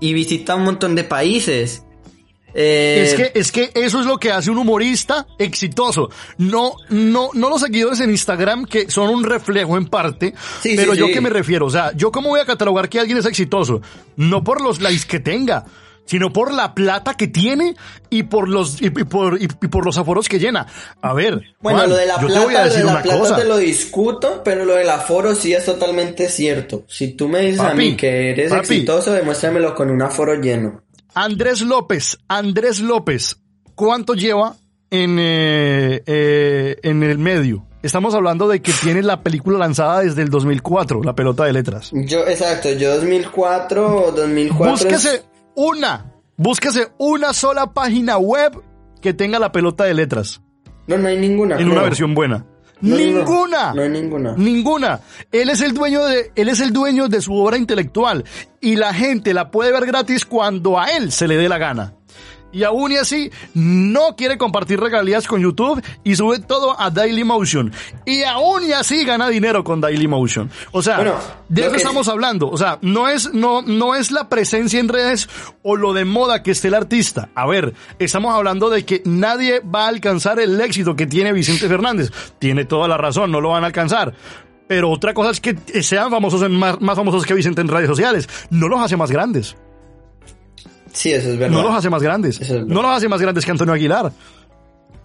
y 0.00 0.12
visita 0.14 0.54
un 0.54 0.64
montón 0.64 0.94
de 0.94 1.04
países. 1.04 1.84
Eh, 2.52 3.04
Es 3.06 3.14
que, 3.14 3.38
es 3.38 3.52
que 3.52 3.70
eso 3.74 4.00
es 4.00 4.06
lo 4.06 4.18
que 4.18 4.32
hace 4.32 4.50
un 4.50 4.58
humorista 4.58 5.26
exitoso. 5.38 6.10
No, 6.38 6.74
no, 6.88 7.30
no 7.32 7.48
los 7.48 7.60
seguidores 7.60 8.00
en 8.00 8.10
Instagram 8.10 8.64
que 8.64 8.90
son 8.90 9.10
un 9.10 9.22
reflejo 9.22 9.76
en 9.76 9.86
parte, 9.86 10.34
Sí, 10.60 10.72
pero 10.76 10.94
sí, 10.94 10.98
yo 10.98 11.06
sí. 11.06 11.12
que 11.12 11.20
me 11.20 11.30
refiero, 11.30 11.66
o 11.66 11.70
sea, 11.70 11.92
yo 11.94 12.10
cómo 12.10 12.30
voy 12.30 12.40
a 12.40 12.44
catalogar 12.46 12.88
que 12.88 12.98
alguien 12.98 13.18
es 13.18 13.26
exitoso, 13.26 13.82
no 14.16 14.42
por 14.42 14.60
los 14.62 14.80
likes 14.80 15.04
que 15.06 15.20
tenga, 15.20 15.64
sino 16.04 16.32
por 16.32 16.52
la 16.52 16.74
plata 16.74 17.14
que 17.14 17.28
tiene 17.28 17.76
y 18.10 18.24
por 18.24 18.48
los, 18.48 18.80
y, 18.82 18.86
y 18.86 18.90
por, 18.90 19.40
y, 19.40 19.46
por 19.48 19.84
los 19.84 19.96
aforos 19.98 20.28
que 20.28 20.38
llena. 20.38 20.66
A 21.00 21.12
ver, 21.14 21.40
Bueno, 21.60 21.78
Juan, 21.78 21.90
lo 21.90 21.96
de 21.96 22.06
la 22.06 22.20
yo 22.20 22.26
plata, 22.26 22.40
te 22.40 22.46
voy 22.46 22.54
a 22.56 22.66
lo 22.66 22.72
de 22.74 22.84
la 22.84 22.92
una 22.92 23.02
plata 23.02 23.18
cosa. 23.20 23.36
te 23.36 23.44
lo 23.44 23.56
discuto, 23.58 24.42
pero 24.44 24.64
lo 24.64 24.74
del 24.74 24.88
aforo 24.90 25.34
sí 25.34 25.52
es 25.52 25.64
totalmente 25.64 26.28
cierto. 26.28 26.84
Si 26.88 27.12
tú 27.12 27.28
me 27.28 27.40
dices 27.40 27.60
a 27.60 27.74
mí 27.74 27.96
que 27.96 28.30
eres 28.30 28.50
papi. 28.50 28.60
exitoso, 28.74 29.12
demuéstramelo 29.12 29.74
con 29.74 29.90
un 29.90 30.02
aforo 30.02 30.34
lleno. 30.40 30.82
Andrés 31.14 31.60
López, 31.62 32.18
Andrés 32.28 32.80
López, 32.80 33.36
¿cuánto 33.74 34.14
lleva 34.14 34.56
en, 34.90 35.16
eh, 35.18 36.02
eh, 36.06 36.76
en 36.82 37.02
el 37.02 37.18
medio? 37.18 37.66
Estamos 37.82 38.14
hablando 38.14 38.46
de 38.46 38.60
que 38.60 38.72
tiene 38.72 39.02
la 39.02 39.22
película 39.22 39.58
lanzada 39.58 40.00
desde 40.02 40.20
el 40.20 40.28
2004, 40.28 41.02
La 41.02 41.14
Pelota 41.14 41.44
de 41.44 41.54
Letras. 41.54 41.90
Yo, 41.94 42.26
exacto, 42.26 42.70
yo 42.72 42.94
2004 42.96 44.04
o 44.04 44.12
2004 44.12 44.74
es- 44.74 44.84
Búsquese 44.84 45.22
una, 45.54 46.12
búsquese 46.36 46.88
una 46.98 47.32
sola 47.32 47.72
página 47.72 48.18
web 48.18 48.62
que 49.00 49.14
tenga 49.14 49.38
La 49.38 49.52
Pelota 49.52 49.84
de 49.84 49.94
Letras 49.94 50.40
No, 50.86 50.98
no 50.98 51.08
hay 51.08 51.16
ninguna. 51.18 51.58
en 51.58 51.70
una 51.70 51.82
versión 51.82 52.14
buena. 52.14 52.44
No. 52.82 52.96
¡Ninguna! 52.96 53.74
No 53.74 53.82
hay 53.82 53.90
ninguna. 53.90 54.34
Ninguna. 54.38 55.00
Él 55.32 55.50
es 55.50 55.60
el 55.60 55.74
dueño 55.74 56.02
de, 56.06 56.32
él 56.34 56.48
es 56.48 56.60
el 56.60 56.72
dueño 56.72 57.08
de 57.08 57.20
su 57.20 57.34
obra 57.34 57.58
intelectual 57.58 58.24
y 58.58 58.76
la 58.76 58.94
gente 58.94 59.34
la 59.34 59.50
puede 59.50 59.70
ver 59.70 59.84
gratis 59.84 60.24
cuando 60.24 60.78
a 60.78 60.86
él 60.86 61.12
se 61.12 61.28
le 61.28 61.36
dé 61.36 61.48
la 61.50 61.58
gana. 61.58 61.92
Y 62.52 62.64
aún 62.64 62.92
y 62.92 62.96
así, 62.96 63.30
no 63.54 64.16
quiere 64.16 64.36
compartir 64.36 64.80
regalías 64.80 65.26
con 65.28 65.40
YouTube 65.40 65.82
y 66.02 66.16
sube 66.16 66.40
todo 66.40 66.78
a 66.80 66.90
Dailymotion. 66.90 67.72
Y 68.04 68.22
aún 68.24 68.64
y 68.64 68.72
así 68.72 69.04
gana 69.04 69.28
dinero 69.28 69.62
con 69.62 69.80
Dailymotion. 69.80 70.50
O 70.72 70.82
sea, 70.82 70.96
Bueno, 70.96 71.14
de 71.48 71.62
eso 71.62 71.70
que- 71.70 71.76
estamos 71.76 72.08
hablando. 72.08 72.48
O 72.50 72.56
sea, 72.56 72.78
no 72.82 73.08
es, 73.08 73.32
no, 73.32 73.62
no 73.62 73.94
es 73.94 74.10
la 74.10 74.28
presencia 74.28 74.80
en 74.80 74.88
redes 74.88 75.28
o 75.62 75.76
lo 75.76 75.92
de 75.92 76.04
moda 76.04 76.42
que 76.42 76.50
esté 76.50 76.68
el 76.68 76.74
artista. 76.74 77.28
A 77.34 77.46
ver, 77.46 77.74
estamos 77.98 78.34
hablando 78.34 78.68
de 78.70 78.84
que 78.84 79.02
nadie 79.04 79.60
va 79.60 79.84
a 79.84 79.88
alcanzar 79.88 80.40
el 80.40 80.60
éxito 80.60 80.96
que 80.96 81.06
tiene 81.06 81.32
Vicente 81.32 81.68
Fernández. 81.68 82.10
Tiene 82.38 82.64
toda 82.64 82.88
la 82.88 82.96
razón, 82.96 83.30
no 83.30 83.40
lo 83.40 83.50
van 83.50 83.62
a 83.62 83.66
alcanzar. 83.68 84.12
Pero 84.66 84.90
otra 84.90 85.14
cosa 85.14 85.30
es 85.30 85.40
que 85.40 85.56
sean 85.82 86.10
famosos 86.10 86.42
en 86.42 86.52
más, 86.52 86.80
más 86.80 86.96
famosos 86.96 87.24
que 87.26 87.34
Vicente 87.34 87.60
en 87.60 87.68
redes 87.68 87.88
sociales. 87.88 88.28
No 88.50 88.68
los 88.68 88.80
hace 88.80 88.96
más 88.96 89.10
grandes. 89.10 89.56
Sí, 90.92 91.12
eso 91.12 91.30
es 91.30 91.38
verdad. 91.38 91.56
No 91.56 91.62
los 91.62 91.74
hace 91.74 91.90
más 91.90 92.02
grandes. 92.02 92.40
Es. 92.40 92.50
No 92.66 92.82
los 92.82 92.90
hace 92.90 93.08
más 93.08 93.20
grandes 93.20 93.44
que 93.44 93.50
Antonio 93.50 93.74
Aguilar. 93.74 94.12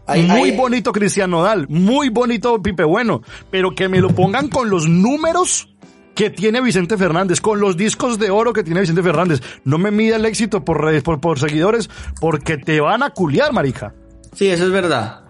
Hay- 0.07 0.23
muy 0.23 0.51
bonito 0.51 0.91
Cristian 0.91 1.31
Nodal, 1.31 1.65
muy 1.67 2.09
bonito 2.09 2.61
Pipe 2.61 2.83
Bueno, 2.83 3.21
pero 3.49 3.73
que 3.73 3.89
me 3.89 3.99
lo 4.01 4.09
pongan 4.09 4.49
con 4.49 4.69
los 4.69 4.87
números 4.87 5.69
que 6.13 6.29
tiene 6.29 6.61
Vicente 6.61 6.95
Fernández, 6.95 7.41
con 7.41 7.59
los 7.59 7.75
discos 7.75 8.19
de 8.19 8.29
oro 8.29 8.53
que 8.53 8.63
tiene 8.63 8.81
Vicente 8.81 9.01
Fernández. 9.03 9.41
No 9.63 9.77
me 9.77 9.91
mida 9.91 10.15
el 10.15 10.25
éxito 10.25 10.63
por 10.63 10.81
redes, 10.83 11.03
por, 11.03 11.19
por 11.19 11.39
seguidores, 11.39 11.89
porque 12.21 12.57
te 12.57 12.79
van 12.79 13.03
a 13.03 13.09
culiar, 13.09 13.51
marica. 13.51 13.93
Sí, 14.33 14.47
eso 14.47 14.65
es 14.65 14.71
verdad. 14.71 15.21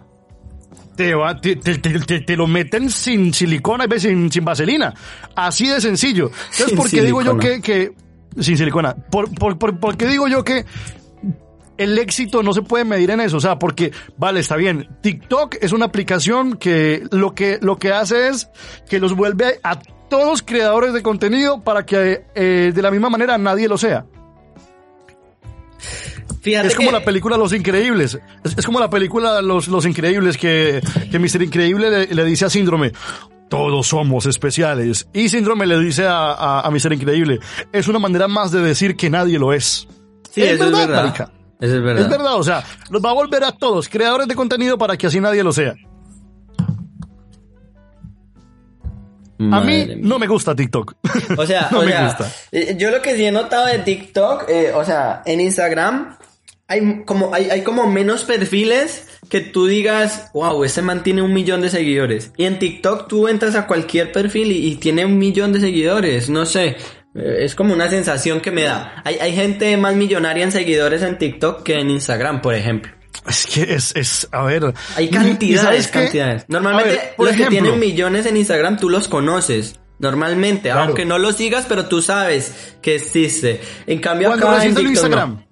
Te, 0.96 1.14
va, 1.16 1.40
te, 1.42 1.56
te- 1.58 1.80
te- 2.22 2.36
lo 2.38 2.48
meten 2.48 2.90
sin 2.90 3.34
silicona, 3.34 3.86
y 3.94 4.00
sin, 4.00 4.32
sin 4.32 4.46
vaselina. 4.46 4.94
Así 5.36 5.68
de 5.68 5.82
sencillo. 5.82 6.28
Entonces, 6.28 6.68
Sin 6.68 6.78
¿por 6.78 6.90
qué 6.90 7.02
digo 7.02 7.22
yo 7.22 7.38
que, 7.38 7.62
que 7.62 7.94
sin 8.40 8.58
silicona? 8.58 8.96
¿Por, 8.96 9.34
por, 9.34 9.58
por, 9.58 9.80
por 9.80 9.98
qué 9.98 10.08
digo 10.08 10.28
yo 10.28 10.44
que 10.44 10.66
el 11.78 11.98
éxito 11.98 12.42
no 12.44 12.54
se 12.54 12.62
puede 12.62 12.86
medir 12.86 13.12
en 13.12 13.20
eso? 13.22 13.38
O 13.38 13.42
sea, 13.42 13.58
porque, 13.60 13.92
vale, 14.18 14.40
está 14.40 14.56
bien. 14.56 14.88
TikTok 15.02 15.56
es 15.62 15.72
una 15.72 15.86
aplicación 15.86 16.58
que 16.58 17.04
lo 17.12 17.34
que, 17.36 17.60
lo 17.62 17.78
que 17.78 17.92
hace 17.92 18.30
es 18.30 18.50
que 18.90 19.00
los 19.00 19.14
vuelve 19.16 19.60
a 19.64 19.80
todos 20.10 20.42
creadores 20.44 20.94
de 20.94 21.02
contenido 21.02 21.64
para 21.64 21.86
que 21.86 22.26
eh, 22.36 22.72
de 22.74 22.82
la 22.82 22.92
misma 22.92 23.10
manera 23.10 23.38
nadie 23.38 23.68
lo 23.68 23.78
sea. 23.78 24.06
Fíjate 26.42 26.68
Es 26.68 26.76
como 26.76 26.90
que- 26.90 27.00
la 27.00 27.04
película 27.04 27.38
Los 27.38 27.54
Increíbles. 27.54 28.20
Es, 28.44 28.58
es 28.58 28.66
como 28.66 28.80
la 28.80 28.90
película 28.90 29.42
Los, 29.42 29.68
Los 29.68 29.86
Increíbles 29.86 30.38
que, 30.38 30.80
que 31.12 31.20
Mr. 31.20 31.42
Increíble 31.42 31.90
le, 31.90 32.08
le 32.14 32.24
dice 32.26 32.46
a 32.46 32.50
Síndrome. 32.50 32.92
Todos 33.50 33.88
somos 33.88 34.26
especiales. 34.26 35.08
Y 35.14 35.30
Síndrome 35.30 35.66
le 35.66 35.80
dice 35.80 36.06
a, 36.06 36.32
a, 36.34 36.68
a. 36.68 36.94
Increíble. 36.94 37.40
Es 37.72 37.88
una 37.88 38.00
manera 38.00 38.28
más 38.28 38.52
de 38.52 38.62
decir 38.62 38.96
que 38.96 39.10
nadie 39.10 39.38
lo 39.38 39.54
es. 39.54 39.88
Sí, 40.32 40.42
es 40.42 40.54
eso 40.54 40.66
verdad, 40.66 40.82
es 40.82 40.88
verdad. 40.88 41.32
Eso 41.60 41.76
es 41.76 41.82
verdad. 41.84 42.04
Es 42.04 42.10
verdad, 42.10 42.36
o 42.36 42.44
sea, 42.44 42.64
los 42.90 43.04
va 43.04 43.12
a 43.12 43.14
volver 43.14 43.44
a 43.44 43.52
todos, 43.52 43.88
creadores 43.88 44.28
de 44.28 44.36
contenido 44.36 44.78
para 44.78 44.98
que 44.98 45.08
así 45.08 45.22
nadie 45.22 45.44
lo 45.44 45.54
sea. 45.54 45.76
A 49.38 49.60
mí 49.62 49.86
mía. 49.86 49.96
no 50.00 50.18
me 50.18 50.28
gusta 50.28 50.56
TikTok. 50.56 50.96
O 51.38 51.46
sea, 51.46 51.68
no 51.72 51.80
o 51.80 51.84
me 51.84 51.92
sea, 51.92 52.06
gusta. 52.06 52.32
eh, 52.52 52.76
yo 52.80 52.90
lo 52.90 53.02
que 53.02 53.16
sí 53.16 53.26
he 53.26 53.32
notado 53.32 53.66
de 53.68 53.80
TikTok, 53.80 54.46
eh, 54.50 54.72
o 54.74 54.84
sea, 54.86 55.24
en 55.26 55.42
Instagram 55.42 56.18
hay 56.68 57.04
como, 57.04 57.34
hay, 57.34 57.50
hay 57.50 57.62
como 57.64 57.86
menos 57.88 58.24
perfiles 58.24 59.08
que 59.30 59.42
tú 59.42 59.68
digas, 59.68 60.30
wow, 60.34 60.64
este 60.64 60.82
man 60.82 61.04
tiene 61.04 61.22
un 61.22 61.34
millón 61.34 61.62
de 61.62 61.70
seguidores. 61.70 62.32
Y 62.38 62.46
en 62.46 62.60
TikTok 62.60 63.08
tú 63.08 63.28
entras 63.28 63.56
a 63.56 63.68
cualquier 63.68 64.12
perfil 64.12 64.52
y, 64.52 64.68
y 64.68 64.76
tiene 64.76 65.06
un 65.06 65.18
millón 65.18 65.52
de 65.54 65.60
seguidores, 65.60 66.30
no 66.30 66.46
sé. 66.46 66.76
eh, 67.16 67.38
Es 67.40 67.56
como 67.56 67.74
una 67.74 67.90
sensación 67.90 68.42
que 68.42 68.52
me 68.52 68.64
da. 68.64 69.02
Hay, 69.04 69.16
hay 69.20 69.34
gente 69.36 69.76
más 69.78 69.96
millonaria 69.96 70.44
en 70.44 70.52
seguidores 70.52 71.02
en 71.02 71.18
TikTok 71.18 71.64
que 71.64 71.76
en 71.80 71.90
Instagram, 71.90 72.42
por 72.42 72.54
ejemplo. 72.56 72.92
Es 73.28 73.46
que 73.48 73.74
es, 73.74 73.96
es, 73.96 74.28
a 74.32 74.44
ver. 74.44 74.74
Hay 74.98 75.10
cantidades, 75.10 75.88
cantidades. 75.88 76.46
Normalmente 76.48 76.92
A 77.00 77.02
ver, 77.02 77.16
por 77.16 77.28
los 77.28 77.36
que 77.36 77.46
tienen 77.46 77.80
millones 77.80 78.26
en 78.26 78.38
Instagram 78.38 78.78
tú 78.78 78.90
los 78.90 79.08
conoces. 79.08 79.80
Normalmente, 79.98 80.64
Claro. 80.70 80.82
aunque 80.88 81.06
no 81.06 81.18
los 81.18 81.38
sigas, 81.38 81.66
pero 81.70 81.86
tú 81.86 82.02
sabes 82.02 82.76
que 82.82 82.96
existe. 82.96 83.62
En 83.88 84.00
cambio 84.00 84.34
acá 84.34 84.64
en 84.66 84.76
TikTok 84.76 85.10
no. 85.10 85.45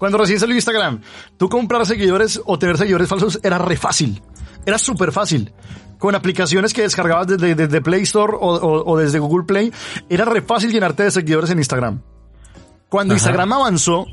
Cuando 0.00 0.18
recién 0.18 0.40
salió 0.40 0.56
Instagram, 0.56 1.00
tú 1.36 1.48
comprar 1.48 1.84
seguidores 1.86 2.40
o 2.46 2.58
tener 2.58 2.76
seguidores 2.78 3.06
falsos 3.08 3.38
era 3.42 3.58
re 3.58 3.76
fácil. 3.76 4.20
Era 4.66 4.78
súper 4.78 5.12
fácil. 5.12 5.52
Con 5.98 6.14
aplicaciones 6.14 6.72
que 6.72 6.80
descargabas 6.82 7.26
desde, 7.26 7.54
desde 7.54 7.82
Play 7.82 8.02
Store 8.04 8.32
o, 8.34 8.38
o- 8.54 8.90
o 8.92 8.98
desde 8.98 9.18
Google 9.18 9.44
Play, 9.44 9.70
era 10.08 10.24
re 10.24 10.40
fácil 10.40 10.72
llenarte 10.72 11.02
de 11.02 11.10
seguidores 11.10 11.50
en 11.50 11.58
Instagram. 11.58 12.00
Cuando 12.88 13.12
Ajá. 13.12 13.18
Instagram 13.18 13.52
avanzó, 13.52 14.06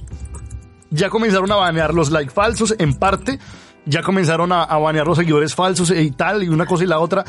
ya 0.89 1.09
comenzaron 1.09 1.49
a 1.51 1.55
banear 1.55 1.93
los 1.93 2.11
like 2.11 2.31
falsos 2.31 2.75
en 2.77 2.93
parte 2.93 3.39
ya 3.88 4.01
comenzaron 4.01 4.51
a, 4.51 4.63
a 4.63 4.77
banear 4.77 5.07
los 5.07 5.17
seguidores 5.17 5.55
falsos 5.55 5.91
y 5.91 6.11
tal, 6.11 6.43
y 6.43 6.49
una 6.49 6.65
cosa 6.65 6.83
y 6.83 6.88
la 6.88 6.99
otra. 6.99 7.23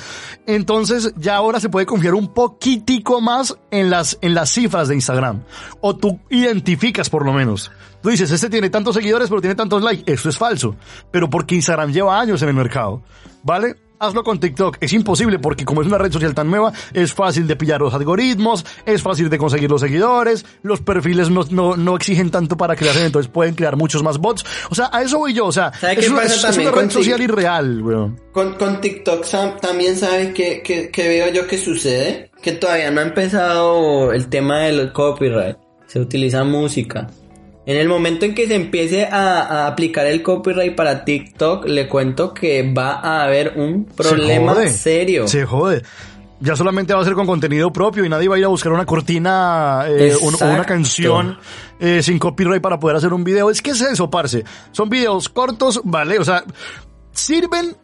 Entonces, 0.46 1.14
ya 1.16 1.36
ahora 1.36 1.60
se 1.60 1.68
puede 1.68 1.86
confiar 1.86 2.14
un 2.14 2.32
poquitico 2.34 3.20
más 3.20 3.56
en 3.70 3.90
las, 3.90 4.18
en 4.20 4.34
las 4.34 4.50
cifras 4.50 4.88
de 4.88 4.94
Instagram. 4.94 5.42
O 5.80 5.96
tú 5.96 6.20
identificas 6.30 7.08
por 7.10 7.24
lo 7.24 7.32
menos. 7.32 7.70
Tú 8.02 8.10
dices, 8.10 8.30
este 8.30 8.48
tiene 8.48 8.70
tantos 8.70 8.94
seguidores, 8.94 9.28
pero 9.28 9.40
tiene 9.40 9.54
tantos 9.54 9.82
likes. 9.82 10.10
Eso 10.10 10.28
es 10.28 10.38
falso. 10.38 10.76
Pero 11.10 11.28
porque 11.28 11.54
Instagram 11.54 11.92
lleva 11.92 12.20
años 12.20 12.42
en 12.42 12.48
el 12.48 12.54
mercado. 12.54 13.02
¿Vale? 13.42 13.76
Hazlo 14.00 14.22
con 14.22 14.38
TikTok. 14.40 14.76
Es 14.80 14.92
imposible 14.92 15.38
porque 15.38 15.64
como 15.64 15.80
es 15.82 15.86
una 15.88 15.98
red 15.98 16.12
social 16.12 16.34
tan 16.34 16.50
nueva, 16.50 16.72
es 16.92 17.12
fácil 17.12 17.46
de 17.46 17.56
pillar 17.56 17.80
los 17.80 17.92
algoritmos, 17.94 18.64
es 18.86 19.02
fácil 19.02 19.28
de 19.28 19.38
conseguir 19.38 19.70
los 19.70 19.80
seguidores, 19.80 20.46
los 20.62 20.80
perfiles 20.80 21.30
no, 21.30 21.44
no, 21.50 21.76
no 21.76 21.96
exigen 21.96 22.30
tanto 22.30 22.56
para 22.56 22.76
crearse, 22.76 23.04
entonces 23.04 23.30
pueden 23.30 23.54
crear 23.54 23.76
muchos 23.76 24.02
más 24.02 24.18
bots. 24.18 24.44
O 24.70 24.74
sea, 24.74 24.90
a 24.92 25.02
eso 25.02 25.18
voy 25.18 25.32
yo. 25.34 25.46
O 25.46 25.52
sea, 25.52 25.72
¿Sabe 25.72 25.98
es, 26.00 26.08
una, 26.10 26.22
es- 26.22 26.56
una 26.58 26.70
red 26.70 26.90
social 26.90 27.20
irreal, 27.20 27.82
weón. 27.82 28.20
Con, 28.32 28.54
con 28.54 28.80
TikTok 28.80 29.24
Sam, 29.24 29.56
también 29.60 29.96
sabe 29.96 30.32
que, 30.32 30.62
que, 30.62 30.90
que 30.90 31.08
veo 31.08 31.32
yo 31.32 31.46
que 31.46 31.58
sucede, 31.58 32.30
que 32.40 32.52
todavía 32.52 32.90
no 32.90 33.00
ha 33.00 33.04
empezado 33.04 34.12
el 34.12 34.28
tema 34.28 34.60
del 34.60 34.92
copyright. 34.92 35.56
Se 35.86 35.98
utiliza 35.98 36.44
música. 36.44 37.08
En 37.68 37.76
el 37.76 37.86
momento 37.86 38.24
en 38.24 38.34
que 38.34 38.46
se 38.46 38.54
empiece 38.54 39.04
a, 39.04 39.40
a 39.42 39.66
aplicar 39.66 40.06
el 40.06 40.22
copyright 40.22 40.74
para 40.74 41.04
TikTok, 41.04 41.66
le 41.66 41.86
cuento 41.86 42.32
que 42.32 42.72
va 42.72 42.92
a 42.94 43.24
haber 43.24 43.52
un 43.56 43.84
problema 43.84 44.54
Se 44.54 44.60
jode. 44.60 44.70
serio. 44.70 45.28
Se 45.28 45.44
jode. 45.44 45.82
Ya 46.40 46.56
solamente 46.56 46.94
va 46.94 47.02
a 47.02 47.04
ser 47.04 47.12
con 47.14 47.26
contenido 47.26 47.70
propio 47.72 48.04
y 48.04 48.08
nadie 48.08 48.26
va 48.28 48.36
a 48.36 48.38
ir 48.38 48.44
a 48.44 48.48
buscar 48.48 48.72
una 48.72 48.86
cortina 48.86 49.84
eh, 49.88 50.14
o- 50.22 50.28
o 50.28 50.50
una 50.50 50.64
canción 50.64 51.36
eh, 51.78 52.00
sin 52.02 52.18
copyright 52.18 52.62
para 52.62 52.78
poder 52.80 52.96
hacer 52.96 53.12
un 53.12 53.22
video. 53.22 53.50
Es 53.50 53.60
que 53.60 53.72
es 53.72 53.80
eso, 53.82 54.08
parce. 54.08 54.44
Son 54.72 54.88
videos 54.88 55.28
cortos, 55.28 55.80
vale, 55.84 56.18
o 56.18 56.24
sea, 56.24 56.44
sirven 57.12 57.76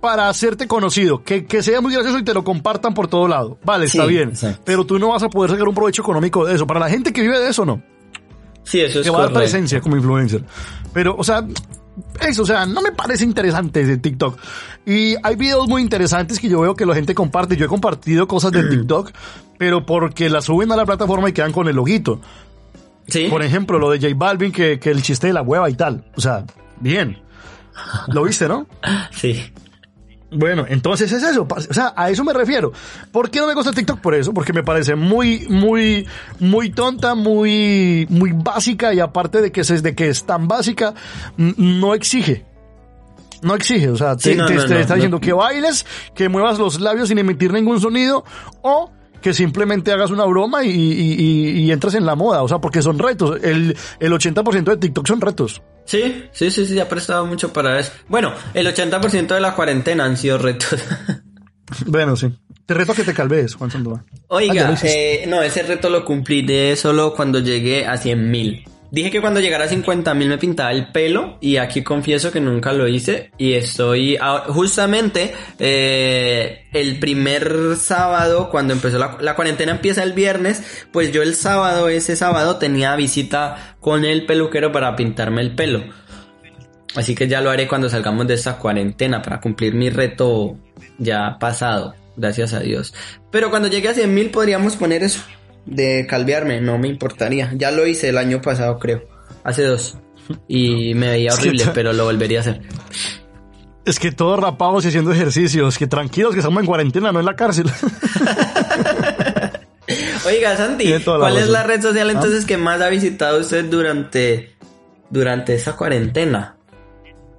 para 0.00 0.28
hacerte 0.28 0.66
conocido, 0.66 1.22
que, 1.22 1.46
que 1.46 1.62
sea 1.62 1.80
muy 1.80 1.92
gracioso 1.94 2.18
y 2.18 2.24
te 2.24 2.34
lo 2.34 2.42
compartan 2.42 2.92
por 2.94 3.08
todo 3.08 3.28
lado. 3.28 3.58
Vale, 3.64 3.84
está 3.86 4.04
bien. 4.06 4.30
exacto. 4.30 4.62
Pero 4.64 4.84
tú 4.84 4.98
no 4.98 5.08
vas 5.08 5.22
a 5.22 5.28
poder 5.28 5.50
sacar 5.52 5.68
un 5.68 5.74
provecho 5.74 6.02
económico 6.02 6.44
de 6.44 6.54
eso. 6.54 6.66
Para 6.66 6.80
la 6.80 6.88
gente 6.90 7.12
que 7.12 7.20
vive 7.22 7.38
de 7.38 7.48
eso, 7.50 7.64
no. 7.64 7.82
Sí, 8.64 8.80
eso 8.80 9.00
es 9.00 9.04
que 9.04 9.10
va 9.10 9.18
a 9.18 9.22
dar 9.22 9.32
presencia 9.32 9.80
como 9.80 9.96
influencer. 9.96 10.44
Pero, 10.92 11.16
o 11.16 11.24
sea, 11.24 11.44
eso, 12.20 12.42
o 12.42 12.46
sea, 12.46 12.66
no 12.66 12.82
me 12.82 12.92
parece 12.92 13.24
interesante 13.24 13.84
de 13.84 13.96
TikTok. 13.96 14.38
Y 14.86 15.14
hay 15.22 15.36
videos 15.36 15.68
muy 15.68 15.82
interesantes 15.82 16.38
que 16.38 16.48
yo 16.48 16.60
veo 16.60 16.74
que 16.74 16.86
la 16.86 16.94
gente 16.94 17.14
comparte. 17.14 17.56
Yo 17.56 17.66
he 17.66 17.68
compartido 17.68 18.26
cosas 18.26 18.52
de 18.52 18.64
TikTok, 18.70 19.10
pero 19.58 19.84
porque 19.84 20.28
las 20.28 20.44
suben 20.44 20.72
a 20.72 20.76
la 20.76 20.86
plataforma 20.86 21.28
y 21.28 21.32
quedan 21.32 21.52
con 21.52 21.68
el 21.68 21.76
loguito. 21.76 22.20
Sí. 23.08 23.26
Por 23.28 23.42
ejemplo, 23.42 23.78
lo 23.78 23.90
de 23.90 23.98
J 23.98 24.14
Balvin, 24.16 24.52
que, 24.52 24.78
que 24.78 24.90
el 24.90 25.02
chiste 25.02 25.26
de 25.28 25.32
la 25.32 25.42
hueva 25.42 25.68
y 25.68 25.74
tal. 25.74 26.04
O 26.16 26.20
sea, 26.20 26.44
bien. 26.80 27.18
Lo 28.08 28.24
viste, 28.24 28.48
¿no? 28.48 28.66
Sí. 29.10 29.52
Bueno, 30.32 30.64
entonces 30.68 31.10
es 31.10 31.22
eso, 31.24 31.46
o 31.48 31.60
sea, 31.74 31.92
a 31.96 32.08
eso 32.10 32.22
me 32.24 32.32
refiero. 32.32 32.72
¿Por 33.10 33.30
qué 33.30 33.40
no 33.40 33.48
me 33.48 33.54
gusta 33.54 33.72
TikTok? 33.72 33.98
Por 34.00 34.14
eso, 34.14 34.32
porque 34.32 34.52
me 34.52 34.62
parece 34.62 34.94
muy, 34.94 35.46
muy, 35.48 36.06
muy 36.38 36.70
tonta, 36.70 37.14
muy, 37.16 38.06
muy 38.10 38.30
básica 38.32 38.94
y 38.94 39.00
aparte 39.00 39.40
de 39.42 39.50
que 39.50 39.62
es, 39.62 39.82
de 39.82 39.94
que 39.94 40.08
es 40.08 40.24
tan 40.24 40.46
básica, 40.46 40.94
no 41.36 41.94
exige. 41.94 42.44
No 43.42 43.54
exige, 43.54 43.88
o 43.88 43.96
sea, 43.96 44.16
te, 44.16 44.32
Sí, 44.32 44.36
no, 44.36 44.46
te- 44.46 44.54
no, 44.54 44.64
te 44.66 44.74
no, 44.74 44.78
está 44.80 44.94
diciendo 44.94 45.18
que 45.20 45.32
bailes, 45.32 45.86
que 46.14 46.28
muevas 46.28 46.58
los 46.58 46.78
labios 46.80 47.08
sin 47.08 47.18
emitir 47.18 47.52
ningún 47.52 47.80
sonido 47.80 48.24
o 48.62 48.90
que 49.22 49.32
simplemente 49.34 49.92
hagas 49.92 50.10
una 50.10 50.24
broma 50.26 50.62
y, 50.64 50.68
y, 50.70 51.12
y- 51.14 51.50
y 51.62 51.72
entres 51.72 51.94
en 51.94 52.06
la 52.06 52.14
moda, 52.14 52.42
o 52.42 52.48
sea, 52.48 52.58
porque 52.58 52.82
son 52.82 52.98
retos. 52.98 53.38
El, 53.42 53.76
el 53.98 54.12
80% 54.12 54.64
de 54.64 54.76
TikTok 54.76 55.06
son 55.06 55.20
retos. 55.20 55.60
Sí, 55.90 56.24
sí, 56.30 56.52
sí, 56.52 56.66
sí, 56.66 56.78
ha 56.78 56.88
prestado 56.88 57.26
mucho 57.26 57.52
para 57.52 57.80
eso. 57.80 57.90
Bueno, 58.06 58.32
el 58.54 58.64
80% 58.68 59.26
de 59.34 59.40
la 59.40 59.56
cuarentena 59.56 60.04
han 60.04 60.16
sido 60.16 60.38
retos. 60.38 60.76
Bueno, 61.86 62.16
sí. 62.16 62.26
Te 62.66 62.74
reto 62.74 62.90
a 62.90 62.94
que 62.96 63.04
te 63.04 63.14
calves, 63.14 63.54
Juan 63.54 63.70
Sandoval. 63.70 64.02
Ah, 64.12 64.16
Oiga, 64.28 64.72
hiciste. 64.72 65.22
eh, 65.22 65.26
no, 65.28 65.40
ese 65.40 65.62
reto 65.62 65.88
lo 65.88 66.04
cumpliré 66.04 66.74
solo 66.74 67.14
cuando 67.14 67.38
llegue 67.38 67.86
a 67.86 67.96
100 67.96 68.28
mil. 68.30 68.64
Dije 68.90 69.10
que 69.10 69.20
cuando 69.20 69.38
llegara 69.38 69.64
a 69.64 69.68
50 69.68 70.14
mil 70.14 70.28
me 70.28 70.38
pintaba 70.38 70.72
el 70.72 70.88
pelo 70.88 71.38
y 71.40 71.58
aquí 71.58 71.82
confieso 71.82 72.32
que 72.32 72.40
nunca 72.40 72.72
lo 72.72 72.88
hice 72.88 73.30
y 73.38 73.52
estoy 73.52 74.18
justamente 74.48 75.32
eh, 75.60 76.66
el 76.72 76.98
primer 76.98 77.76
sábado 77.76 78.50
cuando 78.50 78.72
empezó 78.72 78.98
la, 78.98 79.16
la 79.20 79.36
cuarentena 79.36 79.72
empieza 79.72 80.02
el 80.02 80.12
viernes 80.12 80.86
pues 80.90 81.12
yo 81.12 81.22
el 81.22 81.36
sábado 81.36 81.88
ese 81.88 82.16
sábado 82.16 82.56
tenía 82.56 82.96
visita 82.96 83.76
con 83.78 84.04
el 84.04 84.26
peluquero 84.26 84.72
para 84.72 84.96
pintarme 84.96 85.40
el 85.42 85.54
pelo. 85.54 85.84
Así 86.96 87.14
que 87.14 87.28
ya 87.28 87.40
lo 87.40 87.50
haré 87.50 87.68
cuando 87.68 87.88
salgamos 87.88 88.26
de 88.26 88.34
esta 88.34 88.58
cuarentena 88.58 89.22
para 89.22 89.40
cumplir 89.40 89.72
mi 89.74 89.90
reto 89.90 90.58
ya 90.98 91.38
pasado 91.38 91.94
gracias 92.16 92.52
a 92.54 92.60
Dios. 92.60 92.92
Pero 93.30 93.50
cuando 93.50 93.68
llegue 93.68 93.88
a 93.88 93.94
100 93.94 94.12
mil 94.12 94.30
podríamos 94.30 94.74
poner 94.74 95.04
eso 95.04 95.22
de 95.66 96.06
calvearme, 96.08 96.60
no 96.60 96.78
me 96.78 96.88
importaría. 96.88 97.52
Ya 97.56 97.70
lo 97.70 97.86
hice 97.86 98.08
el 98.08 98.18
año 98.18 98.40
pasado, 98.40 98.78
creo. 98.78 99.02
Hace 99.44 99.64
dos. 99.64 99.96
Y 100.48 100.94
me 100.94 101.08
veía 101.10 101.32
horrible, 101.34 101.64
pero 101.74 101.92
lo 101.92 102.04
volvería 102.04 102.38
a 102.38 102.42
hacer. 102.42 102.60
Es 103.84 103.98
que 103.98 104.12
todos 104.12 104.38
rapados 104.38 104.84
y 104.84 104.88
haciendo 104.88 105.12
ejercicios, 105.12 105.78
que 105.78 105.86
tranquilos 105.86 106.32
que 106.34 106.40
estamos 106.40 106.60
en 106.60 106.66
cuarentena, 106.66 107.10
no 107.12 107.18
en 107.20 107.26
la 107.26 107.34
cárcel. 107.34 107.66
Oiga, 110.26 110.56
Santi, 110.56 110.92
¿cuál 111.04 111.38
es 111.38 111.48
la 111.48 111.62
red 111.64 111.80
social 111.82 112.08
¿Ah? 112.10 112.12
entonces 112.12 112.44
que 112.44 112.56
más 112.56 112.80
ha 112.80 112.88
visitado 112.88 113.40
usted 113.40 113.64
durante, 113.64 114.54
durante 115.08 115.54
esa 115.54 115.74
cuarentena? 115.76 116.56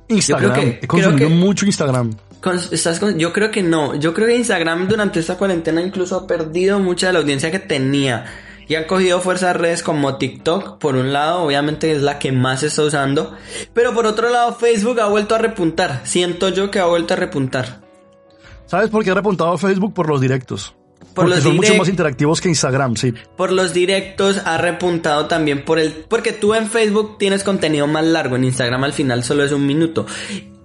Instagram. 0.10 0.52
creo 0.54 0.64
que- 0.66 0.80
He 0.84 0.88
consumido 0.88 1.16
creo 1.18 1.30
que- 1.30 1.36
mucho 1.36 1.66
Instagram. 1.66 2.12
Con- 2.42 2.60
¿estás 2.72 3.00
con- 3.00 3.18
yo 3.20 3.32
creo 3.34 3.52
que 3.52 3.62
no. 3.64 3.96
Yo 3.96 4.14
creo 4.14 4.28
que 4.28 4.36
Instagram 4.36 4.88
durante 4.88 5.20
esta 5.20 5.38
cuarentena 5.38 5.82
incluso 5.82 6.16
ha 6.16 6.28
perdido 6.28 6.80
mucha 6.80 7.08
de 7.08 7.14
la 7.14 7.20
audiencia 7.20 7.52
que 7.52 7.60
tenía. 7.60 8.26
Y 8.68 8.76
han 8.76 8.86
cogido 8.86 9.20
fuerzas 9.20 9.56
redes 9.58 9.84
como 9.84 10.18
TikTok, 10.18 10.78
por 10.78 10.96
un 10.96 11.12
lado, 11.12 11.44
obviamente 11.44 11.92
es 11.92 12.02
la 12.02 12.20
que 12.20 12.32
más 12.32 12.62
se 12.62 12.68
está 12.68 12.84
usando. 12.84 13.36
Pero 13.74 13.94
por 13.94 14.06
otro 14.06 14.30
lado, 14.30 14.56
Facebook 14.56 15.02
ha 15.02 15.08
vuelto 15.08 15.36
a 15.36 15.39
repuntar. 15.39 16.02
Siento 16.06 16.50
yo 16.50 16.72
que 16.72 16.80
ha 16.80 16.86
vuelto 16.86 17.14
a 17.14 17.18
repuntar. 17.18 17.82
¿Sabes 18.68 18.89
por 18.89 19.04
qué 19.04 19.10
he 19.10 19.14
repuntado 19.14 19.58
Facebook? 19.58 19.94
Por 19.94 20.08
los 20.08 20.22
directos. 20.22 20.74
Por 21.14 21.26
Porque 21.26 21.30
los 21.36 21.44
son 21.44 21.56
mucho 21.58 21.76
más 21.76 21.89
interactivos 21.89 22.39
que 22.39 22.48
Instagram, 22.48 22.96
sí. 22.96 23.14
Por 23.36 23.52
los 23.52 23.74
directos 23.74 24.42
ha 24.46 24.58
repuntado 24.58 25.26
también 25.26 25.66
por 25.66 25.78
el... 25.78 25.92
Porque 26.08 26.32
tú 26.32 26.54
en 26.54 26.68
Facebook 26.70 27.18
tienes 27.18 27.44
contenido 27.44 27.86
más 27.88 28.06
largo, 28.06 28.38
en 28.38 28.46
Instagram 28.46 28.86
al 28.86 28.94
final 28.94 29.22
solo 29.26 29.44
es 29.44 29.52
un 29.52 29.68
minuto. 29.68 30.06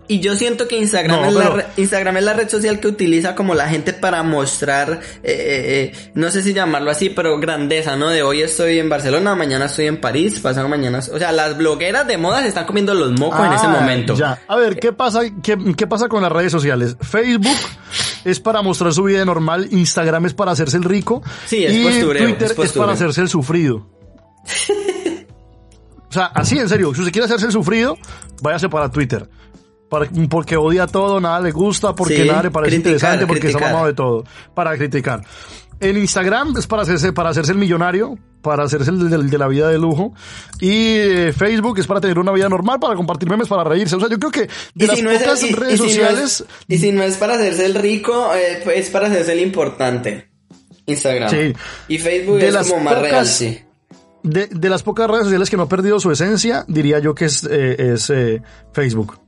Y 0.09 0.21
yo 0.21 0.37
siento 0.37 0.69
que 0.69 0.79
Instagram, 0.79 1.21
No, 1.21 1.27
es, 1.29 1.35
la 1.35 1.49
re- 1.51 1.67
Instagram 1.77 2.17
es 2.19 2.25
la 2.25 2.33
red 2.35 2.49
social 2.49 2.79
que 2.79 2.87
utiliza 2.87 3.35
como 3.35 3.55
la 3.57 3.69
gente 3.69 3.93
para 3.93 4.23
mostrar, 4.23 5.01
eh, 5.25 5.33
eh, 5.33 5.93
eh, 5.95 6.11
no 6.15 6.31
sé 6.31 6.43
si 6.45 6.53
llamarlo 6.53 6.93
así, 6.93 7.11
pero 7.11 7.39
grandeza, 7.41 7.97
¿no? 7.97 8.09
De 8.11 8.23
hoy 8.23 8.43
estoy 8.43 8.79
en 8.79 8.89
Barcelona, 8.89 9.35
mañana 9.35 9.65
estoy 9.65 9.87
en 9.87 10.01
París, 10.01 10.39
pasado 10.39 10.69
mañana... 10.69 10.99
O 10.99 11.19
sea, 11.19 11.33
las 11.33 11.57
blogueras 11.57 12.07
de 12.07 12.19
moda 12.19 12.43
se 12.43 12.49
están 12.49 12.67
comiendo 12.67 12.95
los 12.95 13.19
mocos 13.19 13.45
en 13.47 13.53
ese 13.53 13.67
Ah, 13.67 13.79
momento. 13.81 14.15
Ya. 14.15 14.41
A 14.47 14.55
ver, 14.57 14.79
¿qué 14.79 14.93
pasa, 14.93 15.23
qué, 15.43 15.59
qué 15.77 15.87
pasa 15.89 16.09
con 16.09 16.23
las 16.23 16.31
redes 16.31 16.53
sociales? 16.53 16.97
Facebook 17.01 17.57
es 18.25 18.39
para 18.39 18.63
mostrar 18.63 18.93
su 18.93 19.03
vida 19.03 19.25
normal, 19.25 19.67
Instagram 19.73 20.27
es 20.27 20.35
para 20.35 20.53
hacerse 20.53 20.77
el 20.77 20.85
rico. 20.85 21.23
Sí, 21.47 21.65
es 21.65 21.73
y 21.75 21.83
postureo, 21.85 22.23
Twitter 22.29 22.55
es 22.63 22.73
para 22.73 22.93
hacerse 22.93 23.23
el 23.23 23.29
sufrido. 23.29 23.89
o 26.09 26.13
sea, 26.13 26.27
así 26.27 26.59
en 26.59 26.69
serio, 26.69 26.95
si 26.95 27.01
usted 27.01 27.13
quiere 27.13 27.27
hacerse 27.27 27.47
el 27.47 27.53
sufrido, 27.53 27.99
váyase 28.41 28.69
para 28.69 28.91
Twitter. 28.91 29.29
Para- 29.89 30.09
porque 30.28 30.57
odia 30.57 30.87
todo, 30.87 31.20
nada 31.20 31.41
le 31.41 31.53
gusta, 31.53 31.95
porque 31.95 32.22
Sí, 32.22 32.28
nada 32.28 32.43
le 32.43 32.51
parece 32.51 32.76
criticar, 32.76 32.93
interesante, 32.95 33.26
porque 33.26 33.47
está 33.49 33.61
mamado 33.61 33.87
de 33.87 33.95
todo. 33.95 34.24
Para 34.55 34.76
criticar. 34.76 35.22
El 35.78 35.99
Instagram 35.99 36.55
es 36.59 36.66
para 36.66 36.82
hacerse, 36.82 37.12
para 37.12 37.28
hacerse 37.30 37.53
el 37.53 37.59
millonario, 37.59 38.18
para 38.41 38.64
hacerse 38.64 38.91
el 38.91 39.11
de, 39.11 39.18
de 39.18 39.39
la 39.39 39.47
vida 39.47 39.68
de 39.68 39.78
lujo. 39.78 40.14
Y 40.59 40.70
eh, 40.97 41.32
Facebook 41.37 41.78
es 41.78 41.87
para 41.87 42.01
tener 42.01 42.18
una 42.18 42.32
vida 42.32 42.49
normal, 42.49 42.80
para 42.80 42.95
compartir 42.95 43.28
memes, 43.28 43.47
para 43.47 43.62
reírse. 43.62 43.95
O 43.95 44.01
sea, 44.01 44.09
yo 44.09 44.18
creo 44.18 44.30
que 44.30 44.49
de 44.74 44.87
las 44.87 44.97
si, 44.97 45.03
no 45.03 45.11
es, 45.11 45.22
pocas 45.22 45.43
y 45.43 45.53
redes 45.53 45.74
si 45.74 45.78
no 45.80 45.84
es- 45.84 45.93
sociales... 45.95 46.45
y 46.66 46.78
si 46.78 46.93
no 46.93 47.03
es 47.03 47.16
para 47.18 47.34
hacerse 47.34 47.66
el 47.66 47.74
rico, 47.74 48.32
eh, 48.34 48.62
es 48.74 48.89
para 48.91 49.09
hacerse 49.09 49.34
el 49.34 49.41
importante. 49.41 50.28
Instagram. 50.87 51.30
Sí. 51.30 51.53
Y 51.89 51.99
Facebook 51.99 52.39
De 52.39 52.49
es 52.49 52.55
las 52.55 52.68
como 52.70 52.82
más 52.84 52.95
real, 52.99 53.11
pocas- 53.24 53.28
sí. 53.37 53.61
De, 54.22 54.47
de 54.47 54.68
las 54.70 54.82
pocas 54.82 55.09
redes 55.09 55.24
sociales 55.24 55.51
que 55.51 55.57
no 55.59 55.64
ha 55.64 55.68
perdido 55.68 56.01
su 56.01 56.11
esencia, 56.11 56.64
diría 56.68 56.99
yo 57.01 57.14
que 57.14 57.26
es, 57.26 57.45
eh, 57.49 57.93
es 57.93 58.11
Facebook. 58.72 59.18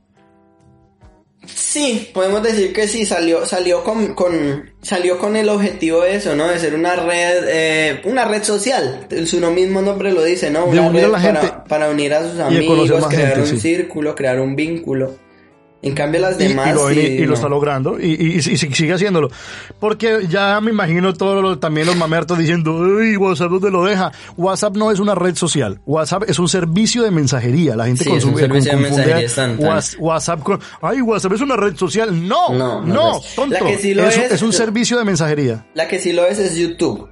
Sí, 1.45 2.09
podemos 2.13 2.43
decir 2.43 2.73
que 2.73 2.87
sí, 2.87 3.05
salió, 3.05 3.45
salió 3.45 3.83
con, 3.83 4.13
con, 4.13 4.71
salió 4.81 5.17
con 5.17 5.35
el 5.37 5.47
objetivo 5.49 6.01
de 6.01 6.15
eso, 6.15 6.35
¿no? 6.35 6.47
De 6.49 6.59
ser 6.59 6.75
una 6.75 6.95
red, 6.97 7.45
eh, 7.47 8.01
una 8.03 8.25
red 8.25 8.43
social. 8.43 9.07
Su 9.25 9.39
no- 9.39 9.49
mismo 9.51 9.81
nombre 9.81 10.11
lo 10.11 10.23
dice, 10.23 10.49
¿no? 10.51 10.65
De 10.65 10.79
Una 10.79 10.89
unir 10.89 11.03
a 11.03 11.05
red 11.05 11.11
la 11.13 11.19
gente 11.19 11.39
para, 11.47 11.63
para 11.63 11.89
unir 11.89 12.13
a 12.13 12.29
sus 12.29 12.39
amigos, 12.39 13.07
crear 13.07 13.33
gente, 13.35 13.39
un 13.41 13.47
sí. 13.47 13.59
círculo, 13.59 14.15
crear 14.15 14.39
un 14.39 14.55
vínculo. 14.55 15.15
En 15.81 15.93
cambio 15.95 16.19
las 16.19 16.37
Y, 16.39 16.43
y 16.43 16.47
demás 16.49 16.73
lo, 16.75 16.89
sí, 16.89 16.99
y 16.99 17.19
lo 17.21 17.27
no. 17.27 17.33
está 17.35 17.47
logrando 17.47 17.97
y, 17.99 18.41
sigue 18.41 18.91
haciéndolo. 18.93 19.29
Porque 19.79 20.27
ya 20.29 20.59
me 20.59 20.71
imagino 20.71 21.13
todos 21.13 21.41
los- 21.41 21.59
también 21.59 21.87
los 21.87 21.95
mamertos 21.95 22.37
diciendo, 22.37 22.73
uy, 22.75 23.15
WhatsApp 23.15 23.49
dónde 23.49 23.71
lo 23.71 23.85
deja. 23.85 24.11
WhatsApp 24.35 24.75
no 24.75 24.91
es 24.91 24.99
una 24.99 25.15
red 25.15 25.35
social. 25.35 25.79
WhatsApp 25.85 26.23
es 26.27 26.37
un 26.37 26.49
servicio 26.49 27.01
de 27.03 27.11
mensajería. 27.11 27.77
La 27.77 27.85
gente 27.85 28.03
Sí, 28.03 28.11
es 28.11 28.25
un 28.25 28.31
consume, 28.33 28.61
servicio 28.61 28.71
de 28.71 28.77
mensajería 29.47 29.97
WhatsApp 29.99 30.43
con, 30.43 30.59
ay, 30.81 31.01
WhatsApp 31.01 31.33
es 31.33 31.41
una 31.41 31.55
red 31.55 31.75
social. 31.77 32.27
No, 32.27 32.49
No, 32.53 32.81
no, 32.81 32.93
no 32.93 33.21
tonto. 33.35 33.53
La 33.53 33.61
que 33.61 33.77
sí 33.77 33.93
lo 33.93 34.03
es, 34.05 34.17
es- 34.17 34.31
es 34.33 34.41
un 34.41 34.51
servicio 34.51 34.97
de 34.97 35.05
mensajería. 35.05 35.65
La 35.75 35.87
que 35.87 35.99
sí 35.99 36.11
lo 36.11 36.25
es 36.25 36.39
es 36.39 36.55
YouTube. 36.57 37.07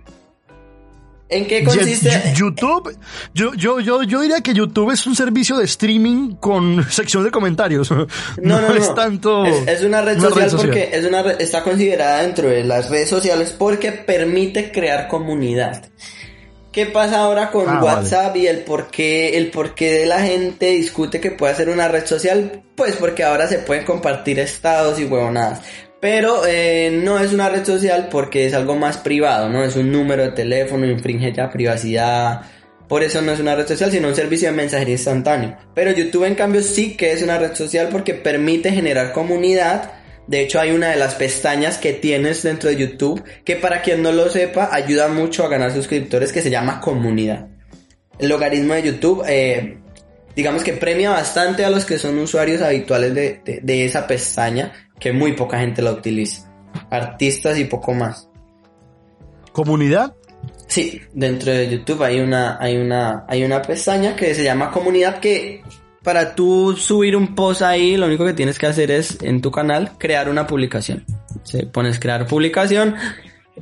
¿En 1.29 1.45
qué 1.45 1.63
consiste? 1.63 2.09
YouTube, 2.35 2.97
yo, 3.33 3.53
yo, 3.53 3.79
yo, 3.81 4.01
yo 4.03 4.21
diría 4.21 4.39
que 4.41 4.53
YouTube 4.53 4.91
es 4.91 5.05
un 5.07 5.15
servicio 5.15 5.57
de 5.57 5.65
streaming 5.65 6.35
con 6.35 6.83
sección 6.89 7.23
de 7.23 7.31
comentarios. 7.31 7.89
No, 7.91 8.05
No, 8.41 8.61
no, 8.61 8.69
no. 8.69 8.75
es 8.75 8.93
tanto. 8.95 9.45
Es, 9.45 9.67
es 9.67 9.83
una 9.83 10.01
red 10.01 10.19
social 10.19 10.49
porque 10.55 10.89
es 10.93 11.05
una 11.05 11.23
red- 11.23 11.41
está 11.41 11.63
considerada 11.63 12.21
dentro 12.21 12.47
de 12.47 12.63
las 12.63 12.89
redes 12.89 13.09
sociales 13.09 13.53
porque 13.57 13.91
permite 13.91 14.71
crear 14.71 15.07
comunidad. 15.09 15.89
¿Qué 16.71 16.85
pasa 16.85 17.21
ahora 17.21 17.49
con 17.49 17.67
Ah, 17.67 17.83
WhatsApp 17.83 18.35
y 18.37 18.45
el 18.47 18.59
por 18.59 18.87
qué 18.91 19.37
el 19.37 19.49
por 19.49 19.73
qué 19.73 20.05
la 20.05 20.19
gente 20.21 20.67
discute 20.67 21.19
que 21.19 21.31
puede 21.31 21.55
ser 21.55 21.69
una 21.69 21.87
red 21.87 22.05
social? 22.05 22.61
Pues 22.75 22.95
porque 22.97 23.23
ahora 23.23 23.47
se 23.47 23.57
pueden 23.59 23.83
compartir 23.83 24.37
estados 24.39 24.99
y 24.99 25.05
huevonadas. 25.05 25.61
Pero 25.99 26.45
eh, 26.45 26.91
no 27.03 27.19
es 27.19 27.33
una 27.33 27.49
red 27.49 27.65
social 27.65 28.07
porque 28.11 28.45
es 28.45 28.53
algo 28.53 28.75
más 28.75 28.97
privado, 28.97 29.49
¿no? 29.49 29.63
Es 29.63 29.75
un 29.75 29.91
número 29.91 30.23
de 30.23 30.31
teléfono, 30.31 30.85
infringe 30.85 31.33
ya 31.33 31.49
privacidad. 31.49 32.41
Por 32.87 33.03
eso 33.03 33.21
no 33.21 33.31
es 33.31 33.39
una 33.39 33.55
red 33.55 33.67
social, 33.67 33.91
sino 33.91 34.07
un 34.07 34.15
servicio 34.15 34.49
de 34.49 34.55
mensajería 34.55 34.93
instantáneo. 34.93 35.57
Pero 35.73 35.91
YouTube 35.91 36.25
en 36.25 36.35
cambio 36.35 36.61
sí 36.61 36.95
que 36.95 37.11
es 37.11 37.23
una 37.23 37.37
red 37.39 37.53
social 37.55 37.89
porque 37.91 38.13
permite 38.13 38.71
generar 38.71 39.11
comunidad. 39.11 39.91
De 40.27 40.41
hecho 40.41 40.59
hay 40.59 40.71
una 40.71 40.89
de 40.89 40.97
las 40.97 41.15
pestañas 41.15 41.77
que 41.79 41.93
tienes 41.93 42.43
dentro 42.43 42.69
de 42.69 42.75
YouTube 42.75 43.23
que 43.43 43.55
para 43.55 43.81
quien 43.81 44.03
no 44.03 44.11
lo 44.11 44.29
sepa 44.29 44.69
ayuda 44.71 45.07
mucho 45.07 45.45
a 45.45 45.49
ganar 45.49 45.71
suscriptores 45.73 46.31
que 46.31 46.41
se 46.41 46.51
llama 46.51 46.79
comunidad. 46.79 47.47
El 48.19 48.29
logaritmo 48.29 48.73
de 48.73 48.83
YouTube 48.83 49.23
eh, 49.27 49.77
digamos 50.35 50.63
que 50.63 50.73
premia 50.73 51.09
bastante 51.11 51.65
a 51.65 51.69
los 51.69 51.85
que 51.85 51.97
son 51.97 52.17
usuarios 52.19 52.61
habituales 52.61 53.15
de, 53.15 53.41
de- 53.43 53.59
de 53.63 53.85
esa 53.85 54.05
pestaña 54.05 54.86
que 54.99 55.11
muy 55.11 55.33
poca 55.33 55.59
gente 55.59 55.81
la 55.81 55.91
utiliza. 55.91 56.51
Artistas 56.89 57.57
y 57.57 57.65
poco 57.65 57.93
más. 57.93 58.29
Comunidad. 59.51 60.15
Sí, 60.67 61.01
dentro 61.13 61.51
de 61.51 61.69
YouTube 61.69 62.03
hay 62.03 62.19
una, 62.19 62.57
hay 62.59 62.77
una, 62.77 63.25
hay 63.27 63.43
una 63.43 63.61
pestaña 63.61 64.15
que 64.15 64.35
se 64.35 64.43
llama 64.43 64.71
comunidad 64.71 65.19
que 65.19 65.63
para 66.03 66.35
tú 66.35 66.75
subir 66.77 67.15
un 67.17 67.35
post 67.35 67.61
ahí, 67.61 67.97
lo 67.97 68.05
único 68.05 68.25
que 68.25 68.33
tienes 68.33 68.57
que 68.57 68.65
hacer 68.65 68.91
es 68.91 69.17
en 69.21 69.41
tu 69.41 69.51
canal 69.51 69.91
crear 69.97 70.29
una 70.29 70.47
publicación. 70.47 71.05
Se 71.43 71.65
pones 71.65 71.99
crear 71.99 72.27
publicación 72.27 72.95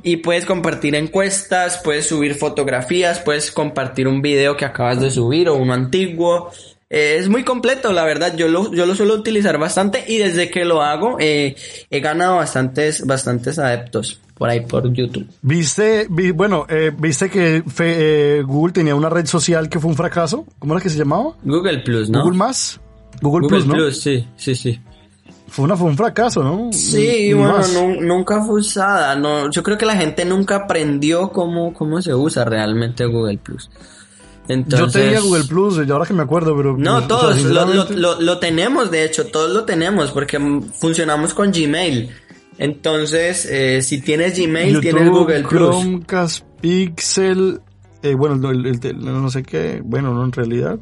y 0.02 0.18
puedes 0.18 0.46
compartir 0.46 0.94
encuestas, 0.94 1.80
puedes 1.82 2.06
subir 2.06 2.34
fotografías, 2.34 3.18
puedes 3.20 3.50
compartir 3.50 4.06
un 4.06 4.22
video 4.22 4.56
que 4.56 4.64
acabas 4.64 5.00
de 5.00 5.10
subir 5.10 5.48
o 5.48 5.56
uno 5.56 5.74
antiguo. 5.74 6.52
Eh, 6.88 7.16
es 7.18 7.28
muy 7.28 7.42
completo, 7.44 7.92
la 7.92 8.04
verdad. 8.04 8.36
Yo 8.36 8.48
lo, 8.48 8.72
yo 8.72 8.86
lo 8.86 8.94
suelo 8.94 9.14
utilizar 9.14 9.58
bastante 9.58 10.04
y 10.06 10.18
desde 10.18 10.50
que 10.50 10.64
lo 10.64 10.82
hago 10.82 11.16
eh, 11.18 11.56
he 11.90 12.00
ganado 12.00 12.36
bastantes, 12.36 13.04
bastantes 13.06 13.58
adeptos 13.58 14.20
por 14.34 14.48
ahí 14.50 14.60
por 14.60 14.92
YouTube. 14.92 15.26
Viste, 15.42 16.06
vi- 16.10 16.30
bueno, 16.30 16.64
eh, 16.68 16.92
viste 16.96 17.28
que 17.30 17.62
fe- 17.66 18.38
eh, 18.38 18.42
Google 18.42 18.72
tenía 18.72 18.94
una 18.94 19.08
red 19.08 19.26
social 19.26 19.68
que 19.68 19.80
fue 19.80 19.90
un 19.90 19.96
fracaso. 19.96 20.46
¿Cómo 20.58 20.74
era 20.74 20.82
que 20.82 20.90
se 20.90 20.98
llamaba? 20.98 21.34
Google 21.42 21.78
Plus, 21.80 22.08
¿no? 22.10 22.22
Google 22.22 22.38
Más. 22.38 22.78
Google, 23.20 23.46
Google 23.48 23.48
Plus, 23.48 23.66
¿no? 23.66 23.74
Plus, 23.74 24.00
sí, 24.00 24.28
sí, 24.36 24.54
sí. 24.54 24.80
Fue, 25.48 25.64
una, 25.64 25.76
fue 25.76 25.88
un 25.88 25.96
fracaso, 25.96 26.42
¿no? 26.42 26.70
Sí, 26.72 27.28
Ni 27.28 27.32
bueno, 27.34 27.62
nunca 28.00 28.42
fue 28.44 28.60
usada. 28.60 29.16
No, 29.16 29.50
yo 29.50 29.62
creo 29.62 29.78
que 29.78 29.86
la 29.86 29.96
gente 29.96 30.24
nunca 30.24 30.56
aprendió 30.56 31.30
cómo, 31.30 31.72
cómo 31.72 32.02
se 32.02 32.14
usa 32.14 32.44
realmente 32.44 33.06
Google 33.06 33.38
Plus. 33.38 33.70
Entonces, 34.48 34.92
Yo 34.94 35.00
tenía 35.06 35.20
Google 35.20 35.44
Plus, 35.44 35.80
y 35.86 35.90
ahora 35.90 36.06
que 36.06 36.14
me 36.14 36.22
acuerdo, 36.22 36.56
pero... 36.56 36.76
No, 36.76 36.96
o 36.96 36.98
sea, 37.00 37.08
todos 37.08 37.22
lo, 37.22 37.30
lo, 37.30 37.34
sinceramente- 37.84 37.96
lo- 37.96 38.20
lo 38.20 38.38
tenemos, 38.38 38.90
de 38.90 39.04
hecho, 39.04 39.26
todos 39.26 39.50
lo 39.52 39.64
tenemos 39.64 40.10
porque 40.12 40.38
funcionamos 40.78 41.34
con 41.34 41.50
Gmail. 41.52 42.10
Entonces, 42.58 43.46
eh, 43.50 43.82
si 43.82 44.00
tienes 44.00 44.38
Gmail, 44.38 44.68
YouTube, 44.74 44.80
tienes 44.82 45.10
Google 45.10 45.42
Plus. 45.44 45.70
Chromecast, 45.70 46.44
Pixel, 46.60 47.60
eh, 48.02 48.14
bueno, 48.14 48.50
el, 48.50 48.66
el- 48.66 48.80
el- 48.82 49.04
no 49.04 49.28
sé 49.30 49.42
qué, 49.42 49.82
bueno, 49.84 50.14
no 50.14 50.24
en 50.24 50.32
realidad. 50.32 50.78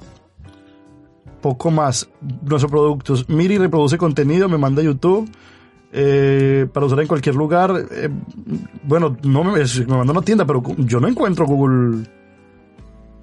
Poco 1.40 1.70
más. 1.70 2.08
Nuestros 2.42 2.70
productos. 2.70 3.28
Miri 3.28 3.58
reproduce 3.58 3.98
contenido, 3.98 4.48
me 4.48 4.58
manda 4.58 4.82
YouTube. 4.82 5.28
eh, 5.96 6.66
para 6.72 6.86
usar 6.86 6.98
en 7.00 7.06
cualquier 7.06 7.34
lugar. 7.36 7.86
bueno, 8.82 9.16
no 9.22 9.44
me, 9.44 9.52
me 9.60 9.86
manda 9.86 10.10
a 10.12 10.16
una 10.16 10.22
tienda, 10.22 10.44
pero 10.44 10.62
yo 10.78 10.98
no 11.00 11.06
encuentro 11.08 11.46
Google 11.46 12.04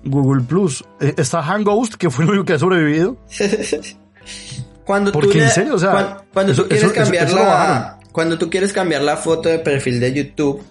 Google 0.04 0.44
Plus. 0.44 0.84
Eh, 1.00 1.14
está 1.18 1.42
Hangouts, 1.44 1.96
que 1.98 2.10
fue 2.10 2.24
el 2.26 2.32
único 2.32 2.46
que 2.46 2.54
ha 2.54 2.60
sobrevivido. 2.60 3.18
Cuando 4.86 5.12
Porque, 5.12 5.38
tú 5.40 5.44
en 5.44 5.50
serio, 5.50 5.76
o 5.76 5.80
sea, 5.80 5.92
cuan- 5.92 6.18
cuando, 6.34 6.52
eso- 6.54 6.64
tú 6.64 6.70
quieres 6.70 6.86
eso- 6.86 6.94
cambiar 6.94 7.28
eso 7.28 7.36
la 7.38 7.98
cuando 8.12 8.38
tú 8.38 8.50
quieres 8.50 8.74
cambiar 8.74 9.02
la 9.04 9.16
foto 9.16 9.48
de 9.48 9.60
perfil 9.60 10.00
de 10.02 10.12
YouTube 10.14 10.62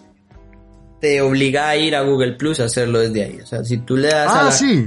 te 1.01 1.23
obliga 1.23 1.71
a 1.71 1.77
ir 1.77 1.97
a 1.97 2.03
Google 2.03 2.33
Plus 2.33 2.61
a 2.61 2.65
hacerlo 2.65 2.99
desde 2.99 3.25
ahí. 3.25 3.39
O 3.43 3.47
sea, 3.47 3.65
si 3.65 3.79
tú 3.79 3.97
le 3.97 4.09
das 4.09 4.29
a 4.31 4.41
Ah, 4.41 4.45
la, 4.45 4.53
sí. 4.53 4.85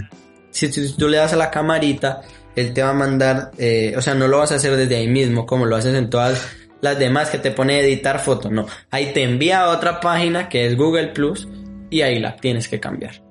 si, 0.52 0.72
si 0.72 0.94
tú 0.96 1.08
le 1.08 1.18
das 1.18 1.34
a 1.34 1.36
la 1.36 1.50
camarita, 1.50 2.22
él 2.56 2.72
te 2.74 2.84
va 2.84 2.92
a 2.92 2.94
mandar, 2.94 3.50
eh, 3.58 3.96
o 3.98 4.02
sea, 4.04 4.14
no 4.14 4.28
lo 4.28 4.38
vas 4.38 4.52
a 4.52 4.56
hacer 4.56 4.76
desde 4.76 4.98
ahí 4.98 5.08
mismo, 5.08 5.48
como 5.48 5.66
lo 5.66 5.76
haces 5.76 5.96
en 5.96 6.12
todas 6.12 6.46
las 6.82 7.00
demás 7.00 7.32
que 7.32 7.40
te 7.40 7.50
pone 7.50 7.80
editar 7.80 8.20
foto, 8.20 8.52
no. 8.52 8.68
Ahí 8.92 9.12
te 9.14 9.24
envía 9.24 9.62
a 9.64 9.70
otra 9.70 10.00
página 10.00 10.48
que 10.50 10.68
es 10.68 10.78
Google 10.78 11.08
Plus 11.08 11.48
y 11.90 12.02
ahí 12.02 12.20
la 12.20 12.36
tienes 12.36 12.68
que 12.68 12.80
cambiar. 12.80 13.24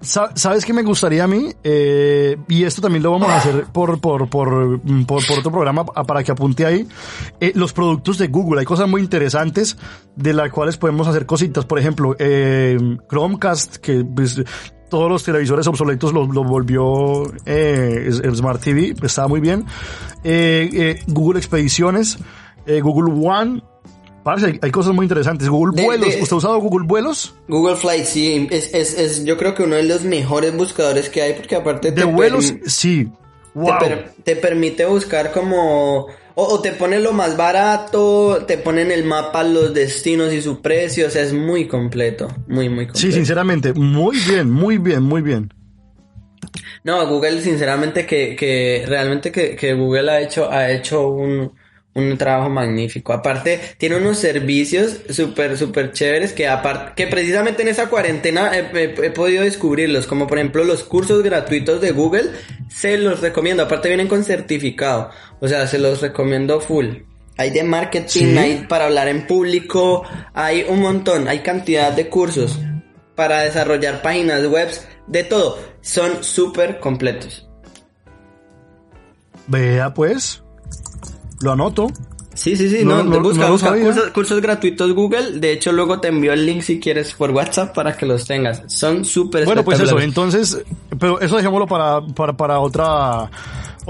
Sa- 0.00 0.30
¿Sabes 0.34 0.64
qué 0.64 0.72
me 0.72 0.82
gustaría 0.82 1.24
a 1.24 1.26
mí? 1.26 1.52
Eh, 1.64 2.36
y 2.48 2.64
esto 2.64 2.82
también 2.82 3.02
lo 3.02 3.12
vamos 3.12 3.28
a 3.28 3.36
hacer 3.38 3.64
por, 3.72 4.00
por, 4.00 4.28
por, 4.28 4.80
mm, 4.84 5.04
por, 5.04 5.22
otro 5.38 5.50
programa 5.50 5.84
para 5.84 6.22
que 6.22 6.32
apunte 6.32 6.66
ahí. 6.66 6.86
Eh, 7.40 7.52
los 7.54 7.72
productos 7.72 8.18
de 8.18 8.28
Google. 8.28 8.60
Hay 8.60 8.66
cosas 8.66 8.88
muy 8.88 9.00
interesantes 9.00 9.76
de 10.16 10.32
las 10.32 10.50
cuales 10.50 10.76
podemos 10.76 11.06
hacer 11.08 11.26
cositas. 11.26 11.64
Por 11.64 11.78
ejemplo, 11.78 12.14
eh, 12.18 12.78
Chromecast, 13.08 13.76
que 13.76 14.04
pues, 14.04 14.42
todos 14.90 15.08
los 15.10 15.22
televisores 15.22 15.66
obsoletos 15.66 16.12
lo, 16.12 16.26
lo 16.26 16.44
volvió 16.44 17.24
el 17.46 18.36
Smart 18.36 18.60
TV. 18.62 18.94
Estaba 19.02 19.28
muy 19.28 19.40
bien. 19.40 19.64
Google 21.06 21.38
Expediciones, 21.38 22.18
Google 22.82 23.12
One. 23.26 23.62
Parce, 24.22 24.46
hay, 24.46 24.58
hay 24.60 24.70
cosas 24.70 24.94
muy 24.94 25.04
interesantes. 25.04 25.48
Google 25.48 25.74
De- 25.74 25.84
Vuelos. 25.84 26.14
de- 26.14 26.22
¿Usted 26.22 26.34
ha 26.34 26.36
usado 26.36 26.58
Google 26.60 26.86
Vuelos? 26.86 27.34
Google 27.48 27.76
Flight, 27.76 28.04
sí, 28.04 28.48
es, 28.50 28.74
es, 28.74 28.98
es 28.98 29.24
yo 29.24 29.36
creo 29.38 29.54
que 29.54 29.62
uno 29.62 29.76
de 29.76 29.84
los 29.84 30.02
mejores 30.04 30.54
buscadores 30.56 31.08
que 31.08 31.22
hay 31.22 31.32
porque 31.34 31.56
aparte 31.56 31.90
De 31.90 32.02
te 32.02 32.04
vuelos, 32.04 32.54
sí. 32.66 33.04
te, 33.06 33.10
Wow. 33.54 33.78
per- 33.80 34.12
te 34.22 34.36
permite 34.36 34.84
buscar 34.86 35.32
como... 35.32 36.06
O, 36.36 36.44
o 36.44 36.60
te 36.60 36.70
pone 36.72 37.00
lo 37.00 37.12
más 37.12 37.36
barato, 37.36 38.44
te 38.46 38.56
pone 38.56 38.82
en 38.82 38.92
el 38.92 39.04
mapa 39.04 39.42
los 39.42 39.74
destinos 39.74 40.32
y 40.32 40.40
su 40.40 40.62
precio, 40.62 41.08
o 41.08 41.10
sea, 41.10 41.22
es 41.22 41.32
muy 41.34 41.66
completo, 41.66 42.28
muy, 42.46 42.68
muy 42.68 42.86
completo. 42.86 42.98
Sí, 42.98 43.12
sinceramente, 43.12 43.72
muy 43.74 44.16
bien, 44.28 44.48
muy 44.50 44.78
bien, 44.78 45.02
muy 45.02 45.20
bien. 45.22 45.52
No, 46.84 47.06
Google, 47.08 47.42
sinceramente, 47.42 48.06
que, 48.06 48.36
que 48.36 48.84
realmente 48.86 49.30
que, 49.30 49.54
que 49.56 49.74
Google 49.74 50.10
ha 50.10 50.20
hecho, 50.20 50.50
ha 50.50 50.70
hecho 50.70 51.08
un, 51.08 51.52
un 51.94 52.16
trabajo 52.16 52.48
magnífico. 52.48 53.12
Aparte, 53.12 53.60
tiene 53.78 53.96
unos 53.96 54.18
servicios 54.18 54.98
súper, 55.10 55.56
súper 55.58 55.92
chéveres 55.92 56.32
que 56.32 56.46
aparte, 56.46 56.92
que 56.94 57.08
precisamente 57.10 57.62
en 57.62 57.68
esa 57.68 57.88
cuarentena 57.88 58.52
he, 58.56 58.60
he- 58.84 59.06
he 59.06 59.10
podido 59.10 59.42
descubrirlos, 59.42 60.06
como 60.06 60.26
por 60.26 60.38
ejemplo 60.38 60.62
los 60.64 60.84
cursos 60.84 61.22
gratuitos 61.22 61.80
de 61.80 61.90
Google, 61.90 62.30
se 62.68 62.96
los 62.96 63.20
recomiendo. 63.20 63.64
Aparte 63.64 63.88
vienen 63.88 64.06
con 64.08 64.22
certificado, 64.22 65.10
o 65.40 65.48
sea, 65.48 65.66
se 65.66 65.78
los 65.78 66.00
recomiendo 66.00 66.60
full. 66.60 66.86
Hay 67.36 67.50
de 67.50 67.64
marketing, 67.64 68.06
Sí. 68.32 68.38
hay 68.38 68.66
para 68.68 68.84
hablar 68.84 69.08
en 69.08 69.26
público, 69.26 70.04
hay 70.34 70.64
un 70.68 70.80
montón, 70.80 71.26
hay 71.26 71.40
cantidad 71.40 71.90
de 71.90 72.08
cursos 72.08 72.58
para 73.16 73.40
desarrollar 73.40 74.00
páginas 74.02 74.46
web, 74.46 74.68
de 75.06 75.24
todo. 75.24 75.58
Son 75.80 76.22
súper 76.22 76.78
completos. 76.80 77.48
Vea 79.46 79.92
pues, 79.92 80.42
lo 81.40 81.52
anoto. 81.52 81.88
Sí, 82.32 82.56
sí, 82.56 82.70
sí, 82.70 82.84
No, 82.84 82.98
no, 83.02 83.04
no- 83.04 83.20
busca, 83.20 83.46
no 83.46 83.52
busca 83.52 83.76
cursos, 83.76 84.10
cursos 84.10 84.40
gratuitos 84.40 84.92
Google. 84.94 85.32
De 85.40 85.52
hecho, 85.52 85.72
luego 85.72 86.00
te 86.00 86.08
envío 86.08 86.32
el 86.32 86.46
link 86.46 86.62
si 86.62 86.78
quieres 86.78 87.12
por 87.12 87.32
WhatsApp 87.32 87.74
para 87.74 87.96
que 87.96 88.06
los 88.06 88.24
tengas. 88.24 88.62
Son 88.68 89.04
súper 89.04 89.44
Bueno, 89.44 89.64
pues 89.64 89.80
eso, 89.80 89.98
entonces, 89.98 90.62
pero 90.98 91.20
eso 91.20 91.36
dejémoslo 91.36 91.66
para, 91.66 92.00
para, 92.14 92.32
para 92.34 92.60
otra, 92.60 93.28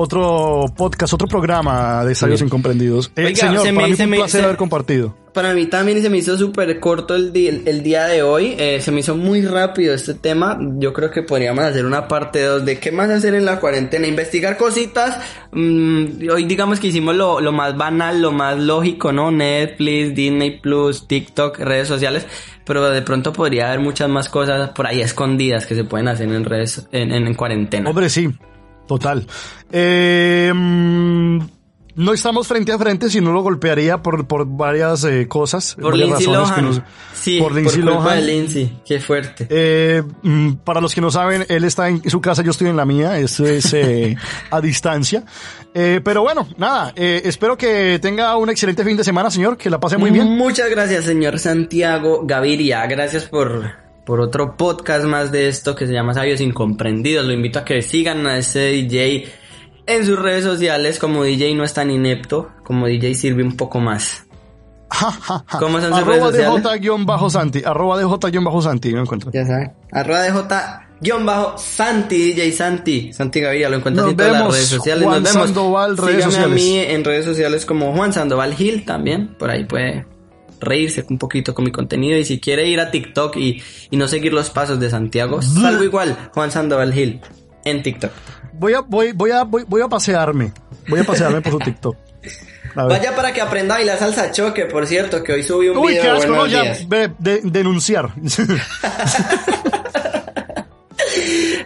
otro 0.00 0.64
podcast, 0.76 1.12
otro 1.14 1.28
programa 1.28 2.04
de 2.04 2.14
Sabios 2.14 2.40
Sí. 2.40 2.46
Incomprendidos. 2.46 3.12
Eh, 3.16 3.26
Oiga, 3.26 3.36
señor, 3.48 3.66
se 3.66 3.72
para 3.72 3.86
me- 3.86 3.90
mí 3.90 3.96
se 3.96 3.96
fue 3.96 4.04
un 4.04 4.10
me- 4.10 4.16
placer 4.18 4.40
se- 4.40 4.44
haber 4.44 4.56
compartido. 4.56 5.16
para 5.32 5.54
mí 5.54 5.66
también 5.66 6.02
se 6.02 6.10
me 6.10 6.18
hizo 6.18 6.36
súper 6.36 6.80
corto 6.80 7.14
el, 7.14 7.32
el, 7.64 7.82
día 7.82 8.06
de 8.06 8.22
hoy. 8.22 8.56
Eh, 8.58 8.80
se 8.80 8.90
me 8.90 9.00
hizo 9.00 9.16
muy 9.16 9.42
rápido 9.42 9.94
este 9.94 10.14
tema. 10.14 10.58
Yo 10.78 10.92
creo 10.92 11.10
que 11.10 11.22
podríamos 11.22 11.62
hacer 11.64 11.86
una 11.86 12.08
parte 12.08 12.42
2 12.42 12.64
de 12.64 12.78
qué 12.80 12.90
más 12.90 13.10
hacer 13.10 13.34
en 13.34 13.44
la 13.44 13.60
cuarentena. 13.60 14.06
Investigar 14.08 14.56
cositas. 14.56 15.18
Mm, 15.52 16.28
hoy 16.32 16.44
digamos 16.44 16.80
que 16.80 16.88
hicimos 16.88 17.14
lo, 17.14 17.40
lo, 17.40 17.52
más 17.52 17.76
banal, 17.76 18.20
lo 18.20 18.32
más 18.32 18.58
lógico, 18.58 19.12
¿no? 19.12 19.30
Netflix, 19.30 20.14
Disney 20.14 20.58
Plus, 20.60 21.06
TikTok, 21.06 21.58
redes 21.60 21.86
sociales. 21.88 22.26
Pero 22.64 22.88
de 22.90 23.02
pronto 23.02 23.32
podría 23.32 23.68
haber 23.68 23.80
muchas 23.80 24.08
más 24.08 24.28
cosas 24.28 24.70
por 24.70 24.86
ahí 24.86 25.00
escondidas 25.00 25.66
que 25.66 25.74
se 25.74 25.84
pueden 25.84 26.08
hacer 26.08 26.28
en 26.28 26.44
redes, 26.44 26.86
en, 26.92 27.12
en, 27.12 27.26
en 27.26 27.34
cuarentena. 27.34 27.88
Hombre, 27.90 28.08
sí. 28.08 28.28
Total. 28.90 29.24
Eh, 29.70 30.52
no 30.52 32.12
estamos 32.12 32.48
frente 32.48 32.72
a 32.72 32.78
frente, 32.78 33.08
si 33.08 33.20
no 33.20 33.30
lo 33.30 33.40
golpearía 33.40 34.02
por, 34.02 34.26
por 34.26 34.44
varias 34.46 35.04
eh, 35.04 35.28
cosas. 35.28 35.76
Por 35.80 35.92
varias 35.92 36.08
Lindsay 36.08 36.26
Lohan. 36.26 36.84
sí, 37.14 37.38
por 37.40 37.54
Lindsay 37.54 37.82
por 37.82 37.92
Lohan. 37.92 38.16
De 38.16 38.22
Lindsay. 38.22 38.80
Qué 38.84 38.98
fuerte. 38.98 39.46
Eh, 39.48 40.02
mm, 40.22 40.54
para 40.64 40.80
los 40.80 40.92
que 40.92 41.00
no 41.00 41.12
saben, 41.12 41.46
él 41.48 41.62
está 41.62 41.88
en 41.88 42.02
su 42.10 42.20
casa, 42.20 42.42
yo 42.42 42.50
estoy 42.50 42.66
en 42.66 42.76
la 42.76 42.84
mía. 42.84 43.16
Eso 43.20 43.46
es 43.46 43.72
eh, 43.74 44.16
a 44.50 44.60
distancia. 44.60 45.22
Eh, 45.72 46.00
pero 46.02 46.22
bueno, 46.22 46.48
nada. 46.56 46.92
Eh, 46.96 47.22
espero 47.26 47.56
que 47.56 48.00
tenga 48.02 48.36
un 48.36 48.50
excelente 48.50 48.82
fin 48.82 48.96
de 48.96 49.04
semana, 49.04 49.30
señor. 49.30 49.56
Que 49.56 49.70
la 49.70 49.78
pase 49.78 49.98
muy 49.98 50.10
bien. 50.10 50.26
Muchas 50.36 50.68
gracias, 50.68 51.04
señor 51.04 51.38
Santiago 51.38 52.22
Gaviria. 52.24 52.84
Gracias 52.88 53.26
por 53.26 53.89
por 54.04 54.20
otro 54.20 54.56
podcast 54.56 55.04
más 55.04 55.32
de 55.32 55.48
esto 55.48 55.74
que 55.74 55.86
se 55.86 55.92
llama 55.92 56.14
Sabios 56.14 56.40
Incomprendidos. 56.40 57.26
Lo 57.26 57.32
invito 57.32 57.58
a 57.58 57.64
que 57.64 57.82
sigan 57.82 58.26
a 58.26 58.38
ese 58.38 58.60
DJ 58.60 59.26
en 59.86 60.06
sus 60.06 60.18
redes 60.18 60.44
sociales. 60.44 60.98
Como 60.98 61.24
DJ 61.24 61.54
no 61.54 61.64
es 61.64 61.74
tan 61.74 61.90
inepto, 61.90 62.50
como 62.64 62.86
DJ 62.86 63.14
sirve 63.14 63.42
un 63.42 63.56
poco 63.56 63.80
más. 63.80 64.26
¿Cómo 65.58 65.80
son 65.80 65.94
sus 65.94 66.06
redes 66.06 66.22
sociales? 66.22 66.64
DJ-Santi, 66.64 67.62
arroba 67.64 68.00
DJ-Santi, 68.00 68.90
lo 68.90 69.02
encuentro. 69.02 69.30
Ya 69.32 69.46
saben. 69.46 69.72
Arroba 69.92 70.22
DJ-Santi, 71.00 72.32
DJ 72.32 72.52
Santi. 72.52 73.12
Santi 73.12 73.40
Gaviria, 73.40 73.68
lo 73.68 73.76
encuentras 73.76 74.08
en 74.08 74.16
todas 74.16 74.32
las 74.32 74.52
redes 74.52 74.66
sociales. 74.66 75.04
Juan 75.04 75.22
Nos 75.22 75.32
vemos. 75.32 75.48
Sandoval, 75.48 75.96
redes 75.96 76.24
Síganme 76.24 76.32
sociales. 76.32 76.52
a 76.52 76.54
mí 76.54 76.78
en 76.78 77.04
redes 77.04 77.24
sociales 77.24 77.64
como 77.64 77.92
Juan 77.94 78.12
Sandoval 78.12 78.54
Gil 78.54 78.84
también. 78.84 79.34
Por 79.38 79.50
ahí 79.50 79.64
puede 79.64 80.04
reírse 80.60 81.04
un 81.08 81.18
poquito 81.18 81.54
con 81.54 81.64
mi 81.64 81.72
contenido 81.72 82.18
y 82.18 82.24
si 82.24 82.38
quiere 82.40 82.68
ir 82.68 82.80
a 82.80 82.90
TikTok 82.90 83.36
y, 83.36 83.62
y 83.90 83.96
no 83.96 84.08
seguir 84.08 84.32
los 84.32 84.50
pasos 84.50 84.78
de 84.78 84.90
Santiago, 84.90 85.42
salgo 85.42 85.84
igual, 85.84 86.30
Juan 86.34 86.50
Sandoval 86.50 86.92
Gil 86.92 87.20
en 87.64 87.82
TikTok. 87.82 88.10
Voy 88.52 88.74
a, 88.74 88.80
voy, 88.80 89.12
voy 89.12 89.30
a, 89.30 89.44
voy, 89.44 89.64
voy 89.66 89.80
a 89.82 89.88
pasearme. 89.88 90.52
Voy 90.88 91.00
a 91.00 91.04
pasearme 91.04 91.40
por 91.40 91.52
su 91.52 91.58
TikTok. 91.60 91.96
Vaya 92.74 93.16
para 93.16 93.32
que 93.32 93.40
aprenda 93.40 93.74
a 93.74 93.78
bailar 93.78 93.98
salsa 93.98 94.30
choque, 94.30 94.66
por 94.66 94.86
cierto, 94.86 95.22
que 95.22 95.32
hoy 95.32 95.42
subí 95.42 95.68
un 95.68 95.78
Uy, 95.78 95.88
video. 95.92 96.02
qué 96.02 96.10
asco, 96.10 96.32
no, 96.32 96.46
ya, 96.46 96.62
de, 96.86 97.10
de, 97.18 97.40
denunciar. 97.44 98.10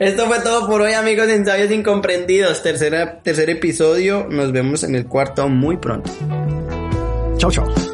Esto 0.00 0.26
fue 0.26 0.40
todo 0.40 0.66
por 0.66 0.80
hoy, 0.80 0.92
amigos 0.92 1.28
en 1.28 1.44
Sabios 1.44 1.70
Incomprendidos. 1.70 2.62
Tercera, 2.62 3.20
tercer 3.22 3.50
episodio. 3.50 4.26
Nos 4.30 4.52
vemos 4.52 4.82
en 4.82 4.94
el 4.94 5.06
cuarto 5.06 5.48
muy 5.48 5.76
pronto. 5.76 6.10
Chao, 7.36 7.50
chao. 7.50 7.93